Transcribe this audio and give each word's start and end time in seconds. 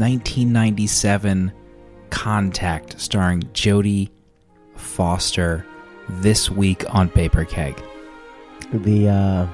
1997 0.00 1.52
Contact 2.08 2.98
starring 2.98 3.42
Jodie 3.52 4.08
Foster 4.74 5.66
this 6.08 6.50
week 6.50 6.84
on 6.94 7.10
Paper 7.10 7.44
Keg. 7.44 7.80
The 8.72 9.08
uh, 9.10 9.46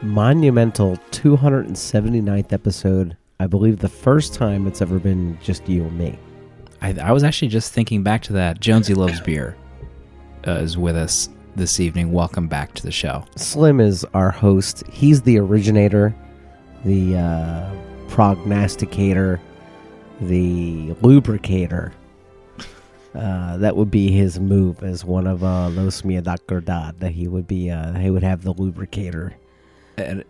monumental 0.00 0.98
279th 1.10 2.52
episode. 2.52 3.16
I 3.40 3.48
believe 3.48 3.80
the 3.80 3.88
first 3.88 4.34
time 4.34 4.68
it's 4.68 4.80
ever 4.80 5.00
been 5.00 5.36
just 5.42 5.68
you 5.68 5.82
and 5.82 5.98
me. 5.98 6.16
I, 6.80 6.94
I 7.02 7.10
was 7.10 7.24
actually 7.24 7.48
just 7.48 7.72
thinking 7.72 8.04
back 8.04 8.22
to 8.22 8.32
that. 8.34 8.60
Jonesy 8.60 8.94
Loves 8.94 9.20
Beer 9.20 9.56
uh, 10.46 10.52
is 10.52 10.78
with 10.78 10.96
us 10.96 11.28
this 11.56 11.80
evening. 11.80 12.12
Welcome 12.12 12.46
back 12.46 12.72
to 12.74 12.84
the 12.84 12.92
show. 12.92 13.24
Slim 13.34 13.80
is 13.80 14.04
our 14.14 14.30
host. 14.30 14.86
He's 14.86 15.22
the 15.22 15.40
originator, 15.40 16.14
the 16.84 17.16
uh, 17.16 17.74
prognosticator, 18.06 19.40
the 20.28 20.94
lubricator. 21.02 21.92
Uh, 23.14 23.58
that 23.58 23.76
would 23.76 23.90
be 23.90 24.10
his 24.10 24.40
move 24.40 24.82
as 24.82 25.04
one 25.04 25.26
of 25.26 25.44
uh, 25.44 25.68
Los 25.68 26.02
Mia 26.04 26.22
Dad. 26.22 26.40
That 26.48 27.12
he 27.12 27.28
would 27.28 27.46
be, 27.46 27.70
uh, 27.70 27.92
he 27.98 28.08
would 28.10 28.22
have 28.22 28.42
the 28.42 28.52
lubricator. 28.54 29.34
And 29.98 30.24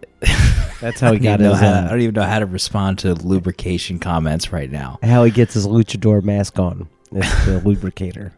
That's 0.81 0.99
how 0.99 1.13
he 1.13 1.19
got 1.21 1.39
his. 1.39 1.57
how, 1.59 1.67
I 1.67 1.71
Uh, 1.85 1.89
don't 1.91 2.01
even 2.01 2.15
know 2.17 2.23
how 2.25 2.41
to 2.41 2.47
respond 2.47 2.99
to 3.01 3.15
lubrication 3.15 4.01
comments 4.01 4.53
right 4.53 4.71
now. 4.71 4.99
how 5.03 5.23
he 5.23 5.31
gets 5.31 5.55
his 5.55 5.67
luchador 5.67 6.23
mask 6.25 6.59
on. 6.59 6.89
It's 7.13 7.45
the 7.47 7.61
lubricator. 7.65 8.33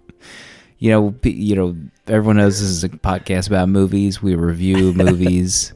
You 0.78 0.90
know, 0.90 1.14
you 1.22 1.56
know, 1.56 1.76
everyone 2.06 2.36
knows 2.36 2.60
this 2.60 2.68
is 2.68 2.84
a 2.84 2.90
podcast 2.90 3.46
about 3.46 3.70
movies. 3.70 4.20
We 4.22 4.34
review 4.34 4.92
movies. 4.94 5.72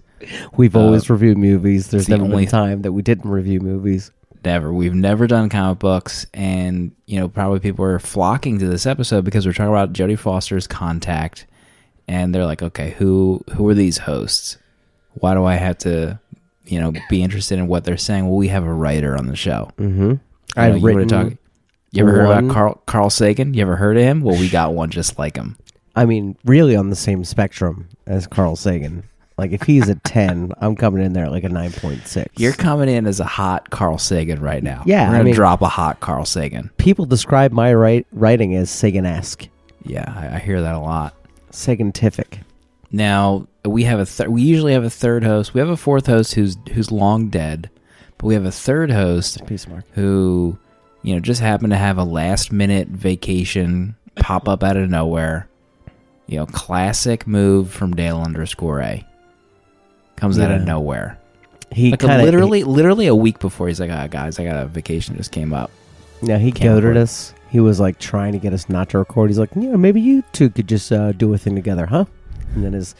We've 0.58 0.76
Uh, 0.76 0.80
always 0.80 1.08
reviewed 1.08 1.38
movies. 1.38 1.88
There's 1.88 2.04
the 2.06 2.18
never 2.18 2.24
only- 2.24 2.44
been 2.44 2.48
a 2.48 2.50
time 2.50 2.82
that 2.82 2.92
we 2.92 3.00
didn't 3.00 3.30
review 3.30 3.60
movies. 3.60 4.10
Never. 4.44 4.72
We've 4.72 4.94
never 4.94 5.26
done 5.26 5.48
comic 5.48 5.78
books, 5.78 6.26
and 6.32 6.92
you 7.06 7.18
know, 7.20 7.28
probably 7.28 7.60
people 7.60 7.84
are 7.84 7.98
flocking 7.98 8.58
to 8.60 8.66
this 8.68 8.86
episode 8.86 9.24
because 9.24 9.46
we're 9.46 9.52
talking 9.52 9.68
about 9.72 9.92
Jodie 9.92 10.18
Foster's 10.18 10.66
Contact, 10.66 11.46
and 12.06 12.34
they're 12.34 12.46
like, 12.46 12.62
okay, 12.62 12.90
who 12.90 13.42
who 13.54 13.68
are 13.68 13.74
these 13.74 13.98
hosts? 13.98 14.56
Why 15.14 15.34
do 15.34 15.44
I 15.44 15.54
have 15.56 15.78
to, 15.78 16.18
you 16.66 16.80
know, 16.80 16.92
be 17.10 17.22
interested 17.22 17.58
in 17.58 17.66
what 17.66 17.84
they're 17.84 17.96
saying? 17.96 18.26
Well, 18.26 18.36
we 18.36 18.48
have 18.48 18.64
a 18.64 18.72
writer 18.72 19.16
on 19.16 19.26
the 19.26 19.36
show. 19.36 19.70
Mm-hmm. 19.78 20.14
I've 20.56 20.74
wanna 20.82 20.94
written. 20.96 21.08
talk- 21.08 21.32
You 21.90 22.02
ever 22.04 22.12
heard 22.12 22.24
about 22.30 22.50
Carl 22.52 22.82
Carl 22.86 23.10
Sagan? 23.10 23.54
You 23.54 23.62
ever 23.62 23.76
heard 23.76 23.96
of 23.96 24.02
him? 24.02 24.22
Well, 24.22 24.38
we 24.38 24.48
got 24.48 24.72
one 24.74 24.90
just 24.90 25.18
like 25.18 25.36
him. 25.36 25.56
I 25.96 26.04
mean, 26.06 26.36
really 26.44 26.76
on 26.76 26.90
the 26.90 26.96
same 26.96 27.24
spectrum 27.24 27.88
as 28.06 28.26
Carl 28.28 28.54
Sagan. 28.56 29.02
Like 29.38 29.52
if 29.52 29.62
he's 29.62 29.88
a 29.88 29.94
ten, 29.94 30.50
I'm 30.58 30.74
coming 30.74 31.02
in 31.04 31.12
there 31.12 31.24
at 31.26 31.30
like 31.30 31.44
a 31.44 31.48
nine 31.48 31.70
point 31.72 32.06
six. 32.06 32.28
You're 32.36 32.52
coming 32.52 32.88
in 32.88 33.06
as 33.06 33.20
a 33.20 33.24
hot 33.24 33.70
Carl 33.70 33.96
Sagan 33.96 34.40
right 34.42 34.62
now. 34.62 34.82
Yeah, 34.84 35.06
we're 35.08 35.12
gonna 35.12 35.24
mean- 35.24 35.34
drop 35.34 35.62
a 35.62 35.68
hot 35.68 36.00
Carl 36.00 36.24
Sagan. 36.24 36.70
People 36.76 37.04
describe 37.06 37.52
my 37.52 37.72
write, 37.72 38.06
writing 38.12 38.54
as 38.56 38.68
Sagan-esque, 38.68 39.48
Yeah, 39.84 40.12
I, 40.14 40.36
I 40.36 40.38
hear 40.40 40.60
that 40.60 40.74
a 40.74 40.80
lot. 40.80 41.14
Sagantific. 41.52 42.40
Now 42.90 43.46
we 43.64 43.84
have 43.84 44.00
a 44.00 44.06
th- 44.06 44.28
we 44.28 44.42
usually 44.42 44.72
have 44.72 44.84
a 44.84 44.90
third 44.90 45.22
host. 45.24 45.54
We 45.54 45.60
have 45.60 45.68
a 45.68 45.76
fourth 45.76 46.06
host 46.06 46.34
who's 46.34 46.56
who's 46.72 46.90
long 46.90 47.28
dead, 47.28 47.70
but 48.16 48.26
we 48.26 48.34
have 48.34 48.44
a 48.44 48.50
third 48.50 48.90
host 48.90 49.44
Peace, 49.46 49.68
Mark. 49.68 49.84
who 49.92 50.58
you 51.02 51.14
know 51.14 51.20
just 51.20 51.40
happened 51.40 51.70
to 51.72 51.76
have 51.78 51.98
a 51.98 52.04
last 52.04 52.50
minute 52.50 52.88
vacation 52.88 53.94
pop 54.16 54.48
up 54.48 54.62
out 54.64 54.76
of 54.76 54.88
nowhere. 54.90 55.48
You 56.26 56.38
know, 56.38 56.46
classic 56.46 57.26
move 57.26 57.70
from 57.70 57.94
Dale 57.94 58.20
underscore 58.20 58.80
A. 58.80 59.04
Comes 60.18 60.38
out 60.38 60.50
of 60.50 60.60
Yeah. 60.60 60.64
nowhere. 60.66 61.18
He 61.70 61.90
Like 61.90 62.02
a, 62.02 62.06
kinda, 62.06 62.24
literally, 62.24 62.64
literally 62.64 63.06
a 63.06 63.14
week 63.14 63.38
before 63.40 63.68
he's 63.68 63.78
like, 63.78 63.90
"Ah, 63.90 64.06
guys, 64.06 64.38
I 64.38 64.44
got 64.44 64.56
a 64.56 64.66
vacation 64.66 65.16
just 65.16 65.32
came 65.32 65.52
up." 65.52 65.70
No, 66.22 66.38
he 66.38 66.50
Can't 66.50 66.80
goaded 66.80 66.96
us. 66.96 67.34
He 67.50 67.60
was 67.60 67.78
like 67.78 67.98
trying 67.98 68.32
to 68.32 68.38
get 68.38 68.52
us 68.52 68.68
not 68.68 68.88
to 68.90 68.98
record. 68.98 69.30
He's 69.30 69.38
like, 69.38 69.50
yeah, 69.54 69.76
maybe 69.76 70.00
you 70.00 70.22
two 70.32 70.50
could 70.50 70.66
just 70.68 70.90
uh, 70.92 71.12
do 71.12 71.32
a 71.32 71.38
thing 71.38 71.54
together, 71.54 71.86
huh? 71.86 72.04
And 72.54 72.64
then 72.64 72.72
his, 72.72 72.94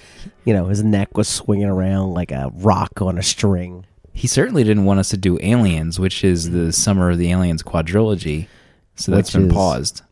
you 0.44 0.54
know, 0.54 0.66
his 0.66 0.82
neck 0.84 1.16
was 1.16 1.28
swinging 1.28 1.66
around 1.68 2.14
like 2.14 2.30
a 2.30 2.50
rock 2.54 3.02
on 3.02 3.18
a 3.18 3.22
string. 3.22 3.84
He 4.12 4.26
certainly 4.26 4.64
didn't 4.64 4.84
want 4.84 5.00
us 5.00 5.08
to 5.10 5.16
do 5.16 5.38
Aliens, 5.42 5.98
which 5.98 6.22
is 6.24 6.50
the 6.50 6.72
Summer 6.72 7.10
of 7.10 7.18
the 7.18 7.30
Aliens 7.30 7.62
quadrilogy. 7.62 8.46
So 8.96 9.12
that's 9.12 9.32
Which 9.34 9.40
been 9.42 9.50
is- 9.50 9.54
paused. 9.54 10.02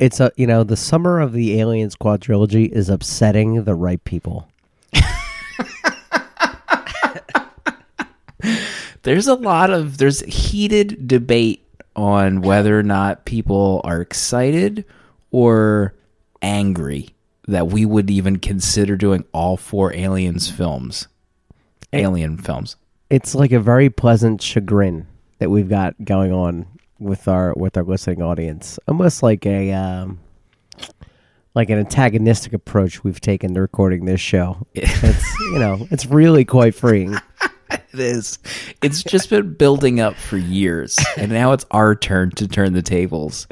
It's 0.00 0.18
a 0.18 0.32
you 0.36 0.46
know 0.46 0.64
the 0.64 0.76
summer 0.78 1.20
of 1.20 1.34
the 1.34 1.60
aliens 1.60 1.94
quadrilogy 1.94 2.70
is 2.70 2.88
upsetting 2.88 3.64
the 3.64 3.74
right 3.74 4.02
people. 4.04 4.48
There's 9.04 9.26
a 9.26 9.34
lot 9.34 9.70
of 9.70 9.98
there's 9.98 10.20
heated 10.20 11.06
debate 11.06 11.62
on 11.94 12.40
whether 12.40 12.78
or 12.78 12.82
not 12.82 13.26
people 13.26 13.82
are 13.84 14.00
excited 14.00 14.84
or 15.30 15.94
angry 16.40 17.10
that 17.46 17.68
we 17.68 17.84
would 17.84 18.10
even 18.10 18.38
consider 18.38 18.96
doing 18.96 19.24
all 19.32 19.58
four 19.58 19.92
aliens 19.94 20.50
films. 20.50 21.08
Alien 21.92 22.38
films. 22.38 22.76
It's 23.10 23.34
like 23.34 23.52
a 23.52 23.60
very 23.60 23.90
pleasant 23.90 24.40
chagrin 24.40 25.06
that 25.38 25.50
we've 25.50 25.68
got 25.68 26.02
going 26.02 26.32
on 26.32 26.66
with 26.98 27.28
our 27.28 27.52
with 27.54 27.76
our 27.76 27.84
listening 27.84 28.22
audience, 28.22 28.78
almost 28.88 29.22
like 29.22 29.44
a 29.44 29.70
um, 29.72 30.18
like 31.54 31.68
an 31.68 31.78
antagonistic 31.78 32.54
approach 32.54 33.04
we've 33.04 33.20
taken 33.20 33.52
to 33.52 33.60
recording 33.60 34.06
this 34.06 34.20
show. 34.20 34.66
It's 34.74 35.38
you 35.40 35.58
know 35.58 35.86
it's 35.90 36.06
really 36.06 36.46
quite 36.46 36.74
freeing. 36.74 37.14
It 37.94 38.00
is. 38.00 38.38
It's 38.82 39.02
just 39.04 39.30
been 39.30 39.54
building 39.54 40.00
up 40.00 40.16
for 40.16 40.36
years, 40.36 40.98
and 41.16 41.30
now 41.32 41.52
it's 41.52 41.64
our 41.70 41.94
turn 41.94 42.32
to 42.32 42.48
turn 42.48 42.72
the 42.72 42.82
tables. 42.82 43.46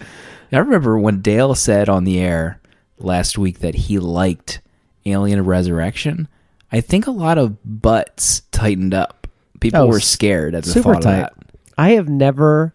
I 0.52 0.58
remember 0.58 0.98
when 0.98 1.22
Dale 1.22 1.54
said 1.54 1.88
on 1.88 2.04
the 2.04 2.18
air 2.20 2.60
last 2.98 3.38
week 3.38 3.60
that 3.60 3.74
he 3.74 3.98
liked 3.98 4.60
Alien 5.06 5.44
Resurrection. 5.44 6.28
I 6.70 6.80
think 6.80 7.06
a 7.06 7.10
lot 7.12 7.38
of 7.38 7.56
butts 7.64 8.40
tightened 8.52 8.92
up. 8.94 9.26
People 9.60 9.82
Oh, 9.82 9.86
were 9.86 10.00
scared 10.00 10.54
at 10.54 10.64
the 10.64 10.70
Super 10.70 10.94
thought 10.94 11.02
tight. 11.02 11.14
of 11.14 11.20
that. 11.22 11.34
I 11.78 11.90
have 11.92 12.08
never 12.08 12.74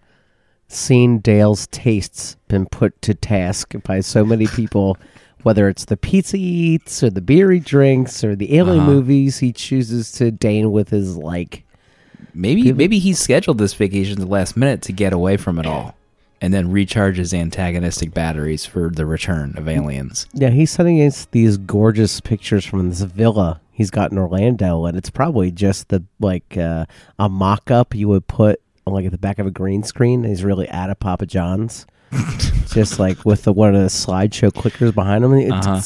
seen 0.69 1.19
Dale's 1.19 1.67
tastes 1.67 2.35
been 2.47 2.65
put 2.65 2.99
to 3.03 3.13
task 3.13 3.73
by 3.83 3.99
so 3.99 4.23
many 4.25 4.47
people. 4.47 4.97
Whether 5.43 5.69
it's 5.69 5.85
the 5.85 5.97
pizza 5.97 6.37
he 6.37 6.43
eats 6.43 7.03
or 7.03 7.09
the 7.09 7.21
beer 7.21 7.51
he 7.51 7.59
drinks 7.59 8.23
or 8.23 8.35
the 8.35 8.55
alien 8.57 8.81
Uh-huh. 8.81 8.91
movies 8.91 9.37
he 9.39 9.53
chooses 9.53 10.11
to 10.13 10.31
deign 10.31 10.71
with 10.71 10.89
his 10.89 11.15
like. 11.15 11.63
Maybe 12.33 12.63
People- 12.63 12.77
maybe 12.77 12.99
he 12.99 13.13
scheduled 13.13 13.57
this 13.57 13.73
vacation 13.73 14.13
at 14.13 14.19
the 14.19 14.25
last 14.31 14.57
minute 14.57 14.81
to 14.83 14.91
get 14.93 15.13
away 15.13 15.37
from 15.37 15.57
it 15.59 15.65
all, 15.65 15.95
and 16.41 16.53
then 16.53 16.71
recharge 16.71 17.17
his 17.17 17.33
antagonistic 17.33 18.13
batteries 18.13 18.65
for 18.65 18.89
the 18.89 19.05
return 19.05 19.53
of 19.57 19.67
aliens. 19.67 20.27
Yeah, 20.33 20.49
he's 20.49 20.71
sending 20.71 21.01
us 21.01 21.27
these 21.31 21.57
gorgeous 21.57 22.19
pictures 22.21 22.65
from 22.65 22.89
this 22.89 23.01
villa 23.01 23.59
he's 23.71 23.89
got 23.91 24.11
in 24.11 24.17
Orlando, 24.17 24.85
and 24.85 24.97
it's 24.97 25.09
probably 25.11 25.51
just 25.51 25.89
the 25.89 26.03
like 26.19 26.57
uh, 26.57 26.85
a 27.19 27.29
mock 27.29 27.69
up 27.71 27.93
you 27.95 28.07
would 28.09 28.27
put 28.27 28.59
on 28.85 28.93
like 28.93 29.05
at 29.05 29.11
the 29.11 29.17
back 29.17 29.37
of 29.39 29.45
a 29.47 29.51
green 29.51 29.83
screen. 29.83 30.23
He's 30.23 30.43
really 30.43 30.67
at 30.67 30.89
a 30.89 30.95
Papa 30.95 31.25
John's. 31.27 31.85
just 32.67 32.99
like 32.99 33.23
with 33.25 33.43
the 33.43 33.53
one 33.53 33.75
of 33.75 33.81
the 33.81 33.87
slideshow 33.87 34.51
clickers 34.51 34.93
behind 34.93 35.23
him. 35.23 35.51
Uh-huh. 35.51 35.81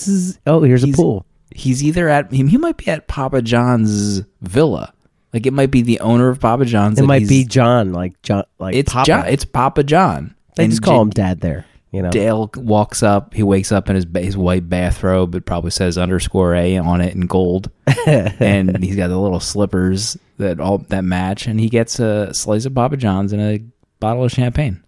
oh, 0.47 0.61
here's 0.63 0.83
He's- 0.83 0.95
a 0.95 1.01
pool. 1.01 1.25
He's 1.53 1.83
either 1.83 2.07
at 2.07 2.31
he 2.31 2.47
he 2.47 2.57
might 2.57 2.77
be 2.77 2.87
at 2.87 3.09
Papa 3.09 3.41
John's 3.41 4.21
villa, 4.41 4.93
like 5.33 5.45
it 5.45 5.51
might 5.51 5.69
be 5.69 5.81
the 5.81 5.99
owner 5.99 6.29
of 6.29 6.39
Papa 6.39 6.63
John's. 6.63 6.97
It 6.97 7.03
might 7.03 7.27
be 7.27 7.43
John, 7.43 7.91
like 7.91 8.21
John, 8.21 8.45
like 8.57 8.73
it's 8.73 8.93
Papa. 8.93 9.05
John. 9.05 9.25
It's 9.27 9.43
Papa 9.43 9.83
John. 9.83 10.33
they 10.55 10.63
And 10.63 10.71
just 10.71 10.81
call 10.81 10.95
J- 10.99 11.01
him 11.01 11.09
Dad 11.09 11.41
there. 11.41 11.65
You 11.91 12.03
know, 12.03 12.09
Dale 12.09 12.49
walks 12.55 13.03
up. 13.03 13.33
He 13.33 13.43
wakes 13.43 13.73
up 13.73 13.89
in 13.89 13.97
his 13.97 14.05
his 14.15 14.37
white 14.37 14.69
bathrobe. 14.69 15.35
It 15.35 15.45
probably 15.45 15.71
says 15.71 15.97
underscore 15.97 16.55
A 16.55 16.77
on 16.77 17.01
it 17.01 17.13
in 17.15 17.25
gold, 17.27 17.69
and 18.07 18.81
he's 18.81 18.95
got 18.95 19.09
the 19.09 19.19
little 19.19 19.41
slippers 19.41 20.17
that 20.37 20.61
all 20.61 20.77
that 20.87 21.03
match. 21.03 21.47
And 21.47 21.59
he 21.59 21.67
gets 21.67 21.99
a 21.99 22.33
slice 22.33 22.63
of 22.63 22.73
Papa 22.73 22.95
John's 22.95 23.33
and 23.33 23.41
a 23.41 23.61
bottle 23.99 24.23
of 24.23 24.31
champagne 24.31 24.81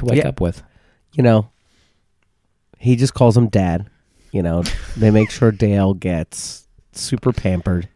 to 0.00 0.04
wake 0.06 0.18
Yeah. 0.18 0.28
up 0.28 0.40
with. 0.40 0.62
you 1.14 1.22
know, 1.22 1.48
he 2.78 2.96
just 2.96 3.14
calls 3.14 3.36
him 3.36 3.48
Dad. 3.48 3.88
You 4.32 4.42
know, 4.42 4.62
they 4.96 5.10
make 5.10 5.30
sure 5.30 5.50
Dale 5.50 5.94
gets 5.94 6.66
super 6.92 7.32
pampered. 7.32 7.88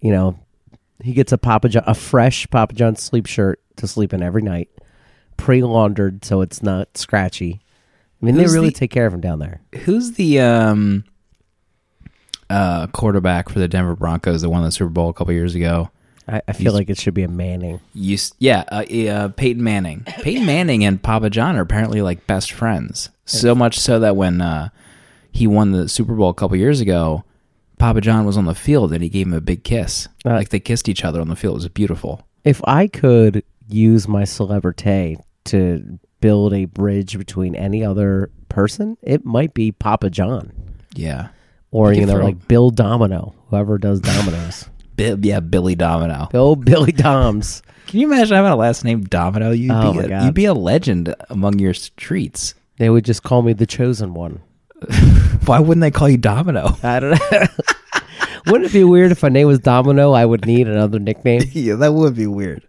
You 0.00 0.10
know, 0.12 0.38
he 1.02 1.12
gets 1.12 1.30
a 1.32 1.38
Papa 1.38 1.68
John, 1.68 1.84
a 1.86 1.94
fresh 1.94 2.48
Papa 2.50 2.74
John 2.74 2.96
sleep 2.96 3.26
shirt 3.26 3.60
to 3.76 3.86
sleep 3.86 4.12
in 4.12 4.22
every 4.22 4.42
night, 4.42 4.68
pre 5.36 5.62
laundered 5.62 6.24
so 6.24 6.40
it's 6.40 6.62
not 6.62 6.96
scratchy. 6.98 7.60
I 8.20 8.26
mean, 8.26 8.34
Who's 8.34 8.50
they 8.50 8.56
really 8.56 8.68
the- 8.70 8.74
take 8.74 8.90
care 8.90 9.06
of 9.06 9.14
him 9.14 9.20
down 9.20 9.38
there. 9.38 9.60
Who's 9.84 10.12
the 10.12 10.40
um 10.40 11.04
uh 12.50 12.86
quarterback 12.88 13.48
for 13.48 13.58
the 13.60 13.68
Denver 13.68 13.94
Broncos 13.94 14.42
that 14.42 14.50
won 14.50 14.62
the 14.64 14.72
Super 14.72 14.90
Bowl 14.90 15.08
a 15.10 15.12
couple 15.14 15.32
years 15.34 15.54
ago? 15.54 15.90
I, 16.28 16.42
I 16.48 16.52
feel 16.52 16.72
like 16.74 16.90
it 16.90 16.98
should 16.98 17.14
be 17.14 17.22
a 17.22 17.28
Manning. 17.28 17.80
Used, 17.94 18.34
yeah, 18.38 18.64
uh, 18.70 18.84
uh, 19.08 19.28
Peyton 19.28 19.62
Manning. 19.62 20.04
Peyton 20.22 20.44
Manning 20.46 20.84
and 20.84 21.02
Papa 21.02 21.30
John 21.30 21.56
are 21.56 21.62
apparently 21.62 22.02
like 22.02 22.26
best 22.26 22.52
friends. 22.52 23.08
So 23.24 23.54
much 23.54 23.78
so 23.78 23.98
that 24.00 24.16
when 24.16 24.40
uh, 24.40 24.68
he 25.32 25.46
won 25.46 25.72
the 25.72 25.88
Super 25.88 26.14
Bowl 26.14 26.30
a 26.30 26.34
couple 26.34 26.56
years 26.56 26.80
ago, 26.80 27.24
Papa 27.78 28.00
John 28.00 28.24
was 28.26 28.36
on 28.36 28.44
the 28.46 28.54
field 28.54 28.92
and 28.92 29.02
he 29.02 29.08
gave 29.08 29.26
him 29.26 29.32
a 29.34 29.40
big 29.40 29.64
kiss. 29.64 30.08
Uh, 30.24 30.30
like 30.30 30.48
they 30.50 30.60
kissed 30.60 30.88
each 30.88 31.04
other 31.04 31.20
on 31.20 31.28
the 31.28 31.36
field. 31.36 31.54
It 31.54 31.56
was 31.56 31.68
beautiful. 31.68 32.26
If 32.44 32.60
I 32.64 32.86
could 32.88 33.42
use 33.68 34.08
my 34.08 34.24
celebrity 34.24 35.16
to 35.44 35.98
build 36.20 36.52
a 36.54 36.64
bridge 36.64 37.16
between 37.16 37.54
any 37.54 37.84
other 37.84 38.30
person, 38.48 38.96
it 39.02 39.24
might 39.24 39.54
be 39.54 39.70
Papa 39.72 40.10
John 40.10 40.52
Yeah. 40.94 41.28
or 41.70 41.92
You 41.92 42.00
you 42.00 42.06
know 42.06 42.14
throw- 42.14 42.24
like 42.24 42.48
Bill 42.48 42.70
Domino, 42.70 43.34
whoever 43.50 43.78
does 43.78 44.00
dominoes. 44.00 44.68
Bi- 44.98 45.16
yeah, 45.22 45.40
Billy 45.40 45.74
Domino. 45.74 46.28
Bill 46.30 46.56
Billy 46.56 46.92
Doms. 46.92 47.62
Can 47.86 48.00
you 48.00 48.12
imagine 48.12 48.36
having 48.36 48.50
a 48.52 48.56
last 48.56 48.84
name 48.84 49.00
Domino? 49.04 49.50
You'd 49.50 49.70
Oh 49.72 49.92
be 49.92 49.98
my 50.00 50.04
a, 50.04 50.08
God. 50.08 50.24
you'd 50.26 50.34
be 50.34 50.44
a 50.44 50.52
legend 50.52 51.14
among 51.30 51.58
your 51.58 51.72
streets. 51.72 52.54
They 52.76 52.90
would 52.90 53.04
just 53.06 53.22
call 53.22 53.40
me 53.42 53.54
the 53.54 53.64
chosen 53.66 54.12
one. 54.12 54.40
Why 55.46 55.58
wouldn't 55.60 55.80
they 55.80 55.90
call 55.90 56.08
you 56.10 56.18
Domino? 56.18 56.76
I 56.82 57.00
don't 57.00 57.10
know. 57.12 57.46
Wouldn't 58.46 58.70
it 58.70 58.72
be 58.72 58.84
weird 58.84 59.10
if 59.12 59.22
my 59.22 59.28
name 59.30 59.46
was 59.46 59.58
Domino? 59.58 60.12
I 60.12 60.24
would 60.24 60.46
need 60.46 60.68
another 60.68 60.98
nickname. 60.98 61.42
yeah, 61.52 61.74
that 61.76 61.92
would 61.94 62.14
be 62.14 62.26
weird. 62.26 62.66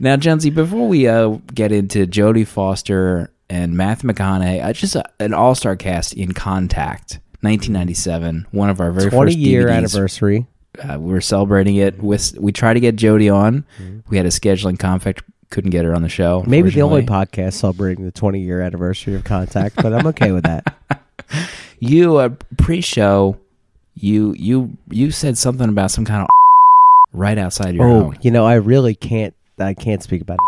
now, 0.00 0.16
Jonesy, 0.16 0.50
before 0.50 0.88
we 0.88 1.06
uh, 1.08 1.38
get 1.54 1.70
into 1.72 2.06
Jodie 2.06 2.46
Foster 2.46 3.30
and 3.50 3.76
Matthew 3.76 4.10
McConaughey, 4.10 4.64
uh, 4.64 4.72
just 4.72 4.96
a, 4.96 5.04
an 5.20 5.32
all-star 5.34 5.76
cast 5.76 6.14
in 6.14 6.32
Contact, 6.32 7.20
1997, 7.42 8.46
one 8.50 8.70
of 8.70 8.80
our 8.80 8.90
very 8.90 9.10
Twenty 9.10 9.32
first 9.32 9.38
year 9.38 9.66
DVDs. 9.66 9.76
anniversary. 9.76 10.46
Uh, 10.78 10.98
we 10.98 11.12
were 11.12 11.20
celebrating 11.20 11.76
it. 11.76 12.02
With 12.02 12.36
we 12.38 12.52
tried 12.52 12.74
to 12.74 12.80
get 12.80 12.96
Jodie 12.96 13.34
on. 13.34 13.64
We 14.08 14.16
had 14.16 14.26
a 14.26 14.30
scheduling 14.30 14.78
conflict. 14.78 15.22
Couldn't 15.50 15.70
get 15.70 15.84
her 15.84 15.94
on 15.94 16.02
the 16.02 16.08
show. 16.08 16.42
Maybe 16.46 16.70
the 16.70 16.82
only 16.82 17.02
podcast 17.02 17.54
celebrating 17.54 18.04
the 18.04 18.10
20 18.12 18.40
year 18.40 18.60
anniversary 18.60 19.14
of 19.14 19.24
Contact, 19.24 19.76
but 19.76 19.92
I'm 19.92 20.06
okay 20.08 20.32
with 20.32 20.42
that. 20.44 20.74
you 21.78 22.16
uh, 22.16 22.30
pre-show. 22.58 23.38
You 23.94 24.34
you 24.36 24.76
you 24.90 25.10
said 25.10 25.38
something 25.38 25.68
about 25.68 25.90
some 25.90 26.04
kind 26.04 26.22
of 26.22 26.28
right 27.12 27.38
outside 27.38 27.74
your 27.74 27.86
Oh, 27.88 28.02
home. 28.04 28.16
you 28.20 28.30
know, 28.30 28.44
I 28.44 28.54
really 28.54 28.94
can't. 28.94 29.34
I 29.58 29.72
can't 29.72 30.02
speak 30.02 30.20
about 30.20 30.38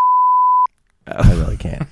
it. 1.07 1.13
I 1.17 1.33
really 1.35 1.57
can't. 1.57 1.85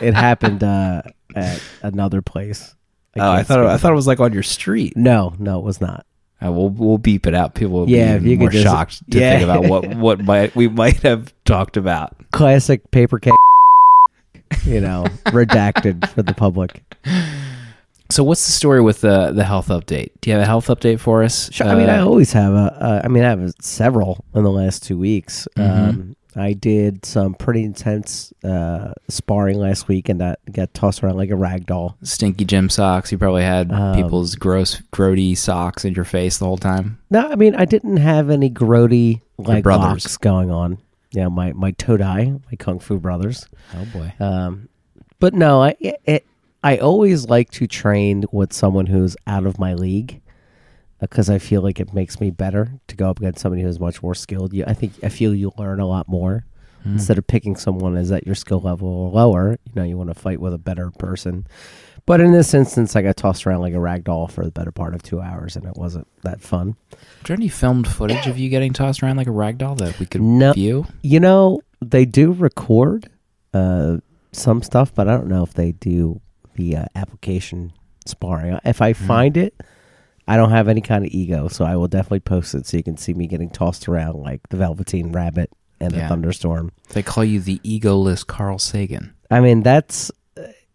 it 0.00 0.14
happened 0.14 0.64
uh, 0.64 1.02
at 1.34 1.60
another 1.82 2.22
place. 2.22 2.74
oh, 3.18 3.30
I 3.30 3.42
thought 3.42 3.58
speak 3.58 3.66
I 3.68 3.76
thought 3.76 3.92
it 3.92 3.96
was 3.96 4.06
like 4.06 4.20
on 4.20 4.32
your 4.32 4.42
street. 4.42 4.96
No, 4.96 5.34
no, 5.38 5.58
it 5.58 5.64
was 5.64 5.80
not. 5.82 6.06
Uh, 6.44 6.50
we'll 6.50 6.70
we'll 6.70 6.98
beep 6.98 7.26
it 7.26 7.34
out. 7.34 7.54
People 7.54 7.80
will 7.80 7.90
Yeah, 7.90 8.18
be 8.18 8.36
more 8.36 8.48
just- 8.50 8.64
shocked 8.64 9.10
to 9.10 9.18
Yeah. 9.20 9.38
think 9.38 9.44
about 9.44 9.64
what 9.68 9.94
what 9.96 10.24
might 10.24 10.54
we 10.56 10.68
might 10.68 11.00
have 11.02 11.32
talked 11.44 11.76
about. 11.76 12.14
Classic 12.32 12.88
paper 12.90 13.18
cake. 13.18 13.32
You 14.64 14.80
know, 14.80 15.04
redacted 15.26 16.08
for 16.10 16.22
the 16.22 16.34
public. 16.34 16.82
So, 18.10 18.22
what's 18.22 18.44
the 18.44 18.52
story 18.52 18.82
with 18.82 19.00
the 19.00 19.32
the 19.32 19.44
health 19.44 19.68
update? 19.68 20.10
Do 20.20 20.28
you 20.30 20.34
have 20.36 20.42
a 20.42 20.46
health 20.46 20.66
update 20.66 21.00
for 21.00 21.22
us? 21.22 21.50
Sure. 21.52 21.66
I 21.66 21.74
mean, 21.74 21.88
I 21.88 21.98
Uh, 21.98 22.04
always 22.06 22.32
have 22.32 22.52
a. 22.52 22.76
Uh, 22.78 23.00
I 23.04 23.08
mean, 23.08 23.24
I 23.24 23.30
have 23.30 23.52
several 23.60 24.24
in 24.34 24.42
the 24.44 24.50
last 24.50 24.82
two 24.82 24.98
weeks. 24.98 25.48
Mm-hmm. 25.56 25.88
Um, 25.88 26.16
I 26.36 26.54
did 26.54 27.04
some 27.04 27.34
pretty 27.34 27.62
intense 27.62 28.32
uh, 28.42 28.92
sparring 29.08 29.58
last 29.58 29.86
week, 29.88 30.08
and 30.08 30.20
that 30.20 30.38
got 30.50 30.72
tossed 30.72 31.02
around 31.04 31.16
like 31.18 31.30
a 31.30 31.36
rag 31.36 31.66
doll. 31.66 31.96
stinky 32.02 32.44
gym 32.44 32.70
socks. 32.70 33.12
You 33.12 33.18
probably 33.18 33.42
had 33.42 33.70
Um, 33.70 33.94
people's 33.94 34.34
gross, 34.34 34.80
grody 34.92 35.36
socks 35.36 35.84
in 35.84 35.92
your 35.92 36.06
face 36.06 36.38
the 36.38 36.46
whole 36.46 36.56
time. 36.56 36.98
No, 37.10 37.28
I 37.30 37.34
mean, 37.36 37.54
I 37.54 37.66
didn't 37.66 37.98
have 37.98 38.30
any 38.30 38.48
grody 38.48 39.20
like 39.36 39.62
brothers. 39.62 40.04
locks 40.04 40.16
going 40.16 40.50
on. 40.50 40.78
Yeah, 41.10 41.28
my 41.28 41.52
my 41.52 41.72
Todai, 41.72 42.40
my 42.50 42.56
Kung 42.58 42.78
Fu 42.78 42.98
brothers. 42.98 43.46
Oh 43.74 43.84
boy. 43.92 44.14
Um, 44.18 44.70
but 45.20 45.34
no, 45.34 45.62
I 45.62 45.76
it, 45.80 46.24
I 46.64 46.78
always 46.78 47.28
like 47.28 47.50
to 47.50 47.66
train 47.66 48.24
with 48.32 48.54
someone 48.54 48.86
who's 48.86 49.14
out 49.26 49.44
of 49.44 49.58
my 49.58 49.74
league 49.74 50.21
because 51.02 51.28
I 51.28 51.38
feel 51.38 51.60
like 51.60 51.78
it 51.80 51.92
makes 51.92 52.20
me 52.20 52.30
better 52.30 52.72
to 52.88 52.96
go 52.96 53.10
up 53.10 53.18
against 53.18 53.40
somebody 53.40 53.62
who's 53.62 53.78
much 53.78 54.02
more 54.02 54.14
skilled. 54.14 54.54
You, 54.54 54.64
I 54.66 54.72
think 54.72 54.94
I 55.02 55.08
feel 55.10 55.34
you 55.34 55.52
learn 55.58 55.80
a 55.80 55.86
lot 55.86 56.08
more 56.08 56.46
instead 56.84 57.16
of 57.16 57.24
picking 57.28 57.54
someone 57.54 57.96
as 57.96 58.10
at 58.10 58.26
your 58.26 58.34
skill 58.34 58.58
level 58.60 58.88
or 58.88 59.10
lower. 59.10 59.52
You 59.66 59.72
know, 59.76 59.84
you 59.84 59.96
want 59.96 60.08
to 60.10 60.14
fight 60.14 60.40
with 60.40 60.52
a 60.54 60.58
better 60.58 60.90
person. 60.90 61.46
But 62.06 62.20
in 62.20 62.32
this 62.32 62.54
instance, 62.54 62.96
I 62.96 63.02
got 63.02 63.16
tossed 63.16 63.46
around 63.46 63.60
like 63.60 63.74
a 63.74 63.78
rag 63.78 64.02
doll 64.02 64.26
for 64.26 64.44
the 64.44 64.50
better 64.50 64.72
part 64.72 64.92
of 64.94 65.02
two 65.04 65.20
hours, 65.20 65.54
and 65.54 65.64
it 65.64 65.76
wasn't 65.76 66.08
that 66.24 66.40
fun. 66.40 66.74
Is 66.90 66.98
there 67.26 67.36
any 67.36 67.46
filmed 67.48 67.86
footage 67.86 68.26
of 68.26 68.36
you 68.36 68.48
getting 68.48 68.72
tossed 68.72 69.02
around 69.04 69.16
like 69.16 69.28
a 69.28 69.32
rag 69.32 69.58
doll 69.58 69.76
that 69.76 69.98
we 70.00 70.06
could 70.06 70.20
No. 70.22 70.52
view? 70.54 70.86
You 71.02 71.20
know, 71.20 71.60
they 71.80 72.04
do 72.04 72.32
record 72.32 73.08
uh, 73.54 73.98
some 74.32 74.62
stuff, 74.62 74.92
but 74.92 75.06
I 75.08 75.12
don't 75.16 75.28
know 75.28 75.44
if 75.44 75.54
they 75.54 75.70
do 75.72 76.20
the 76.56 76.76
uh, 76.78 76.84
application 76.96 77.72
sparring. 78.06 78.58
If 78.64 78.78
Hmm. 78.78 78.84
I 78.84 78.92
find 78.94 79.36
it, 79.36 79.54
I 80.32 80.36
don't 80.36 80.50
have 80.50 80.68
any 80.68 80.80
kind 80.80 81.04
of 81.04 81.10
ego, 81.12 81.48
so 81.48 81.64
I 81.64 81.76
will 81.76 81.88
definitely 81.88 82.20
post 82.20 82.54
it 82.54 82.66
so 82.66 82.76
you 82.76 82.82
can 82.82 82.96
see 82.96 83.12
me 83.12 83.26
getting 83.26 83.50
tossed 83.50 83.88
around 83.88 84.20
like 84.20 84.40
the 84.48 84.56
Velveteen 84.56 85.12
Rabbit 85.12 85.50
and 85.80 85.92
Yeah. 85.92 86.02
the 86.02 86.08
Thunderstorm. 86.08 86.70
They 86.90 87.02
call 87.02 87.24
you 87.24 87.40
the 87.40 87.58
egoless 87.58 88.26
Carl 88.26 88.58
Sagan. 88.58 89.12
I 89.30 89.40
mean, 89.40 89.62
that's 89.62 90.10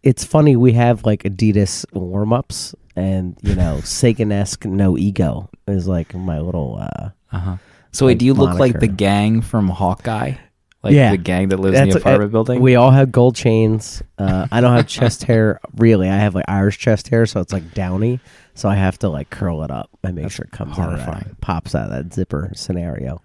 it's 0.02 0.24
funny. 0.24 0.54
We 0.56 0.72
have 0.74 1.04
like 1.04 1.24
Adidas 1.24 1.84
warm 1.92 2.32
ups, 2.32 2.74
and 2.94 3.36
you 3.42 3.54
know, 3.56 3.80
Sagan 3.84 4.30
esque 4.32 4.64
no 4.64 4.96
ego 4.96 5.50
is 5.66 5.88
like 5.88 6.14
my 6.14 6.38
little. 6.38 6.78
uh 6.80 7.10
Uh 7.32 7.38
huh. 7.38 7.56
So 7.90 8.06
wait, 8.06 8.12
Like 8.12 8.18
do 8.18 8.24
you 8.26 8.34
look 8.34 8.58
like 8.58 8.78
the 8.78 8.86
gang 8.86 9.40
from 9.40 9.68
Hawkeye? 9.68 10.34
Like 10.82 10.94
Yeah. 10.94 11.10
the 11.10 11.16
gang 11.16 11.48
that 11.48 11.58
lives 11.58 11.76
in 11.78 11.88
the 11.88 11.96
apartment 11.98 12.30
uh, 12.30 12.32
building? 12.32 12.60
We 12.60 12.76
all 12.76 12.90
have 12.92 13.10
gold 13.10 13.34
chains. 13.34 14.02
Uh, 14.16 14.46
I 14.52 14.60
don't 14.60 14.76
have 14.76 14.86
chest 14.86 15.24
hair 15.24 15.60
really. 15.76 16.08
I 16.08 16.16
have 16.16 16.34
like 16.34 16.44
Irish 16.48 16.78
chest 16.78 17.08
hair, 17.08 17.26
so 17.26 17.40
it's 17.40 17.52
like 17.52 17.74
downy. 17.74 18.20
So 18.54 18.68
I 18.68 18.74
have 18.76 18.98
to 19.00 19.08
like 19.08 19.30
curl 19.30 19.62
it 19.64 19.70
up 19.70 19.90
and 20.02 20.14
make 20.16 20.30
sure 20.30 20.44
it 20.44 20.52
comes 20.52 20.78
out 20.78 20.92
of 20.92 20.98
that, 21.00 21.40
pops 21.40 21.74
out 21.74 21.86
of 21.86 21.90
that 21.90 22.14
zipper 22.14 22.50
scenario. 22.54 23.20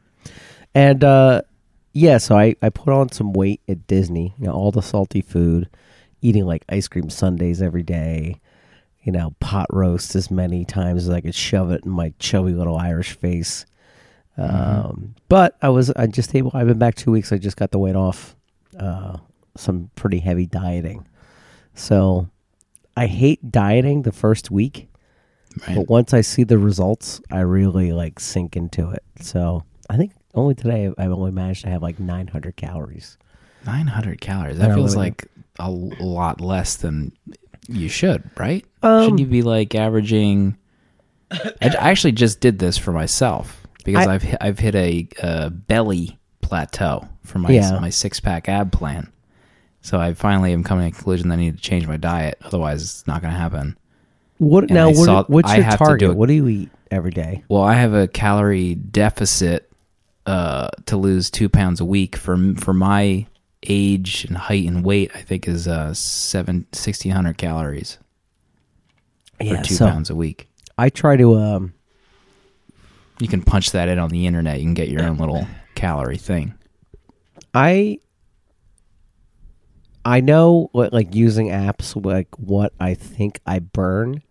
And 0.75 1.03
uh, 1.03 1.41
yeah, 1.93 2.17
so 2.17 2.37
I 2.37 2.55
I 2.61 2.69
put 2.69 2.91
on 2.93 3.11
some 3.11 3.33
weight 3.33 3.61
at 3.67 3.85
Disney. 3.87 4.33
You 4.39 4.47
know, 4.47 4.53
all 4.53 4.71
the 4.71 4.81
salty 4.81 5.21
food, 5.21 5.69
eating 6.21 6.45
like 6.45 6.63
ice 6.69 6.87
cream 6.87 7.09
sundaes 7.09 7.61
every 7.61 7.83
day. 7.83 8.39
You 9.03 9.11
know, 9.11 9.35
pot 9.39 9.67
roast 9.69 10.15
as 10.15 10.31
many 10.31 10.65
times 10.65 11.03
as 11.07 11.09
I 11.13 11.21
could 11.21 11.35
shove 11.35 11.71
it 11.71 11.83
in 11.85 11.91
my 11.91 12.13
chubby 12.19 12.53
little 12.53 12.77
Irish 12.77 13.11
face. 13.11 13.65
Um, 14.37 15.15
but 15.29 15.57
I 15.61 15.69
was 15.69 15.91
I 15.91 16.07
just 16.07 16.33
able. 16.35 16.51
I've 16.53 16.67
been 16.67 16.79
back 16.79 16.95
two 16.95 17.11
weeks. 17.11 17.31
I 17.31 17.37
just 17.37 17.57
got 17.57 17.71
the 17.71 17.79
weight 17.79 17.95
off. 17.95 18.35
Uh, 18.77 19.17
some 19.55 19.89
pretty 19.95 20.19
heavy 20.19 20.45
dieting. 20.47 21.07
So 21.75 22.29
I 22.97 23.07
hate 23.07 23.51
dieting 23.51 24.01
the 24.03 24.11
first 24.11 24.49
week, 24.51 24.89
Right. 25.67 25.75
but 25.77 25.89
once 25.89 26.13
I 26.13 26.21
see 26.21 26.43
the 26.43 26.57
results, 26.57 27.21
I 27.31 27.41
really 27.41 27.91
like 27.93 28.19
sink 28.19 28.55
into 28.57 28.89
it. 28.89 29.03
So 29.21 29.63
I 29.89 29.97
think 29.97 30.11
only 30.33 30.55
today 30.55 30.91
I've 30.97 31.11
only 31.11 31.31
managed 31.31 31.63
to 31.63 31.69
have 31.69 31.83
like 31.83 31.99
900 31.99 32.55
calories. 32.55 33.17
900 33.65 34.19
calories. 34.21 34.57
That 34.57 34.73
feels 34.73 34.95
really. 34.95 35.07
like 35.07 35.27
a 35.59 35.69
lot 35.69 36.41
less 36.41 36.75
than 36.77 37.11
you 37.67 37.87
should, 37.89 38.23
right? 38.37 38.65
Um, 38.81 39.03
Shouldn't 39.03 39.19
you 39.19 39.27
be 39.27 39.41
like 39.43 39.75
averaging? 39.75 40.57
I, 41.31 41.51
I 41.61 41.91
actually 41.91 42.11
just 42.13 42.39
did 42.39 42.57
this 42.59 42.77
for 42.77 42.91
myself 42.91 43.62
because 43.83 44.07
I- 44.07 44.13
I've 44.15 44.21
hit, 44.23 44.37
I've 44.41 44.59
hit 44.59 44.75
a, 44.75 45.07
uh 45.21 45.49
belly 45.49 46.17
plateau 46.41 47.07
for 47.23 47.39
my 47.39 47.49
Yeah. 47.51 47.79
my 47.79 47.89
six 47.89 48.19
pack 48.19 48.47
ab 48.49 48.71
plan. 48.71 49.09
So 49.81 49.99
I 49.99 50.13
finally 50.13 50.53
am 50.53 50.63
coming 50.63 50.85
to 50.89 50.91
the 50.91 50.95
conclusion 50.95 51.27
that 51.29 51.35
I 51.35 51.37
need 51.37 51.55
to 51.57 51.61
change 51.61 51.87
my 51.87 51.97
diet. 51.97 52.37
Otherwise, 52.43 52.81
it's 52.83 53.07
not 53.07 53.21
going 53.21 53.33
to 53.33 53.39
happen. 53.39 53.77
What 54.37 54.65
And 54.65 54.73
now? 54.73 54.87
What, 54.87 54.95
saw- 55.05 55.23
what's 55.25 55.49
I 55.51 55.57
your 55.57 55.65
have 55.65 55.79
to 55.79 55.83
do 55.83 55.85
target? 55.87 56.15
What 56.15 56.27
do 56.27 56.33
you 56.33 56.47
eat 56.47 56.69
every 56.89 57.11
day? 57.11 57.43
Well, 57.49 57.63
I 57.63 57.73
have 57.73 57.93
a 57.93 58.07
calorie 58.07 58.75
deficit 58.75 59.69
uh, 60.25 60.69
to 60.85 60.95
lose 60.97 61.29
two 61.29 61.49
pounds 61.49 61.81
a 61.81 61.85
week 61.85 62.15
for 62.15 62.37
for 62.55 62.73
my 62.73 63.25
age 63.67 64.23
and 64.25 64.37
height 64.37 64.65
and 64.67 64.85
weight. 64.85 65.11
I 65.15 65.21
think 65.21 65.47
is 65.49 65.67
uh, 65.67 65.93
seven 65.93 66.65
1600 66.71 67.37
calories 67.37 67.97
for 69.39 69.61
two 69.63 69.73
so 69.75 69.87
pounds 69.87 70.09
a 70.09 70.15
week. 70.15 70.49
I 70.77 70.89
try 70.89 71.17
to 71.17 71.35
um 71.35 71.73
You 73.19 73.27
can 73.27 73.41
punch 73.41 73.71
that 73.71 73.87
in 73.87 73.99
on 73.99 74.09
the 74.09 74.25
internet. 74.25 74.59
You 74.59 74.65
can 74.65 74.73
get 74.73 74.89
your 74.89 75.03
own 75.03 75.17
little 75.17 75.47
calorie 75.75 76.17
thing. 76.17 76.53
I 77.53 77.99
I 80.05 80.19
know 80.19 80.69
what 80.71 80.91
like 80.91 81.15
using 81.15 81.47
apps 81.47 81.95
like 82.03 82.27
what 82.37 82.73
I 82.79 82.93
think 82.93 83.39
I 83.45 83.59
burn 83.59 84.21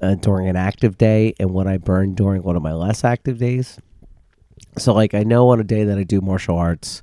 uh, 0.00 0.16
during 0.16 0.48
an 0.48 0.56
active 0.56 0.98
day 0.98 1.34
and 1.38 1.50
what 1.50 1.66
I 1.66 1.78
burn 1.78 2.14
during 2.14 2.42
one 2.42 2.56
of 2.56 2.62
my 2.62 2.72
less 2.72 3.04
active 3.04 3.38
days. 3.38 3.78
So 4.78 4.92
like 4.92 5.14
I 5.14 5.22
know 5.22 5.48
on 5.48 5.60
a 5.60 5.64
day 5.64 5.84
that 5.84 5.98
I 5.98 6.02
do 6.02 6.20
martial 6.20 6.58
arts 6.58 7.02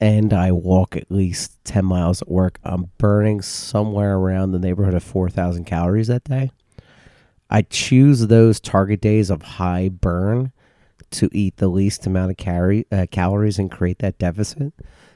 and 0.00 0.32
I 0.32 0.50
walk 0.50 0.96
at 0.96 1.10
least 1.12 1.64
10 1.64 1.84
miles 1.84 2.22
at 2.22 2.28
work, 2.28 2.58
I'm 2.64 2.90
burning 2.98 3.40
somewhere 3.40 4.16
around 4.16 4.50
the 4.50 4.58
neighborhood 4.58 4.94
of 4.94 5.04
4,000 5.04 5.64
calories 5.64 6.08
that 6.08 6.24
day. 6.24 6.50
I 7.52 7.62
choose 7.62 8.26
those 8.26 8.58
target 8.58 9.00
days 9.02 9.30
of 9.30 9.42
high 9.42 9.90
burn 9.90 10.52
to 11.10 11.28
eat 11.32 11.58
the 11.58 11.68
least 11.68 12.06
amount 12.06 12.30
of 12.30 12.38
calorie, 12.38 12.86
uh, 12.90 13.06
calories 13.10 13.58
and 13.58 13.70
create 13.70 13.98
that 13.98 14.18
deficit. 14.18 14.72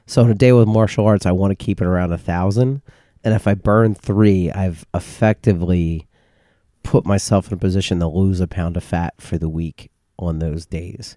So 0.07 0.23
in 0.23 0.31
a 0.31 0.35
day 0.35 0.53
with 0.53 0.69
martial 0.69 1.07
arts, 1.07 1.25
I 1.25 1.33
want 1.33 1.51
to 1.51 1.65
keep 1.65 1.81
it 1.81 1.87
around 1.87 2.13
a 2.13 2.19
thousand, 2.19 2.83
and 3.25 3.35
if 3.35 3.49
I 3.49 3.55
burn 3.55 3.95
three, 3.95 4.53
I've 4.53 4.87
effectively 4.95 6.07
put 6.83 7.07
myself 7.07 7.49
in 7.49 7.55
a 7.55 7.57
position 7.57 7.99
to 8.01 8.07
lose 8.07 8.39
a 8.41 8.47
pound 8.47 8.77
of 8.77 8.85
fat 8.85 9.15
for 9.19 9.39
the 9.39 9.49
week 9.49 9.91
on 10.19 10.39
those 10.39 10.67
days. 10.67 11.17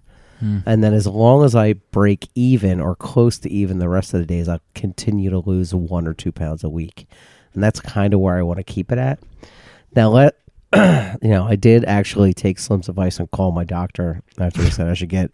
And 0.64 0.82
then 0.82 0.94
as 0.94 1.06
long 1.06 1.44
as 1.44 1.54
I 1.54 1.74
break 1.74 2.28
even 2.34 2.80
or 2.80 2.96
close 2.96 3.38
to 3.40 3.50
even 3.50 3.78
the 3.78 3.90
rest 3.90 4.14
of 4.14 4.20
the 4.20 4.26
days, 4.26 4.48
I'll 4.48 4.62
continue 4.74 5.28
to 5.28 5.38
lose 5.38 5.74
one 5.74 6.08
or 6.08 6.14
two 6.14 6.32
pounds 6.32 6.64
a 6.64 6.70
week. 6.70 7.06
And 7.52 7.62
that's 7.62 7.78
kind 7.78 8.14
of 8.14 8.20
where 8.20 8.38
I 8.38 8.42
want 8.42 8.56
to 8.56 8.64
keep 8.64 8.90
it 8.90 8.96
at. 8.96 9.20
Now, 9.94 10.08
let 10.08 10.36
you 11.22 11.28
know, 11.28 11.44
I 11.44 11.56
did 11.56 11.84
actually 11.84 12.32
take 12.32 12.58
Slim's 12.58 12.88
advice 12.88 13.18
and 13.18 13.30
call 13.30 13.52
my 13.52 13.64
doctor 13.64 14.22
after 14.38 14.62
he 14.62 14.70
said 14.70 14.88
I 14.88 14.94
should 14.94 15.08
get 15.10 15.30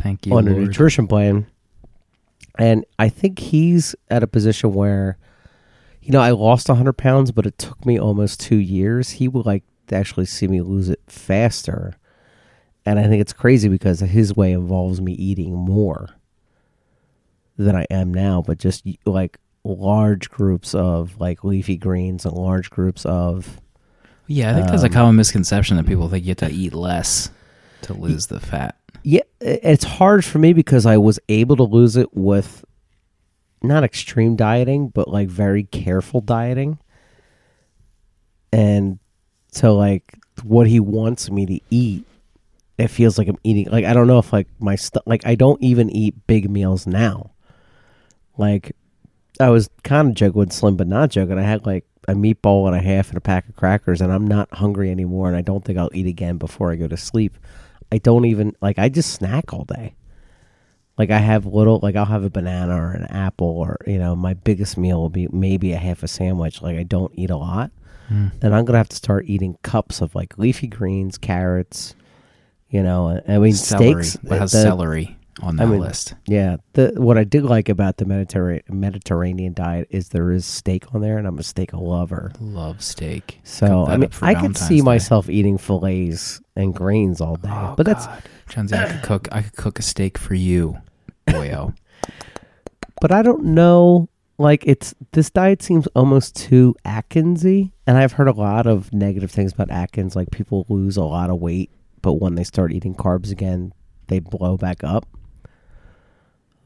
Thank 0.00 0.26
you. 0.26 0.34
on 0.34 0.48
a 0.48 0.50
nutrition 0.50 1.06
plan. 1.06 1.46
And 2.58 2.84
I 2.98 3.08
think 3.08 3.38
he's 3.38 3.94
at 4.10 4.24
a 4.24 4.26
position 4.26 4.72
where, 4.72 5.16
you 6.02 6.10
know, 6.10 6.20
I 6.20 6.30
lost 6.30 6.68
100 6.68 6.94
pounds, 6.94 7.30
but 7.30 7.46
it 7.46 7.56
took 7.56 7.86
me 7.86 7.98
almost 7.98 8.40
two 8.40 8.56
years. 8.56 9.10
He 9.10 9.28
would 9.28 9.46
like 9.46 9.62
to 9.86 9.94
actually 9.94 10.26
see 10.26 10.48
me 10.48 10.60
lose 10.60 10.88
it 10.88 11.00
faster. 11.06 11.94
And 12.84 12.98
I 12.98 13.04
think 13.04 13.20
it's 13.20 13.32
crazy 13.32 13.68
because 13.68 14.00
his 14.00 14.34
way 14.34 14.52
involves 14.52 15.00
me 15.00 15.12
eating 15.12 15.54
more 15.54 16.08
than 17.56 17.76
I 17.76 17.86
am 17.90 18.12
now, 18.12 18.42
but 18.42 18.58
just 18.58 18.84
like 19.04 19.38
large 19.62 20.30
groups 20.30 20.74
of 20.74 21.18
like 21.20 21.44
leafy 21.44 21.76
greens 21.76 22.24
and 22.24 22.34
large 22.34 22.70
groups 22.70 23.04
of 23.04 23.60
Yeah, 24.28 24.50
I 24.50 24.54
think 24.54 24.68
that's 24.68 24.82
a 24.82 24.86
Um, 24.86 24.92
common 24.92 25.16
misconception 25.16 25.76
that 25.78 25.86
people 25.86 26.08
think 26.08 26.24
you 26.24 26.30
have 26.30 26.36
to 26.48 26.50
eat 26.50 26.74
less 26.74 27.30
to 27.82 27.94
lose 27.94 28.26
the 28.28 28.38
fat. 28.38 28.76
Yeah, 29.02 29.22
i- 29.40 29.58
it's 29.62 29.84
hard 29.84 30.24
for 30.24 30.38
me 30.38 30.52
because 30.52 30.84
I 30.86 30.98
was 30.98 31.18
able 31.28 31.56
to 31.56 31.62
lose 31.64 31.96
it 31.96 32.14
with 32.16 32.64
not 33.62 33.82
extreme 33.84 34.36
dieting, 34.36 34.88
but 34.88 35.08
like 35.08 35.28
very 35.28 35.64
careful 35.64 36.20
dieting. 36.20 36.78
And 38.52 38.98
so 39.50 39.74
like 39.76 40.14
what 40.42 40.66
he 40.66 40.80
wants 40.80 41.30
me 41.30 41.46
to 41.46 41.60
eat, 41.70 42.04
it 42.76 42.88
feels 42.88 43.18
like 43.18 43.28
I'm 43.28 43.38
eating 43.44 43.68
like 43.70 43.84
I 43.84 43.92
don't 43.92 44.06
know 44.06 44.18
if 44.18 44.32
like 44.32 44.46
my 44.60 44.76
stuff 44.76 45.02
like 45.06 45.26
I 45.26 45.34
don't 45.34 45.60
even 45.62 45.90
eat 45.90 46.14
big 46.26 46.48
meals 46.50 46.86
now. 46.86 47.30
Like 48.36 48.76
I 49.40 49.50
was 49.50 49.68
kind 49.84 50.08
of 50.08 50.14
joking 50.14 50.38
with 50.38 50.52
Slim, 50.52 50.76
but 50.76 50.86
not 50.86 51.10
joking. 51.10 51.38
I 51.38 51.42
had 51.42 51.66
like 51.66 51.84
a 52.08 52.14
meatball 52.14 52.66
and 52.66 52.74
a 52.74 52.80
half 52.80 53.08
and 53.10 53.18
a 53.18 53.20
pack 53.20 53.48
of 53.48 53.54
crackers, 53.54 54.00
and 54.00 54.12
I'm 54.12 54.26
not 54.26 54.52
hungry 54.54 54.90
anymore. 54.90 55.28
And 55.28 55.36
I 55.36 55.42
don't 55.42 55.64
think 55.64 55.78
I'll 55.78 55.90
eat 55.92 56.06
again 56.06 56.38
before 56.38 56.72
I 56.72 56.76
go 56.76 56.88
to 56.88 56.96
sleep. 56.96 57.36
I 57.92 57.98
don't 57.98 58.24
even 58.24 58.56
like. 58.60 58.78
I 58.78 58.88
just 58.88 59.12
snack 59.12 59.52
all 59.52 59.64
day. 59.64 59.94
Like 60.96 61.10
I 61.10 61.18
have 61.18 61.46
little, 61.46 61.78
like 61.80 61.94
I'll 61.94 62.06
have 62.06 62.24
a 62.24 62.30
banana 62.30 62.74
or 62.74 62.90
an 62.92 63.04
apple, 63.04 63.46
or 63.46 63.76
you 63.86 63.98
know, 63.98 64.16
my 64.16 64.34
biggest 64.34 64.76
meal 64.76 65.00
will 65.00 65.10
be 65.10 65.28
maybe 65.30 65.72
a 65.72 65.78
half 65.78 66.02
a 66.02 66.08
sandwich. 66.08 66.62
Like 66.62 66.76
I 66.76 66.82
don't 66.82 67.12
eat 67.14 67.30
a 67.30 67.36
lot, 67.36 67.70
hmm. 68.08 68.28
and 68.42 68.54
I'm 68.54 68.64
gonna 68.64 68.78
have 68.78 68.88
to 68.88 68.96
start 68.96 69.26
eating 69.26 69.58
cups 69.62 70.00
of 70.00 70.14
like 70.14 70.38
leafy 70.38 70.66
greens, 70.66 71.18
carrots. 71.18 71.94
You 72.70 72.82
know, 72.82 73.22
I 73.28 73.38
mean 73.38 73.52
celery. 73.52 74.04
steaks. 74.04 74.24
What 74.24 74.40
has 74.40 74.52
the- 74.52 74.62
celery 74.62 75.17
on 75.40 75.56
that 75.56 75.64
I 75.64 75.66
mean, 75.66 75.80
list? 75.80 76.14
yeah, 76.26 76.56
the 76.74 76.92
what 76.96 77.16
I 77.18 77.24
did 77.24 77.44
like 77.44 77.68
about 77.68 77.96
the 77.98 78.04
Mediterranean 78.04 78.62
Mediterranean 78.68 79.52
diet 79.54 79.88
is 79.90 80.08
there 80.10 80.30
is 80.32 80.44
steak 80.46 80.94
on 80.94 81.00
there, 81.00 81.18
and 81.18 81.26
I'm 81.26 81.38
a 81.38 81.42
steak 81.42 81.72
lover. 81.72 82.32
Love 82.40 82.82
steak. 82.82 83.40
So 83.44 83.86
I 83.86 83.96
mean, 83.96 84.10
I 84.22 84.34
could 84.34 84.56
see 84.56 84.76
Day. 84.76 84.82
myself 84.82 85.28
eating 85.28 85.58
fillets 85.58 86.40
and 86.56 86.74
grains 86.74 87.20
all 87.20 87.36
day, 87.36 87.48
Oh, 87.50 87.74
but 87.76 87.86
that's 87.86 88.06
God. 88.06 88.22
Jonesy, 88.48 88.76
I 88.76 88.92
could 88.92 89.02
cook. 89.02 89.28
I 89.32 89.42
could 89.42 89.56
cook 89.56 89.78
a 89.78 89.82
steak 89.82 90.18
for 90.18 90.34
you, 90.34 90.78
boyo. 91.28 91.74
but 93.00 93.12
I 93.12 93.22
don't 93.22 93.44
know. 93.44 94.08
Like 94.40 94.62
it's 94.66 94.94
this 95.12 95.30
diet 95.30 95.62
seems 95.62 95.86
almost 95.88 96.36
too 96.36 96.76
Atkinsy, 96.84 97.72
and 97.88 97.98
I've 97.98 98.12
heard 98.12 98.28
a 98.28 98.32
lot 98.32 98.66
of 98.68 98.92
negative 98.92 99.30
things 99.32 99.52
about 99.52 99.70
Atkins. 99.70 100.14
Like 100.14 100.30
people 100.30 100.64
lose 100.68 100.96
a 100.96 101.02
lot 101.02 101.28
of 101.30 101.40
weight, 101.40 101.70
but 102.02 102.14
when 102.14 102.36
they 102.36 102.44
start 102.44 102.72
eating 102.72 102.94
carbs 102.94 103.32
again, 103.32 103.72
they 104.06 104.20
blow 104.20 104.56
back 104.56 104.84
up. 104.84 105.06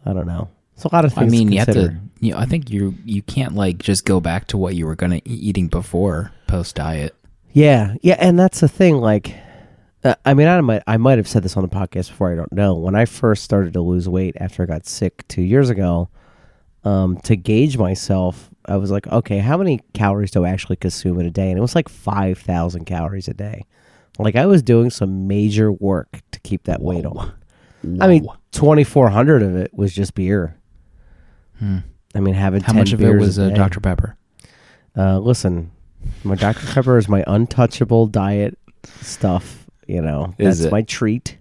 I 0.05 0.13
don't 0.13 0.27
know. 0.27 0.49
It's 0.75 0.85
a 0.85 0.95
lot 0.95 1.05
of 1.05 1.13
things. 1.13 1.33
I 1.33 1.37
mean, 1.37 1.49
to 1.49 1.53
you 1.53 1.59
have 1.59 1.73
to. 1.73 1.97
You 2.21 2.33
know, 2.33 2.39
I 2.39 2.47
think 2.47 2.71
you 2.71 2.95
you 3.05 3.23
can't 3.23 3.55
like 3.55 3.79
just 3.79 4.05
go 4.05 4.21
back 4.21 4.47
to 4.49 4.57
what 4.57 4.75
you 4.75 4.87
were 4.87 4.97
gonna 4.97 5.21
eating 5.25 5.69
before 5.69 6.33
post 6.47 6.77
diet. 6.77 7.15
Yeah, 7.53 7.95
yeah, 8.01 8.17
and 8.19 8.39
that's 8.39 8.61
the 8.61 8.69
thing. 8.69 8.97
Like, 8.97 9.35
uh, 10.05 10.15
I 10.25 10.35
mean, 10.35 10.49
I 10.49 10.61
might, 10.63 10.83
I 10.87 10.97
might 10.97 11.19
have 11.19 11.29
said 11.29 11.43
this 11.43 11.57
on 11.57 11.63
the 11.63 11.69
podcast 11.69 12.09
before. 12.09 12.33
I 12.33 12.35
don't 12.35 12.53
know. 12.53 12.75
When 12.75 12.95
I 12.95 13.05
first 13.05 13.45
started 13.45 13.75
to 13.75 13.81
lose 13.83 14.09
weight 14.09 14.37
after 14.41 14.63
I 14.63 14.67
got 14.67 14.87
sick 14.87 15.27
two 15.29 15.43
years 15.43 15.69
ago, 15.69 16.09
um, 16.85 17.19
to 17.19 17.37
gauge 17.37 17.77
myself, 17.77 18.51
I 18.67 18.77
was 18.77 18.91
like, 18.91 19.07
okay, 19.09 19.39
how 19.39 19.59
many 19.59 19.81
calories 19.93 20.31
do 20.31 20.45
I 20.45 20.51
actually 20.51 20.77
consume 20.77 21.21
in 21.21 21.27
a 21.27 21.31
day? 21.31 21.51
And 21.51 21.59
it 21.59 21.63
was 21.63 21.75
like 21.75 21.89
five 21.89 22.39
thousand 22.39 22.87
calories 22.87 23.29
a 23.29 23.35
day. 23.35 23.67
Like 24.19 24.37
I 24.37 24.47
was 24.47 24.63
doing 24.63 24.91
some 24.91 25.27
major 25.27 25.71
work 25.73 26.21
to 26.31 26.41
keep 26.41 26.65
that 26.65 26.81
weight 26.81 27.05
on. 27.05 27.33
I 28.01 28.07
mean, 28.07 28.27
twenty 28.53 28.85
four 28.85 29.09
hundred 29.09 29.43
of 29.43 29.57
it 29.57 29.73
was 29.75 29.95
just 29.95 30.15
beer. 30.15 30.59
Hmm. 31.59 31.79
I 32.15 32.21
mean, 32.21 32.35
having 32.35 32.63
how 32.63 32.73
10 32.73 32.79
much 32.79 32.93
of 32.93 33.03
it 33.03 33.15
was 33.15 33.39
a 33.39 33.47
uh. 33.47 33.51
Dr 33.51 33.81
Pepper? 33.81 34.17
Uh, 34.97 35.19
listen, 35.19 35.71
my 36.25 36.35
Dr. 36.35 36.67
Pepper 36.67 36.99
is 36.99 37.09
my 37.09 37.25
untouchable 37.27 38.07
diet 38.07 38.59
stuff. 39.01 39.67
You 39.87 40.03
know, 40.03 40.35
Is 40.39 40.59
that's 40.59 40.67
it? 40.69 40.73
my 40.73 40.83
treat. 40.83 41.39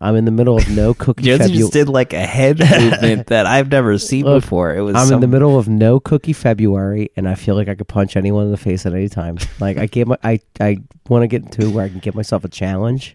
I'm 0.00 0.16
in 0.16 0.24
the 0.24 0.32
middle 0.32 0.56
of 0.56 0.68
no 0.68 0.94
cookie. 0.94 1.22
Jonesy 1.22 1.52
Febu- 1.52 1.58
just 1.58 1.72
did 1.72 1.88
like 1.88 2.12
a 2.12 2.26
head 2.26 2.58
movement 2.80 3.28
that 3.28 3.46
I've 3.46 3.70
never 3.70 3.96
seen 3.98 4.24
Look, 4.24 4.42
before. 4.42 4.74
It 4.74 4.80
was. 4.80 4.96
I'm 4.96 5.12
in 5.12 5.20
the 5.20 5.28
middle 5.28 5.58
of 5.58 5.68
no 5.68 6.00
cookie 6.00 6.32
February, 6.32 7.10
and 7.16 7.28
I 7.28 7.36
feel 7.36 7.54
like 7.54 7.68
I 7.68 7.76
could 7.76 7.86
punch 7.86 8.16
anyone 8.16 8.46
in 8.46 8.50
the 8.50 8.56
face 8.56 8.84
at 8.84 8.94
any 8.94 9.08
time. 9.08 9.38
Like 9.60 9.78
I 9.78 9.86
gave 9.86 10.08
my, 10.08 10.18
I, 10.24 10.40
I 10.60 10.78
want 11.08 11.22
to 11.22 11.28
get 11.28 11.42
into 11.42 11.70
where 11.70 11.84
I 11.84 11.88
can 11.88 12.00
give 12.00 12.16
myself 12.16 12.44
a 12.44 12.48
challenge. 12.48 13.14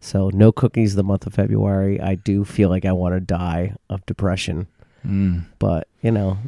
So 0.00 0.30
no 0.32 0.52
cookies 0.52 0.94
the 0.94 1.02
month 1.02 1.26
of 1.26 1.34
February. 1.34 2.00
I 2.00 2.14
do 2.16 2.44
feel 2.44 2.68
like 2.68 2.84
I 2.84 2.92
want 2.92 3.14
to 3.14 3.20
die 3.20 3.74
of 3.90 4.04
depression, 4.06 4.66
Mm. 5.04 5.46
but 5.58 5.88
you 6.02 6.10
know. 6.10 6.38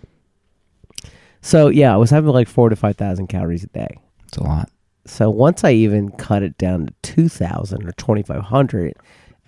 So 1.41 1.69
yeah, 1.69 1.93
I 1.95 1.97
was 1.97 2.11
having 2.11 2.31
like 2.31 2.49
four 2.49 2.69
to 2.69 2.77
five 2.77 2.97
thousand 2.97 3.29
calories 3.29 3.65
a 3.65 3.69
day. 3.69 3.99
It's 4.27 4.37
a 4.39 4.43
lot. 4.43 4.71
So 5.07 5.31
once 5.31 5.65
I 5.65 5.71
even 5.73 6.11
cut 6.11 6.43
it 6.43 6.59
down 6.59 6.87
to 6.87 6.93
2000 7.03 7.89
or 7.89 7.93
2500 7.93 8.95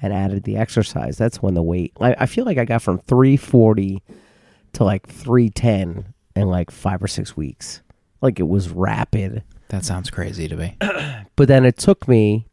and 0.01 0.13
added 0.13 0.45
the 0.45 0.57
exercise, 0.57 1.19
that's 1.19 1.43
when 1.43 1.53
the 1.53 1.63
weight, 1.63 1.93
I, 2.01 2.15
I 2.21 2.27
feel 2.27 2.47
like 2.47 2.57
I 2.57 2.65
got 2.65 2.81
from 2.81 2.99
340 3.01 4.03
to 4.73 4.85
like 4.85 5.07
310 5.07 6.15
in 6.35 6.49
like 6.49 6.71
five 6.71 7.03
or 7.03 7.09
six 7.09 7.37
weeks. 7.37 7.83
Like 8.23 8.41
it 8.41 8.49
was 8.49 8.71
rapid. 8.71 9.43
That 9.69 9.85
sounds 9.85 10.09
crazy 10.09 10.49
to 10.49 10.57
me. 10.57 10.77
But 11.37 11.49
then 11.49 11.65
it 11.67 11.77
took 11.79 12.07
me 12.09 12.47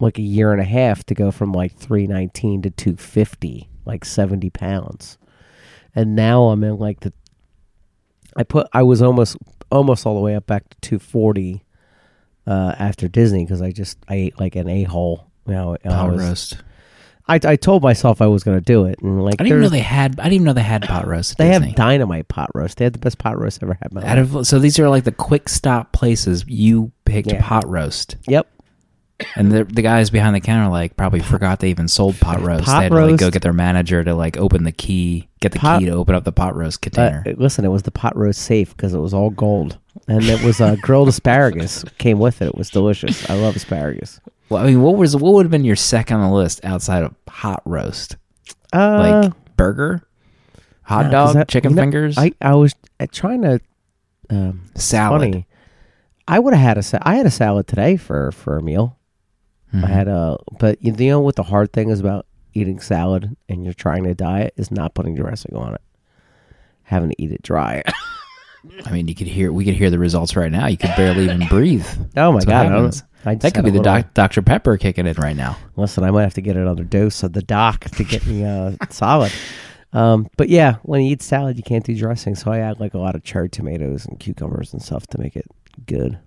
like 0.00 0.18
a 0.18 0.22
year 0.22 0.52
and 0.52 0.60
a 0.60 0.64
half 0.64 1.04
to 1.06 1.14
go 1.14 1.30
from 1.30 1.52
like 1.52 1.74
319 1.74 2.62
to 2.62 2.70
250, 2.70 3.68
like 3.84 4.04
70 4.04 4.50
pounds. 4.50 5.18
And 5.94 6.14
now 6.14 6.44
I'm 6.48 6.62
in 6.64 6.76
like 6.78 7.00
the, 7.00 7.12
I 8.36 8.44
put, 8.44 8.68
I 8.72 8.82
was 8.84 9.02
almost, 9.02 9.36
almost 9.70 10.06
all 10.06 10.14
the 10.14 10.20
way 10.20 10.36
up 10.36 10.46
back 10.46 10.68
to 10.68 10.76
240 10.80 11.64
uh, 12.46 12.74
after 12.78 13.08
Disney 13.08 13.44
because 13.44 13.60
I 13.60 13.72
just, 13.72 13.98
I 14.08 14.14
ate 14.14 14.40
like 14.40 14.54
an 14.56 14.68
a 14.68 14.84
hole. 14.84 15.26
You 15.46 15.54
know, 15.54 15.76
and 15.82 15.92
I, 15.92 15.96
Pot 15.96 16.12
was, 16.12 16.22
roast. 16.22 16.58
I, 17.26 17.40
I 17.42 17.56
told 17.56 17.82
myself 17.82 18.22
I 18.22 18.26
was 18.26 18.44
going 18.44 18.58
to 18.58 18.64
do 18.64 18.84
it. 18.86 19.00
And 19.02 19.22
like, 19.24 19.36
I 19.40 19.44
didn't 19.44 19.60
know 19.62 19.68
they 19.68 19.80
had. 19.80 20.20
I 20.20 20.24
didn't 20.24 20.34
even 20.34 20.44
know 20.44 20.52
they 20.52 20.62
had 20.62 20.82
pot 20.82 21.06
roast. 21.06 21.32
At 21.32 21.38
they 21.38 21.48
Disney. 21.50 21.66
have 21.68 21.76
dynamite 21.76 22.28
pot 22.28 22.50
roast. 22.54 22.78
They 22.78 22.84
had 22.84 22.92
the 22.92 22.98
best 22.98 23.18
pot 23.18 23.38
roast 23.38 23.62
I 23.62 23.66
ever 23.66 23.78
had 23.80 23.90
in 23.92 23.94
my 23.96 24.00
life. 24.02 24.10
Out 24.10 24.18
of 24.18 24.46
so 24.46 24.58
these 24.58 24.78
are 24.78 24.88
like 24.88 25.04
the 25.04 25.12
quick 25.12 25.48
stop 25.48 25.92
places. 25.92 26.44
You 26.46 26.92
picked 27.04 27.32
Yeah. 27.32 27.42
pot 27.42 27.68
roast, 27.68 28.16
Yep. 28.28 28.46
And 29.36 29.50
the 29.50 29.64
the 29.64 29.82
guys 29.82 30.10
behind 30.10 30.34
the 30.36 30.40
counter 30.40 30.70
like 30.70 30.96
probably 30.96 31.20
forgot 31.20 31.58
they 31.60 31.70
even 31.70 31.88
sold 31.88 32.18
pot 32.20 32.40
roast. 32.40 32.64
Pot 32.64 32.78
they 32.78 32.82
had 32.84 32.88
to 32.92 33.06
like 33.06 33.16
go 33.18 33.30
get 33.30 33.42
their 33.42 33.52
manager 33.52 34.04
to 34.04 34.14
like 34.14 34.36
open 34.36 34.64
the 34.64 34.72
key, 34.72 35.28
get 35.40 35.52
the 35.52 35.58
Pot- 35.58 35.80
key 35.80 35.86
to 35.86 35.92
open 35.92 36.14
up 36.14 36.24
the 36.24 36.32
pot 36.32 36.54
roast 36.56 36.78
Uh, 36.78 36.82
container. 36.82 37.24
listen, 37.36 37.64
it 37.64 37.68
was 37.68 37.82
the 37.82 37.90
pot 37.90 38.16
roast 38.16 38.40
safe 38.42 38.76
because 38.76 38.94
it 38.94 38.98
was 38.98 39.12
all 39.12 39.30
gold, 39.30 39.78
and 40.06 40.24
it 40.24 40.42
was 40.44 40.60
uh, 40.60 40.76
grilled 40.80 41.08
asparagus 41.08 41.84
came 41.98 42.18
with 42.18 42.40
it. 42.42 42.46
It 42.46 42.54
was 42.56 42.70
delicious. 42.70 43.28
I 43.28 43.34
love 43.34 43.56
asparagus. 43.56 44.20
well, 44.50 44.62
I 44.62 44.66
mean, 44.66 44.82
what 44.82 44.96
was 44.96 45.16
what 45.16 45.32
would 45.34 45.46
have 45.46 45.50
been 45.50 45.64
your 45.64 45.76
second 45.76 46.18
on 46.20 46.30
the 46.30 46.36
list 46.36 46.64
outside 46.64 47.02
of 47.02 47.14
pot 47.26 47.62
roast? 47.64 48.16
Uh, 48.72 49.22
Like 49.22 49.56
burger, 49.56 50.02
hot 50.82 51.06
no, 51.06 51.24
'cause 51.24 51.34
dog, 51.34 51.48
chicken 51.48 51.70
you 51.70 51.76
know, 51.76 51.82
fingers, 51.82 52.16
I 52.18 52.32
I 52.40 52.54
was 52.54 52.74
uh, 53.00 53.06
trying 53.10 53.42
to. 53.42 53.60
Um, 54.30 54.64
salad. 54.74 55.20
funny. 55.22 55.46
I 56.28 56.38
would 56.38 56.52
have 56.52 56.62
had 56.62 56.76
a 56.78 56.82
sa- 56.82 56.98
I 57.00 57.14
had 57.14 57.24
a 57.24 57.30
salad 57.30 57.66
today 57.66 57.96
for 57.96 58.30
for 58.32 58.58
a 58.58 58.62
meal. 58.62 58.97
Mhm. 59.72 59.84
I 59.84 59.88
had 59.88 60.08
a, 60.08 60.38
but 60.58 60.82
you 60.82 60.92
know 60.92 61.20
what 61.20 61.36
the 61.36 61.42
hard 61.42 61.72
thing 61.72 61.90
is 61.90 62.00
about 62.00 62.26
eating 62.54 62.80
salad 62.80 63.36
and 63.48 63.64
you're 63.64 63.74
trying 63.74 64.04
to 64.04 64.14
diet 64.14 64.54
is 64.56 64.70
not 64.70 64.94
putting 64.94 65.14
dressing 65.14 65.54
on 65.54 65.74
it, 65.74 65.80
having 66.84 67.10
to 67.10 67.22
eat 67.22 67.32
it 67.32 67.42
dry. 67.42 67.82
I 68.86 68.90
mean, 68.90 69.08
you 69.08 69.14
could 69.14 69.28
hear 69.28 69.52
we 69.52 69.64
could 69.64 69.74
hear 69.74 69.90
the 69.90 69.98
results 69.98 70.36
right 70.36 70.50
now. 70.50 70.66
You 70.66 70.76
could 70.76 70.94
barely 70.96 71.24
even 71.24 71.46
breathe. 71.48 71.86
oh 72.16 72.32
my 72.32 72.40
That's 72.40 72.46
god! 72.46 73.04
I. 73.24 73.30
I 73.30 73.34
That 73.34 73.54
could 73.54 73.64
be 73.64 73.70
the 73.70 73.82
doc, 73.82 74.14
Dr 74.14 74.42
Pepper 74.42 74.76
kicking 74.76 75.06
in 75.06 75.14
right 75.14 75.36
now. 75.36 75.56
Listen, 75.76 76.04
I 76.04 76.10
might 76.10 76.22
have 76.22 76.34
to 76.34 76.40
get 76.40 76.56
another 76.56 76.84
dose 76.84 77.22
of 77.22 77.32
the 77.32 77.42
doc 77.42 77.84
to 77.84 78.04
get 78.04 78.26
me 78.26 78.44
uh, 78.44 78.72
solid. 78.90 79.32
Um, 79.92 80.28
but 80.36 80.48
yeah, 80.48 80.76
when 80.82 81.02
you 81.02 81.12
eat 81.12 81.22
salad, 81.22 81.56
you 81.56 81.62
can't 81.62 81.84
do 81.84 81.96
dressing, 81.96 82.34
so 82.34 82.52
I 82.52 82.58
add 82.58 82.78
like 82.78 82.94
a 82.94 82.98
lot 82.98 83.14
of 83.14 83.24
cherry 83.24 83.48
tomatoes 83.48 84.06
and 84.06 84.20
cucumbers 84.20 84.72
and 84.72 84.82
stuff 84.82 85.06
to 85.08 85.18
make 85.18 85.34
it 85.34 85.46
good. 85.86 86.18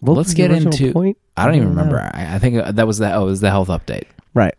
What 0.00 0.16
Let's 0.16 0.34
get 0.34 0.50
into- 0.50 0.92
Point? 0.92 1.16
I 1.36 1.46
don't 1.46 1.56
even 1.56 1.70
remember. 1.70 1.98
I, 1.98 2.36
I 2.36 2.38
think 2.38 2.56
uh, 2.56 2.72
that 2.72 2.86
was 2.86 2.98
the 2.98 3.12
oh, 3.12 3.22
it 3.22 3.30
was 3.30 3.40
the 3.40 3.50
health 3.50 3.68
update. 3.68 4.04
Right. 4.34 4.54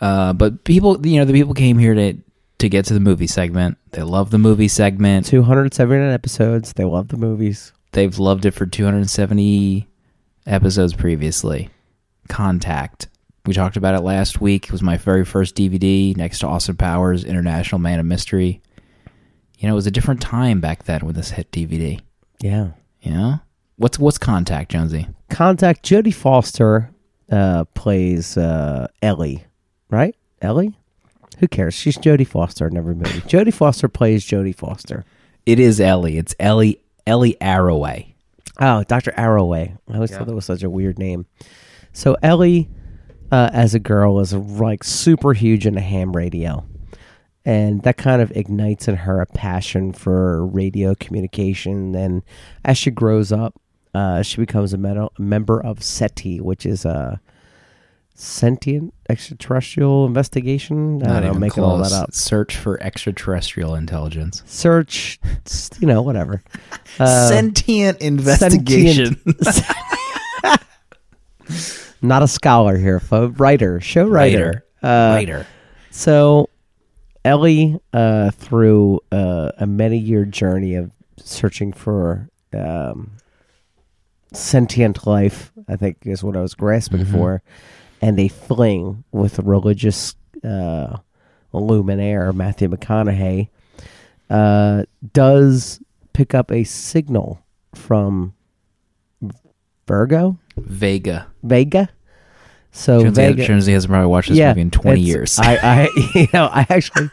Uh, 0.00 0.32
but 0.32 0.64
people, 0.64 1.04
you 1.06 1.18
know, 1.18 1.24
the 1.24 1.32
people 1.32 1.54
came 1.54 1.78
here 1.78 1.94
to 1.94 2.14
to 2.58 2.68
get 2.68 2.84
to 2.86 2.94
the 2.94 3.00
movie 3.00 3.26
segment. 3.26 3.76
They 3.90 4.02
love 4.02 4.30
the 4.30 4.38
movie 4.38 4.68
segment. 4.68 5.26
279 5.26 6.12
episodes. 6.12 6.72
They 6.74 6.84
love 6.84 7.08
the 7.08 7.16
movies. 7.16 7.72
They've 7.92 8.16
loved 8.18 8.46
it 8.46 8.52
for 8.52 8.66
270 8.66 9.88
episodes 10.46 10.94
previously. 10.94 11.70
Contact. 12.28 13.08
We 13.44 13.52
talked 13.52 13.76
about 13.76 13.96
it 13.96 14.02
last 14.02 14.40
week. 14.40 14.66
It 14.66 14.72
was 14.72 14.82
my 14.82 14.96
very 14.96 15.24
first 15.24 15.56
DVD 15.56 16.16
next 16.16 16.38
to 16.38 16.46
Austin 16.46 16.76
Powers 16.76 17.24
International 17.24 17.80
Man 17.80 17.98
of 17.98 18.06
Mystery. 18.06 18.62
You 19.58 19.66
know, 19.66 19.74
it 19.74 19.76
was 19.76 19.88
a 19.88 19.92
different 19.92 20.20
time 20.20 20.60
back 20.60 20.84
then 20.84 21.00
when 21.00 21.14
this 21.14 21.30
hit 21.32 21.50
DVD. 21.50 22.00
Yeah. 22.40 22.70
You 23.00 23.10
know? 23.10 23.40
What's 23.76 23.98
what's 23.98 24.18
Contact, 24.18 24.70
Jonesy? 24.70 25.08
Contact 25.32 25.82
Jodie 25.82 26.14
Foster 26.14 26.90
uh, 27.30 27.64
plays 27.74 28.36
uh, 28.36 28.88
Ellie, 29.00 29.44
right? 29.88 30.14
Ellie? 30.42 30.76
Who 31.38 31.48
cares? 31.48 31.74
She's 31.74 31.96
Jodie 31.96 32.26
Foster 32.26 32.66
in 32.66 32.76
every 32.76 32.94
movie. 32.94 33.20
Jodie 33.22 33.54
Foster 33.54 33.88
plays 33.88 34.26
Jodie 34.26 34.54
Foster. 34.54 35.04
It 35.46 35.58
is 35.58 35.80
Ellie. 35.80 36.18
It's 36.18 36.34
Ellie 36.38 36.80
Ellie 37.06 37.36
Arroway. 37.40 38.12
Oh, 38.60 38.84
Dr. 38.84 39.12
Arroway. 39.12 39.76
I 39.88 39.94
always 39.94 40.10
thought 40.10 40.26
that 40.26 40.34
was 40.34 40.44
such 40.44 40.62
a 40.62 40.70
weird 40.70 40.98
name. 40.98 41.26
So 41.94 42.16
Ellie, 42.22 42.68
uh, 43.30 43.50
as 43.52 43.74
a 43.74 43.80
girl, 43.80 44.20
is 44.20 44.34
like 44.34 44.84
super 44.84 45.32
huge 45.32 45.66
into 45.66 45.80
ham 45.80 46.14
radio. 46.14 46.64
And 47.44 47.82
that 47.82 47.96
kind 47.96 48.22
of 48.22 48.30
ignites 48.36 48.86
in 48.86 48.96
her 48.96 49.20
a 49.20 49.26
passion 49.26 49.92
for 49.92 50.46
radio 50.46 50.94
communication. 50.94 51.94
And 51.96 52.22
as 52.64 52.78
she 52.78 52.90
grows 52.90 53.32
up, 53.32 53.60
uh, 53.94 54.22
she 54.22 54.38
becomes 54.38 54.72
a 54.72 55.10
member 55.18 55.60
of 55.62 55.82
SETI, 55.82 56.40
which 56.40 56.64
is 56.64 56.84
a 56.84 57.20
sentient 58.14 58.94
extraterrestrial 59.08 60.06
investigation. 60.06 61.02
I 61.02 61.20
don't 61.20 61.34
know, 61.34 61.38
making 61.38 61.62
close. 61.62 61.66
all 61.70 61.78
that 61.78 61.92
up. 61.92 62.12
Search 62.12 62.56
for 62.56 62.80
extraterrestrial 62.82 63.74
intelligence. 63.74 64.42
Search, 64.46 65.18
you 65.80 65.86
know, 65.86 66.02
whatever. 66.02 66.42
Uh, 66.98 67.26
Sentient 67.30 68.02
investigation. 68.02 69.18
not 72.02 72.22
a 72.22 72.28
scholar 72.28 72.76
here, 72.76 73.00
folks. 73.00 73.40
Writer, 73.40 73.80
show 73.80 74.06
writer. 74.06 74.64
Writer. 74.82 74.92
Uh, 75.10 75.14
Writer. 75.14 75.46
So, 75.90 76.50
Ellie, 77.24 77.80
uh, 77.94 78.30
through 78.32 79.00
uh, 79.10 79.52
a 79.56 79.66
many 79.66 79.96
year 79.96 80.26
journey 80.26 80.74
of 80.74 80.90
searching 81.16 81.72
for 81.72 82.28
um, 82.52 83.12
sentient 84.32 85.06
life, 85.06 85.52
I 85.68 85.76
think 85.76 85.98
is 86.02 86.22
what 86.22 86.36
I 86.36 86.40
was 86.40 86.54
grasping 86.54 87.04
for, 87.04 87.42
and 88.00 88.18
a 88.18 88.28
fling 88.28 89.04
with 89.12 89.38
religious 89.38 90.14
uh, 90.44 90.98
luminaire, 91.52 92.34
Matthew 92.34 92.68
McConaughey, 92.68 93.48
uh, 94.30 94.84
does 95.12 95.80
pick 96.12 96.34
up 96.34 96.50
a 96.50 96.64
signal 96.64 97.44
from 97.74 98.34
Virgo, 99.86 100.38
Vega. 100.56 101.26
Vega. 101.42 101.88
So 102.70 103.10
Vega, 103.10 103.44
Jonesy 103.44 103.72
hasn't 103.72 103.90
probably 103.90 104.06
watched 104.06 104.30
this 104.30 104.38
movie 104.38 104.62
in 104.62 104.70
20 104.70 105.00
years. 105.00 105.38
I, 105.38 105.56
I, 105.56 105.88
you 106.14 106.26
know, 106.32 106.46
I 106.46 106.66
actually, 106.70 107.10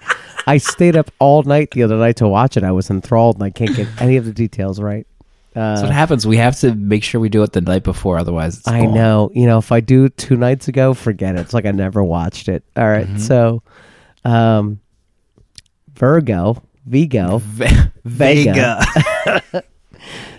I 0.48 0.58
stayed 0.58 0.96
up 0.96 1.12
all 1.20 1.44
night 1.44 1.72
the 1.72 1.84
other 1.84 1.98
night 1.98 2.16
to 2.18 2.28
watch 2.28 2.56
it. 2.56 2.64
I 2.64 2.72
was 2.72 2.90
enthralled, 2.90 3.36
and 3.36 3.44
I 3.44 3.50
can't 3.50 3.76
get 3.76 3.88
any 4.02 4.16
of 4.16 4.26
the 4.26 4.32
details 4.32 4.80
right. 4.80 5.06
That's 5.54 5.82
Uh, 5.82 5.86
what 5.86 5.94
happens. 5.94 6.28
We 6.28 6.38
have 6.38 6.60
to 6.60 6.74
make 6.76 7.04
sure 7.04 7.20
we 7.20 7.30
do 7.30 7.42
it 7.44 7.52
the 7.54 7.62
night 7.62 7.84
before, 7.84 8.18
otherwise, 8.20 8.58
it's 8.60 8.68
I 8.68 8.84
gone. 8.86 8.94
know. 8.94 9.32
You 9.34 9.46
know, 9.48 9.58
if 9.58 9.72
I 9.72 9.80
do 9.80 10.10
two 10.10 10.36
nights 10.38 10.68
ago, 10.68 10.94
forget 10.94 11.36
it. 11.36 11.42
It's 11.42 11.54
like 11.54 11.66
I 11.66 11.72
never 11.72 12.04
watched 12.04 12.48
it. 12.50 12.64
All 12.78 12.88
right, 12.88 13.08
Mm-hmm. 13.08 13.18
so, 13.18 13.64
um, 14.26 14.80
Virgo, 15.96 16.62
Vigo. 16.86 17.38
Ve- 17.44 17.92
Vega. 18.06 18.82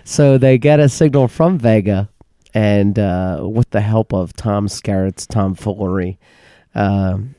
So 0.05 0.39
they 0.39 0.59
get 0.59 0.81
a 0.81 0.89
signal 0.89 1.29
from 1.29 1.57
Vega, 1.59 2.09
and 2.53 2.99
uh, 2.99 3.43
with 3.45 3.71
the 3.71 3.81
help 3.81 4.13
of 4.13 4.33
Tom 4.33 4.67
Skerritt's 4.67 5.25
tomfoolery, 5.25 6.19
um, 6.75 7.37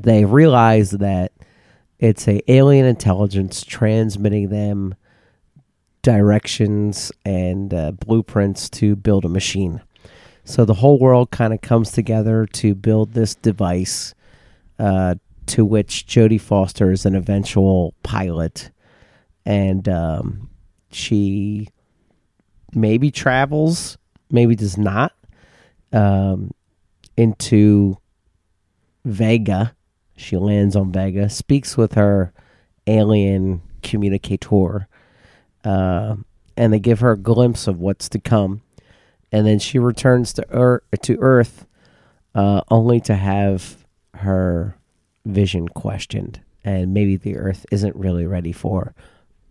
they 0.00 0.24
realize 0.24 0.92
that 0.92 1.32
it's 1.98 2.26
a 2.26 2.40
alien 2.50 2.86
intelligence 2.86 3.64
transmitting 3.64 4.48
them 4.48 4.94
directions 6.04 7.10
and 7.24 7.72
uh, 7.72 7.90
blueprints 7.92 8.68
to 8.68 8.94
build 8.94 9.24
a 9.24 9.28
machine. 9.28 9.80
So 10.44 10.66
the 10.66 10.74
whole 10.74 10.98
world 10.98 11.30
kind 11.30 11.54
of 11.54 11.62
comes 11.62 11.90
together 11.90 12.46
to 12.52 12.74
build 12.74 13.14
this 13.14 13.34
device, 13.34 14.14
uh, 14.78 15.14
to 15.46 15.64
which 15.64 16.06
Jodie 16.06 16.40
Foster 16.40 16.92
is 16.92 17.06
an 17.06 17.16
eventual 17.16 17.94
pilot, 18.02 18.70
and 19.46 19.88
um, 19.88 20.50
she 20.90 21.68
maybe 22.74 23.10
travels, 23.10 23.96
maybe 24.30 24.54
does 24.54 24.76
not, 24.76 25.12
um, 25.92 26.50
into 27.16 27.96
Vega. 29.06 29.74
She 30.16 30.36
lands 30.36 30.76
on 30.76 30.92
Vega, 30.92 31.30
speaks 31.30 31.78
with 31.78 31.94
her 31.94 32.34
alien 32.86 33.62
communicator, 33.82 34.88
uh, 35.64 36.16
and 36.56 36.72
they 36.72 36.78
give 36.78 37.00
her 37.00 37.12
a 37.12 37.16
glimpse 37.18 37.66
of 37.66 37.80
what's 37.80 38.08
to 38.10 38.18
come. 38.18 38.62
And 39.32 39.46
then 39.46 39.58
she 39.58 39.78
returns 39.78 40.32
to 40.34 40.46
Earth, 40.50 40.82
to 41.02 41.18
Earth 41.20 41.66
uh, 42.34 42.60
only 42.70 43.00
to 43.00 43.14
have 43.16 43.84
her 44.14 44.76
vision 45.26 45.68
questioned. 45.68 46.40
And 46.64 46.94
maybe 46.94 47.16
the 47.16 47.36
Earth 47.36 47.66
isn't 47.72 47.96
really 47.96 48.26
ready 48.26 48.52
for 48.52 48.94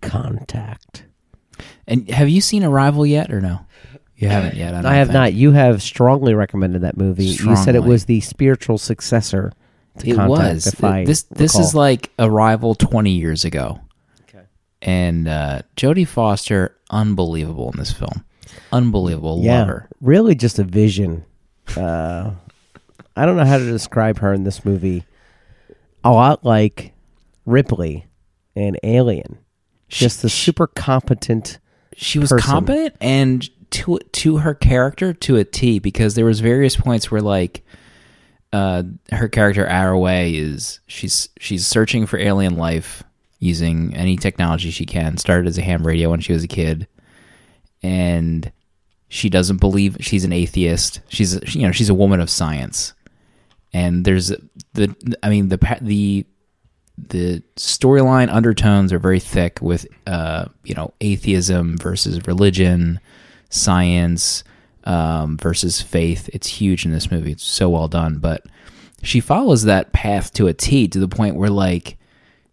contact. 0.01 1.05
And 1.87 2.09
have 2.09 2.29
you 2.29 2.41
seen 2.41 2.63
Arrival 2.63 3.05
yet, 3.05 3.31
or 3.31 3.41
no? 3.41 3.59
You 4.15 4.29
haven't 4.29 4.55
yet. 4.55 4.73
I, 4.73 4.81
don't 4.81 4.91
I 4.91 4.95
have 4.95 5.07
think. 5.07 5.13
not. 5.15 5.33
You 5.33 5.51
have 5.51 5.81
strongly 5.81 6.33
recommended 6.33 6.81
that 6.83 6.97
movie. 6.97 7.25
You 7.25 7.55
said 7.57 7.75
it 7.75 7.83
was 7.83 8.05
the 8.05 8.21
spiritual 8.21 8.77
successor 8.77 9.51
to 9.99 10.09
It 10.09 10.15
Contact. 10.15 10.29
was. 10.53 10.67
If 10.67 10.83
I 10.83 11.03
this 11.03 11.23
this 11.23 11.53
recall. 11.55 11.67
is 11.67 11.75
like 11.75 12.11
Arrival 12.19 12.73
20 12.75 13.11
years 13.11 13.43
ago. 13.43 13.79
And 14.83 15.27
uh, 15.27 15.61
Jodie 15.77 16.07
Foster, 16.07 16.75
unbelievable 16.91 17.71
in 17.71 17.79
this 17.79 17.91
film. 17.93 18.23
Unbelievable. 18.71 19.39
yeah, 19.41 19.59
Love 19.59 19.67
her. 19.69 19.89
really 20.01 20.35
just 20.35 20.59
a 20.59 20.63
vision. 20.63 21.23
Uh, 21.77 22.31
I 23.15 23.25
don't 23.25 23.37
know 23.37 23.45
how 23.45 23.57
to 23.57 23.65
describe 23.65 24.19
her 24.19 24.33
in 24.33 24.43
this 24.43 24.65
movie. 24.65 25.05
A 26.03 26.11
lot 26.11 26.43
like 26.43 26.93
Ripley 27.45 28.05
in 28.55 28.75
Alien. 28.83 29.37
Just 29.87 30.21
the 30.21 30.29
She- 30.29 30.45
super 30.45 30.67
competent. 30.67 31.59
she 31.95 32.19
was 32.19 32.29
person. 32.31 32.49
competent 32.51 32.95
and 32.99 33.49
to 33.71 33.99
to 34.11 34.37
her 34.37 34.53
character 34.53 35.13
to 35.13 35.37
a 35.37 35.43
T 35.43 35.79
because 35.79 36.15
there 36.15 36.25
was 36.25 36.39
various 36.41 36.75
points 36.75 37.09
where 37.09 37.21
like 37.21 37.63
uh 38.51 38.83
her 39.11 39.27
character 39.29 39.65
Arroway 39.65 40.33
is 40.35 40.79
she's 40.87 41.29
she's 41.39 41.65
searching 41.65 42.05
for 42.05 42.17
alien 42.19 42.57
life 42.57 43.03
using 43.43 43.93
any 43.95 44.15
technology 44.15 44.71
she 44.71 44.85
can. 44.85 45.17
Started 45.17 45.47
as 45.47 45.57
a 45.57 45.61
ham 45.61 45.85
radio 45.85 46.09
when 46.09 46.21
she 46.21 46.33
was 46.33 46.43
a 46.43 46.47
kid. 46.47 46.87
And 47.81 48.51
she 49.09 49.29
doesn't 49.29 49.57
believe 49.57 49.97
she's 49.99 50.23
an 50.23 50.33
atheist. 50.33 51.01
She's 51.09 51.55
you 51.55 51.61
know 51.61 51.71
she's 51.71 51.89
a 51.89 51.93
woman 51.93 52.19
of 52.19 52.29
science. 52.29 52.93
And 53.73 54.05
there's 54.05 54.31
the 54.73 54.95
I 55.21 55.29
mean 55.29 55.49
the 55.49 55.59
the 55.81 56.25
the 56.97 57.43
storyline 57.55 58.31
undertones 58.31 58.93
are 58.93 58.99
very 58.99 59.19
thick 59.19 59.59
with 59.61 59.85
uh 60.07 60.45
you 60.63 60.75
know 60.75 60.93
atheism 61.01 61.77
versus 61.77 62.25
religion 62.27 62.99
science 63.49 64.43
um 64.85 65.37
versus 65.37 65.81
faith. 65.81 66.29
It's 66.33 66.47
huge 66.47 66.85
in 66.85 66.91
this 66.91 67.11
movie. 67.11 67.33
It's 67.33 67.43
so 67.43 67.69
well 67.69 67.87
done. 67.87 68.17
But 68.19 68.45
she 69.03 69.19
follows 69.19 69.63
that 69.63 69.91
path 69.91 70.33
to 70.33 70.47
a 70.47 70.53
T 70.53 70.87
to 70.87 70.99
the 70.99 71.07
point 71.07 71.35
where 71.35 71.49
like 71.49 71.97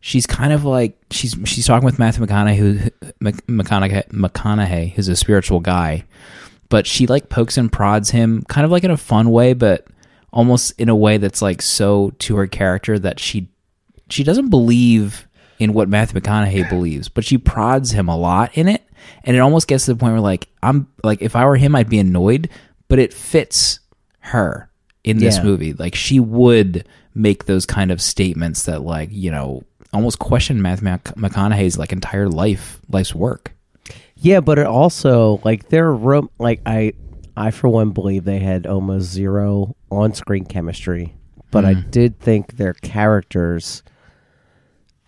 she's 0.01 0.27
kind 0.27 0.53
of 0.53 0.65
like 0.65 0.97
she's 1.11 1.37
she's 1.45 1.67
talking 1.67 1.85
with 1.85 1.99
Matthew 1.99 2.25
McConaughey 2.25 2.57
who 2.57 2.79
McConaughey 3.21 4.09
McConaughey 4.09 4.93
who's 4.93 5.09
a 5.09 5.17
spiritual 5.17 5.61
guy 5.61 6.05
but 6.69 6.87
she 6.87 7.07
like 7.07 7.29
pokes 7.29 7.57
and 7.59 7.71
prods 7.73 8.11
him 8.11 8.43
kind 8.49 8.65
of 8.65 8.71
like 8.71 8.85
in 8.85 8.91
a 8.91 8.97
fun 8.97 9.31
way 9.31 9.53
but 9.53 9.87
almost 10.33 10.73
in 10.81 10.89
a 10.89 10.95
way 10.97 11.17
that's 11.19 11.43
like 11.43 11.61
so 11.61 12.11
to 12.19 12.37
her 12.37 12.47
character 12.47 12.99
that 12.99 13.19
she 13.21 13.49
she 14.09 14.25
doesn't 14.25 14.49
believe 14.51 15.27
in 15.59 15.73
what 15.75 15.89
Matthew 15.89 16.19
McConaughey 16.21 16.67
believes, 16.69 17.09
but 17.11 17.23
she 17.25 17.37
prods 17.37 17.91
him 17.91 18.09
a 18.09 18.17
lot 18.17 18.51
in 18.57 18.67
it, 18.67 18.83
and 19.25 19.37
it 19.37 19.41
almost 19.41 19.69
gets 19.69 19.85
to 19.85 19.93
the 19.93 19.99
point 20.01 20.13
where 20.15 20.21
like 20.21 20.49
I'm 20.63 20.89
like 21.05 21.21
if 21.21 21.37
I 21.37 21.45
were 21.45 21.57
him, 21.57 21.77
I'd 21.77 21.91
be 21.91 21.99
annoyed, 21.99 22.49
but 22.89 22.99
it 22.99 23.13
fits 23.13 23.79
her 24.21 24.71
in 25.05 25.19
this 25.19 25.37
Yeah. 25.37 25.43
movie. 25.45 25.73
Like 25.75 25.95
she 25.95 26.19
would 26.19 26.89
make 27.15 27.45
those 27.45 27.67
kind 27.67 27.91
of 27.93 28.01
statements 28.01 28.65
that 28.65 28.81
like 28.83 29.11
you 29.13 29.31
know 29.31 29.63
almost 29.93 30.19
question 30.19 30.61
Matthew 30.63 30.85
Mc- 30.89 31.15
McConaughey's 31.17 31.79
like 31.79 31.93
entire 31.93 32.29
life 32.29 32.81
life's 32.89 33.15
work. 33.15 33.53
Yeah, 34.17 34.41
but 34.41 34.59
it 34.59 34.67
also 34.67 35.41
like 35.45 35.69
their 35.71 35.93
room. 35.93 36.29
Like 36.39 36.61
I, 36.67 36.93
I 37.37 37.51
for 37.51 37.69
one 37.69 37.91
believe 37.91 38.25
they 38.25 38.39
had 38.39 38.67
almost 38.67 39.11
zero 39.11 39.75
on-screen 39.91 40.45
chemistry 40.45 41.15
but 41.53 41.65
I 41.65 41.75
Mm. 41.75 41.91
did 41.91 42.21
think 42.21 42.57
their 42.59 42.75
characters 42.75 43.83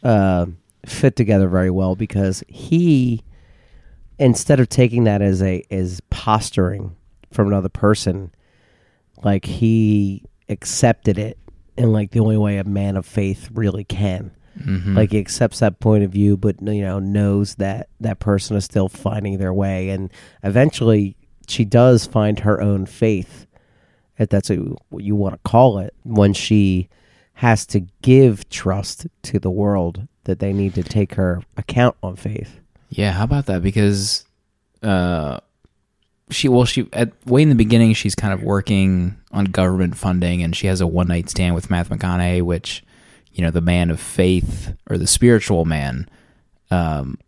uh, 0.03 0.47
fit 0.85 1.15
together 1.15 1.49
very 1.49 1.71
well 1.71 1.95
because 1.95 2.43
he, 2.49 3.23
instead 4.19 4.59
of 4.59 4.69
taking 4.69 5.05
that 5.05 5.23
as 5.23 5.41
a 5.41 5.63
as 5.71 6.01
posturing 6.11 6.97
from 7.31 7.47
another 7.47 7.69
person, 7.69 8.33
like 9.23 9.45
he 9.45 10.25
accepted 10.49 11.17
it 11.19 11.39
in 11.77 11.93
like 11.93 12.11
the 12.11 12.19
only 12.19 12.37
way 12.37 12.59
a 12.59 12.65
man 12.65 12.97
of 12.97 13.07
faith 13.07 13.49
really 13.53 13.85
can. 13.85 14.33
Mhm. 14.59 14.97
Like 14.97 15.13
he 15.13 15.19
accepts 15.19 15.61
that 15.61 15.81
point 15.81 16.05
of 16.05 16.11
view, 16.11 16.37
but 16.37 16.61
you 16.63 16.83
know 16.83 16.99
knows 16.99 17.57
that 17.57 17.89
that 18.01 18.19
person 18.19 18.57
is 18.57 18.65
still 18.65 18.89
finding 18.89 19.39
their 19.39 19.53
way, 19.53 19.91
and 19.91 20.11
eventually 20.43 21.17
she 21.49 21.65
does 21.65 22.07
find 22.07 22.41
her 22.41 22.61
own 22.61 22.87
faith, 22.87 23.47
if 24.19 24.29
that's 24.29 24.51
what 24.91 25.05
you 25.05 25.17
want 25.17 25.35
to 25.35 25.49
call 25.49 25.79
it, 25.79 25.95
when 26.05 26.33
she 26.33 26.89
has 27.35 27.67
to 27.67 27.81
give 28.03 28.49
trust 28.51 29.07
to 29.23 29.39
the 29.39 29.51
world 29.51 30.07
that 30.25 30.39
they 30.39 30.53
need 30.53 30.75
to 30.75 30.83
take 30.83 31.15
her 31.15 31.43
account 31.57 31.97
on 32.03 32.15
faith. 32.15 32.61
Yeah, 32.91 33.13
how 33.13 33.25
about 33.25 33.47
that? 33.47 33.63
Because 33.63 34.25
uh, 34.83 35.41
she 36.31 36.49
well, 36.49 36.65
she 36.65 36.89
at 36.93 37.11
way 37.27 37.43
in 37.43 37.49
the 37.49 37.55
beginning, 37.55 37.95
she's 37.95 38.15
kind 38.15 38.33
of 38.33 38.43
working 38.43 39.17
on 39.33 39.47
government 39.47 39.97
funding, 39.97 40.43
and 40.43 40.55
she 40.55 40.67
has 40.67 40.81
a 40.81 40.87
one 40.87 41.09
night 41.09 41.31
stand 41.31 41.55
with 41.55 41.71
Matthew 41.71 41.97
McConaughey, 41.97 42.43
which 42.43 42.85
you 43.35 43.43
know, 43.43 43.51
the 43.51 43.61
man 43.61 43.91
of 43.91 43.99
faith 44.01 44.75
or 44.89 44.99
the 44.99 45.07
spiritual 45.07 45.65
man, 45.65 46.09
um, 46.71 47.19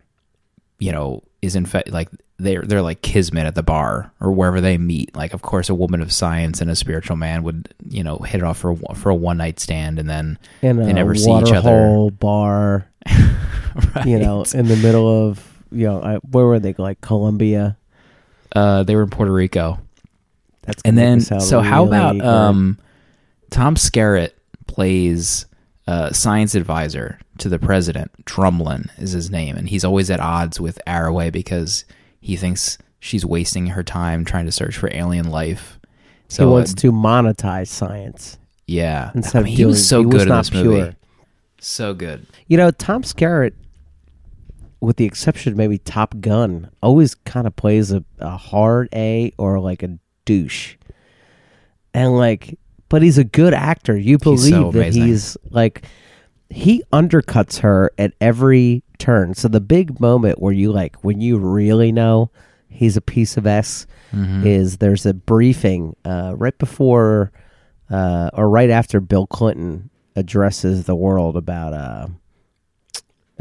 you 0.78 0.92
know, 0.92 1.22
is 1.42 1.56
in 1.56 1.66
fact 1.66 1.90
like 1.90 2.08
they're 2.38 2.62
they're 2.62 2.82
like 2.82 3.00
kismet 3.00 3.46
at 3.46 3.54
the 3.54 3.62
bar 3.62 4.12
or 4.20 4.32
wherever 4.32 4.60
they 4.60 4.76
meet. 4.76 5.14
Like, 5.14 5.34
of 5.34 5.42
course, 5.42 5.68
a 5.68 5.74
woman 5.74 6.00
of 6.00 6.12
science 6.12 6.60
and 6.60 6.70
a 6.70 6.74
spiritual 6.76 7.16
man 7.16 7.42
would 7.44 7.72
you 7.88 8.02
know 8.02 8.18
hit 8.18 8.40
it 8.40 8.44
off 8.44 8.58
for 8.58 8.72
a- 8.72 8.94
for 8.94 9.10
a 9.10 9.14
one 9.14 9.36
night 9.38 9.60
stand, 9.60 9.98
and 9.98 10.08
then 10.10 10.38
In 10.62 10.76
They 10.78 10.92
never 10.92 11.14
see 11.14 11.30
each 11.30 11.52
other. 11.52 11.70
waterhole 11.70 12.10
bar, 12.10 12.88
right? 13.94 14.06
you 14.06 14.18
know, 14.18 14.44
in 14.54 14.66
the 14.66 14.76
middle 14.76 15.28
of 15.28 15.46
you 15.70 15.86
know, 15.86 16.02
I, 16.02 16.16
where 16.16 16.44
were 16.46 16.58
they? 16.58 16.74
Like 16.74 17.00
Colombia. 17.00 17.76
uh, 18.54 18.82
they 18.84 18.94
were 18.96 19.02
in 19.02 19.10
Puerto 19.10 19.32
Rico. 19.32 19.80
That's 20.62 20.80
And 20.84 20.96
then, 20.96 21.18
make 21.18 21.22
it 21.22 21.26
sound 21.26 21.42
so 21.42 21.60
how 21.60 21.84
about 21.84 22.12
good. 22.14 22.24
um, 22.24 22.78
Tom 23.50 23.74
Skerritt 23.74 24.30
plays 24.66 25.46
uh, 25.86 26.12
science 26.12 26.54
advisor 26.54 27.18
to 27.38 27.48
the 27.48 27.58
president. 27.58 28.10
Drumlin 28.24 28.90
is 28.98 29.12
his 29.12 29.30
name, 29.30 29.56
and 29.56 29.68
he's 29.68 29.84
always 29.84 30.10
at 30.10 30.20
odds 30.20 30.60
with 30.60 30.80
Arroway 30.86 31.30
because 31.30 31.84
he 32.20 32.36
thinks 32.36 32.78
she's 33.00 33.24
wasting 33.26 33.68
her 33.68 33.82
time 33.82 34.24
trying 34.24 34.46
to 34.46 34.52
search 34.52 34.76
for 34.76 34.90
alien 34.92 35.30
life. 35.30 35.78
So 36.28 36.46
he 36.46 36.52
wants 36.52 36.72
uh, 36.72 36.76
to 36.76 36.92
monetize 36.92 37.68
science 37.68 38.38
yeah, 38.66 39.10
instead 39.14 39.38
I 39.38 39.40
of 39.40 39.44
mean, 39.44 39.52
he 39.52 39.56
doing, 39.58 39.68
was 39.68 39.88
so 39.88 39.98
he 39.98 40.04
good 40.04 40.14
was 40.14 40.22
in 40.22 40.28
this 40.28 40.52
movie. 40.52 40.96
So 41.60 41.94
good. 41.94 42.26
You 42.46 42.56
know, 42.56 42.70
Tom 42.70 43.02
Skerritt, 43.02 43.54
with 44.80 44.96
the 44.96 45.04
exception 45.04 45.52
of 45.52 45.58
maybe 45.58 45.78
Top 45.78 46.14
Gun, 46.20 46.70
always 46.82 47.14
kind 47.14 47.46
of 47.46 47.56
plays 47.56 47.92
a, 47.92 48.04
a 48.18 48.36
hard 48.36 48.88
A 48.94 49.32
or 49.38 49.60
like 49.60 49.82
a 49.82 49.98
douche. 50.24 50.76
And 51.92 52.16
like, 52.16 52.58
but 52.94 53.02
he's 53.02 53.18
a 53.18 53.24
good 53.24 53.52
actor. 53.54 53.96
You 53.96 54.18
believe 54.18 54.54
so 54.54 54.70
that 54.70 54.78
amazing. 54.78 55.06
he's 55.06 55.36
like, 55.50 55.84
he 56.48 56.84
undercuts 56.92 57.58
her 57.58 57.90
at 57.98 58.12
every 58.20 58.84
turn. 58.98 59.34
So 59.34 59.48
the 59.48 59.60
big 59.60 59.98
moment 59.98 60.40
where 60.40 60.52
you 60.52 60.70
like, 60.70 61.02
when 61.02 61.20
you 61.20 61.36
really 61.38 61.90
know 61.90 62.30
he's 62.68 62.96
a 62.96 63.00
piece 63.00 63.36
of 63.36 63.46
S, 63.46 63.86
Mhm. 64.12 64.46
is 64.46 64.76
there's 64.78 65.06
a 65.06 65.12
briefing 65.14 65.96
uh, 66.04 66.34
right 66.36 66.56
before 66.56 67.32
uh, 67.90 68.30
or 68.32 68.48
right 68.48 68.70
after 68.70 69.00
Bill 69.00 69.26
Clinton 69.26 69.90
addresses 70.14 70.84
the 70.84 70.94
world 70.94 71.36
about 71.36 71.72
uh, 71.74 72.06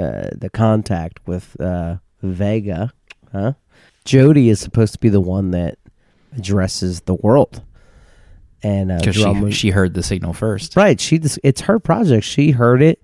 uh, 0.02 0.30
the 0.36 0.50
contact 0.52 1.20
with 1.28 1.56
uh, 1.62 1.98
Vega. 2.24 2.92
Huh? 3.32 3.54
Jodie 4.06 4.48
is 4.50 4.60
supposed 4.60 4.94
to 4.94 5.00
be 5.00 5.10
the 5.10 5.22
one 5.22 5.52
that 5.52 5.78
addresses 6.36 7.02
the 7.02 7.14
world, 7.16 7.62
and 8.64 8.92
uh, 8.92 8.98
Because 9.00 9.16
she, 9.16 9.52
she 9.52 9.70
heard 9.70 9.94
the 9.94 10.04
signal 10.04 10.34
first. 10.34 10.76
Right. 10.76 11.00
She 11.00 11.20
it's 11.44 11.62
her 11.62 11.80
project. 11.80 12.26
She 12.26 12.52
heard 12.52 12.82
it. 12.82 13.04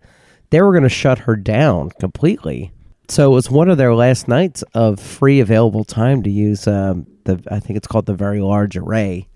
They 0.49 0.61
were 0.61 0.71
going 0.71 0.83
to 0.83 0.89
shut 0.89 1.19
her 1.19 1.35
down 1.35 1.91
completely. 1.99 2.71
So 3.09 3.31
it 3.31 3.33
was 3.35 3.49
one 3.49 3.69
of 3.69 3.77
their 3.77 3.93
last 3.93 4.27
nights 4.27 4.63
of 4.73 4.99
free 4.99 5.39
available 5.39 5.83
time 5.83 6.23
to 6.23 6.29
use 6.29 6.67
um, 6.67 7.07
the 7.25 7.43
I 7.51 7.59
think 7.59 7.77
it's 7.77 7.87
called 7.87 8.05
the 8.05 8.13
very 8.13 8.39
large 8.39 8.77
array. 8.77 9.27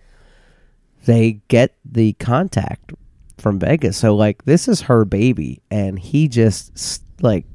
They 1.06 1.42
get 1.50 1.76
the 1.84 2.14
contact 2.14 2.94
from 3.38 3.60
Vegas. 3.60 3.98
So 3.98 4.16
like 4.16 4.46
this 4.46 4.68
is 4.68 4.82
her 4.82 5.06
baby 5.06 5.62
and 5.70 6.00
he 6.00 6.28
just 6.28 7.04
like 7.22 7.46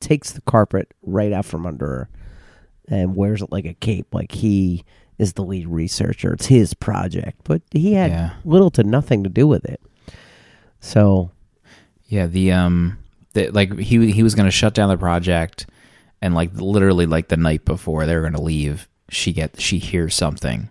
takes 0.00 0.32
the 0.32 0.40
carpet 0.42 0.92
right 1.02 1.32
out 1.32 1.44
from 1.44 1.66
under 1.66 1.86
her 1.86 2.08
and 2.88 3.16
wears 3.16 3.42
it 3.42 3.50
like 3.52 3.64
a 3.64 3.74
cape 3.74 4.06
like 4.14 4.32
he 4.32 4.84
is 5.18 5.32
the 5.34 5.42
lead 5.44 5.66
researcher. 5.68 6.32
It's 6.34 6.46
his 6.46 6.74
project, 6.74 7.40
but 7.44 7.62
he 7.70 7.94
had 7.94 8.10
Yeah. 8.10 8.30
little 8.44 8.70
to 8.72 8.82
nothing 8.84 9.24
to 9.24 9.30
do 9.30 9.46
with 9.46 9.64
it. 9.64 9.80
So 10.80 11.30
Yeah, 12.08 12.26
the 12.26 12.52
um, 12.52 12.98
the, 13.32 13.50
like 13.50 13.76
he 13.78 14.12
he 14.12 14.22
was 14.22 14.34
going 14.34 14.46
to 14.46 14.50
shut 14.52 14.74
down 14.74 14.88
the 14.88 14.96
project, 14.96 15.66
and 16.22 16.34
like 16.34 16.50
literally 16.54 17.06
like 17.06 17.28
the 17.28 17.36
night 17.36 17.64
before 17.64 18.06
they 18.06 18.14
were 18.14 18.20
going 18.20 18.32
to 18.34 18.40
leave, 18.42 18.88
she 19.08 19.32
get 19.32 19.60
she 19.60 19.78
hears 19.78 20.14
something, 20.14 20.68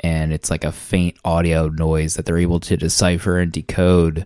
and 0.00 0.32
it's 0.32 0.50
like 0.50 0.64
a 0.64 0.72
faint 0.72 1.16
audio 1.24 1.68
noise 1.68 2.14
that 2.14 2.24
they're 2.26 2.38
able 2.38 2.60
to 2.60 2.76
decipher 2.78 3.38
and 3.38 3.52
decode, 3.52 4.24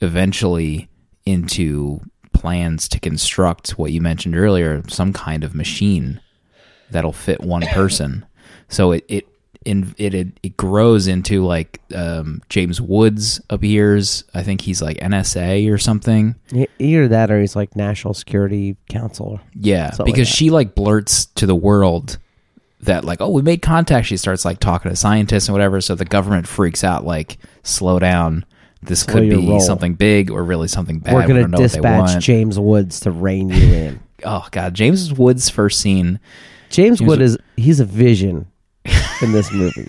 eventually 0.00 0.88
into 1.26 2.00
plans 2.32 2.88
to 2.88 3.00
construct 3.00 3.72
what 3.72 3.92
you 3.92 4.00
mentioned 4.00 4.36
earlier, 4.36 4.82
some 4.88 5.12
kind 5.12 5.44
of 5.44 5.54
machine 5.54 6.20
that'll 6.90 7.12
fit 7.12 7.40
one 7.42 7.62
person. 7.72 8.24
So 8.68 8.92
it 8.92 9.04
it 9.08 9.28
in 9.64 9.94
it 9.98 10.14
it, 10.14 10.28
it 10.42 10.56
grows 10.56 11.06
into 11.08 11.44
like 11.44 11.80
um, 11.94 12.40
James 12.48 12.80
Woods 12.80 13.40
appears. 13.50 14.24
I 14.34 14.42
think 14.42 14.60
he's 14.60 14.80
like 14.80 14.98
NSA 14.98 15.70
or 15.72 15.78
something. 15.78 16.36
either 16.78 17.08
that 17.08 17.30
or 17.30 17.40
he's 17.40 17.56
like 17.56 17.76
national 17.76 18.14
security 18.14 18.76
counselor. 18.88 19.40
Yeah, 19.54 19.90
Something 19.90 20.06
like 20.06 20.14
because 20.14 20.28
she 20.28 20.50
like 20.50 20.74
blurts 20.74 21.26
to 21.26 21.46
the 21.46 21.54
world 21.56 22.18
that 22.80 23.04
like 23.04 23.20
oh 23.20 23.30
we 23.30 23.42
made 23.42 23.60
contact. 23.62 24.06
She 24.06 24.16
starts 24.16 24.44
like 24.44 24.60
talking 24.60 24.90
to 24.90 24.96
scientists 24.96 25.48
and 25.48 25.54
whatever. 25.54 25.80
So 25.80 25.94
the 25.94 26.04
government 26.04 26.46
freaks 26.46 26.84
out 26.84 27.04
like 27.04 27.38
slow 27.62 27.98
down. 27.98 28.44
This 28.80 29.00
Slow 29.00 29.14
could 29.14 29.28
be 29.28 29.34
roll. 29.48 29.58
something 29.60 29.94
big 29.94 30.30
or 30.30 30.44
really 30.44 30.68
something 30.68 31.00
bad. 31.00 31.12
We're 31.14 31.22
We 31.22 31.26
going 31.26 31.40
don't 31.42 31.50
know 31.50 31.56
what 31.58 31.72
they 31.72 31.78
dispatch 31.78 32.10
want. 32.10 32.22
James 32.22 32.58
Woods 32.60 33.00
to 33.00 33.10
rein 33.10 33.48
you 33.48 33.74
in. 33.74 34.00
oh 34.24 34.46
god, 34.52 34.74
James 34.74 35.12
Woods' 35.12 35.50
first 35.50 35.80
scene. 35.80 36.20
James, 36.70 36.98
James 36.98 37.02
Wood 37.02 37.20
is 37.20 37.38
he's 37.56 37.80
a 37.80 37.84
vision 37.84 38.46
in 39.22 39.32
this 39.32 39.52
movie. 39.52 39.88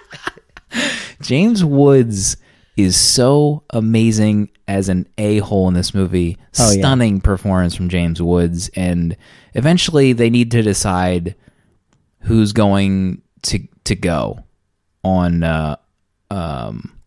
James 1.20 1.64
Woods 1.64 2.36
is 2.76 2.96
so 2.96 3.62
amazing 3.70 4.50
as 4.68 4.88
an 4.88 5.08
a 5.18 5.38
hole 5.38 5.68
in 5.68 5.74
this 5.74 5.94
movie. 5.94 6.36
Oh, 6.58 6.70
yeah. 6.70 6.80
Stunning 6.80 7.20
performance 7.20 7.74
from 7.74 7.88
James 7.88 8.20
Woods, 8.20 8.68
and 8.74 9.16
eventually 9.54 10.12
they 10.12 10.30
need 10.30 10.50
to 10.52 10.62
decide 10.62 11.34
who's 12.20 12.52
going 12.52 13.22
to 13.42 13.66
to 13.84 13.94
go 13.94 14.44
on. 15.02 15.42
Uh, 15.42 15.76
um, 16.30 16.98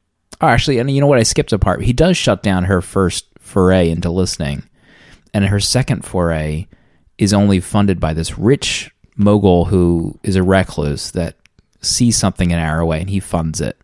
oh, 0.41 0.47
actually, 0.47 0.79
and 0.79 0.89
you 0.89 1.01
know 1.01 1.07
what? 1.07 1.19
I 1.19 1.23
skipped 1.23 1.53
a 1.53 1.59
part. 1.59 1.83
He 1.83 1.93
does 1.93 2.17
shut 2.17 2.43
down 2.43 2.65
her 2.65 2.81
first 2.81 3.25
foray 3.39 3.89
into 3.89 4.09
listening, 4.09 4.63
and 5.33 5.45
her 5.45 5.59
second 5.59 6.05
foray 6.05 6.67
is 7.17 7.33
only 7.33 7.59
funded 7.59 7.99
by 7.99 8.13
this 8.13 8.37
rich 8.37 8.91
mogul 9.19 9.65
who 9.65 10.17
is 10.23 10.35
a 10.35 10.41
recluse 10.43 11.11
that 11.11 11.35
sees 11.81 12.17
something 12.17 12.51
in 12.51 12.57
Arroway 12.57 13.01
and 13.01 13.09
he 13.09 13.19
funds 13.19 13.61
it. 13.61 13.77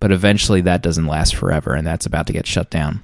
But 0.00 0.12
eventually 0.12 0.60
that 0.62 0.82
doesn't 0.82 1.06
last 1.06 1.34
forever 1.34 1.74
and 1.74 1.86
that's 1.86 2.06
about 2.06 2.26
to 2.26 2.32
get 2.32 2.46
shut 2.46 2.70
down. 2.70 3.02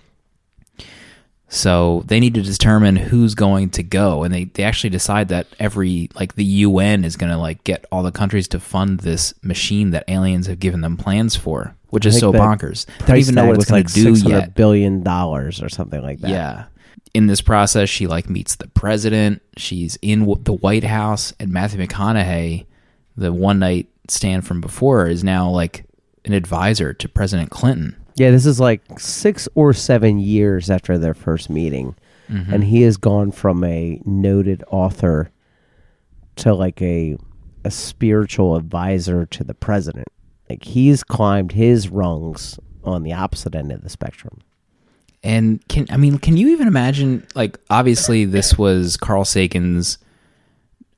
So 1.48 2.02
they 2.06 2.18
need 2.18 2.34
to 2.34 2.42
determine 2.42 2.96
who's 2.96 3.34
going 3.36 3.70
to 3.70 3.82
go 3.82 4.24
and 4.24 4.34
they, 4.34 4.44
they 4.44 4.64
actually 4.64 4.90
decide 4.90 5.28
that 5.28 5.46
every 5.60 6.10
like 6.14 6.34
the 6.34 6.44
UN 6.44 7.04
is 7.04 7.16
gonna 7.16 7.38
like 7.38 7.62
get 7.62 7.84
all 7.92 8.02
the 8.02 8.10
countries 8.10 8.48
to 8.48 8.60
fund 8.60 9.00
this 9.00 9.34
machine 9.42 9.90
that 9.90 10.04
aliens 10.08 10.48
have 10.48 10.58
given 10.58 10.80
them 10.80 10.96
plans 10.96 11.36
for, 11.36 11.76
which 11.90 12.06
is 12.06 12.18
so 12.18 12.32
bonkers. 12.32 12.86
They 13.00 13.06
don't 13.06 13.18
even 13.18 13.34
know 13.36 13.46
what 13.46 13.56
it's 13.56 13.66
gonna 13.66 13.82
like 13.82 13.92
do 13.92 14.14
yet. 14.14 14.54
billion 14.56 15.02
dollars 15.04 15.62
or 15.62 15.68
something 15.68 16.02
like 16.02 16.20
that. 16.20 16.30
Yeah. 16.30 16.64
In 17.12 17.26
this 17.26 17.40
process, 17.40 17.88
she 17.88 18.06
like 18.06 18.28
meets 18.28 18.56
the 18.56 18.68
president. 18.68 19.42
She's 19.56 19.96
in 20.02 20.20
w- 20.20 20.42
the 20.42 20.52
White 20.52 20.84
House, 20.84 21.32
and 21.38 21.52
Matthew 21.52 21.84
McConaughey, 21.84 22.66
the 23.16 23.32
one 23.32 23.60
night 23.60 23.88
stand 24.08 24.46
from 24.46 24.60
before, 24.60 25.06
is 25.06 25.22
now 25.22 25.48
like 25.48 25.84
an 26.24 26.32
advisor 26.32 26.92
to 26.94 27.08
President 27.08 27.50
Clinton. 27.50 27.96
Yeah, 28.16 28.30
this 28.30 28.46
is 28.46 28.58
like 28.58 28.82
six 28.98 29.48
or 29.54 29.72
seven 29.72 30.18
years 30.18 30.70
after 30.70 30.98
their 30.98 31.14
first 31.14 31.50
meeting. 31.50 31.94
Mm-hmm. 32.30 32.54
And 32.54 32.64
he 32.64 32.82
has 32.82 32.96
gone 32.96 33.32
from 33.32 33.62
a 33.64 34.00
noted 34.04 34.64
author 34.70 35.30
to 36.36 36.54
like 36.54 36.80
a 36.80 37.16
a 37.64 37.70
spiritual 37.70 38.56
advisor 38.56 39.26
to 39.26 39.44
the 39.44 39.54
president. 39.54 40.08
Like 40.50 40.64
he's 40.64 41.02
climbed 41.02 41.52
his 41.52 41.88
rungs 41.88 42.58
on 42.82 43.02
the 43.02 43.12
opposite 43.12 43.54
end 43.54 43.72
of 43.72 43.82
the 43.82 43.88
spectrum. 43.88 44.40
And 45.24 45.66
can 45.68 45.86
I 45.90 45.96
mean, 45.96 46.18
can 46.18 46.36
you 46.36 46.50
even 46.50 46.68
imagine? 46.68 47.26
Like, 47.34 47.58
obviously, 47.70 48.26
this 48.26 48.58
was 48.58 48.98
Carl 48.98 49.24
Sagan's 49.24 49.96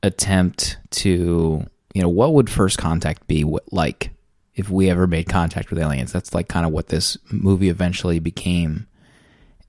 attempt 0.02 0.78
to, 0.90 1.64
you 1.94 2.02
know, 2.02 2.08
what 2.08 2.34
would 2.34 2.50
first 2.50 2.76
contact 2.76 3.28
be 3.28 3.44
like 3.70 4.10
if 4.56 4.68
we 4.68 4.90
ever 4.90 5.06
made 5.06 5.28
contact 5.28 5.70
with 5.70 5.78
aliens? 5.78 6.12
That's 6.12 6.34
like 6.34 6.48
kind 6.48 6.66
of 6.66 6.72
what 6.72 6.88
this 6.88 7.16
movie 7.30 7.68
eventually 7.68 8.18
became, 8.18 8.88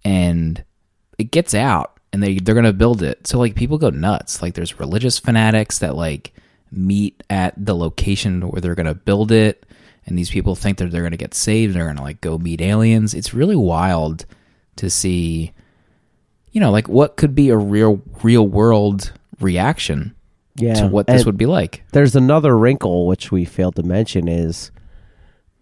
and 0.04 0.64
it 1.20 1.26
gets 1.26 1.54
out, 1.54 2.00
and 2.12 2.24
they 2.24 2.40
they're 2.40 2.56
gonna 2.56 2.74
build 2.74 3.04
it. 3.04 3.28
So 3.28 3.38
like, 3.38 3.54
people 3.54 3.78
go 3.78 3.92
nuts. 3.92 4.42
Like, 4.42 4.56
there's 4.56 4.80
religious 4.80 5.20
fanatics 5.20 5.78
that 5.80 5.96
like 5.96 6.34
meet 6.72 7.22
at 7.30 7.54
the 7.64 7.76
location 7.76 8.50
where 8.50 8.60
they're 8.60 8.74
gonna 8.74 8.96
build 8.96 9.32
it. 9.32 9.68
And 10.08 10.18
these 10.18 10.32
people 10.32 10.56
think 10.56 10.80
that 10.80 10.90
they're 10.90 11.02
going 11.02 11.12
to 11.12 11.18
get 11.18 11.34
saved. 11.34 11.76
They're 11.76 11.84
going 11.84 11.98
to 11.98 12.02
like 12.02 12.22
go 12.22 12.38
meet 12.38 12.62
aliens. 12.62 13.14
It's 13.14 13.34
really 13.34 13.58
wild 13.58 14.26
to 14.78 14.90
see 14.90 15.52
you 16.52 16.62
know 16.62 16.72
like 16.72 16.88
what 16.88 17.18
could 17.18 17.36
be 17.36 17.50
a 17.50 17.58
real 17.58 18.02
real 18.24 18.48
world 18.48 19.12
reaction 19.40 20.16
Yeah. 20.56 20.74
to 20.76 20.88
what 20.88 21.08
this 21.08 21.22
and 21.22 21.26
would 21.28 21.38
be 21.38 21.46
like 21.46 21.84
There's 21.94 22.16
another 22.16 22.58
wrinkle 22.58 23.06
which 23.08 23.32
we 23.32 23.46
failed 23.46 23.76
to 23.76 23.84
mention 23.84 24.28
is 24.28 24.72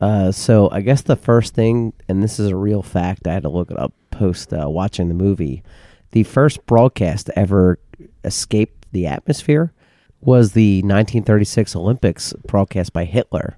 uh 0.02 0.32
so 0.32 0.70
I 0.72 0.82
guess 0.82 1.02
the 1.02 1.16
first 1.16 1.54
thing 1.54 1.94
and 2.08 2.22
this 2.24 2.40
is 2.40 2.50
a 2.50 2.56
real 2.56 2.82
fact, 2.84 3.28
I 3.28 3.34
had 3.34 3.44
to 3.44 3.50
look 3.50 3.72
it 3.72 3.80
up 3.80 3.94
post 4.12 4.54
uh, 4.54 4.70
watching 4.70 5.08
the 5.10 5.14
movie. 5.14 5.64
The 6.12 6.24
first 6.24 6.66
broadcast 6.66 7.26
to 7.26 7.38
ever 7.40 7.80
escape 8.24 8.86
the 8.94 9.08
atmosphere 9.08 9.74
was 10.22 10.54
the 10.54 10.78
1936 10.84 11.76
Olympics 11.76 12.34
broadcast 12.48 12.94
by 12.94 13.04
Hitler. 13.06 13.58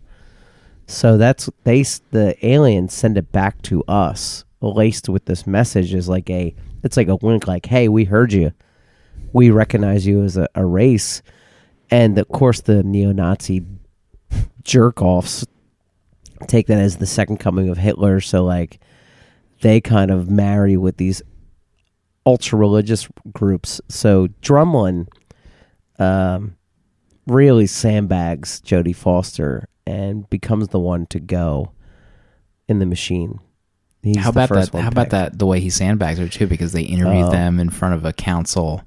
So 0.87 1.17
that's 1.17 1.49
they 1.63 1.83
the 2.11 2.35
aliens 2.45 2.93
send 2.93 3.17
it 3.17 3.31
back 3.31 3.61
to 3.63 3.83
us 3.87 4.43
laced 4.61 5.07
with 5.09 5.25
this 5.25 5.45
message 5.45 5.93
is 5.93 6.09
like 6.09 6.29
a 6.29 6.55
it's 6.83 6.97
like 6.97 7.07
a 7.07 7.15
wink 7.17 7.47
like 7.47 7.65
hey 7.65 7.87
we 7.87 8.05
heard 8.05 8.33
you. 8.33 8.51
We 9.33 9.49
recognize 9.51 10.07
you 10.07 10.23
as 10.23 10.37
a, 10.37 10.47
a 10.55 10.65
race. 10.65 11.21
And 11.89 12.17
of 12.17 12.27
course 12.29 12.61
the 12.61 12.83
neo-nazi 12.83 13.65
jerk 14.63 15.01
offs 15.01 15.45
take 16.47 16.67
that 16.67 16.79
as 16.79 16.97
the 16.97 17.05
second 17.05 17.37
coming 17.37 17.69
of 17.69 17.77
hitler. 17.77 18.19
So 18.19 18.43
like 18.43 18.79
they 19.61 19.81
kind 19.81 20.11
of 20.11 20.29
marry 20.29 20.77
with 20.77 20.97
these 20.97 21.21
ultra 22.25 22.59
religious 22.59 23.07
groups. 23.31 23.79
So 23.89 24.27
drumlin 24.41 25.07
um 25.99 26.55
really 27.25 27.67
sandbags 27.67 28.61
jodie 28.61 28.95
foster 28.95 29.67
and 29.85 30.29
becomes 30.29 30.69
the 30.69 30.79
one 30.79 31.05
to 31.07 31.19
go 31.19 31.71
in 32.67 32.79
the 32.79 32.85
machine 32.85 33.39
He's 34.07 34.17
how 34.23 34.29
about 34.29 34.49
that 34.49 34.69
how 34.73 34.87
about 34.87 35.09
that 35.11 35.37
the 35.39 35.45
way 35.45 35.59
he 35.59 35.69
sandbags 35.69 36.19
her 36.19 36.27
too 36.27 36.47
because 36.47 36.71
they 36.71 36.83
interviewed 36.83 37.25
Oh. 37.25 37.31
them 37.31 37.59
in 37.59 37.69
front 37.69 37.93
of 37.95 38.05
a 38.05 38.13
council 38.13 38.83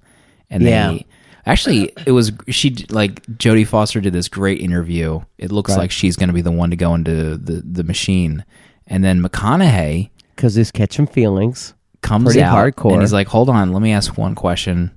and 0.50 0.62
Yeah. 0.62 0.92
they 0.92 1.06
actually 1.46 1.92
it 2.06 2.12
was 2.12 2.32
she 2.48 2.86
like 2.90 3.24
jodie 3.26 3.66
foster 3.66 4.00
did 4.00 4.12
this 4.12 4.28
great 4.28 4.60
interview 4.60 5.20
it 5.38 5.50
looks 5.52 5.70
Right. 5.72 5.78
like 5.78 5.90
she's 5.90 6.16
going 6.16 6.28
to 6.28 6.34
be 6.34 6.42
the 6.42 6.52
one 6.52 6.70
to 6.70 6.76
go 6.76 6.94
into 6.94 7.36
the 7.36 7.62
the 7.64 7.84
machine 7.84 8.44
and 8.86 9.02
then 9.04 9.22
mcconaughey 9.22 10.10
because 10.36 10.54
he's 10.54 10.70
catching 10.70 11.06
feelings 11.06 11.74
comes 12.02 12.24
Pretty 12.24 12.42
out 12.42 12.56
hardcore. 12.56 12.92
and 12.94 13.02
he's 13.02 13.12
like, 13.12 13.28
"Hold 13.28 13.50
on, 13.50 13.72
let 13.74 13.82
me 13.82 13.92
ask 13.92 14.16
one 14.16 14.34
question. 14.34 14.90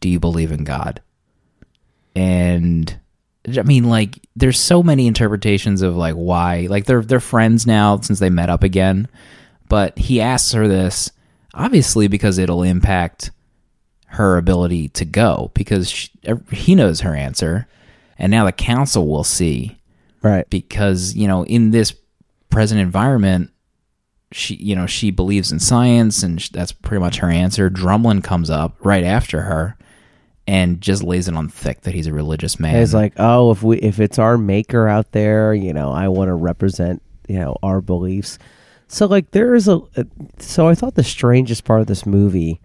Do 0.00 0.08
you 0.08 0.20
believe 0.20 0.52
in 0.52 0.62
God?" 0.62 1.00
And 2.14 2.98
I 3.48 3.62
mean, 3.62 3.84
like, 3.84 4.18
there's 4.34 4.58
so 4.58 4.82
many 4.82 5.06
interpretations 5.06 5.82
of 5.82 5.96
like 5.96 6.14
why, 6.14 6.66
like 6.68 6.86
they're 6.86 7.02
they're 7.02 7.20
friends 7.20 7.66
now 7.66 8.00
since 8.00 8.18
they 8.18 8.30
met 8.30 8.50
up 8.50 8.62
again. 8.62 9.08
But 9.68 9.98
he 9.98 10.20
asks 10.20 10.52
her 10.52 10.68
this 10.68 11.10
obviously 11.56 12.06
because 12.06 12.38
it'll 12.38 12.62
impact 12.62 13.30
her 14.08 14.36
ability 14.36 14.88
to 14.90 15.04
go 15.04 15.50
because 15.54 15.90
she, 15.90 16.10
er, 16.28 16.40
he 16.52 16.74
knows 16.74 17.00
her 17.00 17.14
answer, 17.14 17.66
and 18.18 18.30
now 18.30 18.44
the 18.44 18.52
council 18.52 19.08
will 19.08 19.24
see 19.24 19.78
right 20.22 20.48
because 20.50 21.14
you 21.14 21.28
know 21.28 21.44
in 21.44 21.70
this 21.70 21.94
present 22.50 22.80
environment 22.80 23.50
she 24.32 24.54
you 24.56 24.74
know 24.74 24.86
she 24.86 25.10
believes 25.10 25.52
in 25.52 25.58
science 25.58 26.22
and 26.22 26.38
that's 26.52 26.72
pretty 26.72 27.00
much 27.00 27.18
her 27.18 27.30
answer 27.30 27.68
drumlin 27.68 28.24
comes 28.24 28.50
up 28.50 28.74
right 28.84 29.04
after 29.04 29.42
her 29.42 29.75
and 30.46 30.80
just 30.80 31.02
lays 31.02 31.28
it 31.28 31.34
on 31.34 31.48
thick 31.48 31.82
that 31.82 31.94
he's 31.94 32.06
a 32.06 32.12
religious 32.12 32.60
man 32.60 32.76
it's 32.76 32.94
like, 32.94 33.14
oh, 33.16 33.50
if 33.50 33.62
we 33.62 33.78
if 33.78 34.00
it's 34.00 34.18
our 34.18 34.38
maker 34.38 34.88
out 34.88 35.12
there, 35.12 35.52
you 35.54 35.72
know, 35.72 35.90
I 35.90 36.08
want 36.08 36.28
to 36.28 36.34
represent, 36.34 37.02
you 37.28 37.38
know, 37.38 37.56
our 37.62 37.80
beliefs. 37.80 38.38
So 38.88 39.06
like 39.06 39.32
there 39.32 39.54
is 39.54 39.66
a 39.68 39.80
uh, 39.96 40.04
so 40.38 40.68
I 40.68 40.74
thought 40.74 40.94
the 40.94 41.04
strangest 41.04 41.64
part 41.64 41.80
of 41.80 41.86
this 41.86 42.06
movie 42.06 42.60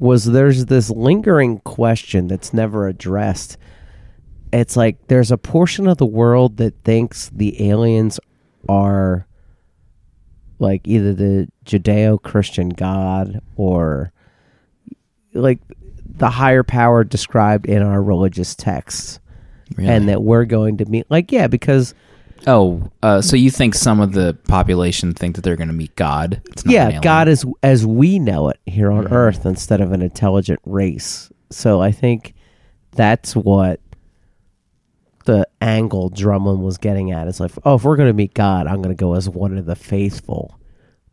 was 0.00 0.24
there's 0.24 0.66
this 0.66 0.90
lingering 0.90 1.60
question 1.60 2.26
that's 2.26 2.52
never 2.52 2.88
addressed. 2.88 3.56
It's 4.52 4.76
like 4.76 5.06
there's 5.06 5.30
a 5.30 5.38
portion 5.38 5.86
of 5.86 5.98
the 5.98 6.06
world 6.06 6.56
that 6.56 6.74
thinks 6.84 7.28
the 7.30 7.70
aliens 7.70 8.18
are 8.68 9.26
like 10.58 10.86
either 10.86 11.12
the 11.12 11.48
Judeo-Christian 11.64 12.70
God 12.70 13.40
or 13.56 14.12
like 15.32 15.60
the 16.16 16.30
higher 16.30 16.62
power 16.62 17.04
described 17.04 17.66
in 17.66 17.82
our 17.82 18.02
religious 18.02 18.54
texts. 18.54 19.20
Really? 19.76 19.88
and 19.90 20.08
that 20.10 20.22
we're 20.22 20.44
going 20.44 20.76
to 20.76 20.84
meet 20.84 21.06
like 21.10 21.32
yeah 21.32 21.46
because 21.46 21.94
oh 22.46 22.90
uh, 23.02 23.22
so 23.22 23.34
you 23.34 23.50
think 23.50 23.74
some 23.74 23.98
of 23.98 24.12
the 24.12 24.36
population 24.46 25.14
think 25.14 25.34
that 25.36 25.40
they're 25.42 25.56
going 25.56 25.68
to 25.68 25.74
meet 25.74 25.96
god? 25.96 26.42
It's 26.50 26.66
not 26.66 26.72
yeah 26.72 27.00
god 27.00 27.28
is 27.28 27.46
as 27.62 27.86
we 27.86 28.18
know 28.18 28.50
it 28.50 28.60
here 28.66 28.92
on 28.92 29.04
Mm-hmm. 29.04 29.14
earth 29.14 29.46
instead 29.46 29.80
of 29.80 29.90
an 29.92 30.02
intelligent 30.02 30.60
race. 30.66 31.32
So 31.50 31.80
i 31.80 31.90
think 31.92 32.34
that's 32.92 33.34
what 33.34 33.80
the 35.24 35.48
angle 35.62 36.10
drumlin 36.10 36.60
was 36.60 36.76
getting 36.76 37.10
at 37.10 37.26
it's 37.26 37.40
like 37.40 37.50
oh 37.64 37.76
if 37.76 37.84
we're 37.84 37.96
going 37.96 38.08
to 38.10 38.12
meet 38.12 38.34
god 38.34 38.66
i'm 38.66 38.82
going 38.82 38.94
to 38.94 39.00
go 39.00 39.14
as 39.14 39.28
one 39.30 39.56
of 39.56 39.64
the 39.64 39.74
faithful 39.74 40.58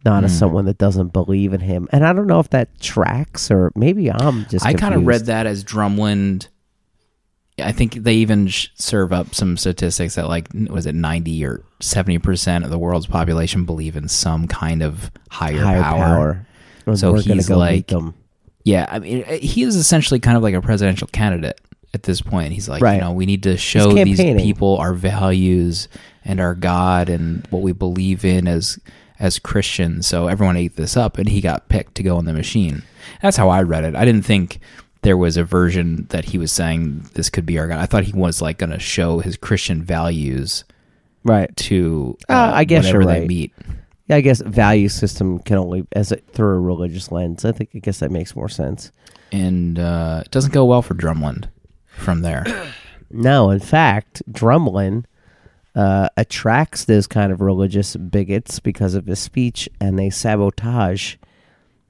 not 0.06 0.24
Mm. 0.24 0.26
as 0.26 0.38
someone 0.38 0.66
that 0.66 0.78
doesn't 0.78 1.14
believe 1.14 1.54
in 1.54 1.60
him 1.62 1.88
and 1.92 2.06
i 2.06 2.12
don't 2.14 2.28
know 2.28 2.40
if 2.40 2.50
that 2.50 2.80
tracks 2.80 3.52
or 3.52 3.72
maybe 3.76 4.12
i'm 4.12 4.46
just 4.48 4.66
i 4.66 4.74
kind 4.74 4.96
of 4.96 5.06
read 5.06 5.26
that 5.28 5.46
as 5.46 5.64
drumlin 5.64 6.48
i 7.60 7.72
think 7.72 7.94
they 7.96 8.16
even 8.16 8.48
serve 8.76 9.14
up 9.14 9.36
some 9.36 9.58
statistics 9.58 10.16
that 10.16 10.28
like 10.28 10.48
was 10.70 10.86
it 10.86 10.96
90 10.96 11.46
or 11.46 11.64
70% 11.82 12.64
of 12.64 12.70
the 12.70 12.80
world's 12.80 13.06
population 13.08 13.66
believe 13.66 13.96
in 13.96 14.08
some 14.08 14.48
kind 14.48 14.82
of 14.84 15.12
higher, 15.30 15.60
higher 15.62 15.82
power. 15.82 16.46
power, 16.86 16.96
So 16.96 17.14
he's 17.16 17.50
like- 17.50 17.88
them. 17.88 18.14
Yeah, 18.64 18.86
I 18.88 19.00
mean, 19.00 19.24
uh, 19.28 19.38
he 19.40 19.64
is 19.64 19.76
essentially 19.76 20.20
kind 20.20 20.38
of 20.38 20.44
like 20.44 20.54
a 20.54 20.62
presidential 20.62 21.08
candidate 21.08 21.60
at 21.96 22.04
this 22.04 22.22
point. 22.22 22.54
He's 22.54 22.70
like, 22.70 22.84
Right. 22.84 22.96
you 22.96 23.02
know, 23.02 23.12
we 23.14 23.26
need 23.26 23.42
to 23.44 23.58
show 23.58 23.92
these 23.94 24.20
people 24.20 24.78
our 24.78 24.94
values 24.94 25.88
and 26.24 26.40
our 26.40 26.54
God 26.54 27.10
and 27.10 27.48
what 27.50 27.64
we 27.64 27.72
believe 27.72 28.24
in 28.24 28.48
as 28.48 28.78
as 29.22 29.40
Christians. 29.40 30.06
So 30.08 30.28
everyone 30.28 30.58
ate 30.58 30.76
this 30.76 30.98
up, 30.98 31.18
and 31.18 31.30
he 31.30 31.40
got 31.40 31.70
picked 31.70 31.96
to 31.96 32.04
go 32.04 32.18
on 32.18 32.26
the 32.26 32.34
machine. 32.34 32.84
That's 33.22 33.38
how 33.38 33.48
I 33.48 33.62
read 33.62 33.86
it. 33.86 33.96
I 33.96 34.04
didn't 34.04 34.26
think 34.26 34.60
there 35.04 35.16
was 35.18 35.38
a 35.38 35.44
version 35.46 36.08
that 36.10 36.26
he 36.26 36.38
was 36.38 36.52
saying 36.52 37.10
this 37.14 37.30
could 37.30 37.46
be 37.46 37.58
our 37.58 37.68
God. 37.68 37.80
I 37.80 37.86
thought 37.86 38.04
he 38.04 38.12
was 38.14 38.42
like 38.42 38.58
going 38.58 38.72
to 38.72 38.80
show 38.80 39.20
his 39.20 39.38
Christian 39.38 39.82
values 39.84 40.64
right 41.24 41.56
to 41.56 42.18
Uh, 42.28 42.52
I 42.54 42.64
guess 42.66 42.84
whenever 42.86 43.04
you're 43.04 43.14
they 43.14 43.20
right. 43.22 43.28
meet. 43.28 43.54
Yeah, 44.08 44.18
I 44.18 44.22
guess 44.22 44.42
value 44.42 44.90
system 44.90 45.40
can 45.40 45.58
only 45.58 45.88
as 45.94 46.12
it 46.12 46.26
through 46.34 46.56
a 46.56 46.60
religious 46.60 47.12
lens. 47.12 47.46
I 47.46 47.52
think 47.52 47.70
I 47.76 47.80
guess 47.80 48.00
that 48.00 48.12
makes 48.12 48.36
more 48.36 48.50
sense. 48.50 48.92
And 49.32 49.80
uh, 49.80 50.24
it 50.26 50.32
doesn't 50.32 50.52
go 50.54 50.66
well 50.66 50.82
for 50.82 50.94
Drumlin 50.96 51.48
from 51.88 52.22
there. 52.22 52.44
No, 53.14 53.50
in 53.50 53.60
fact, 53.60 54.24
Drumlin 54.32 55.04
uh, 55.76 56.10
attracts 56.18 56.86
those 56.86 57.08
kind 57.08 57.32
of 57.32 57.42
religious 57.42 57.96
bigots 57.96 58.60
because 58.60 58.94
of 58.94 59.06
his 59.06 59.20
speech, 59.20 59.70
and 59.80 59.98
they 59.98 60.10
sabotage 60.10 61.16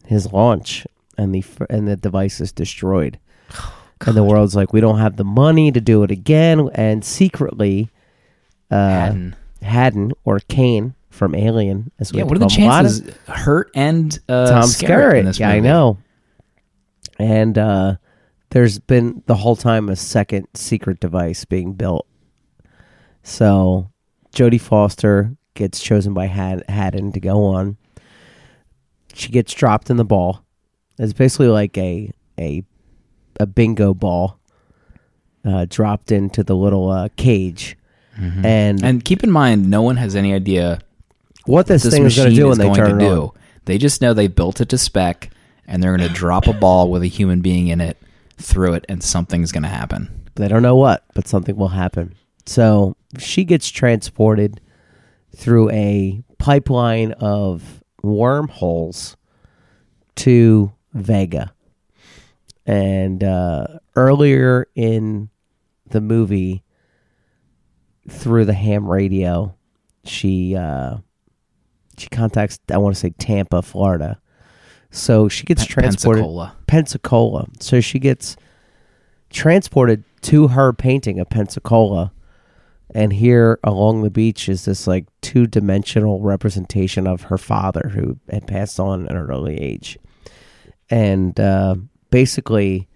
his 0.05 0.31
launch, 0.31 0.85
and 1.17 1.33
the 1.33 1.43
and 1.69 1.87
the 1.87 1.95
device 1.95 2.39
is 2.41 2.51
destroyed. 2.51 3.19
and 4.05 4.15
the 4.15 4.23
world's 4.23 4.55
like, 4.55 4.73
we 4.73 4.81
don't 4.81 4.99
have 4.99 5.17
the 5.17 5.23
money 5.23 5.71
to 5.71 5.81
do 5.81 6.03
it 6.03 6.11
again, 6.11 6.69
and 6.75 7.03
secretly, 7.05 7.89
uh, 8.69 8.75
Hadden. 8.75 9.35
Hadden 9.61 10.11
or 10.23 10.39
Kane 10.39 10.95
from 11.09 11.35
Alien, 11.35 11.91
as 11.99 12.11
we 12.11 12.19
Yeah, 12.19 12.23
what 12.25 12.35
are 12.37 12.39
the 12.39 12.47
call 12.47 12.57
him. 12.57 12.63
A 12.63 12.67
lot 12.67 12.85
of- 12.85 12.91
chances? 12.91 13.15
Hurt 13.27 13.69
and 13.75 14.17
uh, 14.29 14.49
Tom 14.49 14.63
Skerritt 14.63 14.81
in 14.81 14.87
Skerritt. 14.87 15.23
this 15.25 15.39
Yeah, 15.39 15.49
I 15.49 15.59
know. 15.59 15.97
And 17.19 17.57
uh, 17.57 17.95
there's 18.49 18.79
been 18.79 19.21
the 19.27 19.35
whole 19.35 19.55
time 19.55 19.89
a 19.89 19.95
second 19.95 20.47
secret 20.55 20.99
device 20.99 21.45
being 21.45 21.73
built. 21.73 22.07
So 23.23 23.89
Jodie 24.33 24.61
Foster 24.61 25.35
gets 25.53 25.81
chosen 25.81 26.13
by 26.13 26.25
Had- 26.27 26.63
Hadden 26.69 27.11
to 27.13 27.19
go 27.19 27.43
on. 27.45 27.77
She 29.13 29.29
gets 29.29 29.53
dropped 29.53 29.89
in 29.89 29.97
the 29.97 30.05
ball. 30.05 30.43
It's 30.97 31.13
basically 31.13 31.47
like 31.47 31.77
a 31.77 32.11
a 32.39 32.63
a 33.39 33.45
bingo 33.45 33.93
ball 33.93 34.39
uh, 35.43 35.65
dropped 35.69 36.11
into 36.11 36.43
the 36.43 36.55
little 36.55 36.89
uh, 36.89 37.09
cage, 37.15 37.75
And, 38.15 38.83
And 38.83 39.03
keep 39.03 39.23
in 39.23 39.31
mind, 39.31 39.69
no 39.69 39.81
one 39.81 39.97
has 39.97 40.15
any 40.15 40.33
idea 40.33 40.79
what 41.45 41.65
this, 41.65 41.81
this 41.83 41.93
thing 41.93 42.05
is 42.05 42.15
going 42.15 42.29
to 42.29 42.35
do 42.35 42.47
when 42.49 42.57
they 42.59 42.65
going 42.65 42.75
turn 42.75 43.01
it 43.01 43.05
do. 43.05 43.21
on. 43.23 43.29
They 43.65 43.77
just 43.79 44.01
know 44.01 44.13
they 44.13 44.27
built 44.27 44.61
it 44.61 44.69
to 44.69 44.77
spec, 44.77 45.31
and 45.67 45.81
they're 45.81 45.95
going 45.97 46.07
to 46.07 46.13
drop 46.13 46.45
a 46.47 46.53
ball 46.53 46.91
with 46.91 47.01
a 47.01 47.07
human 47.07 47.41
being 47.41 47.67
in 47.69 47.81
it 47.81 47.97
through 48.37 48.73
it, 48.75 48.85
and 48.87 49.01
something's 49.03 49.51
going 49.51 49.63
to 49.63 49.69
happen. 49.69 50.27
They 50.35 50.47
don't 50.47 50.61
know 50.61 50.75
what, 50.75 51.03
but 51.15 51.27
something 51.27 51.55
will 51.55 51.69
happen. 51.69 52.13
So 52.45 52.95
she 53.17 53.43
gets 53.43 53.69
transported 53.69 54.61
through 55.35 55.69
a 55.71 56.23
pipeline 56.37 57.13
of 57.13 57.83
wormholes 58.03 59.17
to 60.15 60.71
Vega. 60.93 61.53
And 62.65 63.23
uh, 63.23 63.67
earlier 63.95 64.67
in 64.75 65.29
the 65.89 66.01
movie, 66.01 66.63
through 68.09 68.45
the 68.45 68.53
ham 68.53 68.87
radio, 68.87 69.55
she 70.03 70.55
uh, 70.55 70.97
she 71.97 72.07
contacts 72.09 72.59
I 72.71 72.77
want 72.77 72.95
to 72.95 72.99
say 72.99 73.11
Tampa, 73.11 73.61
Florida. 73.61 74.19
So 74.91 75.29
she 75.29 75.45
gets 75.45 75.65
transported 75.65 76.23
Pensacola. 76.23 76.55
Pensacola. 76.67 77.47
So 77.59 77.79
she 77.79 77.99
gets 77.99 78.35
transported 79.29 80.03
to 80.21 80.49
her 80.49 80.73
painting 80.73 81.19
of 81.19 81.29
Pensacola. 81.29 82.11
And 82.93 83.13
here 83.13 83.59
along 83.63 84.01
the 84.01 84.09
beach 84.09 84.49
is 84.49 84.65
this 84.65 84.85
like 84.85 85.05
two 85.21 85.47
dimensional 85.47 86.21
representation 86.21 87.07
of 87.07 87.23
her 87.23 87.37
father 87.37 87.91
who 87.93 88.17
had 88.29 88.47
passed 88.47 88.79
on 88.79 89.05
at 89.05 89.15
an 89.15 89.17
early 89.17 89.57
age. 89.59 89.97
And 90.89 91.39
uh, 91.39 91.75
basically, 92.09 92.89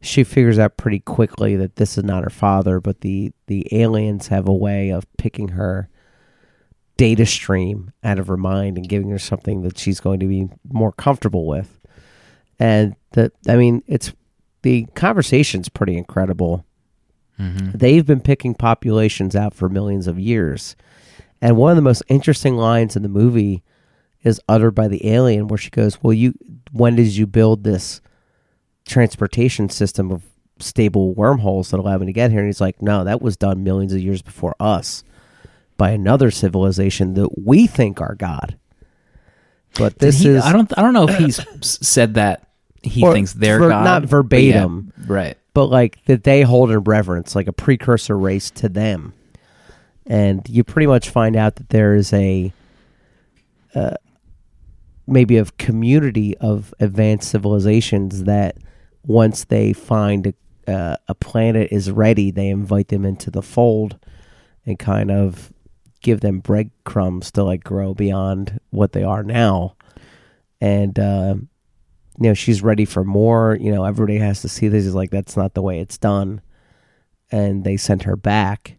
she 0.00 0.24
figures 0.24 0.58
out 0.58 0.76
pretty 0.76 1.00
quickly 1.00 1.56
that 1.56 1.76
this 1.76 1.98
is 1.98 2.04
not 2.04 2.24
her 2.24 2.30
father, 2.30 2.80
but 2.80 3.00
the, 3.00 3.32
the 3.46 3.66
aliens 3.72 4.28
have 4.28 4.48
a 4.48 4.54
way 4.54 4.90
of 4.90 5.06
picking 5.16 5.48
her 5.48 5.88
data 6.96 7.26
stream 7.26 7.92
out 8.04 8.18
of 8.18 8.28
her 8.28 8.36
mind 8.36 8.76
and 8.76 8.88
giving 8.88 9.10
her 9.10 9.18
something 9.18 9.62
that 9.62 9.78
she's 9.78 9.98
going 9.98 10.20
to 10.20 10.26
be 10.26 10.48
more 10.70 10.92
comfortable 10.92 11.46
with. 11.46 11.80
And 12.58 12.94
the 13.12 13.32
I 13.48 13.56
mean, 13.56 13.82
it's 13.88 14.12
the 14.62 14.86
conversation's 14.94 15.68
pretty 15.68 15.96
incredible. 15.96 16.64
Mm-hmm. 17.38 17.78
They've 17.78 18.04
been 18.06 18.20
picking 18.20 18.54
populations 18.54 19.34
out 19.34 19.54
for 19.54 19.68
millions 19.68 20.06
of 20.06 20.18
years. 20.18 20.76
And 21.40 21.56
one 21.56 21.70
of 21.70 21.76
the 21.76 21.82
most 21.82 22.02
interesting 22.08 22.56
lines 22.56 22.94
in 22.94 23.02
the 23.02 23.08
movie 23.08 23.62
is 24.22 24.40
uttered 24.48 24.72
by 24.72 24.86
the 24.88 25.08
alien 25.08 25.48
where 25.48 25.58
she 25.58 25.70
goes, 25.70 26.02
"Well, 26.02 26.12
you 26.12 26.34
when 26.72 26.94
did 26.94 27.08
you 27.16 27.26
build 27.26 27.64
this 27.64 28.00
transportation 28.86 29.68
system 29.68 30.10
of 30.10 30.22
stable 30.58 31.14
wormholes 31.14 31.70
that 31.70 31.80
allow 31.80 31.98
me 31.98 32.06
to 32.06 32.12
get 32.12 32.30
here?" 32.30 32.40
And 32.40 32.48
he's 32.48 32.60
like, 32.60 32.80
"No, 32.80 33.04
that 33.04 33.20
was 33.22 33.36
done 33.36 33.64
millions 33.64 33.92
of 33.92 34.00
years 34.00 34.22
before 34.22 34.54
us 34.60 35.02
by 35.76 35.90
another 35.90 36.30
civilization 36.30 37.14
that 37.14 37.44
we 37.44 37.66
think 37.66 38.00
are 38.00 38.14
God." 38.14 38.56
But 39.78 39.98
this 39.98 40.20
he- 40.20 40.28
is 40.28 40.44
I 40.44 40.52
don't. 40.52 40.72
I 40.78 40.82
don't 40.82 40.92
know 40.94 41.08
if 41.08 41.16
he's 41.18 41.40
said 41.86 42.14
that 42.14 42.46
he 42.82 43.00
thinks 43.02 43.32
they're 43.32 43.58
ver- 43.58 43.68
God. 43.70 43.84
not 43.84 44.04
verbatim. 44.04 44.92
yeah, 44.98 45.04
right? 45.08 45.38
But 45.54 45.66
like 45.66 46.04
that 46.06 46.24
they 46.24 46.42
hold 46.42 46.70
in 46.70 46.80
reverence, 46.80 47.34
like 47.34 47.48
a 47.48 47.52
precursor 47.52 48.16
race 48.16 48.50
to 48.50 48.68
them. 48.68 49.14
And 50.06 50.46
you 50.48 50.64
pretty 50.64 50.86
much 50.86 51.10
find 51.10 51.36
out 51.36 51.56
that 51.56 51.68
there 51.68 51.94
is 51.94 52.12
a 52.12 52.52
uh, 53.74 53.94
maybe 55.06 55.36
a 55.36 55.44
community 55.44 56.36
of 56.38 56.74
advanced 56.80 57.30
civilizations 57.30 58.24
that 58.24 58.56
once 59.04 59.44
they 59.44 59.72
find 59.72 60.28
a, 60.66 60.72
uh, 60.72 60.96
a 61.08 61.14
planet 61.14 61.68
is 61.72 61.90
ready, 61.90 62.30
they 62.30 62.48
invite 62.48 62.88
them 62.88 63.04
into 63.04 63.30
the 63.30 63.42
fold 63.42 63.98
and 64.64 64.78
kind 64.78 65.10
of 65.10 65.52
give 66.02 66.20
them 66.20 66.40
breadcrumbs 66.40 67.30
to 67.32 67.42
like 67.42 67.64
grow 67.64 67.94
beyond 67.94 68.60
what 68.70 68.92
they 68.92 69.02
are 69.02 69.22
now. 69.22 69.76
And 70.60 70.98
uh, 70.98 71.34
you 72.22 72.28
know 72.28 72.34
she's 72.34 72.62
ready 72.62 72.84
for 72.84 73.02
more 73.04 73.56
you 73.60 73.72
know 73.72 73.84
everybody 73.84 74.18
has 74.18 74.40
to 74.42 74.48
see 74.48 74.68
this 74.68 74.86
is 74.86 74.94
like 74.94 75.10
that's 75.10 75.36
not 75.36 75.54
the 75.54 75.62
way 75.62 75.80
it's 75.80 75.98
done 75.98 76.40
and 77.30 77.64
they 77.64 77.76
sent 77.76 78.02
her 78.04 78.16
back 78.16 78.76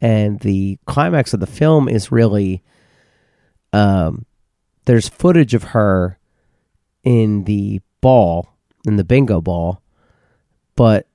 and 0.00 0.40
the 0.40 0.78
climax 0.86 1.32
of 1.32 1.40
the 1.40 1.46
film 1.46 1.88
is 1.88 2.12
really 2.12 2.62
um 3.72 4.24
there's 4.84 5.08
footage 5.08 5.54
of 5.54 5.62
her 5.64 6.18
in 7.04 7.44
the 7.44 7.80
ball 8.00 8.48
in 8.84 8.96
the 8.96 9.04
bingo 9.04 9.40
ball 9.40 9.80
but 10.76 11.06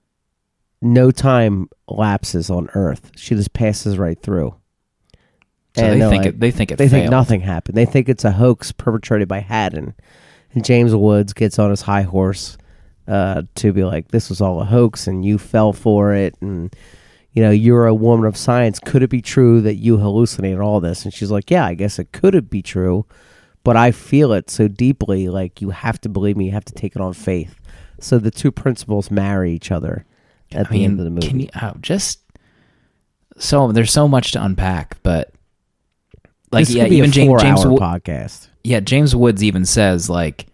no 0.82 1.12
time 1.12 1.68
lapses 1.88 2.50
on 2.50 2.70
earth 2.74 3.12
she 3.16 3.36
just 3.36 3.54
passes 3.54 3.98
right 3.98 4.22
through 4.22 4.56
So 5.76 5.84
And 5.84 6.02
they 6.02 6.10
think 6.10 6.24
like- 6.24 6.34
it. 6.34 6.40
They 6.40 6.52
think 6.52 6.72
it. 6.72 6.78
they 6.78 6.88
think 6.88 7.10
nothing 7.12 7.42
happened. 7.42 7.78
They 7.78 7.86
think 7.86 8.10
it's 8.10 8.26
a 8.26 8.32
hoax 8.32 8.72
perpetrated 8.72 9.28
by 9.28 9.40
Hadden. 9.42 9.94
James 10.64 10.96
Woods 10.96 11.34
gets 11.34 11.60
on 11.60 11.70
his 11.70 11.82
high 11.82 12.04
horse 12.04 12.58
uh, 13.08 13.44
to 13.56 13.74
be 13.74 13.84
like, 13.84 14.10
"This 14.10 14.30
was 14.30 14.42
all 14.42 14.62
a 14.62 14.66
hoax, 14.66 15.08
and 15.08 15.26
you 15.26 15.38
fell 15.38 15.74
for 15.74 16.14
it." 16.14 16.36
And 16.42 16.76
you 17.34 17.42
know, 17.44 17.52
you're 17.52 17.86
a 17.86 17.94
woman 17.94 18.26
of 18.26 18.36
science. 18.36 18.80
Could 18.80 19.04
it 19.04 19.10
be 19.10 19.22
true 19.22 19.62
that 19.62 19.76
you 19.76 19.98
hallucinated 19.98 20.60
all 20.60 20.80
this? 20.80 21.06
And 21.06 21.14
she's 21.14 21.32
like, 21.32 21.52
"Yeah, 21.52 21.66
I 21.66 21.74
guess 21.74 22.00
it 22.00 22.12
could 22.12 22.36
it 22.36 22.50
be 22.50 22.62
true, 22.62 23.06
but 23.64 23.76
I 23.76 23.92
feel 23.92 24.34
it 24.34 24.50
so 24.50 24.68
deeply. 24.68 25.30
Like 25.30 25.62
you 25.62 25.70
have 25.70 26.02
to 26.02 26.10
believe 26.10 26.38
me. 26.38 26.46
You 26.46 26.52
have 26.52 26.66
to 26.66 26.74
take 26.74 26.96
it 26.96 27.02
on 27.02 27.14
faith." 27.14 27.56
So 28.00 28.20
the 28.20 28.32
two 28.32 28.52
principals 28.52 29.10
marry 29.10 29.54
each 29.54 29.72
other 29.72 30.06
at 30.52 30.68
I 30.68 30.70
the 30.70 30.76
mean, 30.76 30.86
end 30.86 31.00
of 31.00 31.06
the 31.06 31.12
movie. 31.12 31.28
Can 31.28 31.40
you 31.40 31.50
oh, 31.62 31.74
just 31.82 32.20
so 33.38 33.72
there's 33.72 33.92
so 33.92 34.08
much 34.08 34.32
to 34.34 34.44
unpack, 34.44 34.98
but 35.04 35.32
like 36.52 36.66
this 36.68 36.76
yeah, 36.76 36.86
even 36.86 37.12
James, 37.12 37.42
James 37.42 37.62
four-hour 37.64 37.74
Wo- 37.74 37.80
podcast. 37.80 38.48
yeah, 38.64 38.80
James 38.80 39.16
Woods 39.16 39.44
even 39.44 39.66
says 39.66 40.10
like 40.10 40.48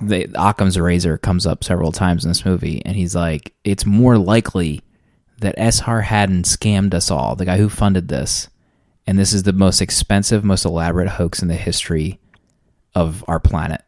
the 0.00 0.28
Occam's 0.34 0.78
razor 0.78 1.16
comes 1.18 1.46
up 1.46 1.64
several 1.64 1.92
times 1.92 2.24
in 2.24 2.30
this 2.30 2.44
movie, 2.44 2.82
and 2.84 2.96
he's 2.96 3.14
like, 3.14 3.54
it's 3.64 3.86
more 3.86 4.18
likely 4.18 4.82
that 5.40 5.54
S.R. 5.58 6.02
Hadden 6.02 6.42
scammed 6.42 6.92
us 6.94 7.10
all, 7.10 7.34
the 7.36 7.44
guy 7.46 7.56
who 7.58 7.68
funded 7.68 8.08
this, 8.08 8.48
and 9.06 9.18
this 9.18 9.32
is 9.32 9.42
the 9.44 9.52
most 9.52 9.80
expensive, 9.80 10.44
most 10.44 10.64
elaborate 10.64 11.08
hoax 11.08 11.40
in 11.42 11.48
the 11.48 11.54
history 11.54 12.18
of 12.94 13.24
our 13.28 13.40
planet, 13.40 13.82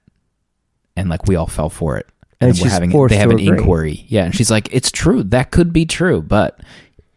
and 0.97 1.09
like 1.11 1.27
we 1.27 1.37
all 1.37 1.47
fell 1.47 1.71
for 1.71 1.97
it. 1.99 2.07
And 2.41 2.51
And, 2.53 2.61
we're 2.61 2.69
having 2.71 2.91
they 3.09 3.17
have 3.17 3.31
an 3.31 3.39
agree. 3.39 3.49
inquiry, 3.49 4.05
yeah, 4.09 4.25
and 4.25 4.35
she's 4.35 4.51
like, 4.51 4.69
it's 4.73 4.91
true, 4.91 5.23
that 5.25 5.51
could 5.51 5.73
be 5.73 5.85
true, 5.87 6.23
but 6.23 6.61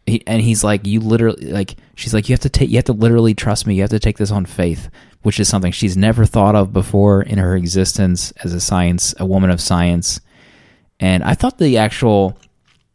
he, 0.06 0.22
and 0.26 0.42
he's 0.42 0.64
like, 0.64 0.86
you 0.86 1.00
literally 1.00 1.52
like, 1.52 1.76
she's 1.94 2.12
like, 2.12 2.28
you 2.28 2.32
have 2.32 2.40
to 2.40 2.48
take, 2.48 2.70
you 2.70 2.76
have 2.76 2.84
to 2.86 2.92
literally 2.92 3.34
trust 3.34 3.66
me, 3.66 3.74
you 3.76 3.82
have 3.82 3.90
to 3.90 4.00
take 4.00 4.18
this 4.18 4.30
on 4.30 4.46
faith, 4.46 4.90
which 5.22 5.38
is 5.38 5.48
something 5.48 5.72
she's 5.72 5.96
never 5.96 6.24
thought 6.26 6.56
of 6.56 6.72
before 6.72 7.22
in 7.22 7.38
her 7.38 7.56
existence 7.56 8.32
as 8.42 8.52
a 8.52 8.60
science, 8.60 9.14
a 9.18 9.26
woman 9.26 9.50
of 9.50 9.60
science. 9.60 10.20
And 10.98 11.22
I 11.22 11.34
thought 11.34 11.58
the 11.58 11.78
actual, 11.78 12.36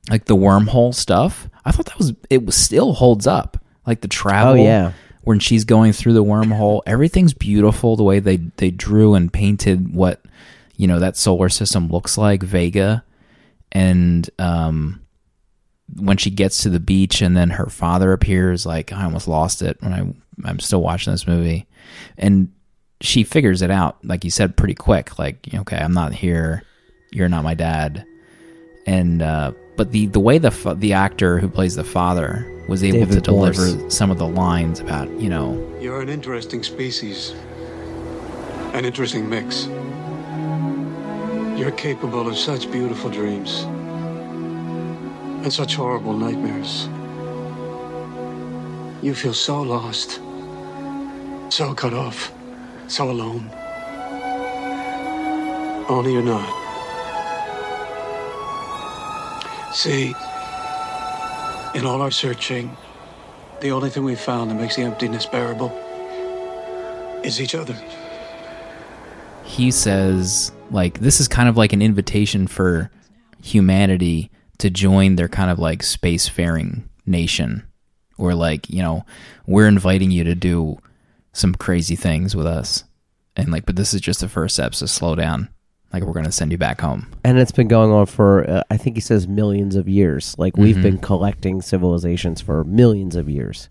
like 0.10 0.26
the 0.26 0.36
wormhole 0.36 0.94
stuff, 0.94 1.50
I 1.66 1.72
thought 1.72 1.88
that 1.88 1.98
was 1.98 2.14
it 2.30 2.46
was 2.46 2.56
still 2.56 2.94
holds 2.94 3.28
up, 3.28 3.58
like 3.86 4.02
the 4.02 4.08
travel. 4.08 4.62
Oh, 4.62 4.66
yeah. 4.66 4.92
when 5.22 5.40
she's 5.40 5.66
going 5.66 5.92
through 5.92 6.14
the 6.14 6.24
wormhole, 6.24 6.82
everything's 6.86 7.34
beautiful. 7.34 7.98
The 7.98 8.04
way 8.04 8.20
they 8.20 8.38
they 8.38 8.72
drew 8.72 9.14
and 9.14 9.32
painted 9.32 9.94
what 9.94 10.22
you 10.78 10.88
know 10.88 11.00
that 11.00 11.18
solar 11.18 11.50
system 11.50 11.90
looks 11.90 12.18
like, 12.18 12.44
Vega, 12.44 13.04
and 13.74 14.30
um, 14.40 15.02
when 15.96 16.18
she 16.18 16.30
gets 16.30 16.64
to 16.64 16.70
the 16.70 16.80
beach 16.80 17.22
and 17.22 17.36
then 17.36 17.52
her 17.52 17.68
father 17.68 18.12
appears, 18.14 18.66
like 18.66 18.92
I 18.92 19.04
almost 19.04 19.28
lost 19.28 19.62
it 19.62 19.78
when 19.82 19.94
I 19.94 20.14
I'm 20.48 20.60
still 20.60 20.82
watching 20.82 21.14
this 21.14 21.26
movie, 21.28 21.66
and 22.18 22.52
she 23.02 23.24
figures 23.24 23.62
it 23.62 23.72
out, 23.72 23.98
like 24.04 24.24
you 24.24 24.32
said, 24.32 24.58
pretty 24.58 24.76
quick. 24.76 25.18
Like 25.18 25.48
okay, 25.54 25.78
I'm 25.78 25.94
not 25.94 26.14
here, 26.14 26.64
you're 27.12 27.30
not 27.30 27.44
my 27.44 27.54
dad, 27.54 28.06
and 28.86 29.22
uh, 29.22 29.52
but 29.78 29.92
the 29.92 30.08
the 30.08 30.20
way 30.20 30.38
the 30.38 30.52
fa- 30.52 30.76
the 30.76 30.94
actor 30.94 31.40
who 31.40 31.48
plays 31.50 31.76
the 31.76 31.84
father 31.84 32.46
was 32.68 32.84
able 32.84 33.00
David 33.00 33.24
to 33.24 33.32
Morse. 33.32 33.56
deliver 33.58 33.90
some 33.90 34.12
of 34.12 34.18
the 34.18 34.28
lines 34.28 34.80
about 34.80 35.10
you 35.20 35.30
know 35.30 35.56
You're 35.80 36.02
an 36.02 36.10
interesting 36.10 36.64
species. 36.64 37.34
An 38.74 38.84
interesting 38.86 39.28
mix. 39.30 39.68
You're 41.58 41.72
capable 41.72 42.28
of 42.28 42.38
such 42.38 42.70
beautiful 42.72 43.10
dreams. 43.10 43.66
And 45.48 45.54
such 45.54 45.76
horrible 45.76 46.12
nightmares. 46.12 46.90
You 49.02 49.16
feel 49.16 49.34
so 49.34 49.62
lost. 49.62 50.20
So 51.50 51.74
cut 51.74 51.94
off. 51.94 52.34
So 52.90 53.10
alone. 53.10 53.50
Only 55.88 56.12
you're 56.12 56.22
not. 56.22 56.50
See, 59.74 60.08
in 61.74 61.86
all 61.86 62.02
our 62.02 62.12
searching, 62.12 62.76
the 63.62 63.72
only 63.72 63.90
thing 63.90 64.04
we've 64.04 64.20
found 64.20 64.52
that 64.52 64.56
makes 64.56 64.76
the 64.76 64.82
emptiness 64.82 65.26
bearable 65.28 65.72
is 67.24 67.40
each 67.40 67.56
other. 67.56 67.78
he 69.46 69.72
says 69.72 70.52
like 70.72 71.00
this 71.00 71.22
is 71.22 71.30
kind 71.30 71.48
of 71.48 71.56
like 71.56 71.72
an 71.72 71.82
invitation 71.82 72.48
for 72.48 72.92
humanity 73.42 74.30
to 74.60 74.70
join 74.70 75.16
their 75.16 75.28
kind 75.30 75.52
of 75.52 75.60
like 75.60 75.82
spacefaring 75.82 76.84
nation 77.06 77.64
or 78.18 78.34
like 78.34 78.70
you 78.70 78.82
know 78.82 79.06
we're 79.46 79.68
inviting 79.68 80.12
you 80.12 80.24
to 80.24 80.36
do 80.36 80.78
some 81.34 81.54
crazy 81.54 81.96
things 81.96 82.36
with 82.36 82.46
us 82.48 82.84
and 83.36 83.52
like 83.52 83.66
but 83.66 83.76
this 83.76 83.94
is 83.94 84.02
just 84.02 84.20
the 84.22 84.28
first 84.28 84.56
step 84.56 84.74
so 84.74 84.86
slow 84.86 85.14
down 85.16 85.48
like 85.94 86.04
we're 86.04 86.14
gonna 86.14 86.32
send 86.32 86.52
you 86.52 86.58
back 86.58 86.82
home 86.82 87.08
and 87.24 87.38
it's 87.38 87.52
been 87.52 87.68
going 87.68 87.92
on 87.92 88.06
for 88.06 88.50
uh, 88.50 88.64
I 88.70 88.78
think 88.78 88.96
he 88.98 89.02
says 89.02 89.28
millions 89.28 89.76
of 89.76 89.88
years. 89.88 90.36
Like 90.38 90.58
we've 90.58 90.76
Mhm. 90.76 90.82
been 90.82 90.98
collecting 90.98 91.62
civilizations 91.62 92.42
for 92.42 92.64
millions 92.64 93.16
of 93.16 93.30
years. 93.30 93.70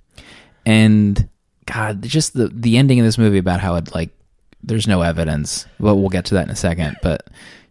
and 0.65 1.29
god 1.67 2.03
just 2.03 2.33
the 2.35 2.49
the 2.49 2.77
ending 2.79 3.01
of 3.01 3.05
this 3.05 3.19
movie 3.19 3.39
about 3.39 3.61
how 3.61 3.75
it 3.75 3.93
like 3.95 4.11
there's 4.63 4.87
no 4.89 5.03
evidence 5.03 5.67
but 5.81 5.97
we'll 5.97 6.09
get 6.09 6.25
to 6.25 6.35
that 6.35 6.45
in 6.45 6.51
a 6.51 6.57
second 6.57 6.97
but 7.03 7.27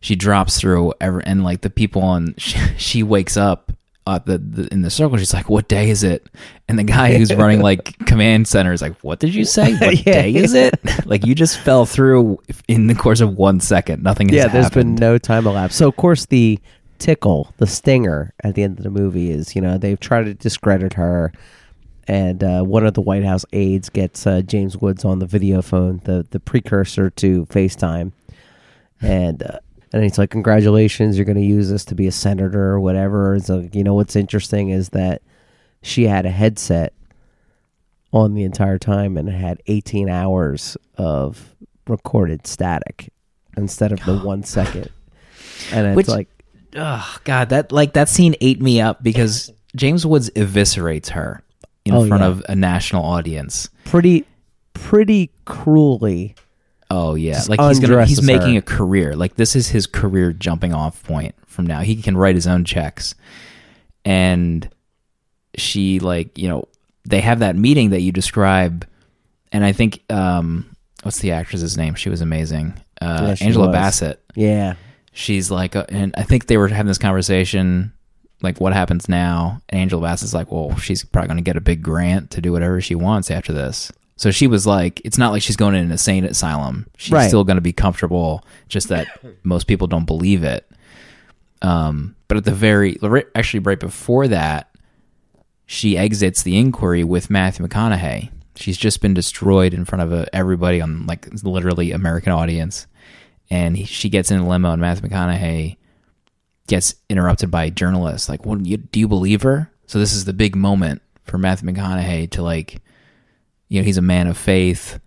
she 0.06 0.16
drops 0.16 0.60
through 0.60 0.94
every, 1.02 1.24
and 1.26 1.44
like 1.44 1.62
the 1.62 1.70
people 1.72 2.04
on 2.04 2.36
she, 2.38 2.58
she 2.78 3.02
wakes 3.04 3.36
up 3.38 3.72
uh, 4.08 4.20
the, 4.20 4.38
the 4.38 4.68
in 4.72 4.84
the 4.84 4.90
circle 4.92 5.18
she's 5.18 5.34
like 5.34 5.50
what 5.50 5.68
day 5.68 5.90
is 5.90 6.04
it 6.04 6.28
and 6.70 6.78
the 6.78 6.84
guy 6.84 7.16
who's 7.18 7.34
running 7.34 7.60
like 7.70 7.98
command 8.06 8.48
center 8.48 8.72
is 8.72 8.80
like 8.80 8.96
what 9.00 9.20
did 9.20 9.34
you 9.34 9.44
say 9.44 9.74
what 9.80 10.06
Yeah. 10.06 10.22
day 10.22 10.36
is 10.36 10.54
it 10.54 10.76
like 11.08 11.26
you 11.26 11.34
just 11.34 11.58
fell 11.58 11.88
through 11.88 12.38
in 12.68 12.86
the 12.86 12.94
course 12.94 13.20
of 13.20 13.36
one 13.36 13.60
second 13.60 14.04
nothing 14.04 14.30
has 14.30 14.36
yeah, 14.38 14.48
there's 14.48 14.70
been 14.70 14.94
no 14.94 15.18
time 15.18 15.48
elapsed. 15.48 15.78
So 15.80 15.88
of 15.88 15.96
course 15.96 16.28
the 16.28 16.60
tickle, 17.00 17.52
the 17.58 17.66
stinger 17.68 18.32
at 18.44 18.54
the 18.54 18.62
end 18.64 18.78
of 18.78 18.84
the 18.84 18.92
movie 18.92 19.30
is, 19.32 19.54
you 19.56 19.62
know, 19.62 19.78
they've 19.78 20.00
tried 20.00 20.26
to 20.26 20.34
discredit 20.34 20.94
her, 20.94 21.34
and 22.08 22.42
uh, 22.44 22.62
one 22.64 22.86
of 22.86 22.94
the 22.94 23.02
White 23.02 23.26
House 23.26 23.44
aides 23.52 23.90
gets 23.90 24.26
uh, 24.26 24.42
James 24.42 24.78
Woods 24.78 25.04
on 25.04 25.20
the 25.20 25.26
video 25.26 25.62
phone, 25.62 26.00
the 26.06 26.26
the 26.30 26.40
precursor 26.40 27.10
to 27.10 27.46
FaceTime, 27.48 28.12
and. 29.02 29.42
Uh, 29.44 29.60
and 29.96 30.04
he's 30.04 30.18
like, 30.20 30.30
"Congratulations, 30.30 31.18
you're 31.18 31.26
going 31.26 31.38
to 31.38 31.42
use 31.42 31.70
this 31.70 31.86
to 31.86 31.96
be 31.96 32.06
a 32.06 32.12
senator 32.12 32.70
or 32.72 32.80
whatever." 32.80 33.40
So, 33.40 33.68
you 33.72 33.84
know, 33.84 33.94
what's 33.96 34.16
interesting 34.16 34.70
is 34.70 34.90
that 34.90 35.22
she 35.82 36.04
had 36.04 36.26
a 36.26 36.32
headset 36.32 36.94
on 38.12 38.34
the 38.34 38.44
entire 38.44 38.78
time 38.78 39.18
and 39.18 39.30
had 39.30 39.62
18 39.68 40.10
hours 40.10 40.78
of 40.98 41.56
recorded 41.88 42.46
static 42.48 43.12
instead 43.58 43.92
of 43.92 44.04
the 44.06 44.18
one 44.24 44.44
second. 44.44 44.90
And 45.72 45.88
it's 45.88 45.96
Which- 45.96 46.08
like, 46.08 46.28
oh 46.78 47.18
god 47.24 47.48
that 47.50 47.72
like 47.72 47.94
that 47.94 48.10
scene 48.10 48.36
ate 48.42 48.62
me 48.62 48.82
up 48.82 49.02
because 49.02 49.50
james 49.78 50.06
woods 50.06 50.30
eviscerates 50.32 51.08
her 51.12 51.42
in 51.86 51.94
Oh, 51.94 52.06
front 52.06 52.22
yeah. 52.22 52.28
of 52.28 52.44
a 52.50 52.56
national 52.56 53.02
audience 53.06 53.70
pretty, 53.86 54.26
pretty 54.74 55.32
cruelly. 55.46 56.36
Oh 56.92 57.16
yeah, 57.16 57.34
Just 57.34 57.50
like 57.50 57.60
he's 57.60 57.80
gonna 57.80 57.94
undresses 57.94 58.18
he's 58.20 58.26
making 58.28 58.54
her. 58.54 58.60
a 58.60 58.62
career. 58.62 59.16
Like 59.16 59.36
this 59.36 59.56
is 59.56 59.68
his 59.70 59.88
career 59.88 60.32
jumping 60.34 60.74
off 60.74 61.02
point 61.04 61.34
from 61.48 61.66
now. 61.66 61.82
He 61.82 61.96
can 62.02 62.16
write 62.16 62.36
his 62.36 62.46
own 62.48 62.64
checks. 62.64 63.16
And 64.04 64.70
she 65.58 66.00
like, 66.00 66.38
you 66.38 66.48
know, 66.48 66.68
they 67.08 67.22
have 67.22 67.40
that 67.40 67.56
meeting 67.56 67.90
that 67.92 68.02
you 68.02 68.12
describe 68.12 68.88
and 69.52 69.64
I 69.66 69.72
think 69.72 70.04
um 70.12 70.70
what's 71.04 71.20
the 71.20 71.32
actress's 71.32 71.78
name? 71.78 71.96
She 71.96 72.10
was 72.10 72.22
amazing. 72.22 72.74
Uh 73.02 73.26
Yeah, 73.30 73.36
she 73.36 73.46
Angela 73.46 73.68
was. 73.68 73.74
Bassett. 73.76 74.24
Yeah. 74.36 74.76
She's 75.12 75.50
like 75.50 75.76
uh, 75.76 75.86
and 75.90 76.14
I 76.18 76.24
think 76.24 76.48
they 76.48 76.58
were 76.58 76.68
having 76.68 76.88
this 76.88 76.98
conversation 76.98 77.94
like 78.42 78.60
what 78.60 78.74
happens 78.74 79.08
now? 79.10 79.62
And 79.70 79.80
Angela 79.82 80.02
Bassett's 80.02 80.34
like, 80.34 80.52
"Well, 80.52 80.76
she's 80.78 81.04
probably 81.06 81.30
going 81.30 81.38
to 81.38 81.44
get 81.44 81.56
a 81.56 81.62
big 81.62 81.82
grant 81.82 82.32
to 82.32 82.42
do 82.42 82.52
whatever 82.52 82.82
she 82.82 82.94
wants 82.94 83.32
after 83.32 83.54
this." 83.54 83.92
So 84.18 84.32
she 84.32 84.48
was 84.48 84.66
like, 84.66 85.02
it's 85.04 85.18
not 85.18 85.32
like 85.32 85.42
she's 85.42 85.58
going 85.58 85.76
in 85.76 85.84
an 85.86 85.92
insane 85.92 86.24
asylum. 86.24 86.88
She's 86.98 87.12
Right. 87.12 87.28
still 87.28 87.44
going 87.44 87.58
to 87.58 87.62
be 87.62 87.74
comfortable, 87.74 88.46
just 88.70 88.88
that 88.90 89.08
most 89.44 89.68
people 89.68 89.88
don't 89.88 90.06
believe 90.06 90.44
it. 90.44 90.66
Um, 91.62 92.16
but 92.28 92.38
at 92.38 92.46
the 92.46 92.52
very, 92.54 92.98
actually, 93.36 93.60
right 93.62 93.80
before 93.80 94.28
that, 94.30 94.70
she 95.66 95.98
exits 95.98 96.44
the 96.44 96.58
inquiry 96.58 97.04
with 97.04 97.30
Matthew 97.30 97.66
McConaughey. 97.68 98.30
She's 98.56 98.78
just 98.78 99.02
been 99.02 99.14
destroyed 99.14 99.74
in 99.74 99.84
front 99.84 100.04
of 100.04 100.14
a, 100.14 100.34
everybody 100.34 100.80
on 100.80 101.06
like 101.08 101.28
literally 101.44 101.92
American 101.92 102.32
audience, 102.32 102.88
and 103.50 103.76
he, 103.76 103.84
she 103.84 104.08
gets 104.10 104.32
in 104.32 104.40
a 104.40 104.48
limo, 104.48 104.72
and 104.72 104.82
Matthew 104.82 105.10
McConaughey 105.10 105.76
gets 106.68 106.96
interrupted 107.10 107.52
by 107.52 107.70
journalists. 107.70 108.30
Like, 108.30 108.46
what 108.46 108.66
you, 108.66 108.78
do 108.78 109.00
you 109.00 109.08
believe 109.08 109.42
her? 109.42 109.72
So 109.88 110.00
this 110.00 110.14
is 110.14 110.24
the 110.26 110.34
big 110.34 110.56
moment 110.56 111.02
for 111.26 111.38
Matthew 111.38 111.70
McConaughey 111.70 112.30
to 112.32 112.42
like, 112.44 112.82
you 113.76 113.82
know, 113.82 113.86
he's 113.86 113.98
a 113.98 114.02
man 114.02 114.28
of 114.28 114.38
faith. 114.38 115.00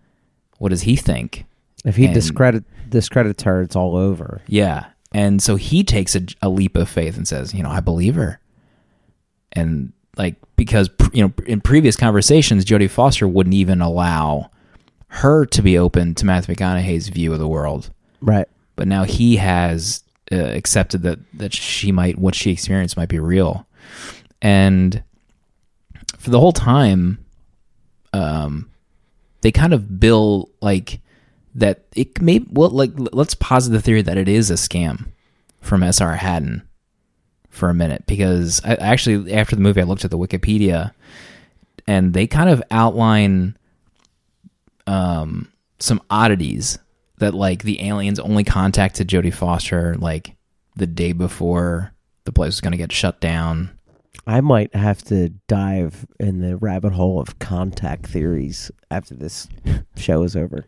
What 0.59 0.69
does 0.69 0.83
he 0.83 0.95
think? 0.95 1.47
If 1.85 1.97
he 1.97 2.05
And- 2.05 2.15
discredit 2.15 2.65
discredits 2.91 3.43
her, 3.43 3.63
it's 3.63 3.77
all 3.77 3.97
over. 3.97 4.43
Yeah. 4.47 4.87
And 5.13 5.43
so 5.43 5.57
he 5.57 5.85
takes 5.85 6.15
a, 6.15 6.23
a 6.43 6.49
leap 6.49 6.77
of 6.77 6.89
faith 6.89 7.17
and 7.17 7.27
says, 7.27 7.55
you 7.55 7.63
know, 7.63 7.71
I 7.71 7.81
believe 7.81 8.15
her. 8.15 8.41
And 9.53 9.93
like, 10.17 10.37
because, 10.57 10.91
you 11.13 11.23
know, 11.23 11.33
in 11.47 11.61
previous 11.61 11.97
conversations, 11.97 12.65
Jodie 12.65 12.91
Foster 12.91 13.27
wouldn't 13.27 13.55
even 13.55 13.81
allow 13.81 14.51
her 15.09 15.47
to 15.47 15.63
be 15.63 15.79
open 15.79 16.15
to 16.17 16.27
Matthew 16.27 16.55
McConaughey's 16.55 17.09
view 17.09 17.33
of 17.33 17.39
the 17.39 17.49
world. 17.49 17.91
Right. 18.21 18.49
But 18.77 18.89
now 18.89 19.05
he 19.05 19.37
has 19.37 20.03
uh, 20.31 20.37
accepted 20.37 21.03
that, 21.03 21.19
that 21.35 21.55
she 21.55 21.93
might, 21.93 22.19
what 22.19 22.35
she 22.35 22.51
experienced 22.51 22.97
might 22.97 23.09
be 23.09 23.19
real. 23.19 23.67
And 24.43 25.03
for 26.19 26.31
the 26.31 26.41
whole 26.41 26.53
time, 26.53 27.25
um, 28.19 28.71
they 29.41 29.53
kind 29.53 29.73
of 29.73 30.01
bill 30.01 30.51
like 30.61 31.01
that 31.55 31.85
it 31.95 32.21
may 32.21 32.45
well 32.51 32.71
like 32.71 32.91
let's 32.97 33.35
posit 33.35 33.71
the 33.71 33.81
theory 33.81 34.03
that 34.03 34.19
it 34.19 34.29
is 34.29 34.51
a 34.51 34.55
scam 34.55 35.07
from 35.61 35.83
SR 35.83 36.15
Hadden 36.15 36.67
for 37.49 37.69
a 37.69 37.75
minute 37.75 38.05
because 38.07 38.61
I 38.65 38.75
actually 38.75 39.33
after 39.33 39.57
the 39.57 39.63
movie 39.63 39.81
I 39.81 39.85
looked 39.85 40.05
at 40.05 40.11
the 40.11 40.19
Wikipedia 40.19 40.93
and 41.87 42.13
they 42.13 42.27
kind 42.27 42.51
of 42.51 42.63
outline 42.71 43.57
um 44.87 45.51
some 45.79 46.03
oddities 46.11 46.79
that 47.19 47.35
like 47.35 47.63
the 47.63 47.87
aliens 47.87 48.21
only 48.21 48.45
contacted 48.45 49.09
Jodie 49.09 49.35
Foster 49.35 49.95
like 49.97 50.35
the 50.77 50.87
day 50.87 51.13
before 51.13 51.93
the 52.25 52.33
place 52.33 52.49
was 52.49 52.61
going 52.61 52.73
to 52.73 52.79
get 52.79 52.93
shut 52.93 53.21
down. 53.21 53.78
I 54.29 54.43
might 54.43 54.75
have 54.75 55.03
to 55.05 55.31
dive 55.49 56.07
in 56.21 56.43
the 56.43 56.59
rabbit 56.59 56.93
hole 56.93 57.19
of 57.19 57.39
contact 57.39 58.07
theories 58.07 58.71
after 58.91 59.15
this 59.15 59.49
show 59.97 60.23
is 60.23 60.37
over. 60.37 60.67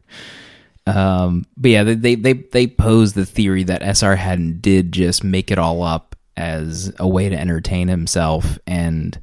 Um, 0.87 1.45
but 1.59 1.71
yeah, 1.71 1.83
they, 1.85 2.15
they 2.15 2.33
they 2.33 2.67
pose 2.67 3.13
the 3.13 3.27
theory 3.27 3.63
that 3.65 3.83
SR 3.83 4.17
Hadden 4.17 4.61
did 4.61 4.93
just 4.93 5.23
make 5.23 5.51
it 5.51 5.59
all 5.59 5.83
up 5.83 6.17
as 6.39 6.91
a 6.99 7.07
way 7.07 7.29
to 7.29 7.39
entertain 7.39 7.89
himself, 7.89 8.59
and 8.67 9.21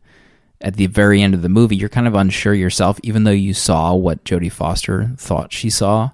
at 0.62 0.76
the 0.76 0.86
very 0.86 1.20
end 1.20 1.34
of 1.34 1.42
the 1.42 1.50
movie, 1.50 1.76
you're 1.76 1.90
kind 1.90 2.08
of 2.08 2.14
unsure 2.14 2.54
yourself, 2.54 3.00
even 3.02 3.24
though 3.24 3.32
you 3.32 3.56
saw 3.56 3.96
what 3.96 4.24
Jodie 4.24 4.52
Foster 4.52 5.10
thought 5.18 5.52
she 5.52 5.72
saw, 5.72 6.12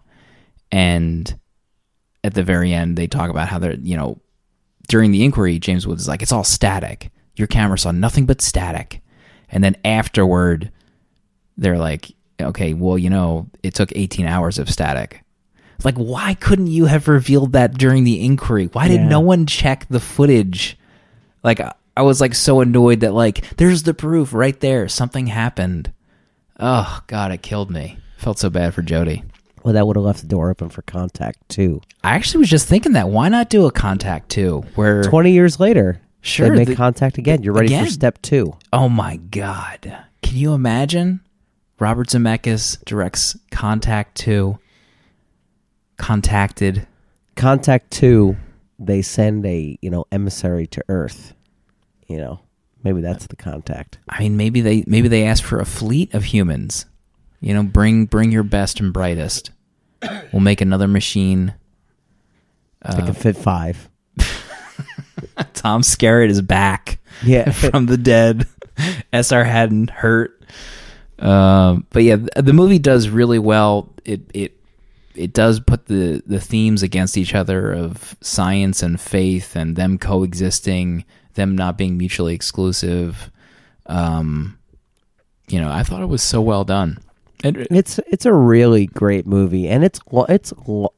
and 0.72 1.38
at 2.24 2.36
the 2.36 2.44
very 2.44 2.72
end, 2.74 2.98
they 2.98 3.08
talk 3.08 3.30
about 3.30 3.50
how 3.50 3.60
they're 3.60 3.74
you 3.74 3.98
know 3.98 4.22
during 4.88 5.12
the 5.12 5.26
inquiry, 5.26 5.60
James 5.60 5.86
Woods 5.86 6.04
is 6.04 6.08
like, 6.08 6.22
it's 6.22 6.32
all 6.32 6.46
static. 6.46 7.12
Your 7.36 7.48
camera 7.48 7.78
saw 7.80 7.92
nothing 7.92 8.26
but 8.26 8.42
static, 8.42 9.02
and 9.50 9.64
then 9.64 9.76
afterward, 9.84 10.72
they're 11.58 11.78
like, 11.78 12.12
okay, 12.42 12.74
well, 12.74 12.98
you 12.98 13.10
know, 13.10 13.50
it 13.64 13.74
took 13.74 13.92
18 13.96 14.26
hours 14.26 14.60
of 14.60 14.70
static. 14.70 15.22
Like, 15.84 15.96
why 15.96 16.36
couldn't 16.36 16.68
you 16.68 16.86
have 16.86 17.08
revealed 17.08 17.54
that 17.54 17.74
during 17.78 18.04
the 18.04 18.24
inquiry? 18.24 18.68
Why 18.72 18.88
did 18.88 19.02
Yeah. 19.02 19.08
no 19.10 19.20
one 19.20 19.46
check 19.46 19.86
the 19.90 20.00
footage? 20.00 20.78
Like, 21.44 21.60
I- 21.60 22.02
was 22.02 22.22
like 22.22 22.34
so 22.36 22.62
annoyed 22.62 23.02
that 23.02 23.14
like, 23.14 23.58
there's 23.58 23.84
the 23.84 23.94
proof 23.94 24.34
right 24.34 24.60
there. 24.60 24.88
Something 24.88 25.28
happened. 25.28 25.92
Oh 26.60 27.02
God, 27.08 27.32
it 27.32 27.42
killed 27.42 27.70
me. 27.72 27.98
Felt 28.18 28.40
so 28.40 28.50
bad 28.50 28.74
for 28.74 28.82
Jodie. 28.82 29.24
Well, 29.64 29.74
that 29.74 29.86
would 29.88 29.96
have 29.96 30.06
left 30.06 30.22
the 30.22 30.28
door 30.28 30.50
open 30.50 30.70
for 30.70 30.82
contact 30.84 31.38
too. 31.50 31.82
I 32.04 32.16
actually 32.16 32.40
was 32.42 32.50
just 32.50 32.68
thinking 32.68 32.94
that. 32.94 33.10
Why 33.10 33.30
not 33.30 33.50
do 33.50 33.66
a 33.66 33.72
contact 33.72 34.30
too? 34.30 34.64
Where 34.76 35.04
Twenty 35.04 35.32
years 35.34 35.60
later, 35.60 36.00
Sure, 36.24 36.50
they 36.50 36.56
make 36.56 36.68
the- 36.70 36.76
contact 36.76 37.18
again. 37.18 37.44
You're 37.44 37.54
ready 37.54 37.68
again. 37.68 37.86
for 37.86 37.92
step 37.92 38.22
two. 38.22 38.54
Oh 38.72 38.90
my 38.90 39.18
God. 39.18 40.04
Can 40.24 40.38
you 40.38 40.54
imagine? 40.54 41.20
Robert 41.80 42.08
Zemeckis 42.08 42.84
directs 42.86 43.38
Contact 43.52 44.16
2. 44.16 44.58
Contacted. 45.98 46.88
Contact 47.36 47.92
two, 47.92 48.38
they 48.80 49.02
send 49.02 49.46
a 49.46 49.78
you 49.82 49.90
know 49.90 50.06
emissary 50.12 50.68
to 50.68 50.84
Earth. 50.88 51.34
You 52.08 52.18
know, 52.18 52.40
maybe 52.84 53.02
that's 53.02 53.28
the 53.28 53.36
contact. 53.36 53.98
I 54.08 54.20
mean, 54.20 54.38
maybe 54.38 54.62
they 54.62 54.84
maybe 54.88 55.08
they 55.08 55.26
ask 55.26 55.44
for 55.44 55.60
a 55.60 55.66
fleet 55.66 56.14
of 56.14 56.26
humans. 56.26 56.86
You 57.42 57.54
know, 57.54 57.64
bring 57.64 58.06
bring 58.06 58.32
your 58.32 58.44
best 58.44 58.80
and 58.80 58.94
brightest. 58.94 59.52
We'll 60.32 60.42
make 60.42 60.62
another 60.62 60.88
machine. 60.88 61.54
They 62.84 63.02
uh, 63.02 63.06
can 63.06 63.14
fit 63.14 63.36
five. 63.38 63.90
Tom 65.54 65.82
Skerritt 65.82 66.30
is 66.30 66.42
back. 66.42 67.00
Yeah. 67.24 67.52
from 67.52 67.86
the 67.86 67.98
dead. 67.98 68.48
SR 69.14 69.44
hadn't 69.44 69.90
hurt. 69.90 70.42
Um, 71.20 71.86
but 71.92 72.04
yeah, 72.04 72.18
the 72.36 72.54
movie 72.54 72.80
does 72.80 73.10
really 73.10 73.40
well. 73.40 73.94
It 74.04 74.22
it 74.34 74.58
it 75.16 75.34
does 75.34 75.60
put 75.60 75.86
the 75.86 76.22
the 76.26 76.40
themes 76.40 76.84
against 76.84 77.18
each 77.18 77.36
other 77.36 77.72
of 77.72 78.18
science 78.22 78.82
and 78.84 79.00
faith 79.00 79.56
and 79.56 79.76
them 79.76 79.98
coexisting, 79.98 81.06
them 81.36 81.56
not 81.56 81.78
being 81.78 81.98
mutually 81.98 82.34
exclusive. 82.34 83.32
Um, 83.86 84.58
you 85.48 85.62
know, 85.62 85.72
I 85.72 85.84
thought 85.84 86.02
it 86.02 86.08
was 86.08 86.24
so 86.24 86.42
well 86.42 86.64
done. 86.64 86.98
And 87.44 87.68
It's 87.70 88.00
it's 88.08 88.26
a 88.26 88.34
really 88.34 88.86
great 88.86 89.28
movie, 89.28 89.68
and 89.68 89.84
it's 89.84 90.00
it's 90.30 90.54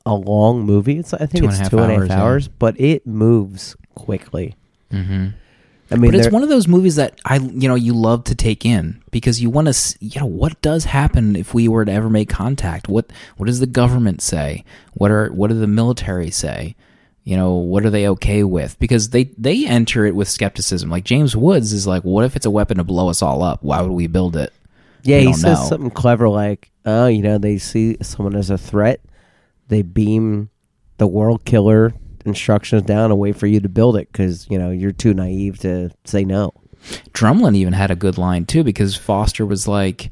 a 0.05 0.13
long 0.13 0.61
movie. 0.61 0.99
It's 0.99 1.13
I 1.13 1.25
think 1.25 1.43
Two 1.43 1.49
it's 1.49 1.69
two 1.69 1.79
and 1.79 1.91
a 1.91 2.07
half 2.07 2.11
hours, 2.19 2.45
yeah. 2.47 2.53
but 2.59 2.79
it 2.79 3.07
moves 3.07 3.75
quickly. 3.95 4.55
Mhm. 4.91 5.33
I 5.91 5.95
mean, 5.97 6.11
but 6.11 6.19
it's 6.19 6.31
one 6.31 6.41
of 6.41 6.49
those 6.49 6.67
movies 6.67 6.95
that 6.95 7.19
I, 7.25 7.37
you 7.37 7.67
know, 7.67 7.75
you 7.75 7.93
love 7.93 8.23
to 8.25 8.35
take 8.35 8.65
in 8.65 9.03
because 9.11 9.39
you 9.41 9.51
want 9.51 9.71
to, 9.71 9.97
you 9.99 10.19
know, 10.19 10.25
what 10.25 10.59
does 10.61 10.85
happen 10.85 11.35
if 11.35 11.53
we 11.53 11.67
were 11.67 11.85
to 11.85 11.91
ever 11.91 12.09
make 12.09 12.27
contact? 12.29 12.87
What 12.87 13.11
what 13.37 13.45
does 13.45 13.59
the 13.59 13.67
government 13.67 14.21
say? 14.21 14.63
What 14.93 15.11
are 15.11 15.29
what 15.29 15.49
do 15.49 15.59
the 15.59 15.67
military 15.67 16.31
say? 16.31 16.75
You 17.23 17.37
know, 17.37 17.53
what 17.53 17.85
are 17.85 17.89
they 17.91 18.07
okay 18.09 18.43
with? 18.43 18.77
Because 18.79 19.09
they 19.09 19.25
they 19.37 19.65
enter 19.67 20.05
it 20.05 20.15
with 20.15 20.27
skepticism. 20.27 20.89
Like 20.89 21.03
James 21.03 21.35
Woods 21.35 21.71
is 21.71 21.85
like, 21.85 22.03
what 22.03 22.25
if 22.25 22.35
it's 22.35 22.45
a 22.45 22.51
weapon 22.51 22.77
to 22.77 22.83
blow 22.83 23.09
us 23.09 23.21
all 23.21 23.43
up? 23.43 23.63
Why 23.63 23.81
would 23.81 23.91
we 23.91 24.07
build 24.07 24.35
it? 24.35 24.53
Yeah, 25.05 25.19
he 25.19 25.33
says 25.33 25.59
know. 25.59 25.65
something 25.65 25.91
clever 25.91 26.27
like, 26.27 26.71
"Oh, 26.85 27.07
you 27.07 27.21
know, 27.21 27.37
they 27.37 27.57
see 27.57 27.97
someone 28.01 28.35
as 28.35 28.49
a 28.49 28.57
threat, 28.57 29.01
they 29.67 29.81
beam 29.81 30.49
the 30.97 31.07
world 31.07 31.45
killer 31.45 31.93
instructions 32.25 32.81
down 32.83 33.11
and 33.11 33.19
wait 33.19 33.35
for 33.35 33.45
you 33.45 33.59
to 33.59 33.69
build 33.69 33.95
it 33.95 34.11
because 34.11 34.49
you 34.49 34.57
know 34.57 34.71
you're 34.71 34.91
too 34.91 35.13
naive 35.13 35.59
to 35.59 35.91
say 36.05 36.23
no." 36.25 36.53
Drumlin 37.13 37.55
even 37.55 37.73
had 37.73 37.91
a 37.91 37.95
good 37.95 38.17
line 38.17 38.45
too 38.45 38.63
because 38.63 38.95
Foster 38.95 39.45
was 39.45 39.67
like, 39.67 40.11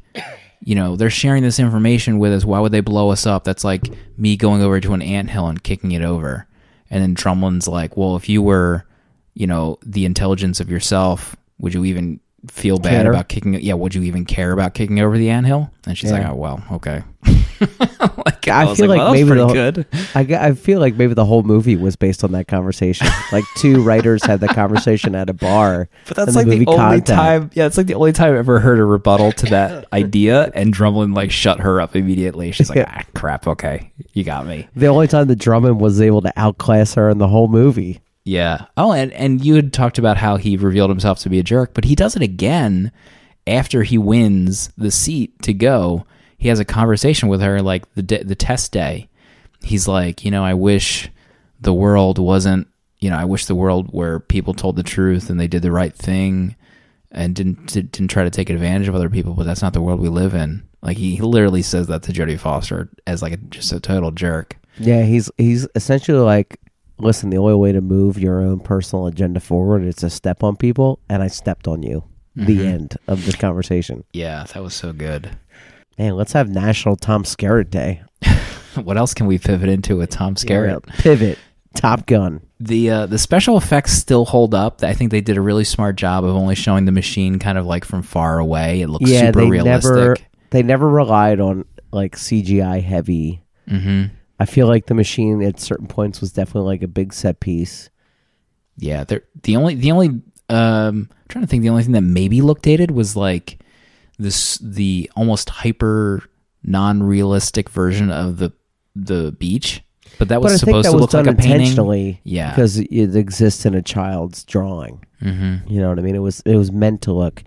you 0.60 0.74
know, 0.74 0.96
they're 0.96 1.10
sharing 1.10 1.42
this 1.42 1.60
information 1.60 2.18
with 2.18 2.32
us. 2.32 2.44
Why 2.44 2.58
would 2.58 2.72
they 2.72 2.80
blow 2.80 3.10
us 3.10 3.26
up? 3.26 3.44
That's 3.44 3.64
like 3.64 3.88
me 4.16 4.36
going 4.36 4.62
over 4.62 4.80
to 4.80 4.94
an 4.94 5.02
anthill 5.02 5.46
and 5.46 5.62
kicking 5.62 5.92
it 5.92 6.02
over. 6.02 6.46
And 6.90 7.02
then 7.02 7.14
Drumlin's 7.14 7.68
like, 7.68 7.96
well, 7.96 8.16
if 8.16 8.28
you 8.28 8.42
were, 8.42 8.86
you 9.34 9.46
know, 9.46 9.78
the 9.84 10.04
intelligence 10.04 10.60
of 10.60 10.70
yourself, 10.70 11.36
would 11.58 11.74
you 11.74 11.84
even 11.84 12.20
feel 12.48 12.78
bad 12.78 13.02
Care. 13.02 13.10
about 13.12 13.28
kicking 13.28 13.54
it? 13.54 13.62
Yeah, 13.62 13.74
would 13.74 13.94
you 13.94 14.02
even 14.02 14.24
care 14.24 14.52
about 14.52 14.74
kicking 14.74 15.00
over 15.00 15.16
the 15.18 15.30
anthill? 15.30 15.70
And 15.86 15.96
she's 15.96 16.10
Yeah. 16.10 16.18
like, 16.18 16.28
oh 16.28 16.34
well, 16.34 16.62
okay. 16.72 17.02
like, 18.26 18.48
I 18.48 18.64
was 18.64 18.78
feel 18.78 18.88
like 18.88 18.98
well, 18.98 19.12
maybe 19.12 19.28
the- 19.30 19.46
good. 19.46 19.86
I, 20.14 20.20
I 20.48 20.52
feel 20.54 20.80
like 20.80 20.94
maybe 20.96 21.14
the 21.14 21.24
whole 21.24 21.42
movie 21.42 21.76
was 21.76 21.96
based 21.96 22.24
on 22.24 22.32
that 22.32 22.48
conversation. 22.48 23.06
like 23.32 23.44
two 23.56 23.82
writers 23.84 24.22
had 24.24 24.40
the 24.40 24.48
conversation 24.48 25.14
at 25.14 25.30
a 25.30 25.32
bar. 25.32 25.88
But 26.08 26.16
that's 26.16 26.34
like 26.36 26.46
the 26.46 26.52
movie 26.52 26.66
only 26.66 26.78
Contact. 27.00 27.06
time. 27.06 27.50
Yeah, 27.54 27.66
it's 27.66 27.76
like 27.76 27.86
the 27.86 27.94
only 27.94 28.12
time 28.12 28.32
I've 28.32 28.38
ever 28.40 28.60
heard 28.60 28.78
a 28.78 28.84
rebuttal 28.84 29.32
to 29.32 29.46
that 29.46 29.86
idea, 29.92 30.50
and 30.54 30.74
Drumlin 30.74 31.14
like 31.14 31.30
shut 31.30 31.60
her 31.60 31.80
up 31.80 31.96
immediately. 31.96 32.52
She's 32.52 32.68
like, 32.68 32.76
Yeah. 32.78 32.92
ah, 33.00 33.04
crap. 33.14 33.46
Okay, 33.46 33.90
you 34.12 34.24
got 34.24 34.46
me. 34.46 34.68
The 34.76 34.86
only 34.88 35.06
time 35.08 35.28
that 35.28 35.36
Drummond 35.36 35.80
was 35.80 36.00
able 36.00 36.22
to 36.22 36.32
outclass 36.36 36.94
her 36.94 37.08
in 37.08 37.18
the 37.18 37.28
whole 37.28 37.48
movie. 37.48 38.00
Yeah. 38.24 38.66
Oh, 38.76 38.92
and 38.92 39.12
and 39.12 39.44
you 39.44 39.54
had 39.54 39.72
talked 39.72 39.98
about 39.98 40.16
how 40.16 40.36
he 40.36 40.56
revealed 40.56 40.90
himself 40.90 41.18
to 41.20 41.28
be 41.28 41.38
a 41.38 41.42
jerk, 41.42 41.74
but 41.74 41.84
he 41.84 41.94
does 41.94 42.16
it 42.16 42.22
again 42.22 42.90
after 43.46 43.82
he 43.82 43.98
wins 43.98 44.70
the 44.78 44.90
seat 44.90 45.40
to 45.42 45.52
go. 45.52 46.06
He 46.38 46.48
has 46.48 46.58
a 46.58 46.64
conversation 46.64 47.28
with 47.28 47.40
her 47.40 47.60
like 47.60 47.92
the 47.94 48.02
de- 48.02 48.24
the 48.24 48.34
test 48.34 48.72
day. 48.72 49.08
He's 49.62 49.86
like, 49.88 50.24
you 50.24 50.30
know, 50.30 50.44
I 50.44 50.54
wish 50.54 51.10
the 51.60 51.72
world 51.72 52.18
wasn't, 52.18 52.68
you 52.98 53.10
know, 53.10 53.16
I 53.16 53.24
wish 53.24 53.46
the 53.46 53.54
world 53.54 53.88
where 53.90 54.20
people 54.20 54.54
told 54.54 54.76
the 54.76 54.82
truth 54.82 55.30
and 55.30 55.38
they 55.38 55.48
did 55.48 55.62
the 55.62 55.72
right 55.72 55.94
thing 55.94 56.56
and 57.10 57.34
didn't 57.34 57.66
didn't 57.66 58.08
try 58.08 58.24
to 58.24 58.30
take 58.30 58.50
advantage 58.50 58.88
of 58.88 58.94
other 58.94 59.10
people, 59.10 59.34
but 59.34 59.44
that's 59.44 59.62
not 59.62 59.72
the 59.72 59.82
world 59.82 60.00
we 60.00 60.08
live 60.08 60.34
in. 60.34 60.62
Like 60.82 60.98
he, 60.98 61.18
literally 61.18 61.62
says 61.62 61.86
that 61.86 62.02
to 62.02 62.12
Jodie 62.12 62.38
Foster 62.38 62.90
as 63.06 63.22
like 63.22 63.32
a, 63.32 63.36
just 63.38 63.72
a 63.72 63.80
total 63.80 64.10
jerk. 64.10 64.58
Yeah, 64.78 65.02
he's 65.02 65.30
he's 65.38 65.66
essentially 65.74 66.18
like, 66.18 66.60
listen, 66.98 67.30
the 67.30 67.38
only 67.38 67.54
way 67.54 67.72
to 67.72 67.80
move 67.80 68.18
your 68.18 68.40
own 68.40 68.60
personal 68.60 69.06
agenda 69.06 69.40
forward 69.40 69.84
is 69.84 69.96
to 69.96 70.10
step 70.10 70.42
on 70.42 70.56
people, 70.56 71.00
and 71.08 71.22
I 71.22 71.28
stepped 71.28 71.68
on 71.68 71.82
you. 71.82 72.04
The 72.36 72.66
end 72.66 72.96
of 73.06 73.24
this 73.26 73.36
conversation. 73.36 74.02
Yeah, 74.12 74.42
that 74.52 74.60
was 74.60 74.74
so 74.74 74.92
good. 74.92 75.36
Man, 75.96 76.16
let's 76.16 76.32
have 76.32 76.48
National 76.48 76.96
Tom 76.96 77.22
Skerritt 77.22 77.70
Day. 77.70 78.02
What 78.74 78.96
else 78.96 79.14
can 79.14 79.26
we 79.26 79.38
pivot 79.38 79.68
into 79.68 79.96
with 79.96 80.10
Tom 80.10 80.34
Skerritt? 80.34 80.84
Pivot. 80.98 81.38
Top 81.76 82.06
Gun. 82.06 82.40
The 82.58 82.90
uh, 82.90 83.06
the 83.06 83.18
special 83.18 83.56
effects 83.56 83.92
still 83.92 84.24
hold 84.24 84.54
up. 84.54 84.82
I 84.82 84.94
think 84.94 85.10
they 85.10 85.20
did 85.20 85.36
a 85.36 85.40
really 85.40 85.64
smart 85.64 85.96
job 85.96 86.24
of 86.24 86.34
only 86.34 86.54
showing 86.54 86.84
the 86.84 86.92
machine 86.92 87.38
kind 87.38 87.58
of 87.58 87.66
like 87.66 87.84
from 87.84 88.02
far 88.02 88.38
away. 88.38 88.80
It 88.80 88.88
looks 88.88 89.08
yeah, 89.08 89.26
super 89.26 89.42
they 89.42 89.48
realistic. 89.48 89.94
never 89.94 90.16
they 90.50 90.62
never 90.62 90.88
relied 90.88 91.40
on 91.40 91.64
like 91.92 92.16
CGI 92.16 92.82
heavy. 92.82 93.42
hmm 93.68 94.06
I 94.38 94.46
feel 94.46 94.66
like 94.66 94.86
the 94.86 94.94
machine 94.94 95.42
at 95.42 95.60
certain 95.60 95.86
points 95.86 96.20
was 96.20 96.32
definitely 96.32 96.68
like 96.72 96.82
a 96.82 96.88
big 96.88 97.12
set 97.12 97.40
piece. 97.40 97.90
Yeah, 98.76 99.04
the 99.04 99.56
only 99.56 99.76
the 99.76 99.92
only 99.92 100.08
um, 100.48 101.08
I'm 101.10 101.28
trying 101.28 101.44
to 101.44 101.48
think 101.48 101.62
the 101.62 101.68
only 101.68 101.84
thing 101.84 101.92
that 101.92 102.02
maybe 102.02 102.42
looked 102.42 102.62
dated 102.62 102.90
was 102.90 103.16
like 103.16 103.60
this 104.18 104.58
the 104.58 105.10
almost 105.16 105.48
hyper 105.48 106.22
non-realistic 106.62 107.68
version 107.68 108.10
of 108.10 108.38
the 108.38 108.52
the 108.96 109.32
beach, 109.38 109.82
but 110.18 110.28
that 110.28 110.40
was 110.42 110.52
but 110.54 110.58
supposed 110.58 110.86
that 110.86 110.90
to 110.90 110.96
was 110.96 111.02
look 111.02 111.12
like 111.14 111.26
a 111.26 111.36
painting. 111.36 111.52
intentionally. 111.52 112.20
Yeah. 112.24 112.50
because 112.50 112.78
it 112.78 113.16
exists 113.16 113.64
in 113.66 113.74
a 113.74 113.82
child's 113.82 114.44
drawing. 114.44 115.04
Mm-hmm. 115.22 115.68
You 115.72 115.80
know 115.80 115.88
what 115.88 115.98
I 115.98 116.02
mean? 116.02 116.14
It 116.14 116.20
was 116.20 116.40
it 116.40 116.56
was 116.56 116.72
meant 116.72 117.02
to 117.02 117.12
look. 117.12 117.42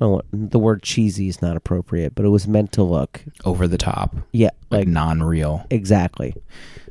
Oh, 0.00 0.22
the 0.32 0.58
word 0.58 0.82
cheesy 0.82 1.28
is 1.28 1.42
not 1.42 1.56
appropriate, 1.56 2.14
but 2.14 2.24
it 2.24 2.28
was 2.30 2.48
meant 2.48 2.72
to 2.72 2.82
look. 2.82 3.22
Over 3.44 3.68
the 3.68 3.76
top, 3.78 4.16
Yeah, 4.32 4.50
like 4.70 4.80
like 4.80 4.88
non-real. 4.88 5.66
exactly. 5.70 6.34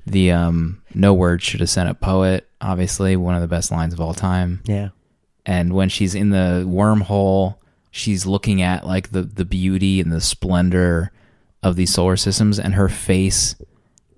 The 0.05 0.31
um, 0.31 0.81
no 0.93 1.13
word 1.13 1.41
should 1.41 1.59
have 1.59 1.69
sent 1.69 1.89
a 1.89 1.93
poet. 1.93 2.47
Obviously, 2.61 3.15
one 3.15 3.35
of 3.35 3.41
the 3.41 3.47
best 3.47 3.71
lines 3.71 3.93
of 3.93 3.99
all 4.01 4.13
time. 4.13 4.61
Yeah, 4.65 4.89
and 5.45 5.73
when 5.73 5.89
she's 5.89 6.13
in 6.15 6.29
the 6.29 6.63
wormhole 6.67 7.55
she's 7.91 8.25
looking 8.27 8.61
at 8.61 8.85
like 8.85 9.11
the 9.11 9.23
the 9.23 9.45
beauty 9.45 9.99
and 9.99 10.11
the 10.11 10.21
splendor 10.21 11.11
of 11.63 11.75
these 11.75 11.91
solar 11.91 12.15
systems 12.15 12.59
and 12.59 12.75
her 12.75 12.87
face 12.87 13.55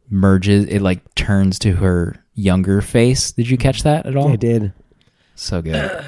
merges 0.09 0.65
it 0.65 0.81
like 0.81 1.15
turns 1.15 1.57
to 1.57 1.73
her 1.77 2.17
younger 2.35 2.81
face 2.81 3.31
did 3.31 3.49
you 3.49 3.57
catch 3.57 3.83
that 3.83 4.05
at 4.05 4.17
all 4.17 4.33
I 4.33 4.35
did. 4.35 4.73
so 5.35 5.61
good 5.61 6.03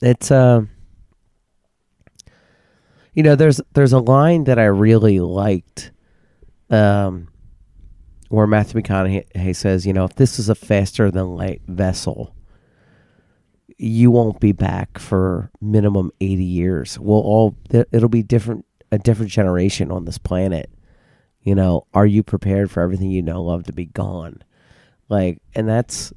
It's 0.00 0.30
uh, 0.30 0.62
you 3.18 3.24
know, 3.24 3.34
there's 3.34 3.60
there's 3.72 3.92
a 3.92 3.98
line 3.98 4.44
that 4.44 4.60
I 4.60 4.66
really 4.66 5.18
liked, 5.18 5.90
um, 6.70 7.26
where 8.28 8.46
Matthew 8.46 8.80
McConaughey 8.80 9.56
says, 9.56 9.84
you 9.84 9.92
know, 9.92 10.04
if 10.04 10.14
this 10.14 10.38
is 10.38 10.48
a 10.48 10.54
faster 10.54 11.10
than 11.10 11.34
light 11.34 11.60
vessel, 11.66 12.32
you 13.76 14.12
won't 14.12 14.38
be 14.38 14.52
back 14.52 15.00
for 15.00 15.50
minimum 15.60 16.12
eighty 16.20 16.44
years. 16.44 16.96
We'll 16.96 17.18
all 17.18 17.56
it'll 17.72 18.08
be 18.08 18.22
different 18.22 18.64
a 18.92 18.98
different 18.98 19.32
generation 19.32 19.90
on 19.90 20.04
this 20.04 20.18
planet. 20.18 20.70
You 21.42 21.56
know, 21.56 21.88
are 21.94 22.06
you 22.06 22.22
prepared 22.22 22.70
for 22.70 22.84
everything 22.84 23.10
you 23.10 23.22
know 23.22 23.42
love 23.42 23.64
to 23.64 23.72
be 23.72 23.86
gone? 23.86 24.44
Like, 25.08 25.42
and 25.56 25.68
that's 25.68 26.12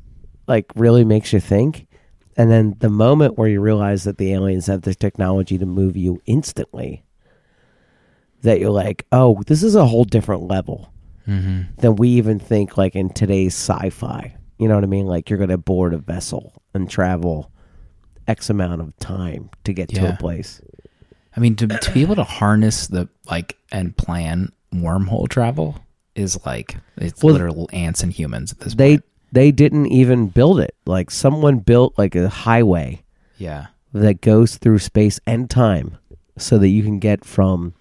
like 0.45 0.67
really 0.75 1.03
makes 1.03 1.33
you 1.33 1.39
think. 1.39 1.87
And 2.37 2.49
then 2.49 2.75
the 2.79 2.89
moment 2.89 3.37
where 3.37 3.49
you 3.49 3.59
realize 3.61 4.03
that 4.05 4.17
the 4.17 4.33
aliens 4.33 4.67
have 4.67 4.81
the 4.81 4.95
technology 4.95 5.57
to 5.57 5.65
move 5.65 5.97
you 5.97 6.21
instantly, 6.25 7.03
that 8.41 8.59
you're 8.59 8.71
like, 8.71 9.05
oh, 9.11 9.43
this 9.47 9.63
is 9.63 9.75
a 9.75 9.85
whole 9.85 10.05
different 10.05 10.43
level 10.43 10.91
mm-hmm. 11.27 11.63
than 11.77 11.95
we 11.95 12.09
even 12.09 12.39
think 12.39 12.77
like 12.77 12.95
in 12.95 13.09
today's 13.09 13.53
sci-fi. 13.53 14.35
You 14.57 14.67
know 14.67 14.75
what 14.75 14.83
I 14.83 14.87
mean? 14.87 15.07
Like 15.07 15.29
you're 15.29 15.37
going 15.37 15.49
to 15.49 15.57
board 15.57 15.93
a 15.93 15.97
vessel 15.97 16.61
and 16.73 16.89
travel 16.89 17.51
X 18.27 18.49
amount 18.49 18.81
of 18.81 18.95
time 18.97 19.49
to 19.63 19.73
get 19.73 19.89
to 19.89 20.09
a 20.13 20.15
place. 20.17 20.61
i 21.35 21.39
mean 21.39 21.55
to, 21.55 21.67
to 21.67 21.91
be 21.91 22.01
able 22.01 22.15
to 22.15 22.23
harness 22.23 22.87
the 22.87 23.09
like 23.29 23.57
and 23.71 23.95
plan 23.97 24.51
wormhole 24.73 25.27
travel 25.27 25.79
is 26.15 26.43
like 26.45 26.77
it's 26.97 27.23
Well, 27.23 27.33
literal 27.33 27.69
ants 27.73 28.03
and 28.03 28.11
humans 28.11 28.51
at 28.51 28.59
this 28.59 28.75
They 28.75 28.97
point 28.97 29.05
they 29.31 29.51
didn't 29.51 29.87
even 29.87 30.27
build 30.27 30.59
it. 30.59 30.75
Like 30.85 31.09
someone 31.11 31.59
built 31.59 31.97
like 31.97 32.15
a 32.15 32.29
highway 32.29 33.03
yeah 33.37 33.67
that 33.93 34.21
goes 34.21 34.57
through 34.57 34.79
space 34.79 35.19
and 35.25 35.49
time 35.49 35.97
so 36.37 36.57
that 36.57 36.69
you 36.69 36.83
can 36.83 36.99
get 36.99 37.25
from 37.25 37.73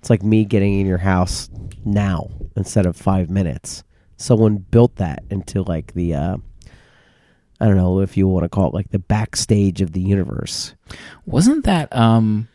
it's 0.00 0.10
like 0.10 0.22
me 0.22 0.44
getting 0.44 0.80
in 0.80 0.86
your 0.86 0.98
house 0.98 1.48
now 1.84 2.28
instead 2.56 2.86
of 2.86 2.96
5 2.96 3.30
minutes. 3.30 3.84
Someone 4.16 4.58
built 4.58 4.96
that 4.96 5.22
into 5.30 5.62
like 5.62 5.94
the 5.94 6.14
uh 6.14 6.36
I 7.60 7.66
don't 7.66 7.76
know 7.76 8.00
if 8.00 8.16
you 8.16 8.26
want 8.26 8.44
to 8.44 8.48
call 8.48 8.68
it 8.68 8.74
like 8.74 8.90
the 8.90 8.98
backstage 8.98 9.80
of 9.80 9.92
the 9.92 10.00
universe. 10.00 10.74
wasn't 11.26 11.64
that 11.64 11.94
um 11.96 12.48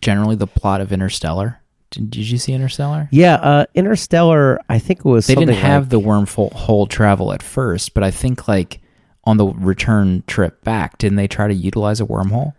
generally 0.00 0.36
the 0.36 0.46
plot 0.46 0.80
of 0.80 0.92
interstellar 0.92 1.60
did, 1.94 2.10
did 2.10 2.28
you 2.30 2.38
see 2.38 2.52
interstellar 2.52 3.08
Yeah, 3.10 3.34
uh 3.34 3.66
Interstellar, 3.74 4.60
I 4.68 4.78
think 4.78 5.00
it 5.00 5.04
was 5.04 5.26
they 5.26 5.34
didn't 5.34 5.54
have 5.56 5.84
like- 5.84 5.90
the 5.90 6.00
wormhole 6.00 6.88
travel 6.88 7.32
at 7.32 7.42
first, 7.42 7.94
but 7.94 8.02
I 8.02 8.10
think 8.10 8.46
like 8.48 8.80
on 9.24 9.36
the 9.38 9.46
return 9.46 10.22
trip 10.26 10.62
back, 10.64 10.98
didn't 10.98 11.16
they 11.16 11.26
try 11.28 11.48
to 11.48 11.54
utilize 11.54 12.00
a 12.00 12.04
wormhole? 12.04 12.52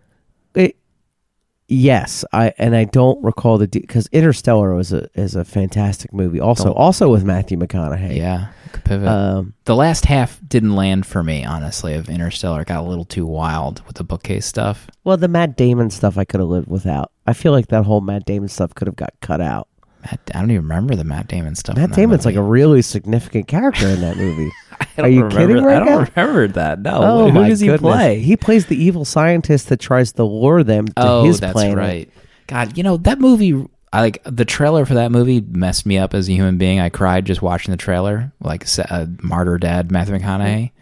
Yes, 1.68 2.24
I 2.32 2.52
and 2.58 2.76
I 2.76 2.84
don't 2.84 3.22
recall 3.24 3.58
the 3.58 3.66
because 3.66 4.06
Interstellar 4.12 4.74
was 4.74 4.92
a 4.92 5.08
is 5.14 5.34
a 5.34 5.44
fantastic 5.44 6.12
movie. 6.12 6.38
Also, 6.38 6.72
also 6.72 7.08
with 7.08 7.24
Matthew 7.24 7.58
McConaughey. 7.58 8.16
Yeah, 8.16 8.48
pivot. 8.84 9.08
Um, 9.08 9.54
the 9.64 9.74
last 9.74 10.04
half 10.04 10.40
didn't 10.46 10.76
land 10.76 11.06
for 11.06 11.24
me, 11.24 11.44
honestly. 11.44 11.94
Of 11.94 12.08
Interstellar, 12.08 12.62
it 12.62 12.68
got 12.68 12.84
a 12.84 12.88
little 12.88 13.04
too 13.04 13.26
wild 13.26 13.82
with 13.86 13.96
the 13.96 14.04
bookcase 14.04 14.46
stuff. 14.46 14.88
well, 15.02 15.16
the 15.16 15.26
Matt 15.28 15.56
Damon 15.56 15.90
stuff 15.90 16.16
I 16.16 16.24
could 16.24 16.38
have 16.38 16.48
lived 16.48 16.68
without. 16.68 17.10
I 17.26 17.32
feel 17.32 17.50
like 17.50 17.66
that 17.68 17.84
whole 17.84 18.00
Matt 18.00 18.24
Damon 18.26 18.48
stuff 18.48 18.72
could 18.74 18.86
have 18.86 18.96
got 18.96 19.14
cut 19.20 19.40
out. 19.40 19.68
I 20.12 20.40
don't 20.40 20.50
even 20.50 20.62
remember 20.62 20.94
the 20.96 21.04
Matt 21.04 21.28
Damon 21.28 21.54
stuff. 21.54 21.76
Matt 21.76 21.92
Damon's 21.92 22.24
like 22.24 22.36
a 22.36 22.42
really 22.42 22.82
significant 22.82 23.48
character 23.48 23.86
in 23.88 24.00
that 24.00 24.16
movie. 24.16 24.50
Are 24.98 25.08
you 25.08 25.24
remember- 25.24 25.36
kidding 25.46 25.64
right 25.64 25.76
I 25.82 25.84
don't 25.84 26.16
now? 26.16 26.22
remember 26.22 26.48
that. 26.48 26.80
No. 26.80 27.00
oh 27.02 27.30
Who 27.30 27.46
does 27.46 27.60
he 27.60 27.66
goodness. 27.68 27.80
play? 27.80 28.20
He 28.20 28.36
plays 28.36 28.66
the 28.66 28.82
evil 28.82 29.04
scientist 29.04 29.68
that 29.68 29.80
tries 29.80 30.12
to 30.12 30.24
lure 30.24 30.62
them 30.62 30.86
to 30.88 30.92
oh, 30.96 31.24
his 31.24 31.40
that's 31.40 31.52
planet. 31.52 31.76
right. 31.76 32.10
God, 32.46 32.76
you 32.76 32.82
know 32.84 32.96
that 32.98 33.18
movie. 33.18 33.66
I 33.92 34.00
like 34.00 34.22
the 34.24 34.44
trailer 34.44 34.84
for 34.84 34.94
that 34.94 35.10
movie. 35.10 35.40
Messed 35.40 35.86
me 35.86 35.96
up 35.98 36.12
as 36.14 36.28
a 36.28 36.32
human 36.32 36.58
being. 36.58 36.80
I 36.80 36.90
cried 36.90 37.24
just 37.24 37.40
watching 37.42 37.70
the 37.72 37.76
trailer. 37.78 38.32
Like 38.40 38.66
uh, 38.78 39.06
martyr 39.22 39.58
dad 39.58 39.90
Matthew 39.90 40.16
McConaughey. 40.18 40.72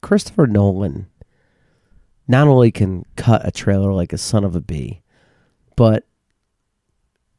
Christopher 0.00 0.46
Nolan 0.46 1.06
not 2.26 2.48
only 2.48 2.70
can 2.70 3.04
cut 3.16 3.46
a 3.46 3.50
trailer 3.50 3.92
like 3.92 4.12
a 4.12 4.18
son 4.18 4.44
of 4.44 4.56
a 4.56 4.60
bee, 4.60 5.02
but 5.76 6.04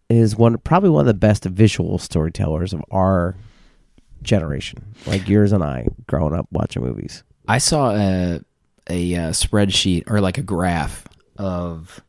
is 0.10 0.36
one 0.36 0.58
probably 0.58 0.90
one 0.90 1.02
of 1.02 1.08
the 1.08 1.14
best 1.14 1.46
visual 1.46 1.98
storytellers 1.98 2.74
of 2.74 2.84
our 2.92 3.36
generation, 4.22 4.94
like 5.06 5.30
yours 5.30 5.52
and 5.52 5.64
I, 5.64 5.88
growing 6.08 6.34
up 6.34 6.48
watching 6.52 6.84
movies. 6.84 7.24
I 7.48 7.60
saw 7.60 7.92
a 7.92 8.42
a 8.90 9.16
uh, 9.16 9.30
spreadsheet 9.30 10.10
or 10.10 10.20
like 10.20 10.38
a 10.38 10.44
graph 10.44 11.08
of 11.38 12.02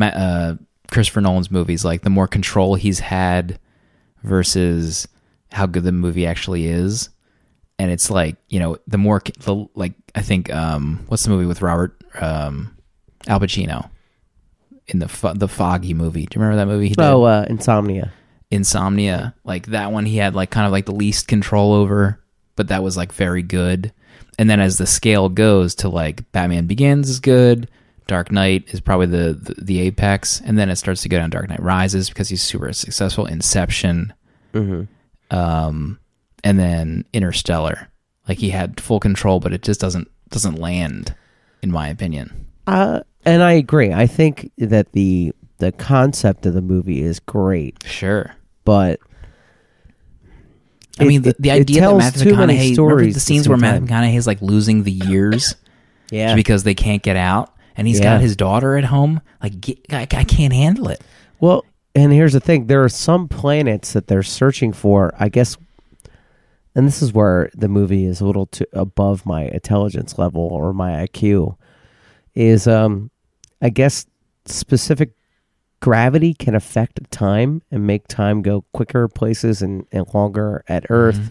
uh, 0.00 0.54
Christopher 0.90 1.22
Nolan's 1.22 1.50
movies, 1.50 1.84
like 1.84 2.02
the 2.02 2.10
more 2.10 2.28
control 2.28 2.74
he's 2.74 3.00
had 3.00 3.58
versus 4.22 5.08
how 5.52 5.66
good 5.66 5.84
the 5.84 5.92
movie 5.92 6.26
actually 6.26 6.66
is. 6.66 7.08
And 7.78 7.90
it's 7.90 8.10
like 8.10 8.36
you 8.48 8.60
know 8.60 8.76
the 8.86 8.98
more 8.98 9.22
the 9.40 9.66
like 9.74 9.94
I 10.14 10.20
think 10.20 10.52
um 10.52 11.04
what's 11.08 11.22
the 11.24 11.30
movie 11.30 11.46
with 11.46 11.62
Robert 11.62 11.96
um 12.20 12.76
Al 13.26 13.40
Pacino 13.40 13.88
in 14.90 14.98
the 14.98 15.08
fo- 15.08 15.34
the 15.34 15.48
Foggy 15.48 15.94
movie? 15.94 16.26
Do 16.26 16.38
you 16.38 16.42
remember 16.42 16.56
that 16.56 16.72
movie? 16.72 16.88
He 16.88 16.94
did? 16.94 17.04
Oh, 17.04 17.24
uh, 17.24 17.46
Insomnia. 17.48 18.12
Insomnia, 18.50 19.34
like 19.44 19.66
that 19.66 19.92
one, 19.92 20.04
he 20.04 20.16
had 20.16 20.34
like 20.34 20.50
kind 20.50 20.66
of 20.66 20.72
like 20.72 20.86
the 20.86 20.94
least 20.94 21.28
control 21.28 21.72
over, 21.72 22.20
but 22.56 22.68
that 22.68 22.82
was 22.82 22.96
like 22.96 23.12
very 23.12 23.42
good. 23.42 23.92
And 24.38 24.50
then 24.50 24.58
as 24.58 24.76
the 24.78 24.86
scale 24.86 25.28
goes 25.28 25.74
to 25.76 25.88
like 25.88 26.30
Batman 26.32 26.66
Begins 26.66 27.08
is 27.08 27.20
good, 27.20 27.70
Dark 28.08 28.32
Knight 28.32 28.64
is 28.68 28.80
probably 28.80 29.06
the, 29.06 29.34
the 29.34 29.54
the 29.62 29.80
apex, 29.82 30.40
and 30.40 30.58
then 30.58 30.68
it 30.68 30.76
starts 30.76 31.02
to 31.02 31.08
go 31.08 31.18
down 31.18 31.30
Dark 31.30 31.48
Knight 31.48 31.62
Rises 31.62 32.08
because 32.08 32.28
he's 32.28 32.42
super 32.42 32.72
successful. 32.72 33.24
Inception, 33.26 34.12
um, 35.30 36.00
and 36.42 36.58
then 36.58 37.04
Interstellar, 37.12 37.88
like 38.28 38.38
he 38.38 38.50
had 38.50 38.80
full 38.80 38.98
control, 38.98 39.38
but 39.38 39.52
it 39.52 39.62
just 39.62 39.80
doesn't 39.80 40.10
doesn't 40.30 40.56
land, 40.58 41.14
in 41.62 41.70
my 41.70 41.86
opinion. 41.86 42.46
Uh, 42.66 43.00
and 43.24 43.42
I 43.42 43.52
agree. 43.52 43.92
I 43.92 44.06
think 44.06 44.50
that 44.58 44.92
the 44.92 45.32
the 45.58 45.72
concept 45.72 46.46
of 46.46 46.54
the 46.54 46.62
movie 46.62 47.02
is 47.02 47.20
great, 47.20 47.82
Sure. 47.84 48.34
but 48.64 48.98
I 50.98 51.04
It- 51.04 51.06
mean, 51.08 51.22
the, 51.22 51.34
the 51.38 51.50
idea 51.50 51.82
that 51.82 51.96
Matthew 51.96 52.32
McConaughey, 52.32 52.76
remember 52.78 53.12
the 53.12 53.20
scenes 53.20 53.48
where 53.48 53.58
Matthew. 53.58 53.86
McConaughey 53.86 54.16
is 54.16 54.26
like 54.26 54.40
losing 54.42 54.82
the 54.84 54.92
years 54.92 55.54
yeah, 56.10 56.34
because 56.34 56.62
they 56.64 56.74
can't 56.74 57.02
get 57.02 57.16
out, 57.16 57.52
and 57.76 57.86
he's 57.86 57.98
Yeah. 57.98 58.14
got 58.14 58.20
his 58.20 58.36
daughter 58.36 58.76
at 58.76 58.84
home. 58.84 59.20
Like, 59.42 59.60
get, 59.60 59.78
I, 59.90 60.02
I 60.02 60.24
can't 60.24 60.52
handle 60.52 60.88
it. 60.88 61.02
Well, 61.40 61.64
and 61.94 62.12
here's 62.12 62.32
the 62.32 62.40
thing: 62.40 62.66
there 62.66 62.82
are 62.84 62.88
some 62.88 63.28
planets 63.28 63.92
that 63.92 64.08
they're 64.08 64.22
searching 64.22 64.72
for. 64.72 65.12
I 65.18 65.28
guess, 65.28 65.56
and 66.74 66.86
this 66.86 67.00
is 67.02 67.12
where 67.12 67.50
the 67.54 67.68
movie 67.68 68.04
is 68.04 68.20
a 68.20 68.26
little 68.26 68.46
too 68.46 68.66
above 68.72 69.24
my 69.26 69.44
intelligence 69.44 70.18
level 70.18 70.42
or 70.42 70.72
my 70.72 71.06
IQ. 71.06 71.56
Is 72.34 72.66
um, 72.66 73.10
I 73.60 73.70
guess 73.70 74.06
specific 74.46 75.10
gravity 75.80 76.34
can 76.34 76.54
affect 76.54 77.00
time 77.10 77.62
and 77.70 77.86
make 77.86 78.06
time 78.06 78.42
go 78.42 78.64
quicker 78.72 79.08
places 79.08 79.62
and, 79.62 79.86
and 79.92 80.06
longer 80.12 80.62
at 80.68 80.86
Earth. 80.90 81.30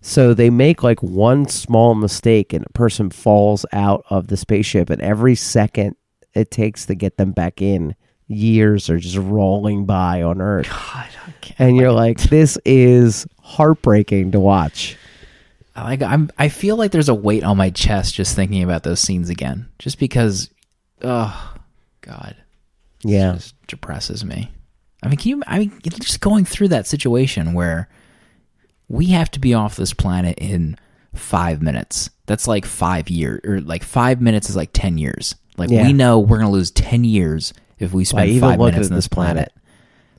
So 0.00 0.34
they 0.34 0.50
make 0.50 0.82
like 0.82 1.02
one 1.02 1.48
small 1.48 1.94
mistake 1.94 2.52
and 2.52 2.64
a 2.66 2.72
person 2.72 3.10
falls 3.10 3.64
out 3.72 4.04
of 4.10 4.28
the 4.28 4.36
spaceship, 4.36 4.90
and 4.90 5.00
every 5.00 5.34
second 5.34 5.96
it 6.34 6.50
takes 6.50 6.86
to 6.86 6.94
get 6.94 7.16
them 7.16 7.32
back 7.32 7.62
in, 7.62 7.94
years 8.28 8.90
are 8.90 8.98
just 8.98 9.16
rolling 9.16 9.86
by 9.86 10.22
on 10.22 10.40
Earth. 10.40 10.68
God. 10.68 11.08
And 11.58 11.76
you're 11.76 11.92
like, 11.92 12.20
this 12.22 12.58
is 12.64 13.26
heartbreaking 13.40 14.32
to 14.32 14.40
watch. 14.40 14.96
I 15.76 15.82
Like, 15.84 16.02
I'm. 16.02 16.30
I 16.38 16.48
feel 16.48 16.76
like 16.76 16.92
there's 16.92 17.08
a 17.08 17.14
weight 17.14 17.42
on 17.44 17.56
my 17.56 17.70
chest 17.70 18.14
just 18.14 18.36
thinking 18.36 18.62
about 18.62 18.82
those 18.82 19.00
scenes 19.00 19.28
again, 19.28 19.68
just 19.78 19.98
because. 19.98 20.50
Oh, 21.02 21.54
God. 22.00 22.36
Yeah. 23.02 23.32
It 23.32 23.36
just 23.36 23.66
depresses 23.66 24.24
me. 24.24 24.50
I 25.02 25.08
mean, 25.08 25.16
can 25.16 25.28
you? 25.30 25.42
I 25.46 25.58
mean, 25.58 25.72
just 25.82 26.20
going 26.20 26.44
through 26.44 26.68
that 26.68 26.86
situation 26.86 27.52
where 27.52 27.88
we 28.88 29.06
have 29.06 29.30
to 29.32 29.40
be 29.40 29.52
off 29.54 29.76
this 29.76 29.92
planet 29.92 30.38
in 30.38 30.76
five 31.14 31.60
minutes. 31.60 32.10
That's 32.26 32.48
like 32.48 32.64
five 32.64 33.10
years, 33.10 33.40
or 33.44 33.60
like 33.60 33.82
five 33.82 34.20
minutes 34.20 34.48
is 34.48 34.56
like 34.56 34.70
ten 34.72 34.96
years. 34.96 35.34
Like 35.56 35.70
Yeah. 35.70 35.86
we 35.86 35.92
know 35.92 36.18
we're 36.20 36.38
gonna 36.38 36.50
lose 36.50 36.70
ten 36.70 37.04
years 37.04 37.52
if 37.78 37.92
we 37.92 38.04
spend 38.04 38.30
even 38.30 38.48
five 38.48 38.58
minutes 38.58 38.76
at 38.88 38.92
on 38.92 38.96
this 38.96 39.04
this 39.04 39.08
planet. 39.08 39.52
planet. 39.52 39.52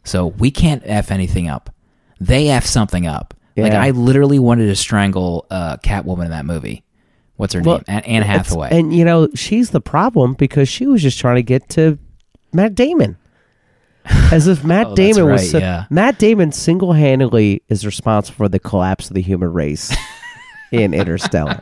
So 0.04 0.28
we 0.28 0.52
can't 0.52 0.84
f 0.86 1.10
anything 1.12 1.48
up. 1.50 1.74
They 2.20 2.50
f 2.50 2.66
something 2.66 3.08
up. 3.08 3.34
Like 3.58 3.74
I 3.74 3.92
literally 3.92 4.40
wanted 4.40 4.66
to 4.68 4.76
strangle 4.76 5.46
uh, 5.50 5.78
Catwoman 5.78 6.26
in 6.26 6.32
that 6.32 6.46
movie. 6.46 6.84
What's 7.38 7.54
her 7.54 7.62
Well, 7.62 7.82
name? 7.88 8.02
Anne, 8.06 8.22
Hathaway. 8.22 8.70
And 8.72 8.94
you 8.96 9.04
know, 9.06 9.28
she's 9.36 9.70
the 9.72 9.82
problem 9.82 10.34
because 10.34 10.68
she 10.70 10.88
was 10.88 11.02
just 11.02 11.20
trying 11.20 11.36
to 11.36 11.44
get 11.44 11.68
to 11.70 11.98
Matt 12.54 12.76
Damon. 12.76 13.18
As 14.32 14.48
if 14.48 14.64
Matt 14.66 14.88
Oh, 14.88 14.96
Damon 14.96 15.26
was 15.26 15.42
right, 15.42 15.50
so- 15.52 15.58
yeah. 15.58 15.86
Matt 15.90 16.18
Damon 16.20 16.52
single 16.52 16.94
handedly 16.94 17.62
is 17.70 17.86
responsible 17.86 18.36
for 18.38 18.48
the 18.50 18.60
collapse 18.60 19.10
of 19.10 19.16
the 19.16 19.22
human 19.22 19.52
race 19.52 19.94
in 20.72 20.94
Interstellar. 20.94 21.62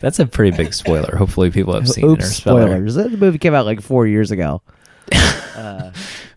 That's 0.00 0.18
a 0.18 0.26
pretty 0.26 0.56
big 0.56 0.72
spoiler. 0.74 1.16
Hopefully, 1.16 1.50
people 1.50 1.74
have 1.74 1.88
seen 1.90 2.04
Oops, 2.04 2.22
Interstellar. 2.22 2.62
spoilers. 2.68 2.94
That 2.96 3.12
movie 3.12 3.38
came 3.38 3.54
out 3.54 3.66
like 3.66 3.80
four 3.80 4.06
years 4.06 4.30
ago. 4.30 4.62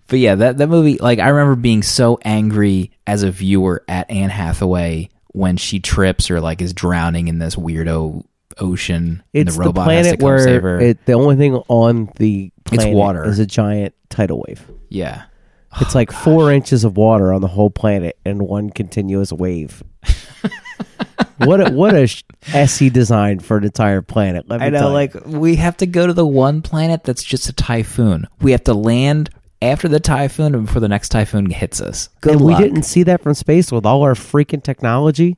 But 0.09 0.19
yeah, 0.19 0.35
that 0.35 0.57
that 0.57 0.67
movie, 0.67 0.97
like 0.97 1.19
I 1.19 1.29
remember 1.29 1.55
being 1.55 1.83
so 1.83 2.17
angry 2.25 2.91
as 3.07 3.23
a 3.23 3.31
viewer 3.31 3.83
at 3.87 4.09
Anne 4.09 4.29
Hathaway 4.29 5.09
when 5.33 5.57
she 5.57 5.79
trips 5.79 6.31
or 6.31 6.41
like 6.41 6.61
is 6.61 6.73
drowning 6.73 7.27
in 7.27 7.37
this 7.39 7.55
weirdo 7.55 8.23
ocean. 8.57 9.23
and 9.33 9.47
It's 9.47 9.55
the 9.55 9.61
the, 9.63 9.67
robot 9.67 9.89
has 9.91 10.11
to 10.11 10.17
planet 10.17 10.19
come 10.19 10.39
save 10.53 10.61
her. 10.63 10.77
where 10.77 10.81
it, 10.87 11.05
the 11.05 11.13
only 11.13 11.35
thing 11.35 11.55
on 11.67 12.09
the 12.17 12.51
It's 12.71 12.85
water. 12.85 13.23
is 13.25 13.39
a 13.39 13.45
giant 13.45 13.93
tidal 14.09 14.43
wave. 14.47 14.65
yeah, 14.89 15.23
It's 15.79 15.93
like 15.95 16.11
oh, 16.13 16.17
four 16.17 16.51
inches 16.51 16.83
of 16.83 16.97
water 16.97 17.31
on 17.31 17.41
the 17.41 17.47
whole 17.47 17.69
planet 17.69 18.17
and 18.25 18.41
one 18.41 18.69
continuous 18.71 19.31
wave. 19.31 19.83
what 21.37 21.65
a, 21.67 21.71
what 21.73 21.93
a 21.95 22.07
SE 22.53 22.89
design 22.89 23.39
for 23.39 23.57
an 23.57 23.63
entire 23.63 24.01
planet. 24.01 24.49
Let 24.49 24.59
me 24.59 24.65
I 24.65 24.69
know. 24.69 24.91
Like 24.91 25.13
we 25.25 25.55
have 25.57 25.77
to 25.77 25.85
go 25.85 26.07
to 26.07 26.13
the 26.13 26.25
one 26.27 26.61
planet 26.61 27.03
that's 27.03 27.23
just 27.23 27.47
a 27.49 27.53
typhoon. 27.53 28.27
We 28.41 28.51
have 28.51 28.63
to 28.65 28.73
land 28.73 29.29
after 29.61 29.87
the 29.87 29.99
typhoon 29.99 30.55
and 30.55 30.65
before 30.65 30.79
the 30.79 30.87
next 30.87 31.09
typhoon 31.09 31.49
hits 31.49 31.81
us. 31.81 32.09
Good 32.21 32.33
and 32.33 32.41
luck. 32.41 32.57
we 32.59 32.63
didn't 32.63 32.83
see 32.83 33.03
that 33.03 33.21
from 33.21 33.33
space 33.33 33.71
with 33.71 33.85
all 33.85 34.01
our 34.03 34.13
freaking 34.13 34.63
technology. 34.63 35.37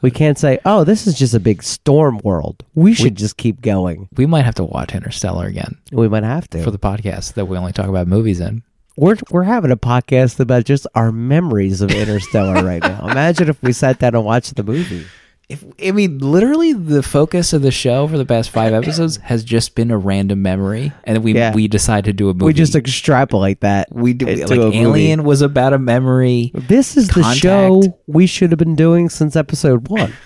We 0.00 0.10
can't 0.12 0.38
say, 0.38 0.58
"Oh, 0.64 0.84
this 0.84 1.06
is 1.06 1.18
just 1.18 1.34
a 1.34 1.40
big 1.40 1.62
storm 1.62 2.20
world." 2.22 2.62
We 2.74 2.94
should 2.94 3.16
just 3.16 3.36
keep 3.36 3.60
going. 3.60 4.08
We 4.16 4.26
might 4.26 4.44
have 4.44 4.54
to 4.56 4.64
watch 4.64 4.94
Interstellar 4.94 5.46
again 5.46 5.76
We 5.90 6.08
might 6.08 6.22
have 6.22 6.48
to. 6.50 6.62
for 6.62 6.70
the 6.70 6.78
podcast 6.78 7.34
that 7.34 7.46
we 7.46 7.56
only 7.56 7.72
talk 7.72 7.88
about 7.88 8.06
movies 8.06 8.38
in. 8.38 8.62
we're 8.96 9.16
we're 9.30 9.42
having 9.44 9.70
a 9.72 9.76
podcast 9.76 10.38
about 10.38 10.64
just 10.64 10.86
our 10.94 11.10
memories 11.10 11.80
of 11.80 11.90
Interstellar 11.90 12.62
right 12.64 12.82
now. 12.82 13.08
Imagine 13.10 13.48
if 13.48 13.60
we 13.62 13.72
sat 13.72 13.98
down 13.98 14.14
and 14.14 14.24
watched 14.24 14.54
the 14.54 14.62
movie. 14.62 15.04
If 15.48 15.64
I 15.82 15.92
mean, 15.92 16.18
literally, 16.18 16.74
the 16.74 17.02
focus 17.02 17.54
of 17.54 17.62
the 17.62 17.70
show 17.70 18.06
for 18.06 18.18
the 18.18 18.26
past 18.26 18.50
five 18.50 18.74
episodes 18.74 19.16
has 19.16 19.42
just 19.42 19.74
been 19.74 19.90
a 19.90 19.96
random 19.96 20.42
memory, 20.42 20.92
and 21.04 21.24
we 21.24 21.32
Yeah. 21.34 21.54
we 21.54 21.68
decide 21.68 22.04
to 22.04 22.12
do 22.12 22.28
a 22.28 22.34
movie. 22.34 22.44
We 22.44 22.52
just 22.52 22.74
extrapolate 22.76 23.62
that. 23.62 23.88
we 23.90 24.12
do 24.12 24.26
like 24.26 24.50
a 24.50 24.56
movie. 24.56 24.78
Alien 24.78 25.24
was 25.24 25.40
about 25.40 25.72
a 25.72 25.78
memory. 25.78 26.50
This 26.54 26.98
is 26.98 27.08
the 27.08 27.22
show 27.32 27.82
we 28.06 28.26
should 28.26 28.50
have 28.52 28.58
been 28.58 28.76
doing 28.76 29.08
since 29.08 29.36
episode 29.36 29.88
one. 29.88 30.12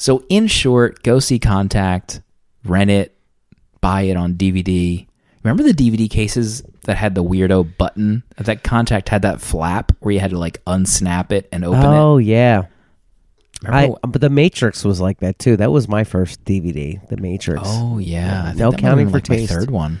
So, 0.00 0.24
in 0.28 0.46
short, 0.46 1.02
go 1.02 1.18
see 1.18 1.40
Contact, 1.40 2.20
rent 2.64 2.88
it, 2.88 3.16
buy 3.80 4.02
it 4.02 4.16
on 4.16 4.34
DVD. 4.34 5.04
Remember 5.42 5.64
the 5.64 5.72
DVD 5.74 6.08
cases 6.08 6.62
that 6.88 6.96
had 6.96 7.14
the 7.14 7.22
weirdo 7.22 7.76
button? 7.78 8.24
That 8.36 8.64
Contact 8.64 9.08
had 9.08 9.22
that 9.22 9.40
flap 9.40 9.92
where 10.00 10.12
you 10.12 10.18
had 10.20 10.30
to 10.30 10.38
like 10.38 10.62
unsnap 10.64 11.30
it 11.30 11.48
and 11.52 11.64
open 11.64 11.80
it. 11.80 11.84
oh 11.86 12.18
yeah, 12.18 12.64
I 13.64 13.82
Remember- 13.82 13.98
but 14.08 14.20
the 14.20 14.30
Matrix 14.30 14.84
was 14.84 15.00
like 15.00 15.20
that 15.20 15.38
too. 15.38 15.56
That 15.56 15.70
was 15.70 15.86
my 15.88 16.04
first 16.04 16.44
DVD, 16.44 17.00
The 17.08 17.16
Matrix. 17.16 17.62
oh 17.64 17.98
yeah, 17.98 18.42
I 18.42 18.46
think 18.48 18.58
No 18.58 18.70
that 18.70 18.76
might 18.76 18.80
have 18.82 18.90
counting 18.90 19.06
been, 19.06 19.12
for 19.12 19.16
like, 19.18 19.28
my 19.30 19.36
taste. 19.36 19.52
third 19.52 19.70
one. 19.70 20.00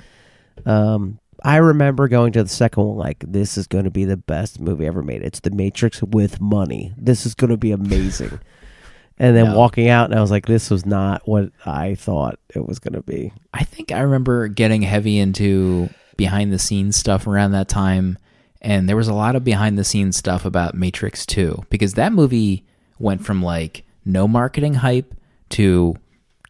Um, 0.66 1.18
I 1.44 1.56
remember 1.58 2.08
going 2.08 2.32
to 2.32 2.42
the 2.42 2.48
second 2.48 2.82
one 2.84 2.96
like 2.96 3.22
this 3.26 3.56
is 3.56 3.66
going 3.68 3.84
to 3.84 3.90
be 3.90 4.04
the 4.04 4.16
best 4.16 4.58
movie 4.60 4.86
ever 4.86 5.02
made. 5.02 5.22
It's 5.22 5.40
The 5.40 5.50
Matrix 5.52 6.02
with 6.02 6.40
money. 6.40 6.92
This 6.98 7.24
is 7.26 7.34
going 7.34 7.50
to 7.50 7.56
be 7.56 7.70
amazing. 7.70 8.40
and 9.18 9.36
then 9.36 9.46
No. 9.46 9.56
walking 9.58 9.88
out, 9.88 10.10
and 10.10 10.18
I 10.18 10.20
was 10.22 10.30
like, 10.32 10.46
this 10.46 10.68
was 10.70 10.84
not 10.86 11.22
what 11.28 11.50
I 11.66 11.94
thought 11.94 12.38
it 12.54 12.66
was 12.66 12.78
going 12.80 12.94
to 12.94 13.02
be. 13.02 13.32
I 13.54 13.62
think 13.64 13.92
I 13.92 14.00
remember 14.00 14.48
getting 14.48 14.82
heavy 14.82 15.18
into 15.18 15.88
behind 16.18 16.52
the 16.52 16.58
scenes 16.58 16.96
stuff 16.96 17.26
around 17.26 17.52
that 17.52 17.68
time, 17.68 18.18
and 18.60 18.86
there 18.86 18.96
was 18.96 19.08
a 19.08 19.14
lot 19.14 19.34
of 19.36 19.44
behind 19.44 19.78
the 19.78 19.84
scenes 19.84 20.18
stuff 20.18 20.44
about 20.44 20.74
Matrix 20.74 21.24
2 21.24 21.64
because 21.70 21.94
that 21.94 22.12
movie 22.12 22.66
went 22.98 23.24
from 23.24 23.40
like 23.42 23.84
no 24.04 24.28
marketing 24.28 24.74
hype 24.74 25.14
to 25.50 25.96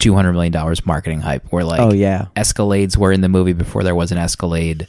two 0.01 0.15
hundred 0.15 0.33
million 0.33 0.53
dollars 0.53 0.85
marketing 0.87 1.21
hype, 1.21 1.47
where 1.53 1.65
like 1.65 1.81
Oh, 1.81 1.93
yeah. 1.93 2.27
Escalades 2.35 2.97
were 2.97 3.13
in 3.13 3.21
the 3.21 3.29
movie 3.29 3.53
before 3.53 3.85
there 3.85 3.95
was 3.95 4.11
an 4.11 4.19
Escalade. 4.19 4.89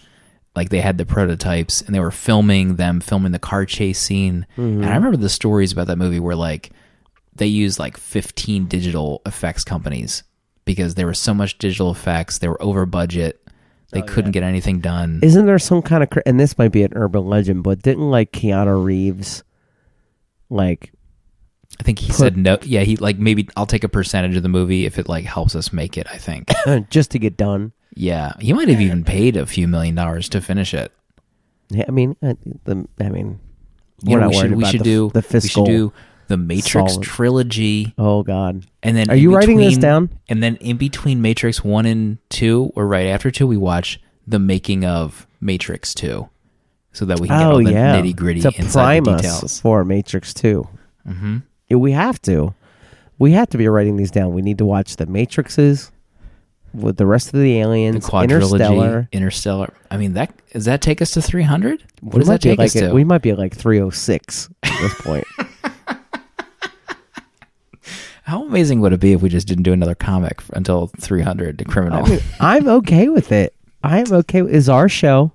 Like 0.56 0.70
they 0.70 0.82
had 0.82 0.98
the 0.98 1.06
prototypes 1.06 1.82
and 1.82 1.94
they 1.94 2.00
were 2.00 2.12
filming 2.12 2.76
them, 2.78 3.02
filming 3.02 3.32
the 3.32 3.40
car 3.40 3.66
chase 3.66 4.00
scene. 4.00 4.48
Mm-hmm. 4.58 4.82
And 4.82 4.86
I 4.86 4.96
remember 4.96 5.18
the 5.18 5.30
stories 5.30 5.72
about 5.72 5.88
that 5.88 5.98
movie 5.98 6.20
where 6.20 6.36
like 6.36 6.72
they 7.36 7.48
used 7.48 7.80
like 7.80 7.98
15 7.98 8.66
digital 8.66 9.22
effects 9.26 9.64
companies 9.64 10.24
because 10.66 10.96
there 10.96 11.08
was 11.08 11.18
so 11.20 11.34
much 11.34 11.58
digital 11.58 11.92
effects. 11.92 12.38
They 12.40 12.48
were 12.48 12.62
over 12.62 12.86
budget. 12.86 13.39
They 13.92 14.02
couldn't 14.04 14.32
get 14.32 14.44
anything 14.44 14.82
done. 14.82 15.20
Isn't 15.24 15.48
there 15.48 15.58
some 15.58 15.82
kind 15.82 16.04
of 16.04 16.10
and 16.26 16.40
this 16.40 16.58
might 16.58 16.72
be 16.72 16.84
an 16.84 16.94
urban 16.96 17.26
legend, 17.26 17.64
but 17.64 17.82
didn't 17.82 18.10
like 18.12 18.32
Keanu 18.32 18.84
Reeves, 18.84 19.44
like 20.50 20.92
I 21.80 21.84
think 21.84 22.00
he 22.00 22.12
said 22.12 22.38
no. 22.38 22.60
Yeah, 22.62 22.82
he 22.82 22.98
like 22.98 23.18
maybe 23.18 23.50
I'll 23.58 23.66
take 23.66 23.84
a 23.84 23.90
percentage 23.90 24.36
of 24.36 24.44
the 24.44 24.50
movie 24.50 24.86
if 24.86 25.00
it 25.00 25.10
like 25.10 25.26
helps 25.26 25.56
us 25.56 25.74
make 25.74 25.98
it. 25.98 26.06
I 26.12 26.18
think. 26.18 26.52
just 26.90 27.12
to 27.12 27.20
get 27.20 27.36
done? 27.38 27.72
yeah, 27.96 28.34
he 28.40 28.54
might 28.54 28.70
have 28.70 28.80
even 28.80 29.04
paid 29.04 29.36
a 29.36 29.46
few 29.46 29.68
million 29.68 29.96
dollars 29.96 30.30
to 30.30 30.40
finish 30.42 30.74
it. 30.74 30.92
Yeah, 31.70 31.86
I 31.88 31.92
mean, 31.92 32.16
uh, 32.22 32.36
the 32.64 32.88
I 33.00 33.10
mean, 33.10 33.40
You 34.04 34.14
we're 34.14 34.20
know, 34.20 34.28
not 34.28 34.30
we 34.32 34.38
worried 34.38 34.50
should 34.50 34.58
we 34.58 34.64
about 34.64 34.72
should 34.72 34.80
the, 34.82 34.84
do 34.84 35.12
the 35.14 35.22
fiscal. 35.22 35.64
We 35.64 35.70
should 35.70 35.76
do 35.78 35.94
the 36.30 36.38
Matrix 36.38 36.94
solid. 36.94 37.04
trilogy, 37.04 37.94
oh 37.98 38.24
God, 38.24 38.66
and 38.82 38.96
then 38.96 39.10
Are 39.10 39.16
you 39.16 39.36
writing 39.36 39.58
this 39.58 39.78
down? 39.78 40.10
And 40.30 40.42
then 40.42 40.56
in 40.58 40.78
between 40.78 41.22
Matrix 41.22 41.64
one 41.64 41.86
and 41.86 42.18
two, 42.30 42.72
or 42.76 42.88
right 42.88 43.08
after 43.08 43.30
two, 43.30 43.46
we 43.46 43.58
watch 43.58 44.00
the 44.26 44.40
making 44.40 44.86
of 44.86 45.28
Matrix 45.42 45.94
two, 45.94 46.30
so 46.94 47.04
that 47.06 47.20
we 47.20 47.28
can 47.28 47.38
get 47.40 47.48
oh 47.48 47.52
all 47.54 47.64
the 47.64 47.72
yeah, 47.72 47.96
nitty 48.00 48.16
gritty 48.16 48.40
inside 48.58 48.72
prime 48.72 49.04
the 49.04 49.12
us 49.12 49.22
details. 49.22 49.60
for 49.60 49.84
Matrix 49.84 50.34
Two. 50.34 50.68
hmm 51.06 51.38
Yeah, 51.68 51.78
we 51.78 51.92
have 51.92 52.22
to. 52.24 52.54
We 53.18 53.34
have 53.34 53.50
to 53.50 53.58
be 53.58 53.68
writing 53.68 53.98
these 53.98 54.12
down. 54.12 54.34
We 54.34 54.42
need 54.42 54.60
to 54.60 54.66
watch 54.66 54.96
the 54.96 55.06
Matrixes 55.06 55.92
with 56.74 56.96
the 56.98 57.06
rest 57.06 57.28
of 57.28 57.34
the 57.34 57.40
The 57.40 57.60
aliens, 57.60 58.06
quadrilogy, 58.08 58.24
Interstellar. 58.24 59.10
Interstellar. 59.12 59.74
I 59.92 59.98
mean, 59.98 60.14
that 60.14 60.32
does 60.54 60.66
that 60.66 60.82
take 60.82 61.02
us 61.02 61.12
to 61.12 61.22
three 61.22 61.44
hundred? 61.44 61.84
What 62.02 62.14
We 62.14 62.20
does 62.20 62.28
that 62.30 62.42
take 62.42 62.60
like 62.60 62.68
us 62.68 62.76
at- 62.76 62.90
to? 62.90 62.94
We 62.94 63.04
might 63.04 63.24
be 63.24 63.34
like 63.34 63.56
306 63.56 64.50
at 64.64 64.80
this 64.80 64.94
point. 65.02 65.26
How 68.30 68.44
amazing 68.44 68.80
would 68.82 68.94
it 68.94 69.00
be 69.00 69.14
if 69.14 69.24
we 69.24 69.30
just 69.30 69.48
didn't 69.48 69.64
do 69.64 69.74
another 69.74 69.96
comic 69.96 70.44
until 70.54 70.88
three 71.00 71.24
hundred? 71.24 71.58
The 71.58 71.66
criminal. 71.66 72.06
I 72.06 72.10
mean, 72.10 72.20
I'm 72.40 72.68
okay 72.68 73.10
with 73.10 73.32
it. 73.32 73.56
I 73.84 74.02
am 74.02 74.14
okay. 74.14 74.44
with 74.44 74.54
Is 74.54 74.70
our 74.70 74.88
show? 74.88 75.32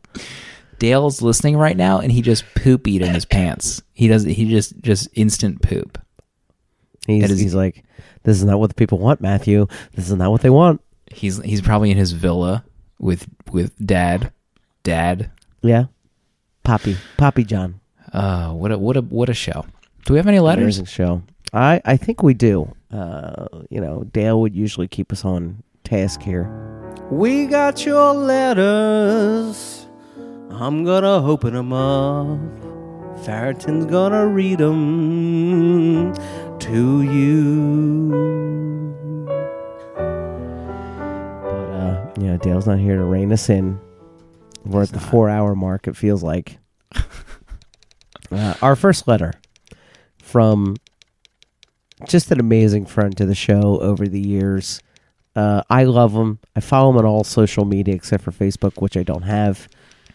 Dale's 0.79 1.21
listening 1.21 1.57
right 1.57 1.77
now, 1.77 1.99
and 1.99 2.13
he 2.13 2.23
just 2.23 2.45
poop 2.55 2.87
eat 2.87 3.03
in 3.03 3.13
his 3.13 3.25
pants. 3.25 3.83
He 3.95 4.07
does. 4.07 4.23
He 4.23 4.49
just 4.49 4.81
just 4.81 5.09
instant 5.15 5.61
poop. 5.61 5.99
He's, 7.09 7.29
is- 7.33 7.41
he's 7.41 7.55
like, 7.55 7.85
this 8.23 8.37
is 8.37 8.45
not 8.45 8.61
what 8.61 8.69
the 8.69 8.75
people 8.75 8.99
want, 8.99 9.21
Matthew. 9.21 9.67
This 9.95 10.09
is 10.09 10.15
not 10.15 10.31
what 10.31 10.43
they 10.43 10.51
want. 10.51 10.81
He's 11.11 11.43
he's 11.43 11.63
probably 11.63 11.91
in 11.91 11.97
his 11.97 12.13
villa 12.13 12.65
with 13.01 13.27
with 13.51 13.75
dad, 13.85 14.33
dad. 14.85 15.33
Yeah, 15.63 15.87
Poppy, 16.63 16.97
Poppy 17.17 17.43
John. 17.43 17.81
Uh, 18.13 18.53
what 18.53 18.71
a 18.71 18.79
what 18.79 18.97
a 18.97 19.01
what 19.01 19.29
a 19.29 19.35
show. 19.35 19.67
Do 20.05 20.13
we 20.13 20.19
have 20.19 20.29
any 20.29 20.39
letters? 20.39 20.79
Amazing 20.79 20.85
show. 20.85 21.23
I 21.55 21.81
I 21.85 21.97
think 21.97 22.23
we 22.23 22.35
do. 22.35 22.75
Uh, 22.93 23.47
you 23.71 23.81
know, 23.81 24.05
Dale 24.13 24.41
would 24.41 24.55
usually 24.55 24.89
keep 24.89 25.13
us 25.13 25.25
on 25.25 25.63
task 25.85 26.21
here. 26.21 26.51
We 27.11 27.47
got 27.47 27.87
your 27.87 28.13
letters. 28.13 29.87
I'm 30.51 30.85
gonna 30.85 31.25
open 31.27 31.55
them 31.55 31.73
up. 31.73 32.39
Farrington's 33.25 33.87
gonna 33.87 34.27
read 34.27 34.59
them 34.59 36.13
to 36.59 37.03
you. 37.03 38.11
But 41.43 41.71
uh, 41.71 42.13
you 42.19 42.27
know, 42.27 42.37
Dale's 42.39 42.67
not 42.67 42.79
here 42.81 42.97
to 42.97 43.05
rein 43.05 43.33
us 43.33 43.49
in. 43.49 43.79
We're 44.65 44.83
at 44.83 44.89
the 44.91 45.01
four-hour 45.01 45.55
mark. 45.55 45.87
It 45.87 45.97
feels 45.97 46.23
like. 46.23 46.59
Uh, 48.33 48.55
our 48.63 48.75
first 48.75 49.07
letter 49.07 49.33
from 50.19 50.75
just 52.09 52.31
an 52.31 52.41
amazing 52.41 52.87
friend 52.87 53.17
to 53.17 53.27
the 53.27 53.35
show 53.35 53.81
over 53.81 54.07
the 54.07 54.21
years. 54.21 54.81
Uh, 55.37 55.63
I 55.69 55.85
love 55.85 56.13
him. 56.13 56.39
I 56.55 56.61
follow 56.61 56.91
him 56.91 56.99
on 56.99 57.05
all 57.07 57.25
social 57.25 57.65
media 57.65 57.95
except 57.95 58.23
for 58.23 58.31
Facebook, 58.31 58.81
which 58.81 58.97
I 58.97 59.03
don't 59.03 59.23
have. 59.23 59.69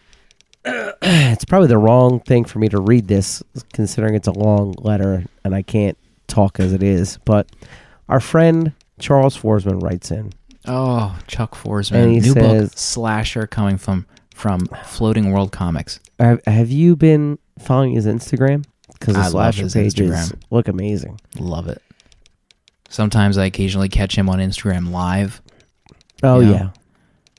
it's 0.64 1.44
probably 1.44 1.68
the 1.68 1.78
wrong 1.78 2.20
thing 2.20 2.44
for 2.44 2.58
me 2.58 2.68
to 2.68 2.80
read 2.80 3.08
this, 3.08 3.42
considering 3.72 4.14
it's 4.14 4.28
a 4.28 4.32
long 4.32 4.74
letter 4.78 5.24
and 5.44 5.54
I 5.54 5.62
can't 5.62 5.98
talk 6.26 6.60
as 6.60 6.72
it 6.72 6.82
is. 6.82 7.18
But 7.24 7.50
our 8.08 8.20
friend 8.20 8.72
Charles 8.98 9.36
Forsman 9.36 9.82
writes 9.82 10.10
in. 10.10 10.32
Oh, 10.66 11.18
Chuck 11.26 11.54
Forsman, 11.54 12.20
new 12.20 12.20
says- 12.20 12.70
book 12.70 12.78
slasher 12.78 13.46
coming 13.46 13.78
from 13.78 14.06
from 14.34 14.60
Floating 14.86 15.32
World 15.32 15.52
Comics. 15.52 16.00
Have, 16.18 16.40
have 16.46 16.70
you 16.70 16.96
been 16.96 17.38
following 17.58 17.92
his 17.92 18.06
Instagram? 18.06 18.64
Because 18.98 19.14
the 19.14 19.20
I 19.20 19.28
love 19.28 19.54
his 19.54 19.74
pages 19.74 19.94
Instagram. 20.10 20.40
look 20.50 20.68
amazing. 20.68 21.20
Love 21.38 21.68
it. 21.68 21.80
Sometimes 22.88 23.38
I 23.38 23.44
occasionally 23.46 23.88
catch 23.88 24.16
him 24.16 24.28
on 24.28 24.38
Instagram 24.38 24.90
live. 24.90 25.40
Oh 26.22 26.40
Yeah. 26.40 26.50
yeah, 26.50 26.68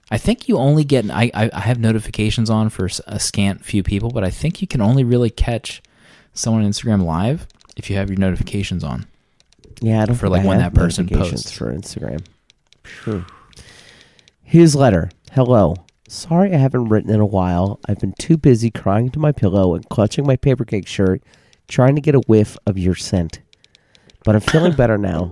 I 0.09 0.17
think 0.17 0.47
you 0.47 0.57
only 0.57 0.83
get 0.83 1.09
I, 1.11 1.29
I 1.33 1.49
I 1.53 1.59
have 1.59 1.77
notifications 1.79 2.49
on 2.49 2.69
for 2.69 2.85
s- 2.85 3.01
a 3.05 3.19
scant 3.19 3.63
few 3.65 3.83
people, 3.83 4.09
but 4.11 4.23
I 4.23 4.29
think 4.29 4.61
you 4.61 4.67
can 4.67 4.81
only 4.81 5.03
really 5.03 5.29
catch 5.29 5.81
someone 6.33 6.63
on 6.63 6.69
Instagram 6.71 7.03
live 7.03 7.47
if 7.77 7.89
you 7.89 7.95
have 7.97 8.09
your 8.09 8.17
notifications 8.19 8.83
on. 8.83 9.05
Yeah, 9.81 10.01
I 10.03 10.05
don't 10.05 10.15
For, 10.15 10.27
think 10.27 10.31
like, 10.37 10.41
I 10.43 10.47
when 10.47 10.59
have 10.61 10.73
that 10.73 10.79
person 10.79 11.05
notifications 11.05 11.43
posts. 11.43 11.57
for 11.57 11.73
Instagram. 11.73 12.25
Sure. 12.83 13.25
His 14.43 14.75
letter. 14.75 15.09
Hello. 15.31 15.75
Sorry 16.07 16.53
I 16.53 16.57
haven't 16.57 16.89
written 16.89 17.09
in 17.09 17.19
a 17.19 17.25
while. 17.25 17.79
I've 17.87 17.99
been 17.99 18.13
too 18.19 18.37
busy 18.37 18.69
crying 18.69 19.09
to 19.11 19.19
my 19.19 19.31
pillow 19.31 19.75
and 19.75 19.87
clutching 19.89 20.25
my 20.27 20.35
paper 20.35 20.65
cake 20.65 20.87
shirt, 20.87 21.21
trying 21.67 21.95
to 21.95 22.01
get 22.01 22.15
a 22.15 22.21
whiff 22.21 22.57
of 22.65 22.77
your 22.77 22.95
scent. 22.95 23.41
But 24.23 24.35
I'm 24.35 24.41
feeling 24.41 24.73
better 24.73 24.97
now. 24.99 25.31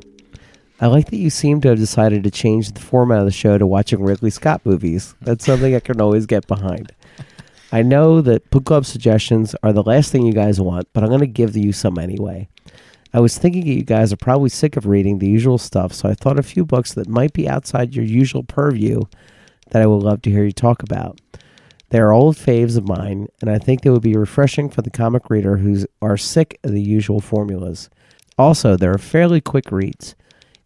I 0.81 0.87
like 0.87 1.09
that 1.09 1.17
you 1.17 1.29
seem 1.29 1.59
to 1.61 1.69
have 1.69 1.77
decided 1.77 2.23
to 2.23 2.31
change 2.31 2.71
the 2.71 2.79
format 2.79 3.19
of 3.19 3.25
the 3.25 3.31
show 3.31 3.57
to 3.57 3.67
watching 3.67 4.01
Ridley 4.01 4.29
Scott 4.29 4.61
movies. 4.65 5.13
That's 5.21 5.45
something 5.45 5.75
I 5.75 5.81
can 5.81 5.99
always 5.99 6.25
get 6.25 6.47
behind. 6.47 6.93
I 7.71 7.81
know 7.81 8.21
that 8.21 8.49
book 8.49 8.65
club 8.65 8.85
suggestions 8.85 9.55
are 9.61 9.73
the 9.73 9.83
last 9.83 10.11
thing 10.11 10.25
you 10.25 10.33
guys 10.33 10.59
want, 10.61 10.87
but 10.93 11.03
I'm 11.03 11.09
going 11.09 11.19
to 11.19 11.27
give 11.27 11.55
you 11.57 11.73
some 11.73 11.99
anyway. 11.99 12.47
I 13.13 13.19
was 13.19 13.37
thinking 13.37 13.65
that 13.65 13.73
you 13.73 13.83
guys 13.83 14.13
are 14.13 14.17
probably 14.17 14.49
sick 14.49 14.77
of 14.77 14.85
reading 14.85 15.19
the 15.19 15.27
usual 15.27 15.57
stuff, 15.57 15.93
so 15.93 16.07
I 16.09 16.13
thought 16.13 16.39
a 16.39 16.43
few 16.43 16.65
books 16.65 16.93
that 16.93 17.09
might 17.09 17.33
be 17.33 17.49
outside 17.49 17.95
your 17.95 18.05
usual 18.05 18.43
purview 18.43 19.01
that 19.71 19.81
I 19.81 19.85
would 19.85 20.03
love 20.03 20.21
to 20.23 20.31
hear 20.31 20.45
you 20.45 20.51
talk 20.51 20.81
about. 20.81 21.19
They 21.89 21.99
are 21.99 22.11
old 22.11 22.35
faves 22.35 22.77
of 22.77 22.87
mine, 22.87 23.27
and 23.41 23.49
I 23.49 23.57
think 23.57 23.81
they 23.81 23.89
would 23.89 24.01
be 24.03 24.15
refreshing 24.15 24.69
for 24.69 24.81
the 24.81 24.91
comic 24.91 25.29
reader 25.29 25.57
who 25.57 25.85
are 26.01 26.17
sick 26.17 26.59
of 26.63 26.71
the 26.71 26.81
usual 26.81 27.19
formulas. 27.19 27.89
Also, 28.37 28.75
they're 28.77 28.97
fairly 28.97 29.41
quick 29.41 29.71
reads. 29.71 30.15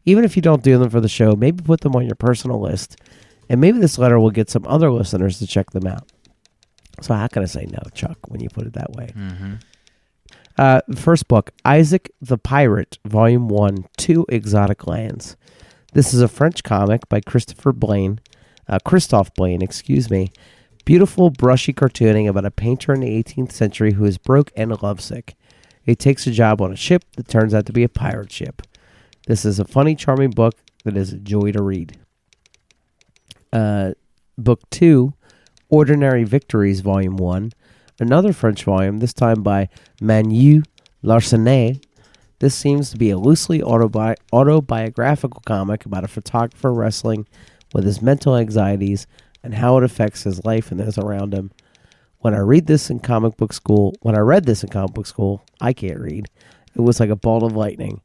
Even 0.06 0.26
if 0.26 0.36
you 0.36 0.42
don't 0.42 0.64
do 0.64 0.78
them 0.78 0.90
for 0.90 1.00
the 1.00 1.08
show, 1.08 1.34
maybe 1.36 1.64
put 1.64 1.82
them 1.82 1.96
on 1.96 2.06
your 2.06 2.16
personal 2.16 2.60
list, 2.60 2.98
and 3.50 3.62
maybe 3.62 3.80
this 3.80 3.98
letter 3.98 4.20
will 4.20 4.32
get 4.32 4.50
some 4.50 4.66
other 4.68 4.92
listeners 4.92 5.40
to 5.40 5.48
check 5.48 5.72
them 5.72 5.88
out. 5.88 6.12
So, 7.02 7.14
how 7.14 7.28
can 7.28 7.42
I 7.42 7.46
say 7.46 7.66
no, 7.66 7.80
Chuck, 7.94 8.18
when 8.28 8.42
you 8.42 8.50
put 8.50 8.68
it 8.68 8.74
that 8.74 8.92
way? 8.92 9.14
Uh, 10.58 10.82
first 10.96 11.28
book, 11.28 11.52
Isaac 11.66 12.12
the 12.22 12.38
Pirate, 12.38 13.00
Volume 13.06 13.48
1, 13.48 13.86
To 13.98 14.26
Exotic 14.30 14.86
Lands. 14.86 15.36
This 15.94 16.14
is 16.14 16.22
a 16.22 16.28
French 16.28 16.64
comic 16.64 17.08
by 17.10 17.22
Christopher 17.22 17.72
Blain, 17.72 18.20
uh, 18.68 18.78
Christophe 18.86 19.34
Blain, 19.36 19.62
excuse 19.62 20.10
me. 20.12 20.32
Beautiful, 20.86 21.30
brushy 21.30 21.74
cartooning 21.74 22.28
about 22.28 22.46
a 22.46 22.52
painter 22.52 22.94
in 22.94 23.02
the 23.02 23.24
18th 23.24 23.52
century 23.52 23.94
who 23.94 24.06
is 24.06 24.18
broke 24.18 24.52
and 24.56 24.82
lovesick. 24.82 25.36
He 25.82 25.96
takes 25.96 26.28
a 26.28 26.32
job 26.32 26.62
on 26.62 26.72
a 26.72 26.78
ship 26.78 27.04
that 27.16 27.28
turns 27.28 27.54
out 27.54 27.66
to 27.68 27.74
be 27.74 27.84
a 27.84 27.90
pirate 27.90 28.32
ship. 28.32 28.62
This 29.28 29.46
is 29.46 29.60
a 29.60 29.66
funny, 29.66 29.96
charming 29.96 30.32
book 30.32 30.56
that 30.84 30.98
is 30.98 31.14
a 31.14 31.18
joy 31.18 31.52
to 31.52 31.62
read. 31.62 31.98
Uh, 33.52 33.94
book 34.38 34.70
2, 34.72 35.14
Ordinary 35.70 36.24
Victories, 36.24 36.82
Volume 36.82 37.18
1 37.18 37.54
another 38.00 38.34
French 38.34 38.64
volume, 38.64 39.00
this 39.00 39.14
time 39.14 39.44
by 39.44 39.70
Manu 40.02 40.62
Larcenet. 41.04 41.84
This 42.40 42.56
seems 42.56 42.92
to 42.92 42.98
be 42.98 43.10
a 43.10 43.18
loosely 43.18 43.60
autobi- 43.60 44.18
autobiographical 44.32 45.42
comic 45.46 45.86
about 45.86 46.04
a 46.04 46.10
photographer 46.10 46.74
wrestling 46.74 47.28
with 47.74 47.86
his 47.86 48.02
mental 48.02 48.36
anxieties 48.36 49.08
and 49.44 49.56
how 49.56 49.78
it 49.78 49.84
affects 49.84 50.24
his 50.24 50.44
life 50.46 50.72
and 50.72 50.80
those 50.80 50.98
around 50.98 51.34
him. 51.34 51.52
When 52.20 52.34
I 52.34 52.40
read 52.40 52.68
this 52.68 52.90
in 52.90 53.00
comic 53.00 53.36
book 53.36 53.52
school, 53.52 53.94
when 54.02 54.16
I 54.16 54.20
read 54.20 54.46
this 54.46 54.64
in 54.64 54.70
comic 54.70 54.94
book 54.94 55.06
school, 55.06 55.44
I 55.60 55.74
can't 55.74 56.00
read. 56.00 56.28
It 56.76 56.82
was 56.82 57.00
like 57.00 57.10
a 57.10 57.16
bolt 57.16 57.44
of 57.44 57.56
lightning. 57.56 58.02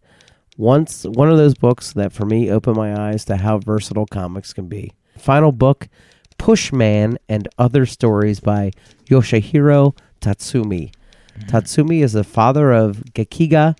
Once 0.57 1.05
one 1.05 1.31
of 1.31 1.39
those 1.39 1.55
books 1.55 1.93
that 1.93 2.13
for 2.13 2.27
me 2.27 2.51
opened 2.51 2.77
my 2.77 3.11
eyes 3.11 3.25
to 3.27 3.37
how 3.37 3.59
versatile 3.59 4.07
comics 4.07 4.53
can 4.53 4.67
be. 4.67 4.93
Final 5.17 5.53
book, 5.53 5.89
Pushman 6.37 7.17
and 7.29 7.49
Other 7.59 7.87
Stories 7.87 8.41
by 8.41 8.73
Yoshihiro 9.07 9.97
Tatsumi. 10.21 10.91
Mm-hmm. 10.91 11.49
Tatsumi 11.49 12.03
is 12.03 12.13
the 12.13 12.25
father 12.25 12.73
of 12.73 13.05
Gekiga, 13.15 13.77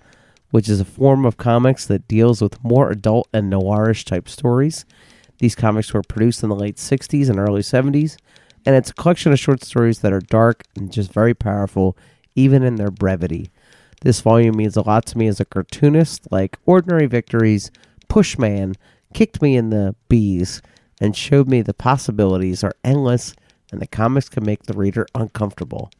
which 0.51 0.69
is 0.69 0.79
a 0.79 0.85
form 0.85 1.25
of 1.25 1.37
comics 1.37 1.85
that 1.85 2.07
deals 2.07 2.41
with 2.41 2.63
more 2.63 2.89
adult 2.91 3.27
and 3.33 3.51
noirish 3.51 4.05
type 4.05 4.29
stories. 4.29 4.85
These 5.39 5.55
comics 5.55 5.93
were 5.93 6.03
produced 6.03 6.43
in 6.43 6.49
the 6.49 6.55
late 6.55 6.75
60s 6.75 7.29
and 7.29 7.39
early 7.39 7.61
70s, 7.61 8.17
and 8.65 8.75
it's 8.75 8.91
a 8.91 8.93
collection 8.93 9.31
of 9.31 9.39
short 9.39 9.63
stories 9.63 9.99
that 9.99 10.13
are 10.13 10.19
dark 10.19 10.63
and 10.75 10.91
just 10.91 11.11
very 11.11 11.33
powerful, 11.33 11.97
even 12.35 12.61
in 12.61 12.75
their 12.75 12.91
brevity. 12.91 13.49
This 14.01 14.21
volume 14.21 14.55
means 14.57 14.77
a 14.77 14.81
lot 14.81 15.05
to 15.07 15.17
me 15.17 15.27
as 15.27 15.39
a 15.39 15.45
cartoonist, 15.45 16.31
like 16.31 16.57
Ordinary 16.65 17.05
Victories, 17.05 17.71
Pushman 18.07 18.75
kicked 19.13 19.41
me 19.41 19.55
in 19.55 19.69
the 19.69 19.95
bees 20.07 20.61
and 21.01 21.15
showed 21.15 21.47
me 21.47 21.61
the 21.61 21.73
possibilities 21.73 22.63
are 22.63 22.75
endless 22.83 23.33
and 23.71 23.81
the 23.81 23.87
comics 23.87 24.29
can 24.29 24.45
make 24.45 24.63
the 24.63 24.73
reader 24.73 25.05
uncomfortable. 25.15 25.91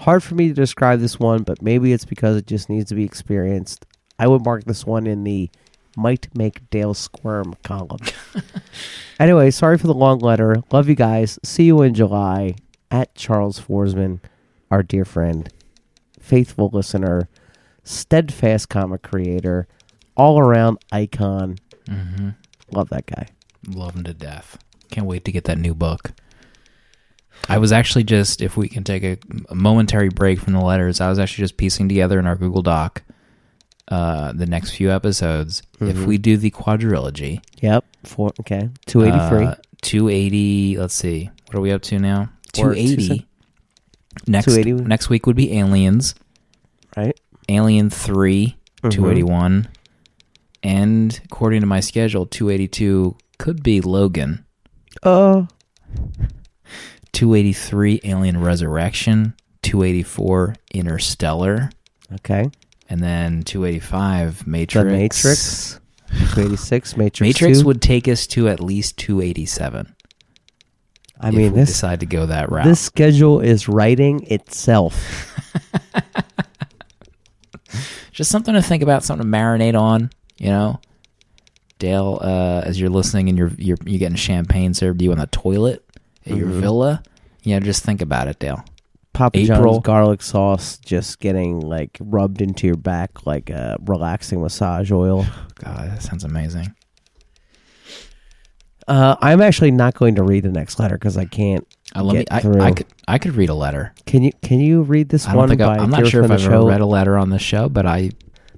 Hard 0.00 0.22
for 0.22 0.34
me 0.34 0.48
to 0.48 0.54
describe 0.54 1.00
this 1.00 1.20
one, 1.20 1.42
but 1.42 1.62
maybe 1.62 1.92
it's 1.92 2.04
because 2.04 2.36
it 2.36 2.46
just 2.46 2.68
needs 2.68 2.88
to 2.88 2.94
be 2.94 3.04
experienced. 3.04 3.86
I 4.18 4.26
would 4.26 4.44
mark 4.44 4.64
this 4.64 4.86
one 4.86 5.06
in 5.06 5.24
the 5.24 5.50
might 5.96 6.28
make 6.36 6.68
Dale 6.70 6.94
squirm 6.94 7.54
column. 7.62 8.00
anyway, 9.20 9.50
sorry 9.50 9.78
for 9.78 9.86
the 9.86 9.94
long 9.94 10.18
letter. 10.18 10.56
Love 10.72 10.88
you 10.88 10.94
guys. 10.94 11.38
See 11.42 11.64
you 11.64 11.82
in 11.82 11.94
July 11.94 12.56
at 12.90 13.14
Charles 13.14 13.60
Forsman, 13.60 14.20
our 14.70 14.82
dear 14.82 15.04
friend, 15.04 15.52
faithful 16.18 16.70
listener, 16.72 17.28
steadfast 17.84 18.68
comic 18.68 19.02
creator, 19.02 19.66
all 20.16 20.38
around 20.38 20.78
icon. 20.92 21.58
Mm-hmm. 21.86 22.30
Love 22.72 22.88
that 22.90 23.06
guy. 23.06 23.28
Love 23.68 23.94
him 23.94 24.04
to 24.04 24.14
death. 24.14 24.58
Can't 24.90 25.06
wait 25.06 25.24
to 25.24 25.32
get 25.32 25.44
that 25.44 25.58
new 25.58 25.74
book. 25.74 26.12
I 27.48 27.58
was 27.58 27.72
actually 27.72 28.04
just, 28.04 28.42
if 28.42 28.56
we 28.56 28.68
can 28.68 28.84
take 28.84 29.02
a, 29.02 29.18
a 29.48 29.54
momentary 29.54 30.08
break 30.08 30.40
from 30.40 30.52
the 30.52 30.60
letters, 30.60 31.00
I 31.00 31.08
was 31.08 31.18
actually 31.18 31.44
just 31.44 31.56
piecing 31.56 31.88
together 31.88 32.18
in 32.18 32.26
our 32.26 32.36
Google 32.36 32.62
Doc 32.62 33.02
uh, 33.90 34.32
the 34.32 34.46
next 34.46 34.70
few 34.70 34.90
episodes. 34.90 35.62
If 35.80 36.04
we 36.06 36.18
do 36.18 36.36
the 36.36 36.50
quadrilogy, 36.50 37.42
Yep. 37.60 37.84
Four. 38.04 38.32
Okay. 38.40 38.68
Two 38.86 39.02
eighty 39.02 39.18
three. 39.28 39.44
uh, 39.46 39.54
280, 39.82 40.76
let's 40.78 40.94
see, 40.94 41.30
what 41.46 41.54
are 41.56 41.60
we 41.60 41.72
up 41.72 41.80
to 41.82 41.98
now? 41.98 42.28
280. 42.52 43.26
Next, 44.26 44.46
280. 44.46 44.84
next 44.84 45.08
week 45.08 45.26
would 45.26 45.36
be 45.36 45.56
Aliens, 45.58 46.14
right. 46.96 47.18
Alien 47.48 47.88
3, 47.90 48.56
Mhm. 48.82 48.90
281. 48.90 49.68
And 50.62 51.18
according 51.24 51.60
to 51.62 51.66
my 51.66 51.80
schedule, 51.80 52.26
282 52.26 53.16
could 53.38 53.62
be 53.62 53.80
Logan. 53.80 54.44
Uh. 55.02 55.44
283 57.12 58.00
Alien 58.04 58.40
Resurrection, 58.40 59.34
284 59.62 60.54
Interstellar, 60.72 61.70
Okay. 62.16 62.50
And 62.90 63.00
then 63.02 63.42
285 63.44 64.44
The 64.44 64.50
Matrix. 64.50 64.84
Matrix. 64.84 65.80
Two 66.34 66.40
eighty 66.42 66.56
six. 66.56 66.96
Matrix. 66.98 67.20
Matrix 67.40 67.60
2. 67.60 67.66
would 67.66 67.80
take 67.80 68.06
us 68.08 68.26
to 68.28 68.48
at 68.48 68.60
least 68.60 68.98
287. 68.98 69.94
I 71.22 71.28
if 71.28 71.34
mean 71.34 71.52
we 71.52 71.58
this. 71.60 71.68
decide 71.70 72.00
to 72.00 72.06
go 72.06 72.26
that 72.26 72.50
route. 72.50 72.64
This 72.64 72.80
schedule 72.80 73.40
is 73.40 73.68
writing 73.68 74.24
itself. 74.26 75.36
Just 78.12 78.30
something 78.30 78.54
to 78.54 78.62
think 78.62 78.82
about, 78.82 79.04
something 79.04 79.30
to 79.30 79.36
marinate 79.38 79.78
on, 79.78 80.10
you 80.38 80.48
know. 80.48 80.80
Dale, 81.78 82.18
uh, 82.22 82.62
as 82.64 82.78
you're 82.80 82.90
listening 82.90 83.28
and 83.30 83.38
you're 83.38 83.52
you're 83.56 83.78
you're 83.86 83.98
getting 83.98 84.16
champagne 84.16 84.74
served 84.74 84.98
to 84.98 85.04
you 85.06 85.12
on 85.12 85.18
the 85.18 85.26
toilet 85.28 85.82
at 86.26 86.36
your 86.36 86.48
Mhm. 86.48 86.60
villa, 86.60 87.02
you 87.42 87.54
know, 87.54 87.60
just 87.60 87.82
think 87.84 88.02
about 88.02 88.28
it, 88.28 88.38
Dale. 88.38 88.62
Papa 89.12 89.38
April. 89.38 89.74
John's 89.74 89.84
garlic 89.84 90.22
sauce 90.22 90.78
just 90.78 91.20
getting 91.20 91.60
like 91.60 91.98
rubbed 92.00 92.40
into 92.40 92.66
your 92.66 92.76
back 92.76 93.26
like 93.26 93.50
a 93.50 93.76
relaxing 93.84 94.40
massage 94.40 94.90
oil. 94.92 95.26
God, 95.56 95.90
that 95.90 96.02
sounds 96.02 96.24
amazing. 96.24 96.74
Uh, 98.88 99.16
I'm 99.20 99.40
actually 99.40 99.70
not 99.70 99.94
going 99.94 100.16
to 100.16 100.24
read 100.24 100.42
the 100.42 100.50
next 100.50 100.80
letter 100.80 100.96
because 100.96 101.16
I 101.16 101.24
can't. 101.24 101.66
Uh, 101.94 102.02
let 102.02 102.16
me. 102.16 102.24
I, 102.30 102.40
through. 102.40 102.60
I 102.60 102.72
could. 102.72 102.86
I 103.06 103.18
could 103.18 103.34
read 103.34 103.48
a 103.48 103.54
letter. 103.54 103.94
Can 104.06 104.22
you? 104.22 104.32
Can 104.42 104.58
you 104.58 104.82
read 104.82 105.08
this 105.10 105.28
I 105.28 105.36
one? 105.36 105.56
By 105.56 105.64
I, 105.64 105.78
I'm 105.78 105.90
not 105.90 106.08
sure 106.08 106.24
if 106.24 106.30
I've 106.30 106.40
the 106.40 106.46
ever 106.46 106.66
read 106.66 106.80
a 106.80 106.86
letter 106.86 107.16
on 107.16 107.30
the 107.30 107.38
show, 107.38 107.68
but 107.68 107.86
I. 107.86 108.10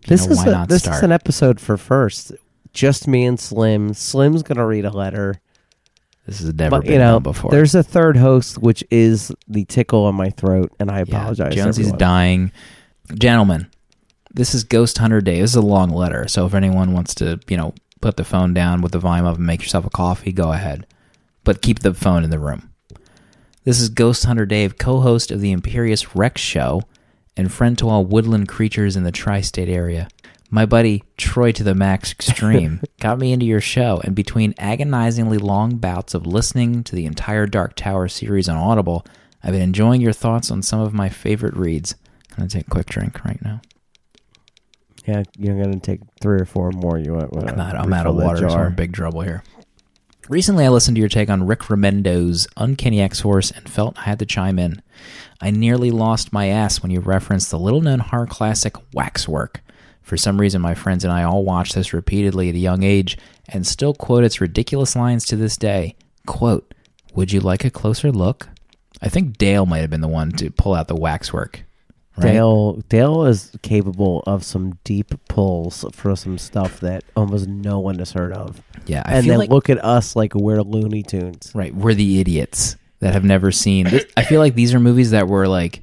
This 0.06 0.26
know, 0.26 0.32
is 0.32 0.38
why 0.38 0.46
a, 0.46 0.50
not 0.50 0.68
this 0.68 0.82
start? 0.82 0.96
is 0.96 1.02
an 1.02 1.12
episode 1.12 1.60
for 1.60 1.76
first. 1.76 2.32
Just 2.72 3.06
me 3.06 3.26
and 3.26 3.38
Slim. 3.38 3.92
Slim's 3.92 4.42
gonna 4.42 4.66
read 4.66 4.86
a 4.86 4.90
letter, 4.90 5.40
this 6.26 6.40
has 6.40 6.54
never 6.54 6.70
but 6.70 6.82
been 6.84 6.92
you 6.92 6.98
know, 6.98 7.14
done 7.14 7.22
before. 7.22 7.50
there's 7.50 7.74
a 7.74 7.82
third 7.82 8.16
host, 8.16 8.58
which 8.58 8.84
is 8.90 9.32
the 9.48 9.64
tickle 9.64 10.08
in 10.08 10.14
my 10.14 10.30
throat, 10.30 10.72
and 10.78 10.90
I 10.90 10.98
Yeah, 10.98 11.02
apologize. 11.02 11.54
Jonesy's 11.54 11.86
everyone. 11.88 11.98
dying, 11.98 12.52
gentlemen. 13.14 13.66
This 14.34 14.54
is 14.54 14.64
Ghost 14.64 14.98
Hunter 14.98 15.20
Day. 15.20 15.40
This 15.40 15.50
is 15.50 15.56
a 15.56 15.62
long 15.62 15.90
letter, 15.90 16.26
so 16.28 16.46
if 16.46 16.54
anyone 16.54 16.92
wants 16.94 17.14
to, 17.16 17.38
you 17.48 17.56
know, 17.56 17.74
put 18.00 18.16
the 18.16 18.24
phone 18.24 18.54
down 18.54 18.80
with 18.82 18.92
the 18.92 18.98
volume 18.98 19.26
up 19.26 19.36
and 19.36 19.46
make 19.46 19.60
yourself 19.62 19.84
a 19.84 19.90
coffee, 19.90 20.32
go 20.32 20.52
ahead, 20.52 20.86
but 21.44 21.60
keep 21.62 21.80
the 21.80 21.92
phone 21.94 22.24
in 22.24 22.30
the 22.30 22.38
room. 22.38 22.70
This 23.64 23.80
is 23.80 23.88
Ghost 23.90 24.24
Hunter 24.24 24.46
Dave, 24.46 24.78
co-host 24.78 25.30
of 25.30 25.40
the 25.40 25.52
Imperious 25.52 26.16
Rex 26.16 26.40
Show, 26.40 26.82
and 27.36 27.52
friend 27.52 27.78
to 27.78 27.88
all 27.88 28.04
woodland 28.04 28.48
creatures 28.48 28.96
in 28.96 29.04
the 29.04 29.12
tri-state 29.12 29.68
area. 29.68 30.08
My 30.54 30.66
buddy 30.66 31.02
Troy 31.16 31.50
to 31.52 31.64
the 31.64 31.74
Max 31.74 32.12
Extreme 32.12 32.82
got 33.00 33.18
me 33.18 33.32
into 33.32 33.46
your 33.46 33.62
show, 33.62 34.02
and 34.04 34.14
between 34.14 34.54
agonizingly 34.58 35.38
long 35.38 35.76
bouts 35.76 36.12
of 36.12 36.26
listening 36.26 36.84
to 36.84 36.94
the 36.94 37.06
entire 37.06 37.46
Dark 37.46 37.74
Tower 37.74 38.06
series 38.06 38.50
on 38.50 38.58
Audible, 38.58 39.06
I've 39.42 39.52
been 39.52 39.62
enjoying 39.62 40.02
your 40.02 40.12
thoughts 40.12 40.50
on 40.50 40.60
some 40.60 40.78
of 40.78 40.92
my 40.92 41.08
favorite 41.08 41.56
reads. 41.56 41.94
I'm 42.32 42.36
gonna 42.36 42.50
take 42.50 42.66
a 42.66 42.70
quick 42.70 42.84
drink 42.84 43.24
right 43.24 43.42
now. 43.42 43.62
Yeah, 45.06 45.22
you're 45.38 45.56
gonna 45.56 45.80
take 45.80 46.00
three 46.20 46.38
or 46.38 46.44
four 46.44 46.70
more. 46.70 46.98
You 46.98 47.14
want? 47.14 47.34
I'm 47.34 47.58
out, 47.58 47.74
I'm 47.74 47.92
out 47.94 48.06
of 48.06 48.16
water, 48.16 48.46
so 48.46 48.54
I'm 48.54 48.66
in 48.66 48.74
big 48.74 48.92
trouble 48.92 49.22
here. 49.22 49.42
Recently, 50.28 50.66
I 50.66 50.68
listened 50.68 50.96
to 50.96 51.00
your 51.00 51.08
take 51.08 51.30
on 51.30 51.46
Rick 51.46 51.60
Remender's 51.60 52.46
Uncanny 52.58 53.00
X 53.00 53.22
Force 53.22 53.50
and 53.52 53.66
felt 53.70 53.98
I 53.98 54.02
had 54.02 54.18
to 54.18 54.26
chime 54.26 54.58
in. 54.58 54.82
I 55.40 55.50
nearly 55.50 55.90
lost 55.90 56.30
my 56.30 56.48
ass 56.48 56.82
when 56.82 56.90
you 56.90 57.00
referenced 57.00 57.50
the 57.50 57.58
little 57.58 57.80
known 57.80 58.00
horror 58.00 58.26
classic 58.26 58.74
Waxwork. 58.92 59.62
For 60.02 60.16
some 60.16 60.40
reason, 60.40 60.60
my 60.60 60.74
friends 60.74 61.04
and 61.04 61.12
I 61.12 61.22
all 61.22 61.44
watched 61.44 61.74
this 61.74 61.92
repeatedly 61.92 62.48
at 62.48 62.54
a 62.54 62.58
young 62.58 62.82
age 62.82 63.16
and 63.48 63.66
still 63.66 63.94
quote 63.94 64.24
its 64.24 64.40
ridiculous 64.40 64.96
lines 64.96 65.24
to 65.26 65.36
this 65.36 65.56
day. 65.56 65.94
Quote, 66.26 66.74
Would 67.14 67.32
you 67.32 67.40
like 67.40 67.64
a 67.64 67.70
closer 67.70 68.10
look? 68.12 68.48
I 69.00 69.08
think 69.08 69.38
Dale 69.38 69.66
might 69.66 69.78
have 69.78 69.90
been 69.90 70.00
the 70.00 70.08
one 70.08 70.30
to 70.32 70.50
pull 70.50 70.74
out 70.74 70.88
the 70.88 70.94
waxwork. 70.96 71.64
right? 72.16 72.32
Dale 72.32 72.74
Dale 72.88 73.24
is 73.26 73.50
capable 73.62 74.22
of 74.26 74.44
some 74.44 74.78
deep 74.84 75.12
pulls 75.28 75.84
for 75.92 76.14
some 76.14 76.38
stuff 76.38 76.80
that 76.80 77.02
almost 77.16 77.48
no 77.48 77.80
one 77.80 77.98
has 77.98 78.12
heard 78.12 78.32
of. 78.32 78.62
Yeah, 78.86 79.02
I 79.04 79.18
and 79.18 79.28
then 79.28 79.38
like 79.38 79.50
look 79.50 79.70
at 79.70 79.82
us 79.84 80.14
like 80.14 80.34
we're 80.34 80.62
Looney 80.62 81.02
Tunes. 81.02 81.52
Right, 81.54 81.74
we're 81.74 81.94
the 81.94 82.20
idiots 82.20 82.76
that 83.00 83.12
have 83.12 83.24
never 83.24 83.50
seen. 83.50 83.86
This, 83.88 84.04
I 84.16 84.22
feel 84.24 84.40
like 84.40 84.54
these 84.54 84.74
are 84.74 84.80
movies 84.80 85.10
that 85.12 85.26
were 85.26 85.48
like 85.48 85.82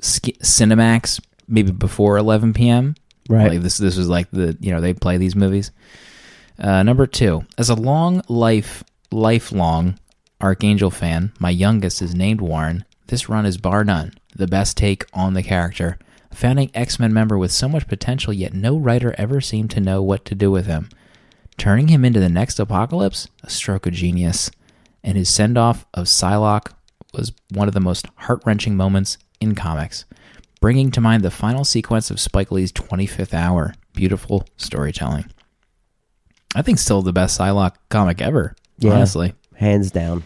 sk- 0.00 0.38
Cinemax 0.42 1.20
maybe 1.46 1.70
before 1.72 2.18
11 2.18 2.52
p.m. 2.52 2.94
Right. 3.28 3.52
Like 3.52 3.60
this 3.62 3.78
this 3.78 3.96
was 3.96 4.08
like 4.08 4.30
the 4.30 4.56
you 4.60 4.72
know 4.72 4.80
they 4.80 4.94
play 4.94 5.18
these 5.18 5.36
movies. 5.36 5.70
Uh, 6.58 6.82
number 6.82 7.06
two, 7.06 7.44
as 7.56 7.68
a 7.68 7.74
long 7.74 8.22
life 8.28 8.82
lifelong 9.10 9.98
Archangel 10.40 10.90
fan, 10.90 11.32
my 11.38 11.50
youngest 11.50 12.02
is 12.02 12.14
named 12.14 12.40
Warren. 12.40 12.84
This 13.06 13.28
run 13.28 13.46
is 13.46 13.56
bar 13.56 13.84
none 13.84 14.12
the 14.38 14.46
best 14.46 14.76
take 14.76 15.04
on 15.12 15.34
the 15.34 15.42
character. 15.42 15.98
A 16.30 16.36
founding 16.36 16.70
X 16.72 16.98
Men 16.98 17.12
member 17.12 17.36
with 17.36 17.52
so 17.52 17.68
much 17.68 17.88
potential, 17.88 18.32
yet 18.32 18.54
no 18.54 18.76
writer 18.76 19.14
ever 19.18 19.40
seemed 19.40 19.70
to 19.72 19.80
know 19.80 20.02
what 20.02 20.24
to 20.26 20.34
do 20.34 20.50
with 20.50 20.66
him. 20.66 20.88
Turning 21.58 21.88
him 21.88 22.04
into 22.04 22.20
the 22.20 22.28
next 22.28 22.58
apocalypse, 22.58 23.28
a 23.42 23.50
stroke 23.50 23.86
of 23.86 23.92
genius. 23.92 24.50
And 25.02 25.16
his 25.16 25.28
send 25.28 25.58
off 25.58 25.86
of 25.94 26.06
Psylocke 26.06 26.72
was 27.12 27.32
one 27.50 27.68
of 27.68 27.74
the 27.74 27.80
most 27.80 28.06
heart 28.16 28.42
wrenching 28.44 28.76
moments 28.76 29.18
in 29.40 29.54
comics, 29.54 30.04
bringing 30.60 30.90
to 30.92 31.00
mind 31.00 31.22
the 31.22 31.30
final 31.30 31.64
sequence 31.64 32.10
of 32.10 32.20
Spike 32.20 32.50
Lee's 32.52 32.72
25th 32.72 33.34
hour. 33.34 33.74
Beautiful 33.94 34.44
storytelling. 34.56 35.26
I 36.54 36.62
think 36.62 36.78
still 36.78 37.02
the 37.02 37.12
best 37.12 37.38
Psylocke 37.38 37.74
comic 37.90 38.20
ever, 38.20 38.54
Yeah. 38.78 38.92
honestly. 38.92 39.34
Hands 39.56 39.90
down. 39.90 40.22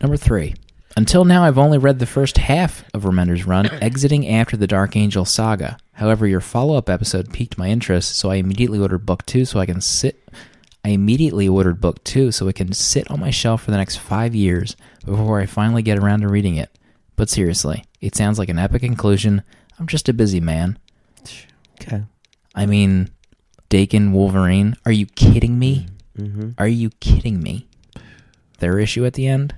Number 0.00 0.16
three, 0.16 0.54
Until 0.98 1.26
now, 1.26 1.44
I've 1.44 1.58
only 1.58 1.76
read 1.76 1.98
the 1.98 2.06
first 2.06 2.38
half 2.38 2.82
of 2.94 3.02
Remender's 3.02 3.46
run, 3.46 3.66
exiting 3.82 4.26
after 4.28 4.56
the 4.56 4.66
Dark 4.66 4.96
Angel 4.96 5.26
saga. 5.26 5.76
However, 5.92 6.26
your 6.26 6.40
follow 6.40 6.76
up 6.78 6.88
episode 6.88 7.32
piqued 7.34 7.58
my 7.58 7.68
interest, 7.68 8.16
so 8.16 8.30
I 8.30 8.36
immediately 8.36 8.78
ordered 8.78 9.04
book 9.04 9.26
two 9.26 9.44
so 9.44 9.60
I 9.60 9.66
can 9.66 9.82
sit. 9.82 10.26
I 10.84 10.90
immediately 10.90 11.48
ordered 11.48 11.80
book 11.82 12.02
two 12.04 12.32
so 12.32 12.48
it 12.48 12.54
can 12.54 12.72
sit 12.72 13.10
on 13.10 13.20
my 13.20 13.30
shelf 13.30 13.64
for 13.64 13.72
the 13.72 13.76
next 13.76 13.96
five 13.96 14.34
years 14.34 14.74
before 15.04 15.38
I 15.40 15.44
finally 15.46 15.82
get 15.82 15.98
around 15.98 16.20
to 16.20 16.28
reading 16.28 16.56
it. 16.56 16.70
But 17.16 17.30
seriously, 17.30 17.84
it 18.00 18.14
sounds 18.14 18.38
like 18.38 18.48
an 18.48 18.58
epic 18.58 18.82
conclusion. 18.82 19.42
I'm 19.78 19.86
just 19.86 20.08
a 20.08 20.12
busy 20.12 20.40
man. 20.40 20.78
Okay. 21.80 22.02
I 22.54 22.66
mean, 22.66 23.10
Dakin 23.68 24.12
Wolverine. 24.12 24.76
Are 24.84 24.92
you 24.92 25.06
kidding 25.06 25.58
me? 25.58 25.86
Mm-hmm. 26.18 26.50
Are 26.58 26.68
you 26.68 26.90
kidding 27.00 27.42
me? 27.42 27.66
Their 28.58 28.78
issue 28.78 29.04
at 29.04 29.14
the 29.14 29.26
end? 29.26 29.54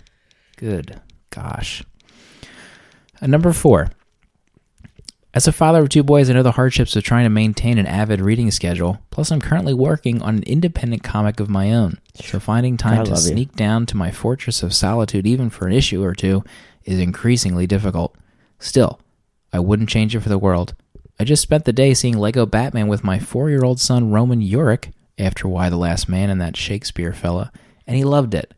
Good 0.57 1.01
gosh. 1.31 1.85
Uh, 3.21 3.27
number 3.27 3.53
four. 3.53 3.91
As 5.35 5.47
a 5.47 5.53
father 5.53 5.83
of 5.83 5.89
two 5.89 6.03
boys, 6.03 6.29
I 6.29 6.33
know 6.33 6.43
the 6.43 6.53
hardships 6.53 6.97
of 6.97 7.05
trying 7.05 7.25
to 7.25 7.31
maintain 7.31 7.79
an 7.79 7.87
avid 7.87 8.21
reading 8.21 8.51
schedule. 8.51 8.99
Plus, 9.11 9.31
I'm 9.31 9.41
currently 9.41 9.75
working 9.75 10.21
on 10.23 10.37
an 10.37 10.43
independent 10.45 11.05
comic 11.05 11.39
of 11.39 11.49
my 11.51 11.73
own. 11.73 11.99
So, 12.15 12.41
finding 12.41 12.77
time 12.77 13.01
I 13.01 13.05
to 13.05 13.11
love 13.11 13.23
you. 13.23 13.33
sneak 13.33 13.55
down 13.55 13.87
to 13.87 13.97
my 13.97 14.11
fortress 14.11 14.63
of 14.63 14.75
solitude, 14.75 15.27
even 15.27 15.51
for 15.51 15.67
an 15.67 15.75
issue 15.75 16.03
or 16.03 16.15
two, 16.15 16.43
is 16.85 16.99
increasingly 16.99 17.67
difficult. 17.67 18.15
Still, 18.59 19.01
I 19.53 19.61
wouldn't 19.61 19.89
change 19.89 20.15
it 20.15 20.21
for 20.21 20.29
the 20.29 20.39
world. 20.39 20.75
I 21.21 21.25
just 21.25 21.43
spent 21.43 21.65
the 21.65 21.73
day 21.73 21.95
seeing 21.95 22.17
Lego 22.17 22.47
Batman 22.47 22.89
with 22.89 23.05
my 23.05 23.19
four 23.19 23.51
year 23.51 23.65
old 23.65 23.81
son 23.81 24.11
Roman 24.11 24.41
Yorick 24.41 24.91
after 25.19 25.49
Y 25.49 25.69
the 25.69 25.77
Last 25.77 26.09
Man 26.09 26.31
and 26.31 26.41
that 26.41 26.57
Shakespeare 26.57 27.13
fella, 27.13 27.51
and 27.87 27.97
he 27.97 28.05
loved 28.05 28.35
it. 28.35 28.55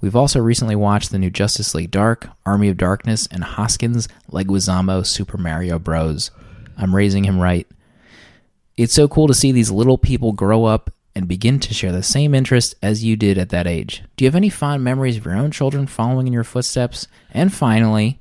We've 0.00 0.16
also 0.16 0.40
recently 0.40 0.76
watched 0.76 1.10
the 1.10 1.18
new 1.18 1.30
Justice 1.30 1.74
League 1.74 1.90
Dark, 1.90 2.28
Army 2.44 2.68
of 2.68 2.76
Darkness, 2.76 3.26
and 3.30 3.42
Hoskins 3.42 4.08
Leguizamo 4.30 5.06
Super 5.06 5.38
Mario 5.38 5.78
Bros. 5.78 6.30
I'm 6.76 6.94
raising 6.94 7.24
him 7.24 7.40
right. 7.40 7.66
It's 8.76 8.92
so 8.92 9.08
cool 9.08 9.26
to 9.26 9.34
see 9.34 9.52
these 9.52 9.70
little 9.70 9.96
people 9.96 10.32
grow 10.32 10.66
up 10.66 10.90
and 11.16 11.26
begin 11.26 11.58
to 11.58 11.72
share 11.72 11.92
the 11.92 12.02
same 12.02 12.34
interest 12.34 12.74
as 12.82 13.02
you 13.02 13.16
did 13.16 13.38
at 13.38 13.48
that 13.48 13.66
age. 13.66 14.02
Do 14.16 14.24
you 14.24 14.28
have 14.28 14.36
any 14.36 14.50
fond 14.50 14.84
memories 14.84 15.16
of 15.16 15.24
your 15.24 15.34
own 15.34 15.50
children 15.50 15.86
following 15.86 16.26
in 16.26 16.32
your 16.34 16.44
footsteps? 16.44 17.08
And 17.30 17.52
finally, 17.52 18.20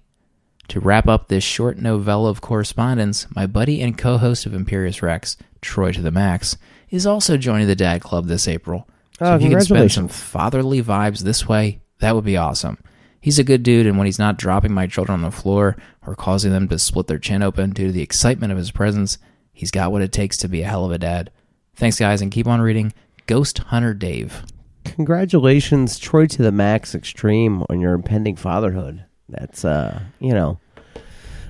to 0.70 0.80
wrap 0.80 1.06
up 1.06 1.28
this 1.28 1.44
short 1.44 1.78
novella 1.78 2.30
of 2.30 2.40
correspondence, 2.40 3.28
my 3.36 3.48
buddy 3.48 3.82
and 3.82 3.98
co 3.98 4.18
host 4.18 4.46
of 4.46 4.54
Imperius 4.54 5.02
Rex, 5.02 5.36
Troy 5.60 5.92
to 5.92 6.02
the 6.02 6.10
Max, 6.10 6.58
is 6.90 7.06
also 7.06 7.36
joining 7.36 7.68
the 7.68 7.76
Dad 7.76 8.00
Club 8.02 8.28
this 8.28 8.48
April. 8.48 8.88
So 9.20 9.26
Oh, 9.26 9.36
if 9.36 9.42
you 9.42 9.50
can 9.50 9.62
spend 9.62 9.92
some 9.92 10.08
fatherly 10.08 10.82
vibes 10.82 11.20
this 11.20 11.48
way, 11.48 11.82
that 12.00 12.16
would 12.16 12.24
be 12.26 12.38
awesome. 12.38 12.78
He's 13.20 13.40
a 13.40 13.44
good 13.44 13.64
dude, 13.64 13.88
and 13.88 13.98
when 13.98 14.06
he's 14.06 14.20
not 14.20 14.38
dropping 14.38 14.74
my 14.74 14.88
children 14.88 15.16
on 15.16 15.30
the 15.30 15.36
floor 15.36 15.76
or 16.06 16.16
causing 16.16 16.52
them 16.52 16.70
to 16.70 16.80
split 16.80 17.08
their 17.08 17.20
chin 17.20 17.44
open 17.44 17.72
due 17.72 17.88
to 17.88 17.92
the 17.92 18.02
excitement 18.02 18.54
of 18.54 18.58
his 18.58 18.72
presence, 18.72 19.18
he's 19.52 19.72
got 19.72 19.92
what 19.92 20.02
it 20.02 20.14
takes 20.14 20.38
to 20.38 20.48
be 20.48 20.62
a 20.62 20.68
hell 20.68 20.86
of 20.86 20.92
a 20.92 20.98
dad. 20.98 21.32
Thanks, 21.76 22.00
guys, 22.00 22.22
and 22.22 22.32
keep 22.32 22.48
on 22.48 22.62
reading 22.62 22.94
Ghost 23.28 23.58
Hunter 23.60 23.94
Dave. 23.94 24.44
Congratulations, 24.86 25.98
Troy 26.00 26.26
to 26.28 26.42
the 26.42 26.52
max 26.52 26.96
extreme 26.96 27.64
on 27.70 27.80
your 27.82 27.94
impending 27.94 28.36
fatherhood. 28.36 29.04
That's 29.28 29.66
uh, 29.66 30.00
you 30.20 30.34
know, 30.34 30.60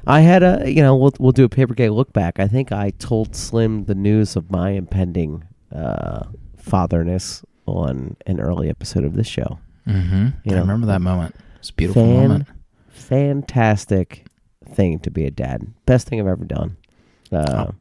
I 0.07 0.21
had 0.21 0.41
a 0.41 0.63
you 0.71 0.81
know 0.81 0.95
we'll 0.95 1.13
we'll 1.19 1.31
do 1.31 1.43
a 1.43 1.49
paper 1.49 1.73
gay 1.73 1.89
look 1.89 2.11
back. 2.13 2.39
I 2.39 2.47
think 2.47 2.71
I 2.71 2.91
told 2.91 3.35
Slim 3.35 3.85
the 3.85 3.95
news 3.95 4.35
of 4.35 4.49
my 4.49 4.71
impending 4.71 5.43
uh 5.73 6.23
fatherness 6.57 7.43
on 7.67 8.15
an 8.25 8.39
early 8.39 8.69
episode 8.69 9.03
of 9.03 9.13
this 9.15 9.27
show. 9.27 9.59
Mm-hmm. 9.87 10.27
Yeah. 10.45 10.55
I 10.55 10.59
remember 10.59 10.87
that 10.87 11.01
moment. 11.01 11.35
It's 11.59 11.69
a 11.69 11.73
beautiful 11.73 12.03
Fan- 12.03 12.27
moment. 12.29 12.47
Fantastic 12.89 14.25
thing 14.69 14.99
to 14.99 15.11
be 15.11 15.25
a 15.25 15.31
dad. 15.31 15.67
Best 15.85 16.07
thing 16.07 16.19
I've 16.19 16.27
ever 16.27 16.45
done. 16.45 16.77
Uh, 17.31 17.65
Oh. 17.69 17.75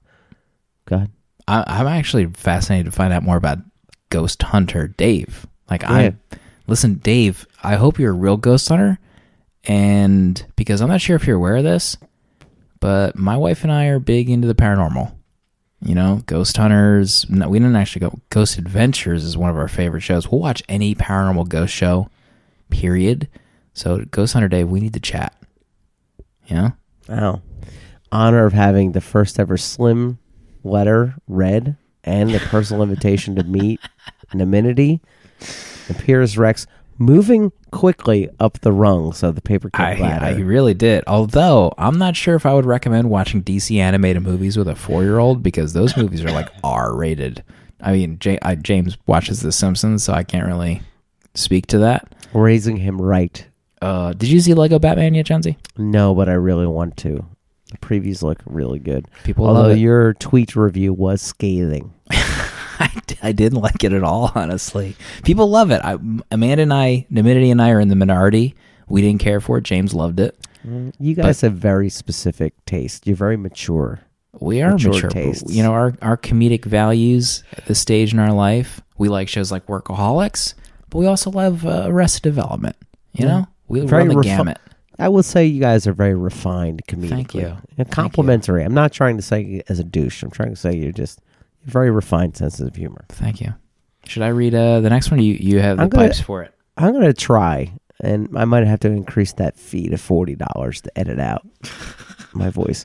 go 0.86 0.96
ahead. 0.96 1.10
I, 1.46 1.64
I'm 1.66 1.86
actually 1.86 2.26
fascinated 2.26 2.86
to 2.86 2.92
find 2.96 3.12
out 3.12 3.22
more 3.22 3.36
about 3.36 3.58
Ghost 4.10 4.42
Hunter 4.42 4.88
Dave. 4.88 5.46
Like 5.70 5.82
Yeah. 5.82 5.90
I 5.90 6.16
listen, 6.66 6.94
Dave. 6.94 7.46
I 7.62 7.76
hope 7.76 7.98
you're 7.98 8.10
a 8.12 8.14
real 8.14 8.36
ghost 8.36 8.68
hunter, 8.68 8.98
and 9.64 10.44
because 10.56 10.80
I'm 10.80 10.88
not 10.88 11.00
sure 11.00 11.16
if 11.16 11.26
you're 11.26 11.36
aware 11.36 11.56
of 11.56 11.64
this, 11.64 11.96
but 12.80 13.16
my 13.16 13.36
wife 13.36 13.62
and 13.62 13.72
I 13.72 13.86
are 13.86 13.98
big 13.98 14.28
into 14.30 14.46
the 14.48 14.54
paranormal. 14.54 15.14
You 15.80 15.94
know, 15.94 16.22
Ghost 16.24 16.56
Hunters. 16.56 17.28
No, 17.28 17.48
we 17.50 17.58
didn't 17.58 17.76
actually 17.76 18.00
go. 18.00 18.18
Ghost 18.30 18.56
Adventures 18.56 19.22
is 19.22 19.36
one 19.36 19.50
of 19.50 19.56
our 19.56 19.68
favorite 19.68 20.00
shows. 20.00 20.30
We'll 20.30 20.40
watch 20.40 20.62
any 20.66 20.94
paranormal 20.94 21.48
ghost 21.48 21.74
show. 21.74 22.08
Period. 22.70 23.28
So 23.74 24.04
Ghost 24.10 24.32
Hunter 24.32 24.48
Dave, 24.48 24.68
we 24.68 24.80
need 24.80 24.94
to 24.94 25.00
chat. 25.00 25.36
You 26.46 26.56
know, 26.56 26.72
Wow. 27.08 27.42
Honor 28.10 28.46
of 28.46 28.54
having 28.54 28.92
the 28.92 29.00
first 29.02 29.38
ever 29.38 29.58
slim 29.58 30.18
letter 30.64 31.14
read 31.28 31.76
and 32.02 32.30
the 32.30 32.40
personal 32.40 32.82
invitation 32.82 33.36
to 33.36 33.44
meet 33.44 33.80
Naminity. 34.32 35.00
Appears 35.90 36.38
Rex 36.38 36.66
moving 36.98 37.52
quickly 37.70 38.28
up 38.38 38.60
the 38.60 38.72
rungs 38.72 39.22
of 39.22 39.34
the 39.34 39.40
paper 39.40 39.70
I, 39.74 39.94
ladder. 39.94 40.24
I 40.24 40.32
really 40.40 40.74
did. 40.74 41.04
Although 41.06 41.72
I'm 41.76 41.98
not 41.98 42.16
sure 42.16 42.36
if 42.36 42.46
I 42.46 42.54
would 42.54 42.66
recommend 42.66 43.10
watching 43.10 43.42
DC 43.42 43.78
animated 43.78 44.22
movies 44.22 44.56
with 44.56 44.68
a 44.68 44.76
four 44.76 45.02
year 45.02 45.18
old 45.18 45.42
because 45.42 45.72
those 45.72 45.96
movies 45.96 46.24
are 46.24 46.30
like 46.30 46.48
R 46.64 46.94
rated. 46.94 47.42
I 47.80 47.92
mean, 47.92 48.18
J- 48.18 48.38
I, 48.42 48.54
James 48.54 48.96
watches 49.06 49.40
The 49.40 49.52
Simpsons, 49.52 50.04
so 50.04 50.12
I 50.12 50.22
can't 50.22 50.46
really 50.46 50.82
speak 51.34 51.66
to 51.68 51.78
that. 51.78 52.14
Raising 52.32 52.76
him 52.76 53.00
right. 53.00 53.46
Uh, 53.82 54.12
did 54.14 54.30
you 54.30 54.40
see 54.40 54.54
Lego 54.54 54.78
Batman 54.78 55.14
yet, 55.14 55.26
Jonesy? 55.26 55.58
No, 55.76 56.14
but 56.14 56.28
I 56.28 56.32
really 56.32 56.66
want 56.66 56.96
to. 56.98 57.26
The 57.80 57.86
previews 57.86 58.22
look 58.22 58.38
really 58.46 58.78
good. 58.78 59.06
People 59.24 59.46
Although 59.46 59.60
love 59.62 59.70
it. 59.72 59.78
your 59.78 60.14
tweet 60.14 60.54
review 60.56 60.92
was 60.92 61.20
scathing. 61.22 61.92
I 63.22 63.32
didn't 63.32 63.60
like 63.60 63.84
it 63.84 63.92
at 63.92 64.02
all, 64.02 64.32
honestly. 64.34 64.96
People 65.22 65.48
love 65.48 65.70
it. 65.70 65.80
I, 65.82 65.98
Amanda 66.30 66.62
and 66.62 66.72
I, 66.72 67.06
Naminity 67.10 67.50
and 67.50 67.62
I 67.62 67.70
are 67.70 67.80
in 67.80 67.88
the 67.88 67.96
minority. 67.96 68.54
We 68.88 69.00
didn't 69.00 69.20
care 69.20 69.40
for 69.40 69.58
it. 69.58 69.64
James 69.64 69.94
loved 69.94 70.20
it. 70.20 70.36
You 70.98 71.14
guys 71.14 71.40
have 71.42 71.54
very 71.54 71.88
specific 71.90 72.52
taste. 72.64 73.06
You're 73.06 73.16
very 73.16 73.36
mature. 73.36 74.00
We 74.40 74.62
are 74.62 74.72
Mature 74.72 74.92
mature. 74.94 75.10
tastes. 75.10 75.52
You 75.54 75.62
know, 75.62 75.72
our, 75.72 75.94
our 76.02 76.16
comedic 76.16 76.64
values 76.64 77.44
at 77.52 77.66
this 77.66 77.78
stage 77.78 78.12
in 78.12 78.18
our 78.18 78.32
life, 78.32 78.80
we 78.98 79.08
like 79.08 79.28
shows 79.28 79.52
like 79.52 79.66
Workaholics, 79.66 80.54
but 80.90 80.98
we 80.98 81.06
also 81.06 81.30
love 81.30 81.64
uh, 81.66 81.84
Arrested 81.86 82.22
Development. 82.22 82.76
You 83.12 83.26
know, 83.26 83.46
we 83.68 83.80
Very 83.80 84.08
run 84.08 84.08
the 84.08 84.14
refi- 84.22 84.24
gamut. 84.24 84.58
I 84.98 85.08
will 85.08 85.22
say 85.22 85.44
you 85.46 85.60
guys 85.60 85.86
are 85.86 85.92
very 85.92 86.14
refined 86.14 86.82
comedically. 86.86 87.08
Thank 87.08 87.34
you. 87.34 87.56
And 87.78 87.90
complimentary. 87.90 88.62
I'm 88.64 88.74
not 88.74 88.92
trying 88.92 89.16
to 89.16 89.22
say 89.22 89.62
as 89.68 89.78
a 89.80 89.84
douche. 89.84 90.22
I'm 90.22 90.30
trying 90.30 90.50
to 90.50 90.56
say 90.56 90.74
you're 90.74 90.92
just 90.92 91.20
very 91.64 91.90
refined 91.90 92.36
sense 92.36 92.60
of 92.60 92.76
humor. 92.76 93.04
Thank 93.08 93.40
you. 93.40 93.54
Should 94.06 94.22
I 94.22 94.28
read 94.28 94.54
uh, 94.54 94.80
the 94.80 94.90
next 94.90 95.10
one? 95.10 95.20
You 95.20 95.34
you 95.34 95.60
have 95.60 95.78
the 95.78 95.86
gonna- 95.86 96.08
pipes 96.08 96.20
for 96.20 96.42
it. 96.42 96.52
I'm 96.76 96.92
going 96.92 97.04
to 97.06 97.14
try, 97.14 97.72
and 98.00 98.28
I 98.36 98.44
might 98.44 98.66
have 98.66 98.80
to 98.80 98.88
increase 98.88 99.32
that 99.34 99.56
fee 99.56 99.88
to 99.88 99.96
$40 99.96 100.82
to 100.82 100.98
edit 100.98 101.20
out 101.20 101.46
my 102.34 102.50
voice. 102.50 102.84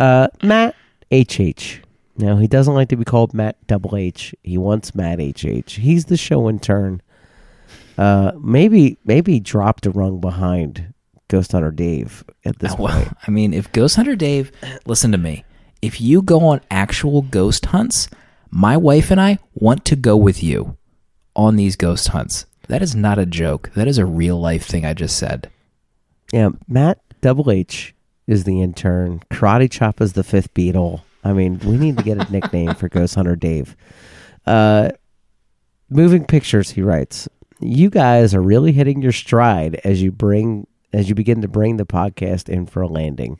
Uh, 0.00 0.26
Matt 0.42 0.74
HH. 1.12 1.80
Now, 2.16 2.36
he 2.36 2.46
doesn't 2.48 2.74
like 2.74 2.88
to 2.88 2.96
be 2.96 3.04
called 3.04 3.32
Matt 3.32 3.64
Double 3.68 3.96
H. 3.96 4.34
He 4.42 4.58
wants 4.58 4.94
Matt 4.94 5.20
HH. 5.20 5.72
He's 5.74 6.06
the 6.06 6.16
show 6.16 6.48
intern. 6.48 7.02
Uh, 7.96 8.32
maybe 8.40 8.98
maybe 9.04 9.38
dropped 9.38 9.86
a 9.86 9.90
rung 9.90 10.20
behind 10.20 10.92
Ghost 11.28 11.52
Hunter 11.52 11.70
Dave 11.70 12.24
at 12.44 12.58
this 12.58 12.72
Uh, 12.72 12.76
well, 12.78 12.96
point. 13.04 13.16
I 13.26 13.30
mean, 13.30 13.52
if 13.54 13.70
Ghost 13.72 13.96
Hunter 13.96 14.16
Dave, 14.16 14.52
listen 14.86 15.12
to 15.12 15.18
me. 15.18 15.44
If 15.82 16.00
you 16.00 16.22
go 16.22 16.46
on 16.46 16.60
actual 16.70 17.22
ghost 17.22 17.66
hunts, 17.66 18.08
my 18.50 18.76
wife 18.76 19.10
and 19.10 19.20
I 19.20 19.38
want 19.54 19.84
to 19.86 19.96
go 19.96 20.16
with 20.16 20.42
you 20.42 20.76
on 21.36 21.56
these 21.56 21.76
ghost 21.76 22.08
hunts. 22.08 22.46
That 22.68 22.82
is 22.82 22.94
not 22.94 23.18
a 23.18 23.26
joke. 23.26 23.70
That 23.74 23.88
is 23.88 23.98
a 23.98 24.06
real 24.06 24.40
life 24.40 24.64
thing 24.64 24.84
I 24.86 24.94
just 24.94 25.16
said. 25.18 25.50
Yeah, 26.32 26.50
Matt 26.68 27.00
Double 27.20 27.50
H 27.50 27.94
is 28.26 28.44
the 28.44 28.62
intern. 28.62 29.20
Karate 29.30 29.70
Chop 29.70 30.00
is 30.00 30.14
the 30.14 30.24
fifth 30.24 30.54
Beatle. 30.54 31.02
I 31.22 31.32
mean, 31.32 31.58
we 31.60 31.76
need 31.76 31.96
to 31.98 32.02
get 32.02 32.26
a 32.26 32.30
nickname 32.32 32.74
for 32.74 32.88
Ghost 32.88 33.14
Hunter 33.14 33.36
Dave. 33.36 33.76
Uh, 34.46 34.90
moving 35.90 36.24
pictures, 36.24 36.70
he 36.70 36.80
writes. 36.82 37.28
You 37.60 37.90
guys 37.90 38.34
are 38.34 38.42
really 38.42 38.72
hitting 38.72 39.02
your 39.02 39.12
stride 39.12 39.80
as 39.84 40.02
you 40.02 40.10
bring 40.12 40.66
as 40.94 41.08
you 41.08 41.14
begin 41.14 41.42
to 41.42 41.48
bring 41.48 41.76
the 41.76 41.86
podcast 41.86 42.48
in 42.48 42.66
for 42.66 42.82
a 42.82 42.88
landing. 42.88 43.38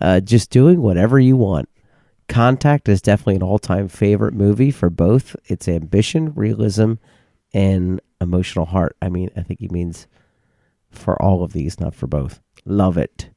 Uh, 0.00 0.20
just 0.20 0.50
doing 0.50 0.80
whatever 0.80 1.18
you 1.18 1.36
want. 1.36 1.68
Contact 2.28 2.88
is 2.88 3.00
definitely 3.00 3.36
an 3.36 3.42
all-time 3.42 3.88
favorite 3.88 4.34
movie 4.34 4.70
for 4.70 4.90
both 4.90 5.36
its 5.46 5.68
ambition, 5.68 6.32
realism, 6.34 6.94
and 7.54 8.00
emotional 8.20 8.66
heart. 8.66 8.96
I 9.00 9.08
mean, 9.08 9.30
I 9.36 9.42
think 9.42 9.60
he 9.60 9.68
means 9.68 10.06
for 10.90 11.20
all 11.22 11.42
of 11.42 11.52
these, 11.52 11.78
not 11.78 11.94
for 11.94 12.06
both. 12.06 12.40
Love 12.64 12.98
it. 12.98 13.30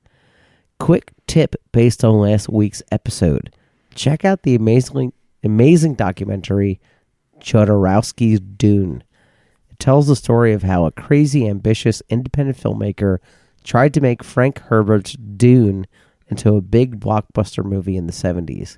Quick 0.79 1.11
tip 1.27 1.55
based 1.71 2.03
on 2.03 2.19
last 2.19 2.49
week's 2.49 2.81
episode. 2.91 3.53
Check 3.95 4.25
out 4.25 4.43
the 4.43 4.55
amazing 4.55 5.13
amazing 5.43 5.93
documentary 5.93 6.79
Jodorowsky's 7.39 8.39
Dune. 8.39 9.03
It 9.69 9.79
tells 9.79 10.07
the 10.07 10.15
story 10.15 10.53
of 10.53 10.63
how 10.63 10.85
a 10.85 10.91
crazy 10.91 11.47
ambitious 11.47 12.01
independent 12.09 12.57
filmmaker 12.57 13.17
tried 13.63 13.93
to 13.93 14.01
make 14.01 14.23
Frank 14.23 14.59
Herbert's 14.59 15.13
Dune 15.13 15.87
into 16.27 16.55
a 16.55 16.61
big 16.61 16.99
blockbuster 16.99 17.63
movie 17.63 17.97
in 17.97 18.07
the 18.07 18.13
70s. 18.13 18.77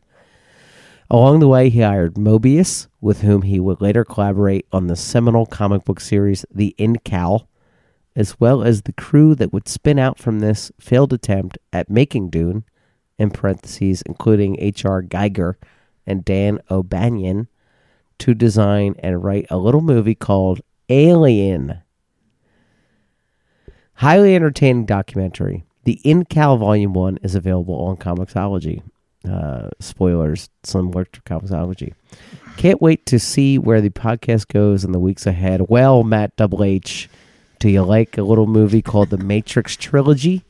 Along 1.10 1.40
the 1.40 1.48
way, 1.48 1.70
he 1.70 1.82
hired 1.82 2.16
Moebius, 2.16 2.88
with 3.02 3.22
whom 3.22 3.42
he 3.42 3.60
would 3.60 3.82
later 3.82 4.06
collaborate 4.06 4.66
on 4.72 4.88
the 4.88 4.96
seminal 4.96 5.46
comic 5.46 5.84
book 5.84 6.00
series 6.00 6.46
The 6.54 6.74
Incal, 6.80 7.48
as 8.16 8.40
well 8.40 8.64
as 8.64 8.84
the 8.84 8.94
crew 8.94 9.36
that 9.36 9.52
would 9.52 9.68
spin 9.68 10.00
out 10.00 10.18
from 10.18 10.40
this 10.40 10.72
failed 10.80 11.12
attempt 11.12 11.58
at 11.74 11.90
making 11.90 12.30
Dune, 12.30 12.64
in 13.18 13.30
parentheses, 13.30 14.02
including 14.04 14.60
H.R. 14.60 15.04
Giger 15.04 15.56
and 16.08 16.26
Dan 16.26 16.60
O'Bannon, 16.72 17.48
to 18.18 18.34
design 18.34 18.96
and 19.00 19.24
write 19.24 19.48
a 19.50 19.58
little 19.58 19.82
movie 19.82 20.16
called 20.16 20.62
Alien. 20.90 21.81
Highly 24.02 24.36
entertaining 24.36 24.88
documentary. 24.88 25.64
The 25.84 26.02
Incal 26.04 26.58
Volume 26.58 26.94
1 26.94 27.20
is 27.22 27.36
available 27.36 27.76
on 27.76 27.98
Comixology. 27.98 28.82
Uh, 29.30 29.70
spoilers, 29.80 30.50
similar 30.64 31.06
to 31.06 31.22
Comixology. 31.22 31.94
Can't 32.58 32.82
wait 32.82 33.06
to 33.06 33.20
see 33.20 33.60
where 33.60 33.80
the 33.80 33.92
podcast 33.92 34.48
goes 34.48 34.84
in 34.84 34.92
the 34.92 34.98
weeks 34.98 35.28
ahead. 35.28 35.70
Well, 35.70 36.04
Matt 36.04 36.36
Double 36.36 36.64
H, 36.64 37.12
do 37.60 37.70
you 37.70 37.84
like 37.84 38.18
a 38.18 38.24
little 38.24 38.48
movie 38.48 38.82
called 38.82 39.12
The 39.12 39.20
Matrix 39.20 39.76
Trilogy? 39.76 40.46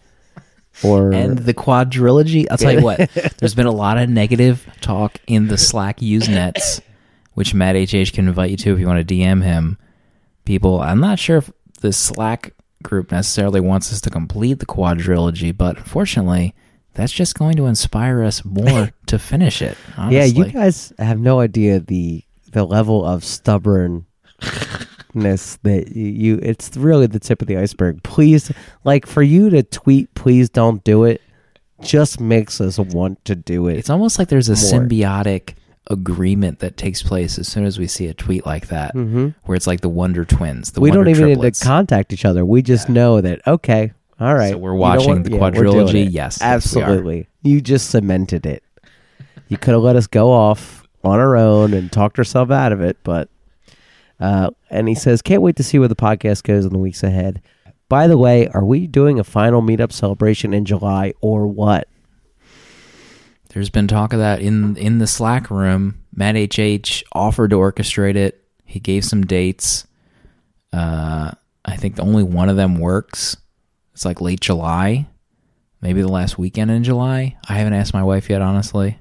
Or 0.81 1.11
And 1.11 1.39
the 1.39 1.53
quadrilogy, 1.53 2.47
I'll 2.49 2.57
tell 2.57 2.71
you 2.71 2.81
what, 2.81 3.09
there's 3.39 3.53
been 3.53 3.65
a 3.65 3.71
lot 3.71 3.97
of 3.97 4.07
negative 4.07 4.65
talk 4.79 5.17
in 5.27 5.49
the 5.49 5.57
Slack 5.57 5.97
Usenets, 5.97 6.79
which 7.33 7.53
Matt 7.53 7.75
HH 7.75 8.13
can 8.13 8.29
invite 8.29 8.51
you 8.51 8.55
to 8.55 8.71
if 8.71 8.79
you 8.79 8.87
want 8.87 9.05
to 9.05 9.13
DM 9.13 9.43
him. 9.43 9.77
People, 10.45 10.79
I'm 10.79 11.01
not 11.01 11.19
sure 11.19 11.39
if 11.39 11.51
the 11.81 11.91
Slack 11.91 12.53
group 12.83 13.11
necessarily 13.11 13.59
wants 13.59 13.91
us 13.91 14.01
to 14.01 14.09
complete 14.09 14.59
the 14.59 14.65
quadrilogy, 14.65 15.55
but 15.55 15.77
unfortunately, 15.77 16.53
that's 16.93 17.11
just 17.11 17.35
going 17.35 17.55
to 17.55 17.65
inspire 17.67 18.23
us 18.23 18.43
more 18.43 18.91
to 19.07 19.19
finish 19.19 19.61
it. 19.61 19.77
Honestly. 19.97 20.17
Yeah, 20.17 20.25
you 20.25 20.51
guys 20.51 20.93
have 20.97 21.19
no 21.19 21.39
idea 21.39 21.79
the 21.79 22.23
the 22.51 22.65
level 22.65 23.05
of 23.05 23.23
stubbornness 23.23 24.03
that 25.63 25.95
you, 25.95 26.37
it's 26.43 26.75
really 26.75 27.07
the 27.07 27.19
tip 27.19 27.41
of 27.41 27.47
the 27.47 27.57
iceberg. 27.57 28.03
Please 28.03 28.51
like 28.83 29.05
for 29.05 29.23
you 29.23 29.49
to 29.49 29.63
tweet 29.63 30.13
please 30.15 30.49
don't 30.49 30.83
do 30.83 31.05
it 31.05 31.21
just 31.81 32.19
makes 32.19 32.61
us 32.61 32.77
want 32.77 33.23
to 33.25 33.35
do 33.35 33.67
it. 33.67 33.77
It's 33.77 33.89
almost 33.89 34.19
like 34.19 34.27
there's 34.27 34.49
a 34.49 34.51
More. 34.51 34.81
symbiotic 34.81 35.55
agreement 35.87 36.59
that 36.59 36.77
takes 36.77 37.01
place 37.03 37.37
as 37.39 37.47
soon 37.47 37.65
as 37.65 37.77
we 37.79 37.87
see 37.87 38.07
a 38.07 38.13
tweet 38.13 38.45
like 38.45 38.67
that, 38.67 38.93
where 38.95 39.55
it's 39.55 39.67
like 39.67 39.81
the 39.81 39.89
Wonder 39.89 40.23
Twins. 40.25 40.71
The 40.71 40.75
Mm-hmm. 40.79 40.83
we 40.83 40.89
Wonder 40.91 41.03
don't 41.05 41.09
even 41.11 41.25
triplets. 41.27 41.59
need 41.61 41.63
to 41.63 41.67
contact 41.69 42.13
each 42.13 42.25
other. 42.25 42.45
We 42.45 42.61
just 42.61 42.87
know 42.89 43.19
that 43.21 43.41
okay, 43.47 43.91
all 44.19 44.35
right. 44.35 44.51
So 44.51 44.57
we're 44.57 44.73
watching 44.75 45.23
the 45.23 45.31
Yeah, 45.31 45.37
quadrilogy? 45.39 46.03
Yes, 46.05 46.11
yes, 46.13 46.41
absolutely. 46.41 47.27
You 47.43 47.59
just 47.61 47.89
cemented 47.89 48.45
it. 48.45 48.63
You 49.47 49.57
could 49.57 49.73
have 49.73 49.81
let 49.81 49.95
us 49.95 50.07
go 50.07 50.31
off 50.31 50.87
on 51.03 51.19
our 51.19 51.35
own 51.35 51.73
and 51.73 51.91
talked 51.91 52.19
ourselves 52.19 52.51
out 52.51 52.71
of 52.71 52.79
it, 52.81 52.97
but 53.03 53.29
uh, 54.19 54.51
and 54.69 54.87
he 54.87 54.93
says, 54.93 55.21
can't 55.23 55.41
wait 55.41 55.55
to 55.55 55.63
see 55.63 55.79
where 55.79 55.87
the 55.87 55.95
podcast 55.95 56.43
goes 56.43 56.63
in 56.63 56.71
the 56.71 56.77
weeks 56.77 57.01
ahead. 57.01 57.41
By 57.89 58.05
the 58.07 58.17
way, 58.19 58.47
are 58.49 58.63
we 58.63 58.85
doing 58.87 59.19
a 59.19 59.23
final 59.23 59.61
meetup 59.63 59.91
celebration 59.91 60.53
in 60.53 60.63
July 60.63 61.13
or 61.21 61.47
what? 61.47 61.87
There's 63.53 63.69
been 63.69 63.87
talk 63.87 64.13
of 64.13 64.19
that 64.19 64.41
in 64.41 64.77
in 64.77 64.97
the 64.99 65.07
Slack 65.07 65.49
room. 65.49 65.99
Matt 66.15 66.35
HH 66.35 67.03
offered 67.13 67.49
to 67.51 67.57
orchestrate 67.57 68.15
it. 68.15 68.43
He 68.65 68.79
gave 68.79 69.03
some 69.03 69.25
dates. 69.25 69.85
Uh, 70.71 71.31
I 71.65 71.75
think 71.75 71.95
the 71.95 72.03
only 72.03 72.23
one 72.23 72.49
of 72.49 72.55
them 72.55 72.79
works. 72.79 73.35
It's 73.93 74.05
like 74.05 74.21
late 74.21 74.39
July, 74.39 75.07
maybe 75.81 76.01
the 76.01 76.07
last 76.07 76.37
weekend 76.37 76.71
in 76.71 76.83
July. 76.83 77.35
I 77.49 77.53
haven't 77.55 77.73
asked 77.73 77.93
my 77.93 78.03
wife 78.03 78.29
yet, 78.29 78.41
honestly, 78.41 78.97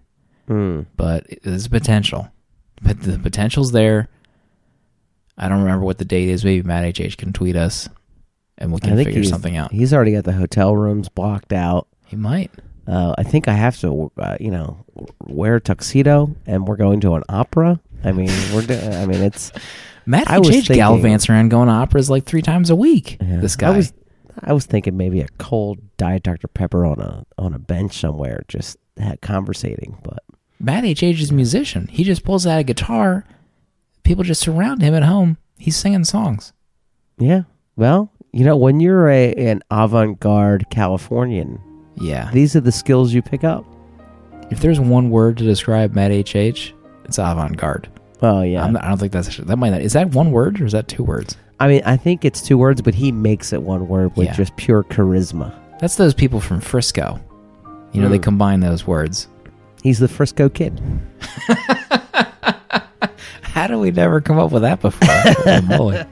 Hmm. 0.49 0.81
but 0.97 1.27
there's 1.45 1.69
potential. 1.69 2.29
But 2.83 3.03
the 3.03 3.19
potential's 3.19 3.71
there. 3.73 4.09
I 5.39 5.49
don't 5.49 5.61
remember 5.63 5.85
what 5.85 5.99
the 5.99 6.05
date 6.05 6.29
is. 6.29 6.45
Maybe 6.45 6.67
Matt 6.67 6.99
HH 6.99 7.17
can 7.17 7.33
tweet 7.33 7.55
us, 7.57 7.89
and 8.59 8.73
we 8.73 8.81
can 8.81 8.97
figure 8.97 9.23
something 9.25 9.57
out. 9.57 9.71
He's 9.73 9.95
already 9.95 10.13
got 10.13 10.25
the 10.25 10.33
hotel 10.33 10.75
rooms 10.77 11.09
blocked 11.09 11.53
out. 11.53 11.87
He 12.07 12.17
might. 12.17 12.51
Uh, 12.87 13.15
I 13.19 13.23
think 13.23 13.47
I 13.49 13.53
have 13.53 13.79
to, 13.81 14.11
uh, 14.19 14.37
you 14.41 14.51
know, 14.51 14.85
wear 15.27 15.57
a 15.57 15.61
tuxedo, 15.61 16.35
and 16.47 16.67
we're 16.67 16.77
going 16.77 17.01
to 17.01 17.15
an 17.15 17.23
opera. 17.29 17.81
I 18.05 18.13
mean, 18.13 18.31
we're. 18.55 18.63
Do- 18.67 18.75
I 18.79 19.07
mean, 19.07 19.23
it's. 19.23 19.53
Matt 20.07 20.29
I 20.31 20.39
was 20.39 20.49
thinking- 20.49 20.77
gallivants 20.77 21.29
around 21.29 21.51
going 21.51 21.69
to 21.69 21.75
operas 21.75 22.09
like 22.11 22.25
three 22.25 22.43
times 22.43 22.71
a 22.71 22.75
week. 22.77 23.19
Yeah. 23.21 23.37
This 23.41 23.55
guy. 23.57 23.73
I 23.73 23.77
was, 23.77 23.93
I 24.43 24.53
was 24.55 24.65
thinking 24.65 24.97
maybe 24.97 25.21
a 25.21 25.29
cold 25.39 25.79
Diet 25.99 26.23
Dr 26.23 26.49
Pepper 26.49 26.85
on 26.87 26.99
a 27.01 27.25
on 27.39 27.53
a 27.55 27.59
bench 27.59 27.99
somewhere, 28.01 28.43
just 28.49 28.77
had 28.97 29.21
conversating. 29.21 29.99
But 30.03 30.23
Matt 30.59 30.85
HH 30.85 31.03
is 31.21 31.31
a 31.31 31.35
musician. 31.35 31.87
He 31.89 32.03
just 32.05 32.25
pulls 32.25 32.47
out 32.47 32.59
a 32.61 32.65
guitar. 32.65 33.25
People 34.03 34.25
just 34.25 34.41
surround 34.41 34.81
him 34.83 34.95
at 34.95 35.05
home. 35.05 35.37
He's 35.59 35.77
singing 35.77 36.05
songs. 36.05 36.53
yeah, 37.19 37.43
well, 37.77 38.11
you 38.33 38.45
know, 38.45 38.57
when 38.57 38.81
you're 38.81 39.09
a 39.11 39.33
an 39.35 39.63
avant 39.71 40.19
garde 40.21 40.67
Californian, 40.71 41.61
Yeah. 42.01 42.31
these 42.33 42.57
are 42.57 42.61
the 42.61 42.73
skills 42.73 43.13
you 43.13 43.23
pick 43.23 43.45
up. 43.45 43.65
If 44.51 44.61
there's 44.61 44.81
one 44.81 45.11
word 45.11 45.37
to 45.39 45.45
describe 45.45 45.95
Matt 45.95 46.11
HH, 46.11 46.73
it's 47.05 47.19
avant-garde. 47.19 47.89
Oh 48.23 48.43
yeah, 48.43 48.65
I'm 48.65 48.73
not- 48.73 48.85
I 48.85 48.89
don't 48.89 48.99
think 48.99 49.13
that's 49.13 49.37
that 49.37 49.57
might 49.57 49.71
not. 49.71 49.81
Is 49.81 49.93
that 49.95 50.11
one 50.15 50.31
word 50.33 50.61
or 50.61 50.67
is 50.67 50.73
that 50.73 50.89
two 50.89 51.03
words? 51.05 51.37
I 51.61 51.69
mean, 51.69 51.83
I 51.85 51.97
think 51.97 52.25
it's 52.25 52.41
two 52.43 52.59
words, 52.59 52.81
but 52.83 52.95
he 52.95 53.13
makes 53.13 53.53
it 53.53 53.63
one 53.63 53.87
word 53.87 54.17
with 54.17 54.27
Yeah. 54.29 54.35
just 54.35 54.57
pure 54.57 54.83
charisma. 54.85 55.53
That's 55.79 55.97
those 55.97 56.15
people 56.15 56.41
from 56.41 56.61
Frisco. 56.61 57.21
You 57.93 58.01
know, 58.03 58.09
they 58.09 58.19
Mm. 58.19 58.23
combine 58.23 58.61
those 58.61 58.87
words. 58.87 59.29
He's 59.83 59.99
the 59.99 60.09
Frisco 60.09 60.49
kid. 60.49 60.81
How 63.43 63.67
do 63.67 63.79
we 63.79 63.91
never 63.91 64.21
come 64.21 64.39
up 64.39 64.53
with 64.53 64.63
that 64.63 64.81
before? 64.81 65.63
Moly. 65.63 66.03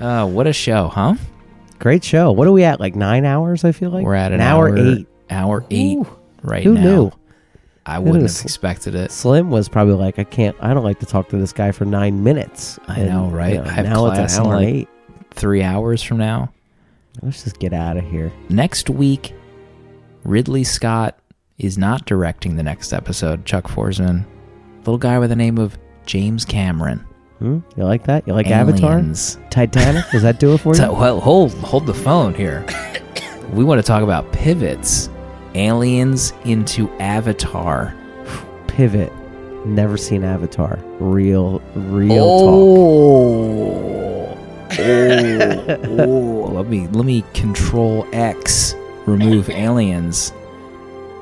Uh, 0.00 0.26
what 0.26 0.46
a 0.46 0.52
show, 0.52 0.88
huh? 0.88 1.14
Great 1.78 2.04
show. 2.04 2.32
What 2.32 2.46
are 2.48 2.52
we 2.52 2.64
at? 2.64 2.80
Like 2.80 2.94
nine 2.94 3.24
hours? 3.24 3.64
I 3.64 3.72
feel 3.72 3.90
like 3.90 4.04
We're 4.04 4.14
at 4.14 4.32
an 4.32 4.40
hour, 4.40 4.68
hour 4.70 4.76
eight. 4.78 5.06
Hour 5.30 5.64
eight 5.70 5.98
Ooh, 5.98 6.06
right 6.42 6.62
Who 6.64 6.74
now. 6.74 6.80
knew? 6.82 7.12
I 7.86 7.98
wouldn't 7.98 8.22
have 8.22 8.42
expected 8.44 8.94
it. 8.94 9.10
Slim 9.12 9.50
was 9.50 9.68
probably 9.68 9.94
like, 9.94 10.18
I 10.18 10.24
can't. 10.24 10.56
I 10.60 10.72
don't 10.72 10.84
like 10.84 11.00
to 11.00 11.06
talk 11.06 11.28
to 11.30 11.36
this 11.36 11.52
guy 11.52 11.70
for 11.70 11.84
nine 11.84 12.22
minutes. 12.24 12.78
I 12.88 13.02
know, 13.02 13.26
right? 13.28 13.58
I 13.60 13.68
have 13.70 13.84
now 13.84 14.06
class 14.06 14.32
it's 14.32 14.38
an 14.38 14.46
hour 14.46 14.56
like- 14.56 14.68
eight. 14.68 14.88
Three 15.32 15.62
hours 15.62 16.02
from 16.02 16.18
now. 16.18 16.52
Let's 17.20 17.42
just 17.44 17.58
get 17.58 17.72
out 17.72 17.96
of 17.96 18.04
here. 18.04 18.32
next 18.48 18.88
week, 18.88 19.34
Ridley 20.24 20.64
Scott 20.64 21.18
is 21.58 21.76
not 21.76 22.06
directing 22.06 22.56
the 22.56 22.62
next 22.62 22.92
episode. 22.92 23.44
Chuck 23.44 23.64
Forsman, 23.68 24.24
little 24.78 24.96
guy 24.98 25.18
with 25.18 25.30
the 25.30 25.36
name 25.36 25.58
of 25.58 25.76
James 26.06 26.44
Cameron. 26.44 27.04
Hmm? 27.44 27.58
You 27.76 27.84
like 27.84 28.04
that? 28.04 28.26
You 28.26 28.32
like 28.32 28.46
Avatar? 28.46 29.04
Titanic? 29.50 30.06
Does 30.10 30.22
that 30.22 30.40
do 30.40 30.54
it 30.54 30.58
for 30.62 30.74
you? 30.76 30.80
Well, 30.80 31.20
hold 31.20 31.52
hold 31.56 31.84
the 31.84 31.92
phone 31.92 32.32
here. 32.32 32.64
we 33.52 33.64
want 33.64 33.78
to 33.78 33.86
talk 33.86 34.02
about 34.02 34.32
pivots. 34.32 35.10
Aliens 35.54 36.32
into 36.46 36.88
Avatar. 37.00 37.94
Pivot. 38.66 39.12
Never 39.66 39.98
seen 39.98 40.24
Avatar. 40.24 40.78
Real, 40.98 41.60
real 41.74 42.38
talk. 42.38 42.54
oh. 42.54 44.38
oh, 44.78 45.78
oh. 45.98 46.50
Let 46.50 46.68
me 46.68 46.88
let 46.88 47.04
me 47.04 47.26
control 47.34 48.06
X. 48.14 48.74
Remove 49.04 49.50
aliens. 49.50 50.32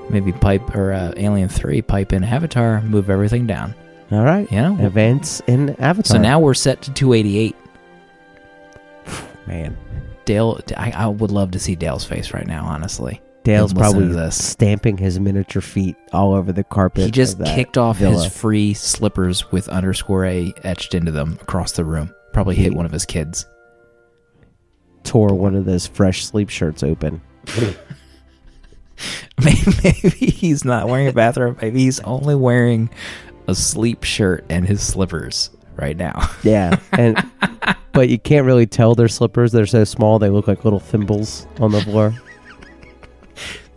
Maybe 0.08 0.30
pipe 0.30 0.72
or 0.72 0.92
uh, 0.92 1.14
Alien 1.16 1.48
Three. 1.48 1.82
Pipe 1.82 2.12
in 2.12 2.22
Avatar. 2.22 2.80
Move 2.82 3.10
everything 3.10 3.44
down. 3.48 3.74
All 4.12 4.24
right. 4.24 4.50
Yeah. 4.52 4.78
Events 4.78 5.40
in 5.46 5.70
Avatar. 5.80 6.16
So 6.16 6.18
now 6.18 6.38
we're 6.38 6.54
set 6.54 6.82
to 6.82 6.92
288. 6.92 7.56
man, 9.46 9.76
Dale, 10.26 10.60
I, 10.76 10.90
I 10.90 11.06
would 11.06 11.30
love 11.30 11.52
to 11.52 11.58
see 11.58 11.74
Dale's 11.74 12.04
face 12.04 12.32
right 12.34 12.46
now. 12.46 12.66
Honestly, 12.66 13.22
Dale's 13.42 13.72
probably 13.72 14.30
stamping 14.30 14.98
his 14.98 15.18
miniature 15.18 15.62
feet 15.62 15.96
all 16.12 16.34
over 16.34 16.52
the 16.52 16.62
carpet. 16.64 17.04
he 17.06 17.10
just 17.10 17.40
of 17.40 17.46
kicked 17.46 17.78
off 17.78 17.98
villa. 17.98 18.24
his 18.24 18.36
free 18.36 18.74
slippers 18.74 19.50
with 19.50 19.68
underscore 19.68 20.26
a 20.26 20.52
etched 20.62 20.94
into 20.94 21.10
them 21.10 21.38
across 21.40 21.72
the 21.72 21.84
room. 21.84 22.14
Probably 22.32 22.54
hit 22.54 22.74
one 22.74 22.86
of 22.86 22.92
his 22.92 23.06
kids. 23.06 23.46
tore 25.04 25.34
one 25.34 25.54
of 25.54 25.64
those 25.64 25.86
fresh 25.86 26.24
sleep 26.24 26.48
shirts 26.50 26.82
open. 26.82 27.22
Maybe, 29.44 29.72
maybe 29.82 30.26
he's 30.26 30.64
not 30.64 30.88
wearing 30.88 31.08
a 31.08 31.12
bathrobe. 31.12 31.60
Maybe 31.60 31.80
he's 31.80 31.98
only 32.00 32.34
wearing 32.34 32.90
a 33.46 33.54
sleep 33.54 34.04
shirt 34.04 34.44
and 34.48 34.66
his 34.66 34.82
slippers 34.82 35.50
right 35.76 35.96
now. 35.96 36.28
Yeah, 36.42 36.78
and 36.92 37.24
but 37.92 38.08
you 38.08 38.18
can't 38.18 38.44
really 38.46 38.66
tell 38.66 38.94
they're 38.94 39.08
slippers. 39.08 39.52
They're 39.52 39.66
so 39.66 39.84
small 39.84 40.18
they 40.18 40.28
look 40.30 40.48
like 40.48 40.64
little 40.64 40.80
thimbles 40.80 41.46
on 41.60 41.70
the 41.72 41.80
floor. 41.82 42.14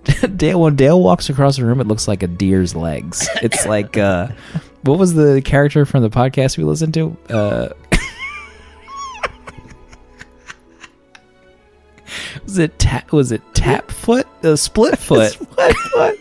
Dale, 0.35 0.61
when 0.61 0.75
Dale 0.75 1.01
walks 1.01 1.29
across 1.29 1.57
the 1.57 1.65
room, 1.65 1.79
it 1.81 1.87
looks 1.87 2.07
like 2.07 2.21
a 2.23 2.27
deer's 2.27 2.75
legs. 2.75 3.27
It's 3.41 3.65
like, 3.65 3.97
uh, 3.97 4.27
what 4.83 4.99
was 4.99 5.13
the 5.15 5.41
character 5.43 5.85
from 5.85 6.01
the 6.03 6.09
podcast 6.09 6.57
we 6.57 6.63
listened 6.63 6.93
to? 6.95 7.17
Uh, 7.29 7.69
Was 12.43 12.57
it 12.59 12.77
ta- 12.77 13.03
was 13.11 13.31
it 13.31 13.41
tap 13.53 13.89
foot? 13.89 14.27
Uh, 14.43 14.55
split 14.55 14.99
foot. 14.99 15.31
Split 15.31 15.75
foot. 15.75 16.19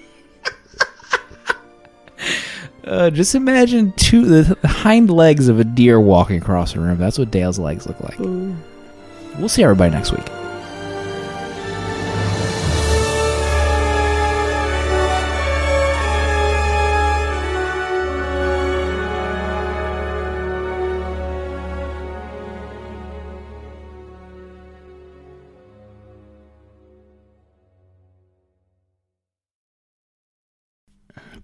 Uh, 2.87 3.09
just 3.09 3.35
imagine 3.35 3.93
two 3.93 4.43
the 4.43 4.69
hind 4.69 5.09
legs 5.09 5.49
of 5.49 5.59
a 5.59 5.65
deer 5.65 5.99
walking 5.99 6.37
across 6.37 6.75
the 6.75 6.81
room. 6.81 6.99
That's 6.99 7.19
what 7.19 7.31
Dale's 7.31 7.59
legs 7.59 7.87
look 7.87 7.99
like. 8.01 8.19
We'll 8.19 9.49
see 9.49 9.63
everybody 9.63 9.91
next 9.91 10.13
week. 10.13 10.27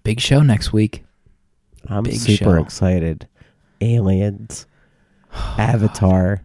Big 0.03 0.19
show 0.19 0.41
next 0.41 0.73
week. 0.73 1.03
I'm 1.91 2.03
Big 2.03 2.15
super 2.15 2.57
show. 2.57 2.63
excited. 2.63 3.27
Aliens, 3.81 4.65
Avatar. 5.57 6.43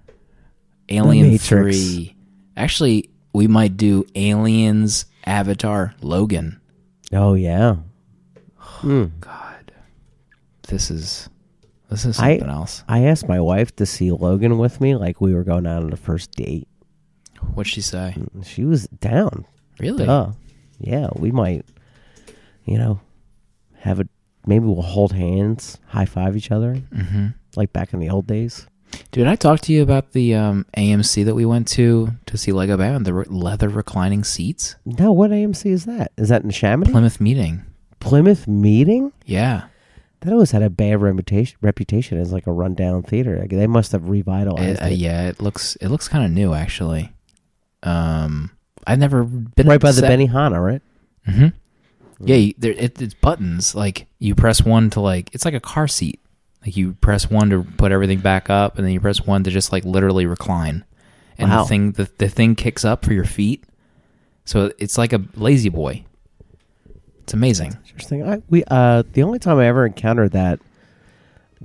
Alien 0.89 1.29
Matrix. 1.31 1.77
3. 1.95 2.17
Actually, 2.57 3.11
we 3.33 3.47
might 3.49 3.77
do 3.77 4.05
Aliens, 4.15 5.07
Avatar, 5.25 5.95
Logan. 6.01 6.61
Oh 7.13 7.35
yeah. 7.35 7.77
Hmm. 8.59 9.07
God. 9.21 9.73
This 10.69 10.91
is 10.91 11.29
this 11.89 12.05
is 12.05 12.19
I- 12.19 12.37
something 12.39 12.55
else. 12.55 12.85
I 12.89 13.05
asked 13.05 13.29
my 13.29 13.41
wife 13.41 13.75
to 13.77 13.87
see 13.87 14.11
Logan 14.13 14.59
with 14.59 14.81
me, 14.81 14.95
like 14.97 15.21
we 15.21 15.33
were 15.35 15.45
going 15.45 15.67
out 15.67 15.83
on 15.83 15.91
the 15.91 15.97
first 15.97 16.33
date. 16.33 16.69
What'd 17.55 17.73
she 17.73 17.81
say? 17.81 18.15
She 18.43 18.65
was 18.65 18.87
down. 18.89 19.47
Really? 19.79 20.05
Yeah. 20.79 21.09
We 21.15 21.31
might, 21.31 21.65
you 22.65 22.77
know, 22.79 23.01
have 23.79 24.01
a 24.01 24.09
maybe 24.47 24.65
we'll 24.65 24.83
hold 24.83 25.13
hands, 25.13 25.79
high 25.89 26.05
five 26.07 26.37
each 26.37 26.51
other, 26.51 26.75
hmm 26.95 27.29
like 27.57 27.73
back 27.73 27.93
in 27.95 28.01
the 28.01 28.11
old 28.11 28.27
days. 28.27 28.67
Did 29.13 29.27
I 29.27 29.35
talk 29.35 29.61
to 29.63 29.73
you 29.73 29.83
about 29.83 30.13
the 30.13 30.35
um, 30.35 30.67
AMC 30.77 31.25
that 31.25 31.35
we 31.35 31.45
went 31.45 31.67
to 31.69 32.11
to 32.27 32.37
see 32.39 32.53
Lego 32.53 32.77
Batman? 32.77 33.03
The 33.03 33.15
re- 33.15 33.25
leather 33.29 33.69
reclining 33.69 34.25
seats? 34.25 34.77
No, 34.85 35.11
what 35.13 35.31
AMC 35.31 35.67
is 35.71 35.85
that? 35.87 36.13
Is 36.17 36.29
that 36.29 36.45
in 36.45 36.51
Chamonix? 36.51 36.93
Plymouth 36.93 37.21
Meeting. 37.21 37.65
Plymouth 37.99 38.47
Meeting? 38.47 39.13
Yeah. 39.25 39.65
That 40.21 40.33
always 40.33 40.51
had 40.51 40.63
a 40.63 40.71
bad 40.71 41.01
reputation. 41.03 41.57
Reputation 41.63 42.19
as 42.21 42.33
like 42.33 42.47
a 42.47 42.53
rundown 42.53 43.03
theater. 43.03 43.39
Like, 43.41 43.51
they 43.51 43.67
must 43.67 43.93
have 43.93 44.09
revitalized 44.09 44.81
Uh, 44.81 44.85
uh, 44.85 44.89
it. 44.89 44.95
yeah, 44.95 45.29
it 45.29 45.41
looks 45.41 45.77
it 45.77 45.89
looks 45.89 46.09
kind 46.09 46.25
of 46.25 46.31
new 46.31 46.53
actually. 46.55 47.13
Um, 47.83 48.51
I've 48.87 48.99
never 48.99 49.25
been 49.25 49.67
Right 49.67 49.81
by 49.81 49.93
the 49.93 50.01
set- 50.01 50.11
Benihana, 50.11 50.63
right? 50.65 50.83
hmm 51.27 51.49
Yeah, 52.21 52.37
you, 52.37 52.55
there, 52.59 52.73
it, 52.73 53.01
it's 53.01 53.15
buttons. 53.15 53.75
Like 53.75 54.07
you 54.19 54.35
press 54.35 54.63
one 54.65 54.91
to 54.91 55.01
like 55.01 55.31
it's 55.35 55.45
like 55.45 55.55
a 55.55 55.61
car 55.61 55.87
seat. 55.89 56.21
Like 56.65 56.77
you 56.77 56.95
press 56.95 57.31
one 57.31 57.51
to 57.51 57.63
put 57.63 57.93
everything 57.93 58.21
back 58.21 58.49
up, 58.51 58.77
and 58.77 58.87
then 58.87 58.93
you 58.93 59.01
press 59.01 59.25
one 59.25 59.45
to 59.45 59.51
just 59.51 59.71
like 59.73 59.85
literally 59.85 60.27
recline, 60.27 60.85
and 61.39 61.51
Wow. 61.51 61.63
the 61.63 61.69
thing 61.69 61.93
the, 61.93 62.11
the 62.19 62.29
thing 62.29 62.55
kicks 62.55 62.85
up 62.85 63.05
for 63.05 63.13
your 63.13 63.25
feet. 63.25 63.65
So 64.45 64.73
it's 64.79 64.97
like 64.97 65.13
a 65.13 65.23
La-Z-Boy. 65.35 66.05
It's 67.23 67.35
amazing. 67.35 67.77
Interesting. 67.89 68.29
I 68.29 68.43
we 68.49 68.65
uh 68.69 69.03
the 69.13 69.23
only 69.23 69.39
time 69.39 69.59
I 69.59 69.67
ever 69.67 69.85
encountered 69.85 70.33
that, 70.33 70.61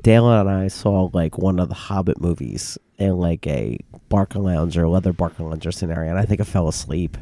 Dale 0.02 0.32
and 0.32 0.50
I 0.50 0.68
saw 0.68 1.10
like 1.14 1.38
one 1.38 1.60
of 1.60 1.70
the 1.70 1.76
Hobbit 1.76 2.20
movies 2.20 2.78
in 2.98 3.18
like 3.18 3.46
a 3.48 3.80
Barca 4.10 4.40
Lounge 4.40 4.78
or 4.78 4.88
leather 4.88 5.14
Barcalounger 5.14 5.74
scenario, 5.74 6.10
and 6.10 6.20
I 6.20 6.26
think 6.26 6.42
I 6.42 6.44
fell 6.44 6.68
asleep. 6.68 7.18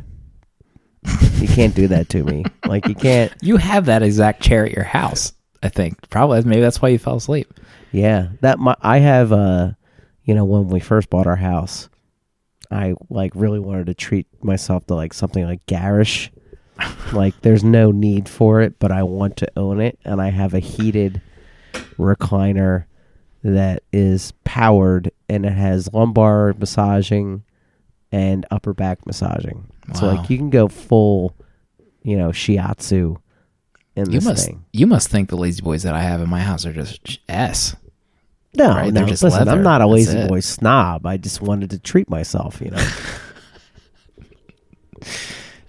You 1.39 1.47
can't 1.47 1.75
do 1.75 1.87
that 1.87 2.09
to 2.09 2.23
me. 2.23 2.45
Like 2.65 2.87
you 2.87 2.95
can't. 2.95 3.33
You 3.41 3.57
have 3.57 3.85
that 3.85 4.03
exact 4.03 4.41
chair 4.41 4.65
at 4.65 4.71
your 4.71 4.83
house. 4.83 5.33
I 5.61 5.69
think 5.69 6.09
probably 6.09 6.41
maybe 6.43 6.61
that's 6.61 6.81
why 6.81 6.89
you 6.89 6.99
fell 6.99 7.17
asleep. 7.17 7.53
Yeah, 7.91 8.29
that 8.41 8.59
my 8.59 8.75
I 8.81 8.99
have 8.99 9.31
uh, 9.31 9.71
you 10.23 10.35
know, 10.35 10.45
when 10.45 10.67
we 10.67 10.79
first 10.79 11.09
bought 11.09 11.27
our 11.27 11.35
house, 11.35 11.89
I 12.71 12.93
like 13.09 13.31
really 13.35 13.59
wanted 13.59 13.87
to 13.87 13.93
treat 13.93 14.27
myself 14.43 14.85
to 14.87 14.95
like 14.95 15.13
something 15.13 15.43
like 15.43 15.65
garish. 15.65 16.31
like 17.13 17.39
there's 17.41 17.63
no 17.63 17.91
need 17.91 18.29
for 18.29 18.61
it, 18.61 18.79
but 18.79 18.91
I 18.91 19.03
want 19.03 19.37
to 19.37 19.51
own 19.57 19.81
it, 19.81 19.99
and 20.05 20.21
I 20.21 20.29
have 20.29 20.53
a 20.53 20.59
heated 20.59 21.21
recliner 21.97 22.85
that 23.43 23.83
is 23.91 24.33
powered 24.43 25.11
and 25.27 25.45
it 25.45 25.53
has 25.53 25.93
lumbar 25.93 26.53
massaging 26.57 27.43
and 28.11 28.45
upper 28.51 28.73
back 28.73 29.05
massaging. 29.05 29.67
So 29.95 30.07
like 30.07 30.29
you 30.29 30.37
can 30.37 30.49
go 30.49 30.67
full, 30.67 31.35
you 32.03 32.17
know, 32.17 32.29
shiatsu 32.29 33.17
in 33.95 34.05
You 34.11 34.19
this 34.19 34.25
must 34.25 34.45
thing. 34.45 34.65
you 34.71 34.87
must 34.87 35.09
think 35.09 35.29
the 35.29 35.37
La-Z-Boys 35.37 35.83
that 35.83 35.93
I 35.93 36.01
have 36.01 36.21
in 36.21 36.29
my 36.29 36.39
house 36.41 36.65
are 36.65 36.73
just 36.73 37.19
s. 37.27 37.75
No, 38.55 38.69
right? 38.69 38.93
no. 38.93 39.01
They're 39.01 39.09
just 39.09 39.23
listen, 39.23 39.39
leather. 39.39 39.51
I'm 39.51 39.63
not 39.63 39.81
a 39.81 39.83
That's 39.83 39.91
lazy 39.93 40.17
it. 40.17 40.29
boy 40.29 40.39
snob. 40.39 41.05
I 41.05 41.17
just 41.17 41.41
wanted 41.41 41.69
to 41.71 41.79
treat 41.79 42.09
myself, 42.09 42.61
you 42.61 42.71
know. 42.71 42.87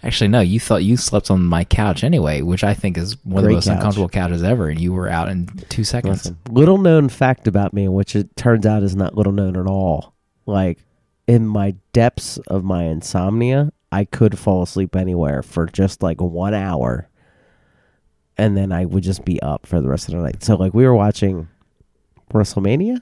Actually, 0.03 0.29
no. 0.29 0.41
You 0.41 0.59
thought 0.59 0.83
you 0.83 0.97
slept 0.97 1.31
on 1.31 1.45
my 1.45 1.63
couch 1.65 2.05
anyway, 2.05 2.41
which 2.41 2.65
I 2.65 2.73
think 2.73 2.97
is 2.97 3.23
one 3.25 3.45
of 3.45 3.49
the 3.49 3.55
most 3.55 3.67
couch. 3.67 3.77
uncomfortable 3.77 4.09
couches 4.09 4.43
ever, 4.43 4.69
and 4.71 4.81
you 4.81 4.95
were 4.95 5.11
out 5.11 5.29
in 5.29 5.47
two 5.69 5.85
seconds. 5.85 6.25
Listen, 6.25 6.39
little 6.49 6.79
known 6.79 7.11
fact 7.11 7.47
about 7.47 7.75
me, 7.75 7.87
which 7.87 8.17
it 8.17 8.35
turns 8.35 8.65
out 8.65 8.83
is 8.83 8.97
not 8.97 9.15
little 9.15 9.33
known 9.33 9.59
at 9.59 9.67
all. 9.67 10.15
Like 10.47 10.79
in 11.29 11.47
my 11.47 11.75
depths 11.93 12.39
of 12.47 12.65
my 12.65 12.85
insomnia, 12.85 13.73
I 13.93 14.05
could 14.05 14.39
fall 14.39 14.62
asleep 14.62 14.95
anywhere 14.97 15.43
for 15.43 15.67
just 15.67 16.03
like 16.03 16.21
one 16.21 16.55
hour, 16.55 17.09
and 18.39 18.57
then 18.57 18.73
I 18.73 18.85
would 18.85 19.03
just 19.03 19.25
be 19.25 19.41
up 19.43 19.67
for 19.67 19.81
the 19.81 19.89
rest 19.89 20.09
of 20.09 20.15
the 20.15 20.21
night. 20.23 20.43
So 20.43 20.57
like 20.57 20.73
we 20.75 20.85
were 20.85 20.95
watching 20.95 21.49
WrestleMania, 22.33 23.01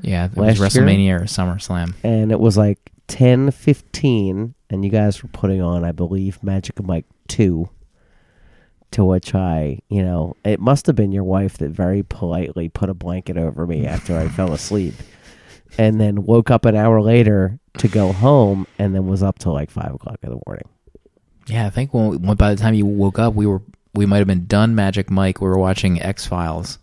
Yeah, 0.00 0.26
it 0.26 0.36
was 0.36 0.58
Last 0.60 0.74
year? 0.74 0.84
WrestleMania 0.84 1.20
or 1.20 1.24
SummerSlam. 1.24 1.94
and 2.02 2.32
it 2.32 2.40
was 2.40 2.56
like 2.56 2.78
ten 3.06 3.50
fifteen, 3.50 4.54
and 4.70 4.84
you 4.84 4.90
guys 4.90 5.22
were 5.22 5.28
putting 5.28 5.60
on, 5.60 5.84
I 5.84 5.92
believe, 5.92 6.42
Magic 6.42 6.82
Mike 6.82 7.06
two. 7.28 7.68
To 8.92 9.04
which 9.04 9.34
I, 9.34 9.80
you 9.88 10.04
know, 10.04 10.36
it 10.44 10.60
must 10.60 10.86
have 10.86 10.94
been 10.94 11.10
your 11.10 11.24
wife 11.24 11.58
that 11.58 11.70
very 11.70 12.04
politely 12.04 12.68
put 12.68 12.88
a 12.88 12.94
blanket 12.94 13.36
over 13.36 13.66
me 13.66 13.86
after 13.88 14.16
I 14.16 14.28
fell 14.28 14.52
asleep, 14.52 14.94
and 15.78 16.00
then 16.00 16.24
woke 16.24 16.50
up 16.50 16.64
an 16.64 16.76
hour 16.76 17.00
later 17.00 17.58
to 17.78 17.88
go 17.88 18.12
home, 18.12 18.66
and 18.78 18.94
then 18.94 19.06
was 19.06 19.22
up 19.22 19.38
till 19.38 19.52
like 19.52 19.70
five 19.70 19.94
o'clock 19.94 20.18
in 20.22 20.30
the 20.30 20.40
morning. 20.46 20.68
Yeah, 21.46 21.66
I 21.66 21.70
think 21.70 21.92
when, 21.92 22.22
when 22.22 22.36
by 22.36 22.54
the 22.54 22.60
time 22.60 22.74
you 22.74 22.86
woke 22.86 23.18
up, 23.18 23.34
we 23.34 23.46
were 23.46 23.60
we 23.94 24.06
might 24.06 24.18
have 24.18 24.26
been 24.26 24.46
done 24.46 24.74
Magic 24.74 25.10
Mike. 25.10 25.40
We 25.40 25.48
were 25.48 25.58
watching 25.58 26.00
X 26.02 26.26
Files 26.26 26.78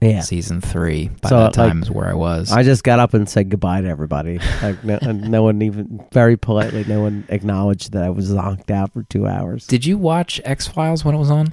Yeah, 0.00 0.20
season 0.20 0.60
three. 0.60 1.08
By 1.08 1.28
So, 1.28 1.36
that 1.38 1.44
like, 1.44 1.52
time 1.54 1.82
is 1.82 1.90
where 1.90 2.06
I 2.08 2.14
was. 2.14 2.52
I 2.52 2.62
just 2.62 2.84
got 2.84 2.98
up 2.98 3.14
and 3.14 3.28
said 3.28 3.48
goodbye 3.48 3.80
to 3.80 3.88
everybody. 3.88 4.38
Like 4.62 4.84
no, 4.84 4.98
no 5.12 5.42
one 5.42 5.62
even 5.62 6.04
very 6.12 6.36
politely, 6.36 6.84
no 6.84 7.00
one 7.00 7.24
acknowledged 7.30 7.92
that 7.92 8.02
I 8.04 8.10
was 8.10 8.30
zonked 8.30 8.70
out 8.70 8.92
for 8.92 9.02
two 9.04 9.26
hours. 9.26 9.66
Did 9.66 9.84
you 9.86 9.98
watch 9.98 10.40
X 10.44 10.66
Files 10.68 11.04
when 11.04 11.14
it 11.14 11.18
was 11.18 11.30
on? 11.30 11.52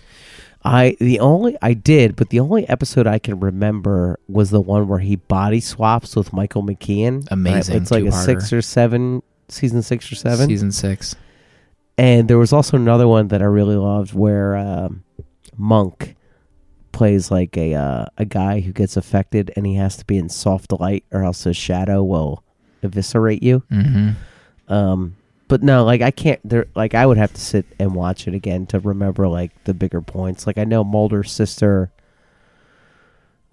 I 0.68 0.98
the 1.00 1.20
only 1.20 1.58
I 1.62 1.74
did, 1.74 2.16
but 2.16 2.30
the 2.30 2.40
only 2.40 2.68
episode 2.70 3.08
I 3.08 3.20
can 3.20 3.40
remember 3.40 4.20
was 4.28 4.50
the 4.50 4.62
one 4.62 4.88
where 4.88 5.00
he 5.00 5.16
body 5.16 5.60
swaps 5.60 6.16
with 6.16 6.34
Michael 6.34 6.64
McKean. 6.64 7.28
Amazing, 7.32 7.78
It's 7.78 7.92
like 7.92 8.04
a 8.04 8.12
two-parter. 8.12 8.26
six 8.26 8.54
or 8.54 8.62
seven 8.62 9.24
season 9.50 9.82
six 9.82 10.12
or 10.12 10.16
seven. 10.16 10.48
Season 10.48 10.72
six. 10.72 11.16
And 11.98 12.28
there 12.28 12.38
was 12.38 12.54
also 12.54 12.78
another 12.78 13.08
one 13.08 13.30
that 13.30 13.42
I 13.42 13.46
really 13.46 13.76
loved 13.76 14.14
where 14.14 14.56
um, 14.56 15.04
Monk 15.58 16.16
plays 16.92 17.32
like 17.32 17.56
a 17.58 17.74
uh, 17.74 18.06
a 18.18 18.26
guy 18.26 18.60
who 18.60 18.72
gets 18.72 18.98
affected 18.98 19.52
and 19.56 19.66
he 19.66 19.76
has 19.76 19.98
to 19.98 20.06
be 20.06 20.18
in 20.18 20.30
soft 20.30 20.72
light 20.80 21.06
or 21.12 21.24
else 21.24 21.44
his 21.44 21.58
shadow 21.58 22.04
will 22.04 22.44
eviscerate 22.84 23.42
you. 23.44 23.64
Mm-hmm. 23.72 24.74
Um, 24.74 25.16
but 25.48 25.64
no, 25.64 25.84
like 25.86 26.02
I 26.02 26.12
can't. 26.12 26.40
There, 26.48 26.68
like 26.76 26.94
I 26.94 27.06
would 27.06 27.18
have 27.18 27.34
to 27.34 27.42
sit 27.42 27.66
and 27.80 27.96
watch 27.96 28.28
it 28.28 28.34
again 28.34 28.66
to 28.68 28.80
remember 28.80 29.28
like 29.28 29.52
the 29.64 29.74
bigger 29.74 30.02
points. 30.02 30.46
Like 30.48 30.58
I 30.58 30.64
know 30.64 30.84
Mulder's 30.84 31.32
sister 31.32 31.92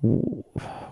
w- 0.02 0.44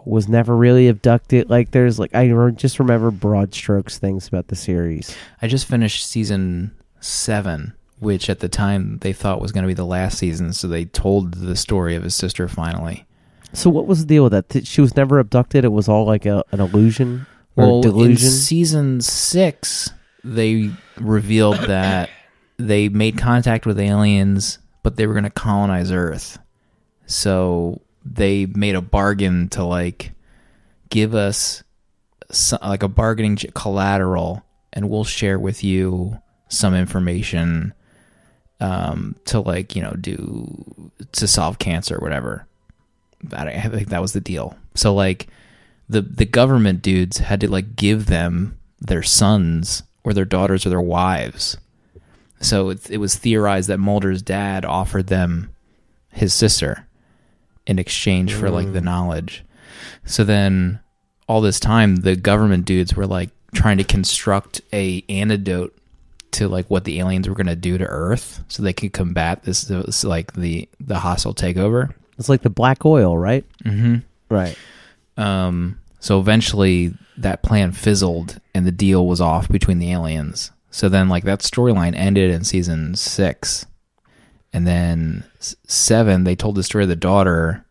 was 0.04 0.28
never 0.28 0.56
really 0.56 0.88
abducted. 0.88 1.50
Like 1.50 1.70
there's 1.70 1.98
like 1.98 2.14
I 2.14 2.28
re- 2.28 2.52
just 2.52 2.78
remember 2.78 3.10
broad 3.10 3.54
strokes 3.54 3.98
things 3.98 4.28
about 4.28 4.48
the 4.48 4.56
series. 4.56 5.16
I 5.40 5.48
just 5.48 5.66
finished 5.66 6.06
season 6.06 6.72
seven, 7.00 7.74
which 7.98 8.30
at 8.30 8.40
the 8.40 8.48
time 8.48 8.98
they 8.98 9.12
thought 9.12 9.40
was 9.40 9.52
going 9.52 9.62
to 9.64 9.68
be 9.68 9.74
the 9.74 9.84
last 9.84 10.18
season, 10.18 10.52
so 10.52 10.68
they 10.68 10.84
told 10.84 11.34
the 11.34 11.56
story 11.56 11.94
of 11.94 12.02
his 12.02 12.14
sister 12.14 12.48
finally. 12.48 13.06
So 13.54 13.68
what 13.68 13.86
was 13.86 14.00
the 14.00 14.06
deal 14.06 14.22
with 14.24 14.32
that? 14.32 14.48
Th- 14.48 14.66
She 14.66 14.80
was 14.80 14.96
never 14.96 15.18
abducted. 15.18 15.64
It 15.64 15.72
was 15.72 15.88
all 15.88 16.06
like 16.06 16.24
a, 16.24 16.42
an 16.52 16.60
illusion 16.60 17.26
or 17.54 17.82
Well, 17.82 18.00
in 18.00 18.16
season 18.16 19.02
six, 19.02 19.90
they 20.24 20.70
revealed 20.96 21.58
that 21.58 22.10
they 22.58 22.88
made 22.88 23.18
contact 23.18 23.66
with 23.66 23.78
aliens, 23.78 24.58
but 24.82 24.96
they 24.96 25.06
were 25.06 25.14
going 25.14 25.24
to 25.24 25.30
colonize 25.30 25.90
Earth. 25.92 26.38
So 27.06 27.80
they 28.04 28.46
made 28.46 28.74
a 28.74 28.82
bargain 28.82 29.48
to 29.50 29.64
like 29.64 30.12
give 30.88 31.14
us 31.14 31.62
so, 32.30 32.58
like 32.62 32.82
a 32.82 32.88
bargaining 32.88 33.36
collateral 33.54 34.44
and 34.72 34.88
we'll 34.88 35.04
share 35.04 35.38
with 35.38 35.62
you 35.62 36.18
some 36.48 36.74
information 36.74 37.74
um, 38.60 39.16
to 39.24 39.40
like 39.40 39.74
you 39.74 39.82
know 39.82 39.92
do 40.00 40.92
to 41.12 41.26
solve 41.26 41.58
cancer 41.58 41.96
or 41.96 42.00
whatever. 42.00 42.46
That 43.24 43.48
I 43.48 43.68
think 43.68 43.88
that 43.88 44.00
was 44.00 44.12
the 44.12 44.20
deal. 44.20 44.56
So 44.74 44.94
like 44.94 45.28
the 45.88 46.00
the 46.02 46.24
government 46.24 46.82
dudes 46.82 47.18
had 47.18 47.40
to 47.40 47.50
like 47.50 47.76
give 47.76 48.06
them 48.06 48.58
their 48.80 49.02
sons 49.02 49.82
or 50.04 50.12
their 50.12 50.24
daughters 50.24 50.66
or 50.66 50.70
their 50.70 50.80
wives. 50.80 51.56
So 52.40 52.70
it, 52.70 52.90
it 52.90 52.98
was 52.98 53.14
theorized 53.14 53.68
that 53.68 53.78
Mulder's 53.78 54.22
dad 54.22 54.64
offered 54.64 55.06
them 55.06 55.54
his 56.10 56.34
sister 56.34 56.86
in 57.66 57.78
exchange 57.78 58.34
for 58.34 58.50
like 58.50 58.72
the 58.72 58.80
knowledge. 58.80 59.44
So 60.04 60.24
then 60.24 60.80
all 61.28 61.40
this 61.40 61.60
time 61.60 61.96
the 61.96 62.16
government 62.16 62.64
dudes 62.64 62.94
were 62.94 63.06
like 63.06 63.30
trying 63.54 63.78
to 63.78 63.84
construct 63.84 64.60
a 64.72 65.04
antidote 65.08 65.76
to 66.32 66.48
like 66.48 66.66
what 66.68 66.84
the 66.84 66.98
aliens 66.98 67.28
were 67.28 67.34
going 67.34 67.46
to 67.46 67.56
do 67.56 67.78
to 67.78 67.84
earth 67.84 68.42
so 68.48 68.62
they 68.62 68.72
could 68.72 68.92
combat 68.92 69.42
this, 69.44 69.62
this 69.64 70.02
like 70.02 70.32
the 70.32 70.68
the 70.80 70.98
hostile 70.98 71.34
takeover. 71.34 71.94
It's 72.18 72.28
like 72.28 72.42
the 72.42 72.50
black 72.50 72.84
oil, 72.84 73.16
right? 73.16 73.44
Mm-hmm. 73.64 73.96
Right. 74.28 74.56
Um 75.16 75.78
so 76.00 76.18
eventually 76.18 76.94
that 77.16 77.42
plan 77.42 77.72
fizzled 77.72 78.40
and 78.54 78.66
the 78.66 78.72
deal 78.72 79.06
was 79.06 79.20
off 79.20 79.48
between 79.48 79.78
the 79.78 79.92
aliens. 79.92 80.50
So 80.70 80.88
then 80.88 81.08
like 81.08 81.24
that 81.24 81.40
storyline 81.40 81.94
ended 81.94 82.30
in 82.30 82.44
season 82.44 82.94
6. 82.94 83.66
And 84.52 84.66
then 84.66 85.24
7 85.40 86.24
they 86.24 86.36
told 86.36 86.54
the 86.54 86.62
story 86.62 86.84
of 86.84 86.88
the 86.90 86.96
daughter. 86.96 87.66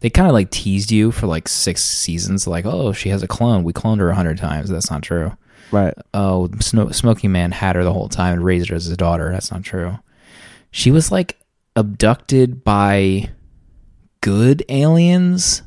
They 0.00 0.10
kind 0.10 0.28
of 0.28 0.34
like 0.34 0.50
teased 0.50 0.92
you 0.92 1.10
for 1.10 1.26
like 1.26 1.48
six 1.48 1.82
seasons 1.82 2.46
like 2.46 2.66
oh 2.66 2.92
she 2.92 3.08
has 3.08 3.22
a 3.22 3.28
clone. 3.28 3.64
We 3.64 3.72
cloned 3.72 4.00
her 4.00 4.10
a 4.10 4.14
hundred 4.14 4.38
times. 4.38 4.68
That's 4.68 4.90
not 4.90 5.02
true. 5.02 5.32
Right. 5.72 5.94
oh 6.14 6.48
Sno- 6.60 6.90
smoking 6.90 7.32
man 7.32 7.50
had 7.52 7.76
her 7.76 7.84
the 7.84 7.92
whole 7.92 8.08
time 8.08 8.34
and 8.34 8.44
raised 8.44 8.68
her 8.68 8.76
as 8.76 8.84
his 8.84 8.96
daughter. 8.96 9.32
That's 9.32 9.50
not 9.50 9.64
true. 9.64 9.98
She 10.70 10.90
was 10.90 11.10
like 11.10 11.38
abducted 11.74 12.62
by 12.62 13.30
good 14.20 14.64
aliens 14.68 15.62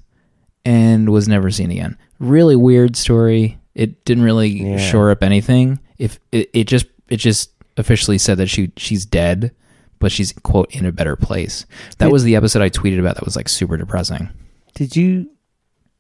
and 0.66 1.10
was 1.10 1.28
never 1.28 1.50
seen 1.50 1.72
again 1.72 1.98
really 2.20 2.56
weird 2.56 2.96
story 2.96 3.58
it 3.76 4.04
didn't 4.06 4.24
really 4.24 4.50
Yeah. 4.50 4.78
shore 4.78 5.10
up 5.12 5.24
anything 5.24 5.80
if 5.98 6.20
it, 6.32 6.50
it 6.54 6.64
just 6.66 6.86
it 7.08 7.18
just 7.18 7.52
officially 7.78 8.18
said 8.18 8.38
that 8.38 8.48
she 8.48 8.72
she's 8.78 9.06
dead 9.06 9.52
but 10.00 10.12
she's 10.12 10.34
quote 10.44 10.70
in 10.76 10.86
a 10.86 10.92
better 10.92 11.16
place 11.16 11.66
that 11.98 12.06
Did- 12.08 12.12
was 12.14 12.24
the 12.24 12.36
episode 12.36 12.62
i 12.62 12.70
tweeted 12.70 13.00
about 13.00 13.16
that 13.16 13.26
was 13.26 13.36
like 13.36 13.48
super 13.50 13.78
depressing 13.78 14.30
Did 14.76 14.96
you? 14.96 15.30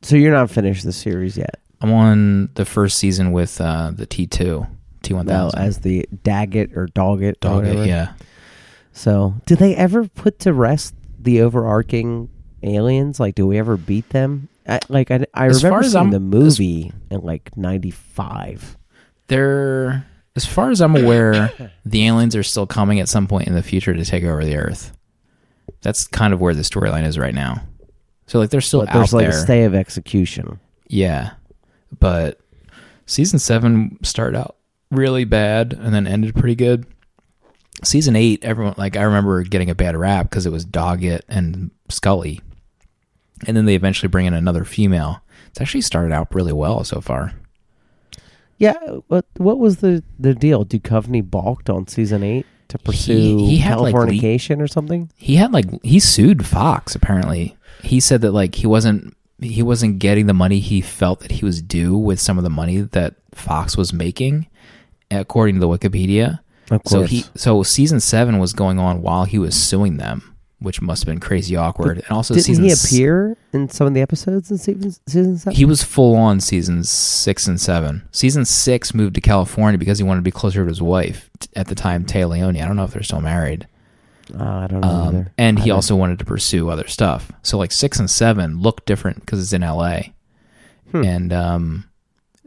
So 0.01 0.15
you're 0.15 0.31
not 0.33 0.49
finished 0.49 0.83
the 0.85 0.91
series 0.93 1.37
yet? 1.37 1.59
i'm 1.81 1.91
on 1.93 2.49
the 2.55 2.65
first 2.65 2.97
season 2.97 3.31
with 3.31 3.61
uh 3.61 3.91
the 3.95 4.05
t2 4.05 4.67
t1000 5.03 5.25
Well, 5.25 5.51
as 5.55 5.79
the 5.79 6.05
Daggett 6.23 6.75
or 6.75 6.87
Doggett, 6.87 7.45
or 7.45 7.85
yeah 7.85 8.13
So, 8.91 9.35
do 9.45 9.55
they 9.55 9.73
ever 9.77 10.05
put 10.09 10.39
to 10.39 10.51
rest 10.53 10.93
the 11.17 11.41
overarching 11.41 12.27
aliens? 12.61 13.17
Like, 13.19 13.35
do 13.35 13.47
we 13.47 13.57
ever 13.57 13.77
beat 13.77 14.09
them? 14.09 14.48
I, 14.69 14.79
like, 14.89 15.11
I, 15.11 15.25
I 15.33 15.47
As 15.47 15.63
remember 15.63 15.83
seeing 15.83 15.95
I'm- 15.97 16.11
the 16.11 16.19
movie 16.19 16.91
in 17.09 17.21
like 17.21 17.55
'95. 17.57 18.77
they're 19.27 20.05
as 20.35 20.45
far 20.45 20.69
as 20.69 20.79
i'm 20.81 20.95
aware 20.95 21.51
the 21.85 22.05
aliens 22.07 22.35
are 22.35 22.43
still 22.43 22.65
coming 22.67 22.99
at 22.99 23.09
some 23.09 23.27
point 23.27 23.47
in 23.47 23.55
the 23.55 23.63
future 23.63 23.93
to 23.93 24.05
take 24.05 24.23
over 24.23 24.43
the 24.45 24.55
earth. 24.55 24.93
That's 25.81 26.07
kind 26.07 26.33
of 26.33 26.41
where 26.41 26.53
the 26.53 26.61
storyline 26.61 27.05
is 27.05 27.17
right 27.17 27.33
now. 27.33 27.61
So 28.27 28.37
like 28.39 28.49
they're 28.49 28.61
still 28.61 28.81
But 28.81 28.89
out 28.89 28.93
there's 28.95 29.13
like 29.13 29.23
there. 29.27 29.37
a 29.37 29.41
stay 29.41 29.63
of 29.63 29.73
execution. 29.75 30.59
yeah. 30.87 31.31
But 31.99 32.39
season 33.07 33.39
seven 33.39 33.97
started 34.03 34.37
out 34.37 34.55
really 34.91 35.25
bad 35.25 35.73
and 35.73 35.93
then 35.93 36.05
ended 36.05 36.35
pretty 36.35 36.55
good. 36.55 36.85
Season 37.83 38.15
eight 38.15 38.43
everyone 38.43 38.75
like 38.77 38.97
i 38.97 39.01
remember 39.03 39.41
getting 39.43 39.69
a 39.69 39.75
bad 39.75 39.95
rap 39.95 40.29
because 40.29 40.45
it 40.45 40.51
was 40.51 40.65
doggett 40.65 41.21
and 41.29 41.71
scully 41.89 42.41
and 43.47 43.55
then 43.55 43.65
they 43.65 43.75
eventually 43.75 44.09
bring 44.09 44.25
in 44.25 44.33
another 44.33 44.63
female 44.63 45.21
it's 45.47 45.61
actually 45.61 45.81
started 45.81 46.13
out 46.13 46.33
really 46.33 46.53
well 46.53 46.83
so 46.83 47.01
far 47.01 47.33
Yeah. 48.57 48.77
What 49.07 49.25
What 49.37 49.57
was 49.57 49.77
the 49.77 50.03
the 50.19 50.35
deal? 50.35 50.65
Duchovny 50.65 51.23
balked 51.23 51.69
on 51.69 51.87
season 51.87 52.23
eight 52.23 52.45
to 52.67 52.77
pursue 52.77 53.37
he 53.37 53.57
had, 53.57 53.79
like, 53.79 53.95
or 53.95 54.67
something. 54.67 55.09
he 55.15 55.37
had 55.37 55.51
like 55.51 55.65
he 55.81 55.99
sued 55.99 56.45
Fox 56.45 56.93
apparently. 56.93 57.57
He 57.81 57.99
said 57.99 58.21
that 58.21 58.31
like 58.31 58.55
he 58.55 58.67
wasn't 58.67 59.15
he 59.41 59.63
wasn't 59.63 59.99
getting 59.99 60.27
the 60.27 60.33
money 60.33 60.59
he 60.59 60.81
felt 60.81 61.21
that 61.21 61.31
he 61.31 61.45
was 61.45 61.61
due 61.61 61.97
with 61.97 62.19
some 62.19 62.37
of 62.37 62.43
the 62.43 62.49
money 62.49 62.81
that 62.81 63.15
Fox 63.33 63.77
was 63.77 63.93
making 63.93 64.47
according 65.09 65.55
to 65.55 65.61
the 65.61 65.67
Wikipedia. 65.67 66.39
Of 66.69 66.81
So 66.85 67.03
he 67.03 67.23
so 67.35 67.63
season 67.63 67.99
7 67.99 68.37
was 68.37 68.53
going 68.53 68.77
on 68.77 69.01
while 69.01 69.23
he 69.23 69.39
was 69.39 69.55
suing 69.55 69.97
them, 69.97 70.28
which 70.59 70.81
must 70.81 71.03
have 71.03 71.07
been 71.07 71.19
crazy 71.19 71.55
awkward. 71.55 71.97
and 71.99 72.11
also 72.11 72.33
Didn't 72.35 72.63
he 72.63 72.71
appear 72.71 73.37
in 73.53 73.69
some 73.69 73.87
of 73.87 73.93
the 73.93 74.01
episodes 74.01 74.51
in 74.51 74.57
season 74.57 74.91
season 75.07 75.37
seven? 75.37 75.55
He 75.55 75.65
was 75.65 75.83
full 75.83 76.15
on 76.15 76.39
seasons 76.39 76.89
6 76.89 77.47
and 77.47 77.59
7. 77.61 78.07
Season 78.11 78.43
6 78.45 78.93
moved 78.93 79.15
to 79.15 79.21
California 79.21 79.77
because 79.77 79.97
he 79.97 80.03
wanted 80.03 80.19
to 80.19 80.23
be 80.23 80.31
closer 80.31 80.63
to 80.63 80.69
his 80.69 80.81
wife 80.81 81.29
at 81.55 81.67
the 81.67 81.75
time 81.75 82.03
Téa 82.05 82.27
Leoni. 82.29 82.61
I 82.61 82.67
don't 82.67 82.75
know 82.75 82.83
if 82.83 82.91
they're 82.91 83.03
still 83.03 83.21
married. 83.21 83.67
Oh, 84.37 84.43
I 84.43 84.67
don't 84.67 84.81
know. 84.81 84.87
Um, 84.87 85.07
either. 85.15 85.33
and 85.37 85.57
he 85.59 85.71
also 85.71 85.95
wanted 85.95 86.19
to 86.19 86.25
pursue 86.25 86.69
other 86.69 86.87
stuff. 86.87 87.31
So 87.41 87.57
like 87.57 87.71
six 87.71 87.97
and 87.97 88.09
seven 88.09 88.59
look 88.61 88.85
different 88.85 89.21
because 89.21 89.41
it's 89.41 89.53
in 89.53 89.63
L.A. 89.63 90.13
Hmm. 90.91 91.03
And 91.03 91.33
um, 91.33 91.89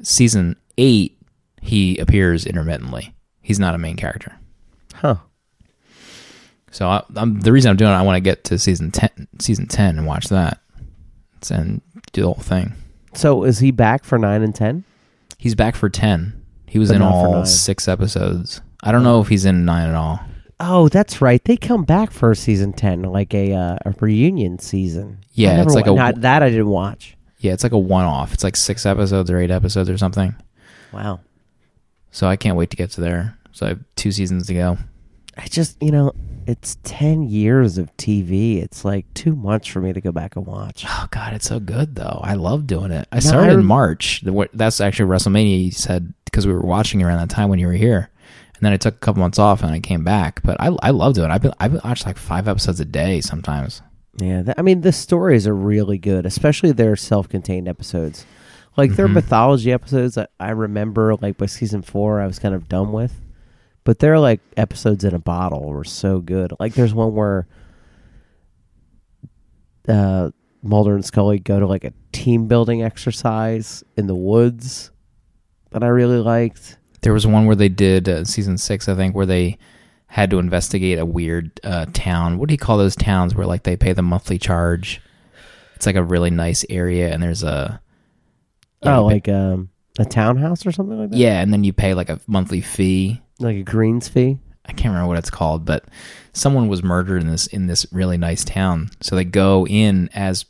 season 0.03 0.57
eight, 0.79 1.19
he 1.61 1.99
appears 1.99 2.47
intermittently. 2.47 3.15
He's 3.41 3.59
not 3.59 3.75
a 3.75 3.79
main 3.79 3.97
character. 3.97 4.37
huh? 4.95 5.17
So 6.73 6.89
I, 6.89 7.05
I'm, 7.17 7.41
the 7.41 7.53
reason 7.53 7.71
I'm 7.71 7.77
doing 7.77 7.93
it, 7.93 7.95
I 7.95 8.03
want 8.03 8.17
to 8.17 8.21
get 8.21 8.45
to 8.45 8.59
season 8.59 8.91
ten, 8.91 9.29
season 9.39 9.69
ten, 9.69 9.99
and 9.99 10.07
watch 10.07 10.29
that, 10.29 10.59
and 11.51 11.81
do 12.13 12.23
the 12.23 12.27
whole 12.27 12.35
thing. 12.43 12.73
So 13.15 13.45
is 13.45 13.59
he 13.61 13.71
back 13.71 14.05
for 14.05 14.19
nine 14.19 14.43
and 14.43 14.55
ten? 14.55 14.85
He's 15.39 15.55
back 15.55 15.77
for 15.77 15.89
ten. 15.89 16.43
He 16.67 16.79
was 16.79 16.89
But 16.89 16.97
in 16.97 17.03
all 17.03 17.45
six 17.45 17.87
episodes. 17.87 18.63
I 18.83 18.91
don't 18.91 19.05
know 19.05 19.21
if 19.21 19.29
he's 19.29 19.45
in 19.45 19.65
nine 19.65 19.89
at 19.89 19.95
all. 19.95 20.21
Oh, 20.59 20.89
that's 20.89 21.21
right. 21.21 21.45
They 21.45 21.57
come 21.57 21.85
back 21.85 22.11
for 22.11 22.35
season 22.35 22.73
ten, 22.73 23.03
like 23.03 23.35
a 23.35 23.53
uh, 23.53 23.77
a 23.85 23.95
reunion 24.01 24.59
season. 24.59 25.19
Yeah, 25.33 25.63
it's 25.63 25.75
like 25.75 25.87
wa- 25.87 25.93
a- 25.93 25.97
not, 25.97 26.21
that 26.23 26.43
I 26.43 26.49
didn't 26.49 26.69
watch. 26.69 27.17
Yeah, 27.39 27.53
it's 27.53 27.65
like 27.65 27.73
a 27.73 27.79
one-off. 27.79 28.33
It's 28.33 28.45
like 28.45 28.57
six 28.57 28.87
episodes 28.87 29.31
or 29.31 29.39
eight 29.39 29.51
episodes 29.51 29.91
or 29.91 29.99
something. 29.99 30.35
Wow. 30.93 31.21
So 32.13 32.29
I 32.29 32.37
can't 32.37 32.57
wait 32.57 32.71
to 32.71 32.77
get 32.77 32.91
to 32.93 33.01
there. 33.01 33.37
So 33.51 33.67
I 33.67 33.69
have 33.71 33.81
two 33.97 34.13
seasons 34.13 34.47
to 34.47 34.55
go. 34.55 34.79
I 35.37 35.47
just 35.47 35.83
you 35.83 35.91
know 35.91 36.13
it's 36.47 36.77
ten 36.83 37.23
years 37.23 37.79
of 37.79 37.95
TV. 37.97 38.63
It's 38.63 38.85
like 38.85 39.13
too 39.15 39.35
much 39.37 39.71
for 39.71 39.81
me 39.81 39.93
to 39.93 40.01
go 40.01 40.13
back 40.13 40.37
and 40.37 40.45
watch. 40.47 40.85
Oh 40.89 41.07
God, 41.11 41.35
it's 41.35 41.47
so 41.49 41.61
good 41.61 41.95
though. 41.95 42.21
I 42.23 42.35
love 42.35 42.67
doing 42.67 42.91
it. 42.91 43.07
I 43.13 43.17
No, 43.17 43.21
started 43.21 43.51
I 43.53 43.55
in 43.55 43.65
March. 43.65 44.23
That's 44.53 44.81
actually 44.81 45.09
WrestleMania. 45.09 45.65
You 45.67 45.71
said 45.71 46.13
because 46.25 46.47
we 46.47 46.53
were 46.53 46.61
watching 46.63 47.03
around 47.03 47.19
that 47.19 47.35
time 47.35 47.49
when 47.49 47.59
you 47.59 47.67
were 47.67 47.73
here, 47.75 48.11
and 48.55 48.63
then 48.63 48.73
I 48.73 48.77
took 48.77 48.95
a 48.95 48.99
couple 48.99 49.21
months 49.21 49.39
off 49.39 49.63
and 49.63 49.71
I 49.71 49.81
came 49.81 50.03
back. 50.05 50.43
But 50.43 50.61
I 50.61 50.77
I 50.83 50.91
love 50.91 51.15
doing. 51.15 51.31
it. 51.31 51.33
I've 51.35 51.43
been 51.43 51.55
I've 51.61 51.73
been 51.73 51.81
watching 51.85 52.07
like 52.09 52.19
five 52.19 52.49
episodes 52.49 52.81
a 52.81 52.85
day 52.85 53.21
sometimes. 53.21 53.81
Yeah, 54.21 54.43
th- 54.43 54.57
I 54.59 54.63
mean 54.63 54.83
the 54.83 54.93
stories 54.93 55.47
are 55.47 55.55
really 55.55 55.97
good, 55.97 56.27
especially 56.27 56.73
their 56.73 56.97
self-contained 56.97 57.67
episodes. 57.69 58.27
Like 58.77 58.93
their 58.97 59.07
Mhm. 59.09 59.13
mythology 59.15 59.71
episodes, 59.73 60.19
I, 60.19 60.27
I 60.41 60.51
remember 60.51 61.15
like 61.17 61.37
by 61.39 61.47
season 61.47 61.83
four, 61.83 62.21
I 62.21 62.27
was 62.27 62.39
kind 62.39 62.55
of 62.55 62.69
done 62.69 62.91
with. 62.93 63.15
But 63.85 63.99
they're 63.99 64.19
like 64.19 64.41
episodes 64.57 65.05
in 65.05 65.15
a 65.15 65.19
bottle 65.19 65.65
were 65.65 65.85
so 65.85 66.21
good. 66.21 66.53
Like 66.61 66.75
there's 66.75 66.95
one 66.95 67.15
where 67.15 67.47
uh, 69.89 70.31
Mulder 70.63 70.95
and 70.95 71.05
Scully 71.05 71.39
go 71.39 71.59
to 71.59 71.67
like 71.67 71.85
a 71.85 71.93
team 72.13 72.47
building 72.47 72.83
exercise 72.83 73.83
in 73.97 74.07
the 74.07 74.15
woods 74.15 74.91
that 75.71 75.83
I 75.83 75.89
really 75.89 76.19
liked. 76.19 76.79
There 77.01 77.13
was 77.13 77.27
one 77.27 77.47
where 77.47 77.57
they 77.57 77.69
did 77.69 78.09
uh, 78.09 78.25
season 78.25 78.59
six, 78.59 78.89
I 78.89 78.95
think, 78.95 79.15
where 79.15 79.27
they 79.27 79.59
had 80.07 80.29
to 80.31 80.39
investigate 80.39 80.99
a 80.99 81.07
weird 81.07 81.59
uh, 81.65 81.87
town. 81.95 82.39
What 82.39 82.49
do 82.49 82.53
you 82.53 82.59
call 82.59 82.77
those 82.77 82.95
towns 82.95 83.35
where 83.35 83.47
like 83.47 83.63
they 83.63 83.77
pay 83.77 83.95
the 83.95 84.03
monthly 84.03 84.39
charge? 84.39 85.01
It's 85.75 85.87
like 85.87 85.97
a 85.97 86.03
really 86.03 86.31
nice 86.31 86.65
area, 86.69 87.13
and 87.13 87.23
there's 87.23 87.43
a 87.43 87.81
oh, 88.83 89.09
pay- 89.09 89.15
like 89.15 89.29
um, 89.29 89.71
a 89.99 90.05
townhouse 90.05 90.67
or 90.67 90.71
something 90.71 90.99
like 90.99 91.11
that. 91.11 91.17
yeah, 91.17 91.41
and 91.41 91.53
then 91.53 91.65
you 91.65 91.73
pay 91.73 91.95
like 91.95 92.11
a 92.11 92.21
monthly 92.27 92.61
fee. 92.61 93.22
Like 93.43 93.57
a 93.57 93.63
greens 93.63 94.09
fee. 94.09 94.39
I 94.67 94.73
can't 94.73 94.93
remember 94.93 95.09
what 95.09 95.19
it's 95.19 95.31
called, 95.31 95.65
but 95.65 95.85
someone 96.33 96.69
was 96.69 96.83
murdered 96.83 97.21
in 97.23 97.29
this 97.29 97.47
in 97.49 97.67
this 97.67 97.87
really 97.93 98.17
nice 98.17 98.45
town. 98.45 98.91
So 99.01 99.17
they 99.17 99.25
go 99.25 99.67
in 99.67 100.09
as 100.15 100.45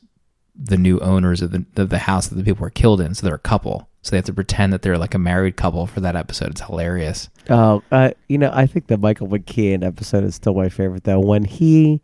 the 0.54 0.76
new 0.76 0.98
owners 1.00 1.40
of 1.40 1.50
the 1.50 1.64
of 1.76 1.88
the 1.88 1.98
house 1.98 2.28
that 2.28 2.34
the 2.34 2.44
people 2.44 2.62
were 2.62 2.70
killed 2.70 3.00
in. 3.00 3.14
So 3.14 3.26
they're 3.26 3.34
a 3.34 3.38
couple. 3.38 3.88
So 4.02 4.10
they 4.10 4.16
have 4.18 4.24
to 4.26 4.32
pretend 4.34 4.72
that 4.72 4.82
they're 4.82 4.98
like 4.98 5.14
a 5.14 5.18
married 5.18 5.56
couple 5.56 5.86
for 5.86 6.00
that 6.00 6.16
episode. 6.16 6.50
It's 6.50 6.60
hilarious. 6.60 7.30
Oh, 7.48 7.82
uh, 7.92 8.10
you 8.28 8.36
know, 8.36 8.50
I 8.52 8.66
think 8.66 8.88
the 8.88 8.98
Michael 8.98 9.28
McKean 9.28 9.84
episode 9.84 10.24
is 10.24 10.34
still 10.34 10.54
my 10.54 10.68
favorite 10.68 11.04
though. 11.04 11.20
When 11.20 11.44
he 11.44 12.02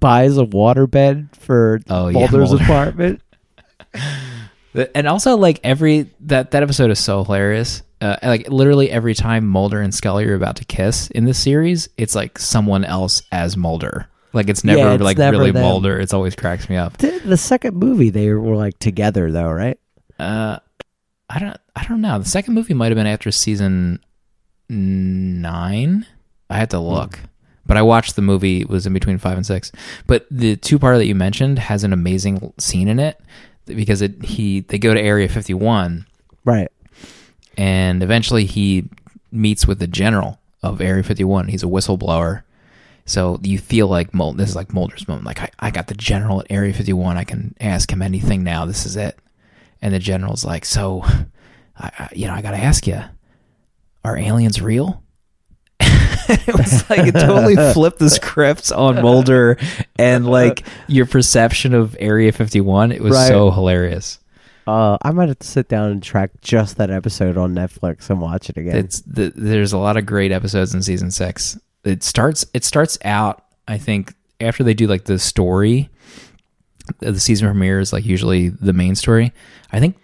buys 0.00 0.38
a 0.38 0.44
waterbed 0.44 1.34
for 1.34 1.80
Oh, 1.88 2.08
yeah, 2.08 2.18
Mulder's 2.20 2.50
Mulder. 2.50 2.64
apartment. 2.64 3.22
And 4.96 5.06
also, 5.06 5.36
like 5.36 5.60
every 5.62 6.10
that 6.22 6.50
that 6.50 6.64
episode 6.64 6.90
is 6.90 6.98
so 6.98 7.22
hilarious 7.22 7.83
uh, 8.00 8.16
like 8.22 8.48
literally 8.48 8.90
every 8.90 9.14
time 9.14 9.46
Mulder 9.46 9.80
and 9.80 9.94
Scully 9.94 10.26
are 10.26 10.34
about 10.34 10.56
to 10.56 10.64
kiss 10.64 11.08
in 11.10 11.24
this 11.24 11.38
series, 11.38 11.88
it's 11.96 12.14
like 12.14 12.38
someone 12.38 12.84
else 12.84 13.22
as 13.32 13.56
Mulder. 13.56 14.08
Like 14.32 14.48
it's 14.48 14.64
never 14.64 14.80
Yeah, 14.80 14.94
it's 14.94 15.02
like 15.02 15.16
never 15.16 15.38
really 15.38 15.52
them. 15.52 15.62
Mulder. 15.62 16.00
It's 16.00 16.12
always 16.12 16.34
cracks 16.34 16.68
me 16.68 16.76
up. 16.76 16.96
The, 16.98 17.18
the 17.20 17.36
second 17.36 17.76
movie, 17.76 18.10
they 18.10 18.30
were 18.32 18.56
like 18.56 18.78
together 18.78 19.30
though, 19.30 19.50
right? 19.50 19.78
Uh, 20.18 20.58
I 21.30 21.38
don't. 21.38 21.56
I 21.76 21.84
don't 21.84 22.00
know. 22.00 22.18
The 22.18 22.28
second 22.28 22.54
movie 22.54 22.74
might 22.74 22.88
have 22.88 22.96
been 22.96 23.06
after 23.06 23.30
season 23.30 24.00
nine. 24.68 26.06
I 26.50 26.56
had 26.56 26.70
to 26.70 26.78
look, 26.78 27.18
but 27.66 27.76
I 27.76 27.82
watched 27.82 28.16
the 28.16 28.22
movie. 28.22 28.60
It 28.60 28.68
was 28.68 28.86
in 28.86 28.92
between 28.92 29.18
five 29.18 29.36
and 29.36 29.46
six. 29.46 29.72
But 30.06 30.26
the 30.30 30.56
two 30.56 30.78
part 30.78 30.98
that 30.98 31.06
you 31.06 31.14
mentioned 31.14 31.58
has 31.58 31.84
an 31.84 31.92
amazing 31.92 32.52
scene 32.58 32.88
in 32.88 32.98
it 32.98 33.20
because 33.66 34.02
it 34.02 34.24
he 34.24 34.60
they 34.60 34.78
go 34.78 34.94
to 34.94 35.00
Area 35.00 35.28
Fifty 35.28 35.54
One 35.54 36.06
Right. 36.44 36.68
And 37.56 38.02
eventually 38.02 38.44
he 38.46 38.84
meets 39.32 39.66
with 39.66 39.78
the 39.78 39.86
general 39.86 40.38
of 40.62 40.80
Area 40.80 41.02
51. 41.02 41.48
He's 41.48 41.62
a 41.62 41.66
whistleblower. 41.66 42.42
So 43.06 43.38
you 43.42 43.58
feel 43.58 43.86
like 43.88 44.14
Mulder, 44.14 44.38
this 44.38 44.50
is 44.50 44.56
like 44.56 44.72
Mulder's 44.72 45.06
moment. 45.06 45.26
Like, 45.26 45.40
I, 45.40 45.50
I 45.60 45.70
got 45.70 45.88
the 45.88 45.94
general 45.94 46.40
at 46.40 46.46
Area 46.50 46.72
51. 46.72 47.16
I 47.18 47.24
can 47.24 47.54
ask 47.60 47.90
him 47.92 48.00
anything 48.00 48.42
now. 48.44 48.64
This 48.64 48.86
is 48.86 48.96
it. 48.96 49.18
And 49.82 49.92
the 49.92 49.98
general's 49.98 50.44
like, 50.44 50.64
so, 50.64 51.02
I, 51.76 51.90
I, 51.98 52.08
you 52.14 52.26
know, 52.26 52.32
I 52.32 52.40
got 52.40 52.52
to 52.52 52.56
ask 52.56 52.86
you, 52.86 53.02
are 54.04 54.16
aliens 54.16 54.62
real? 54.62 55.02
it 55.80 56.56
was 56.56 56.88
like 56.88 57.06
it 57.08 57.12
totally 57.12 57.56
flipped 57.74 57.98
the 57.98 58.08
scripts 58.08 58.72
on 58.72 59.02
Mulder 59.02 59.58
and 59.98 60.26
like 60.26 60.64
your 60.86 61.04
perception 61.04 61.74
of 61.74 61.94
Area 62.00 62.32
51. 62.32 62.92
It 62.92 63.02
was 63.02 63.12
Right. 63.12 63.28
so 63.28 63.50
hilarious. 63.50 64.18
Uh, 64.66 64.96
I 65.02 65.10
might 65.10 65.28
have 65.28 65.38
to 65.40 65.46
sit 65.46 65.68
down 65.68 65.90
and 65.90 66.02
track 66.02 66.30
just 66.40 66.76
that 66.78 66.90
episode 66.90 67.36
on 67.36 67.54
Netflix 67.54 68.08
and 68.08 68.20
watch 68.20 68.48
it 68.48 68.56
again. 68.56 68.76
It's 68.76 69.00
the, 69.02 69.32
there's 69.34 69.72
a 69.72 69.78
lot 69.78 69.96
of 69.96 70.06
great 70.06 70.32
episodes 70.32 70.74
in 70.74 70.82
season 70.82 71.10
six. 71.10 71.58
It 71.84 72.02
starts 72.02 72.46
it 72.54 72.64
starts 72.64 72.98
out. 73.04 73.44
I 73.68 73.78
think 73.78 74.14
after 74.40 74.64
they 74.64 74.74
do 74.74 74.86
like 74.86 75.04
the 75.04 75.18
story, 75.18 75.90
the 77.00 77.20
season 77.20 77.48
premiere 77.48 77.80
is 77.80 77.92
like 77.92 78.04
usually 78.04 78.48
the 78.48 78.72
main 78.72 78.94
story. 78.94 79.32
I 79.70 79.80
think 79.80 79.96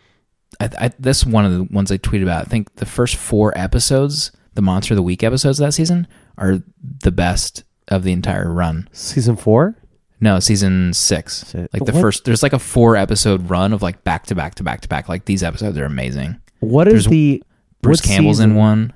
I, 0.60 0.70
I, 0.78 0.90
that's 0.98 1.24
one 1.24 1.46
of 1.46 1.52
the 1.52 1.64
ones 1.64 1.90
I 1.90 1.96
tweeted 1.96 2.24
about. 2.24 2.46
I 2.46 2.48
think 2.48 2.74
the 2.76 2.86
first 2.86 3.16
four 3.16 3.56
episodes, 3.56 4.30
the 4.54 4.62
Monster 4.62 4.94
of 4.94 4.96
the 4.96 5.02
Week 5.02 5.22
episodes 5.22 5.58
of 5.58 5.66
that 5.66 5.72
season, 5.72 6.06
are 6.36 6.62
the 7.02 7.10
best 7.12 7.64
of 7.88 8.02
the 8.04 8.12
entire 8.12 8.52
run. 8.52 8.88
Season 8.92 9.36
four. 9.36 9.76
No, 10.20 10.38
season 10.40 10.92
six. 10.92 11.46
So- 11.48 11.66
like 11.72 11.84
the 11.84 11.92
what- 11.92 12.00
first, 12.00 12.24
there's 12.24 12.42
like 12.42 12.52
a 12.52 12.58
four 12.58 12.96
episode 12.96 13.48
run 13.48 13.72
of 13.72 13.82
like 13.82 14.04
back 14.04 14.26
to 14.26 14.34
back 14.34 14.54
to 14.56 14.62
back 14.62 14.82
to 14.82 14.88
back. 14.88 15.08
Like 15.08 15.24
these 15.24 15.42
episodes 15.42 15.78
are 15.78 15.84
amazing. 15.86 16.38
What 16.60 16.86
is 16.88 16.92
There's 16.92 17.06
the 17.06 17.42
Bruce 17.82 18.00
Campbell's 18.00 18.36
season- 18.38 18.50
in 18.52 18.56
one. 18.56 18.92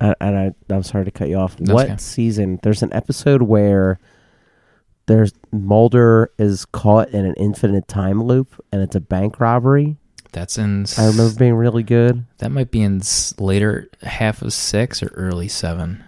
Uh, 0.00 0.14
and 0.20 0.36
I, 0.36 0.74
I'm 0.74 0.82
sorry 0.82 1.04
to 1.04 1.10
cut 1.10 1.28
you 1.28 1.36
off. 1.36 1.56
That's 1.56 1.70
what 1.70 1.86
okay. 1.86 1.96
season? 1.98 2.58
There's 2.62 2.82
an 2.82 2.92
episode 2.92 3.42
where 3.42 4.00
there's 5.06 5.32
Mulder 5.52 6.32
is 6.38 6.64
caught 6.64 7.10
in 7.10 7.24
an 7.24 7.34
infinite 7.34 7.86
time 7.86 8.22
loop, 8.22 8.60
and 8.72 8.82
it's 8.82 8.96
a 8.96 9.00
bank 9.00 9.38
robbery. 9.38 9.96
That's 10.32 10.58
in. 10.58 10.86
I 10.98 11.06
remember 11.06 11.38
being 11.38 11.54
really 11.54 11.84
good. 11.84 12.26
That 12.38 12.50
might 12.50 12.70
be 12.72 12.82
in 12.82 13.02
later 13.38 13.88
half 14.02 14.42
of 14.42 14.52
six 14.52 15.00
or 15.02 15.08
early 15.14 15.46
seven. 15.48 16.02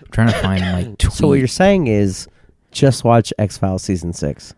I'm 0.00 0.10
trying 0.10 0.28
to 0.28 0.38
find 0.38 0.60
like. 0.72 0.98
tweet. 0.98 1.12
So 1.12 1.28
what 1.28 1.34
you're 1.38 1.46
saying 1.46 1.86
is 1.86 2.26
just 2.78 3.04
watch 3.04 3.32
X 3.38 3.58
Files 3.58 3.82
season 3.82 4.12
six. 4.12 4.54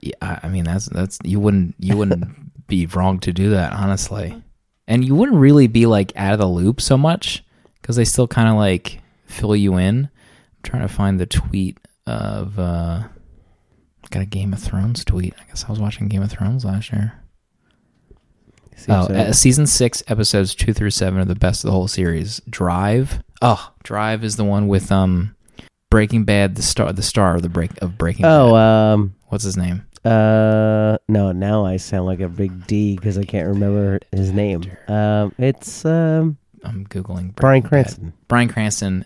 Yeah, 0.00 0.40
I 0.42 0.48
mean 0.48 0.64
that's 0.64 0.86
that's 0.86 1.18
you 1.24 1.40
wouldn't 1.40 1.74
you 1.78 1.96
wouldn't 1.96 2.66
be 2.66 2.86
wrong 2.86 3.18
to 3.20 3.32
do 3.32 3.50
that 3.50 3.72
honestly, 3.72 4.40
and 4.88 5.04
you 5.04 5.14
wouldn't 5.14 5.38
really 5.38 5.66
be 5.66 5.86
like 5.86 6.12
out 6.16 6.32
of 6.32 6.38
the 6.38 6.46
loop 6.46 6.80
so 6.80 6.96
much 6.96 7.44
because 7.80 7.96
they 7.96 8.04
still 8.04 8.28
kind 8.28 8.48
of 8.48 8.56
like 8.56 9.00
fill 9.26 9.54
you 9.56 9.76
in. 9.76 10.04
I'm 10.06 10.62
trying 10.62 10.82
to 10.82 10.88
find 10.92 11.18
the 11.20 11.26
tweet 11.26 11.78
of 12.06 12.58
uh 12.58 13.02
got 14.10 14.22
a 14.22 14.26
Game 14.26 14.52
of 14.52 14.58
Thrones 14.58 15.04
tweet. 15.04 15.34
I 15.40 15.44
guess 15.44 15.64
I 15.64 15.70
was 15.70 15.78
watching 15.78 16.08
Game 16.08 16.22
of 16.22 16.30
Thrones 16.32 16.64
last 16.64 16.92
year. 16.92 17.12
Oh, 18.88 19.06
So- 19.06 19.14
uh, 19.14 19.32
season 19.32 19.66
six 19.66 20.02
episodes 20.08 20.54
two 20.54 20.72
through 20.72 20.90
seven 20.90 21.20
are 21.20 21.24
the 21.24 21.34
best 21.34 21.62
of 21.64 21.68
the 21.68 21.72
whole 21.72 21.86
series. 21.88 22.40
Drive, 22.50 23.22
oh, 23.42 23.72
Drive 23.84 24.24
is 24.24 24.36
the 24.36 24.44
one 24.44 24.66
with 24.68 24.90
um, 24.90 25.36
Breaking 25.90 26.24
Bad, 26.24 26.54
the 26.54 26.62
star, 26.62 26.92
the 26.92 27.02
star 27.02 27.34
of 27.36 27.42
the 27.42 27.48
break 27.48 27.70
of 27.82 27.98
Breaking 27.98 28.22
Bad 28.22 28.32
oh, 28.40 28.52
Bad. 28.52 28.92
um, 28.94 29.14
What's 29.28 29.44
his 29.44 29.56
name? 29.56 29.86
uh, 30.04 30.96
no. 31.08 31.32
Now 31.32 31.66
I 31.66 31.76
sound 31.76 32.06
like 32.06 32.20
a 32.20 32.28
big 32.28 32.66
D 32.66 32.96
because 32.96 33.18
I 33.18 33.24
can't 33.24 33.48
remember 33.48 34.00
his 34.12 34.30
name. 34.32 34.62
Um, 34.88 35.34
it's 35.38 35.84
um 35.84 36.38
I'm 36.64 36.86
googling 36.86 37.34
Bryan 37.34 37.60
Breaking 37.60 37.62
Bad. 37.62 37.68
Cranston. 37.68 38.12
Bryan 38.28 38.48
Cranston 38.48 39.04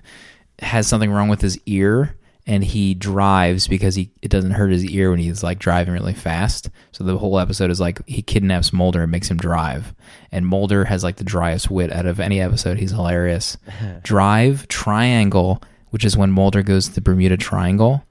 has 0.61 0.87
something 0.87 1.11
wrong 1.11 1.29
with 1.29 1.41
his 1.41 1.59
ear, 1.67 2.17
and 2.47 2.63
he 2.63 2.95
drives 2.95 3.67
because 3.67 3.95
he 3.97 4.11
it 4.23 4.31
doesn't 4.31 4.53
hurt 4.53 4.71
his 4.71 4.85
ear 4.85 5.11
when 5.11 5.19
he's 5.19 5.43
like 5.43 5.59
driving 5.59 5.95
really 5.95 6.15
fast. 6.15 6.71
So 6.93 7.03
the 7.03 7.19
whole 7.19 7.39
episode 7.41 7.71
is 7.71 7.81
like 7.81 8.07
he 8.07 8.23
kidnaps 8.23 8.73
Mulder 8.73 9.03
and 9.03 9.11
makes 9.11 9.31
him 9.31 9.37
drive, 9.37 9.95
and 10.31 10.47
Mulder 10.47 10.85
has 10.85 11.03
like 11.03 11.17
the 11.17 11.25
driest 11.25 11.71
wit 11.71 11.93
out 11.93 12.07
of 12.07 12.21
any 12.21 12.41
episode. 12.41 12.79
He's 12.79 12.93
hilarious. 12.93 13.57
drive 14.05 14.69
triangle, 14.69 15.61
which 15.95 16.05
is 16.05 16.17
when 16.17 16.33
Mulder 16.33 16.65
goes 16.65 16.89
to 16.89 16.93
the 16.93 17.01
Bermuda 17.01 17.37
Triangle 17.37 18.05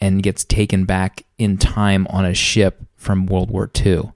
and 0.00 0.20
gets 0.20 0.42
taken 0.42 0.84
back 0.84 1.24
in 1.38 1.58
time 1.58 2.08
on 2.08 2.24
a 2.24 2.34
ship 2.34 2.82
from 2.96 3.26
World 3.26 3.52
War 3.52 3.70
II 3.86 4.10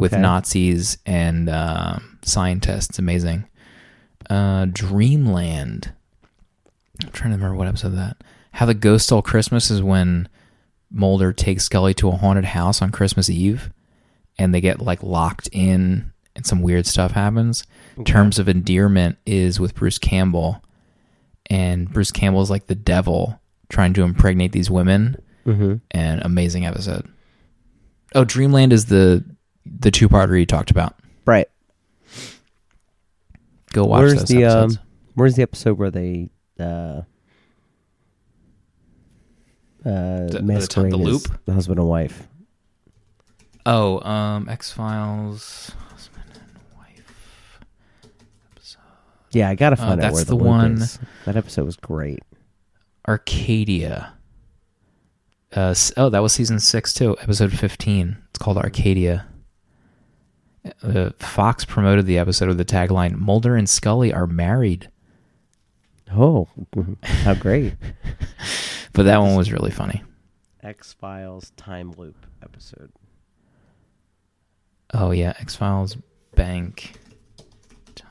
with 0.00 0.12
Nazis 0.12 0.98
and 1.06 1.48
um 1.48 2.18
scientists. 2.20 2.98
Amazing. 2.98 3.46
Uh, 4.28 4.66
Dreamland. 4.66 5.94
I'm 7.02 7.10
trying 7.12 7.30
to 7.30 7.36
remember 7.36 7.56
what 7.56 7.68
episode 7.68 7.86
of 7.88 7.96
that. 7.96 8.18
How 8.52 8.66
the 8.66 8.74
Ghost 8.74 9.06
Stole 9.06 9.22
Christmas 9.22 9.70
is 9.70 9.82
when 9.82 10.28
Mulder 10.90 11.32
takes 11.32 11.64
Scully 11.64 11.94
to 11.94 12.08
a 12.08 12.16
haunted 12.18 12.44
house 12.44 12.82
on 12.82 12.92
Christmas 12.92 13.30
Eve, 13.30 13.70
and 14.38 14.54
they 14.54 14.60
get 14.60 14.78
like 14.78 15.02
locked 15.02 15.48
in, 15.52 16.12
and 16.36 16.44
some 16.44 16.60
weird 16.60 16.84
stuff 16.84 17.12
happens. 17.12 17.64
Terms 18.04 18.38
of 18.38 18.46
Endearment 18.46 19.16
is 19.24 19.58
with 19.58 19.74
Bruce 19.74 19.98
Campbell, 19.98 20.62
and 21.52 21.92
Bruce 21.92 22.10
Campbell 22.10 22.40
is 22.40 22.48
like 22.50 22.66
the 22.66 22.74
devil 22.74 23.38
trying 23.68 23.92
to 23.92 24.02
impregnate 24.02 24.52
these 24.52 24.70
women. 24.70 25.16
Mm-hmm. 25.46 25.76
And 25.90 26.22
amazing 26.22 26.66
episode. 26.66 27.06
Oh, 28.14 28.24
Dreamland 28.24 28.72
is 28.72 28.86
the 28.86 29.24
the 29.66 29.90
two 29.90 30.08
parter 30.08 30.38
you 30.38 30.46
talked 30.46 30.70
about. 30.70 30.96
Right. 31.26 31.48
Go 33.72 33.84
watch 33.84 34.00
Where's 34.00 34.14
those 34.14 34.28
the 34.28 34.44
episodes. 34.44 34.76
um? 34.76 34.82
Where's 35.14 35.34
the 35.36 35.42
episode 35.42 35.78
where 35.78 35.90
they 35.90 36.30
uh? 36.58 37.02
Uh, 39.84 40.26
the 40.28 40.40
masquerade 40.42 40.94
as 40.94 41.00
loop? 41.00 41.22
the 41.44 41.52
husband 41.52 41.80
and 41.80 41.88
wife. 41.88 42.28
Oh, 43.66 44.00
um, 44.08 44.48
X 44.48 44.70
Files. 44.70 45.72
Husband 45.90 46.24
and 46.34 46.78
wife. 46.78 47.58
Yeah, 49.32 49.48
I 49.48 49.54
gotta 49.54 49.76
find 49.76 49.92
out 49.92 49.98
Uh, 49.98 50.02
that's 50.02 50.14
where 50.14 50.24
the 50.24 50.28
the, 50.30 50.36
loop 50.36 50.46
one- 50.46 50.72
is. 50.82 50.98
That 51.24 51.36
episode 51.36 51.64
was 51.64 51.76
great. 51.76 52.20
Arcadia. 53.08 54.14
Uh, 55.54 55.74
oh, 55.96 56.08
that 56.08 56.20
was 56.20 56.32
season 56.32 56.58
six 56.60 56.94
too, 56.94 57.16
episode 57.20 57.52
fifteen. 57.52 58.18
It's 58.30 58.38
called 58.38 58.56
Arcadia. 58.58 59.26
Uh, 60.82 61.10
Fox 61.18 61.64
promoted 61.64 62.06
the 62.06 62.18
episode 62.18 62.48
with 62.48 62.56
the 62.58 62.64
tagline 62.64 63.16
"Mulder 63.16 63.56
and 63.56 63.68
Scully 63.68 64.12
are 64.14 64.26
married," 64.26 64.90
Oh, 66.14 66.48
how 67.02 67.34
great! 67.34 67.74
but 68.92 69.02
that 69.04 69.18
one 69.20 69.34
was 69.34 69.50
really 69.52 69.70
funny. 69.72 70.02
X 70.62 70.92
Files 70.92 71.50
time 71.56 71.92
loop 71.98 72.26
episode. 72.42 72.92
Oh 74.94 75.10
yeah, 75.10 75.34
X 75.40 75.56
Files 75.56 75.96
Bank 76.36 76.92
time 77.94 78.06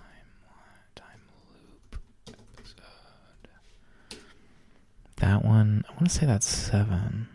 time 0.95 1.21
loop 1.49 2.01
episode. 2.27 4.19
That 5.21 5.45
one, 5.45 5.85
I 5.87 5.91
want 5.93 6.09
to 6.09 6.13
say 6.13 6.25
that's 6.25 6.47
seven. 6.47 7.27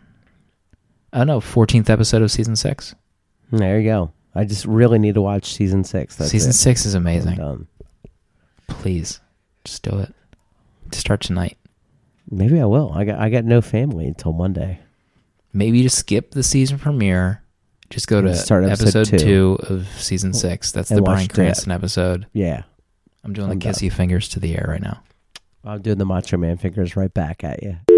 Oh 1.13 1.23
no, 1.23 1.39
fourteenth 1.39 1.89
episode 1.89 2.21
of 2.21 2.29
season 2.31 2.55
six. 2.55 2.93
There 3.51 3.79
you 3.79 3.89
go. 3.89 4.11
I 4.35 4.43
just 4.43 4.65
really 4.65 4.99
need 4.99 5.15
to 5.15 5.21
watch 5.21 5.53
season 5.53 5.83
six. 5.83 6.15
That's 6.15 6.29
season 6.31 6.51
it. 6.51 6.53
six 6.53 6.85
is 6.85 6.93
amazing. 6.95 7.67
Please, 8.67 9.19
just 9.63 9.83
do 9.83 9.97
it. 9.99 10.13
Just 10.91 11.01
start 11.01 11.21
tonight. 11.21 11.57
Maybe 12.29 12.59
I 12.59 12.65
will. 12.65 12.91
I 12.93 13.05
got 13.05 13.19
I 13.19 13.29
got 13.29 13.45
no 13.45 13.61
family 13.61 14.05
until 14.07 14.33
Monday. 14.33 14.79
Maybe 15.53 15.81
just 15.81 15.97
skip 15.97 16.31
the 16.31 16.43
season 16.43 16.77
premiere. 16.77 17.41
Just 17.89 18.07
go 18.07 18.21
to 18.21 18.35
start 18.35 18.65
episode, 18.65 18.87
episode 19.07 19.17
two. 19.17 19.17
two. 19.17 19.57
of 19.69 19.87
season 19.97 20.33
six. 20.33 20.73
That's 20.73 20.91
And 20.91 20.97
the 20.97 21.03
Bryan. 21.03 21.29
Cranston 21.29 21.71
episode. 21.71 22.27
Yeah, 22.33 22.63
I'm 23.23 23.31
doing 23.31 23.49
I'm 23.49 23.57
the 23.57 23.63
done. 23.63 23.73
kissy 23.73 23.91
fingers 23.91 24.27
to 24.29 24.41
the 24.41 24.55
air 24.57 24.65
right 24.67 24.81
now. 24.81 25.01
I'm 25.67 25.81
doing 25.81 25.97
the 25.97 26.05
Macho 26.05 26.37
Man 26.37 26.55
fingers 26.55 26.95
right 26.95 27.13
back 27.13 27.43
at 27.43 27.61
you. 27.61 27.96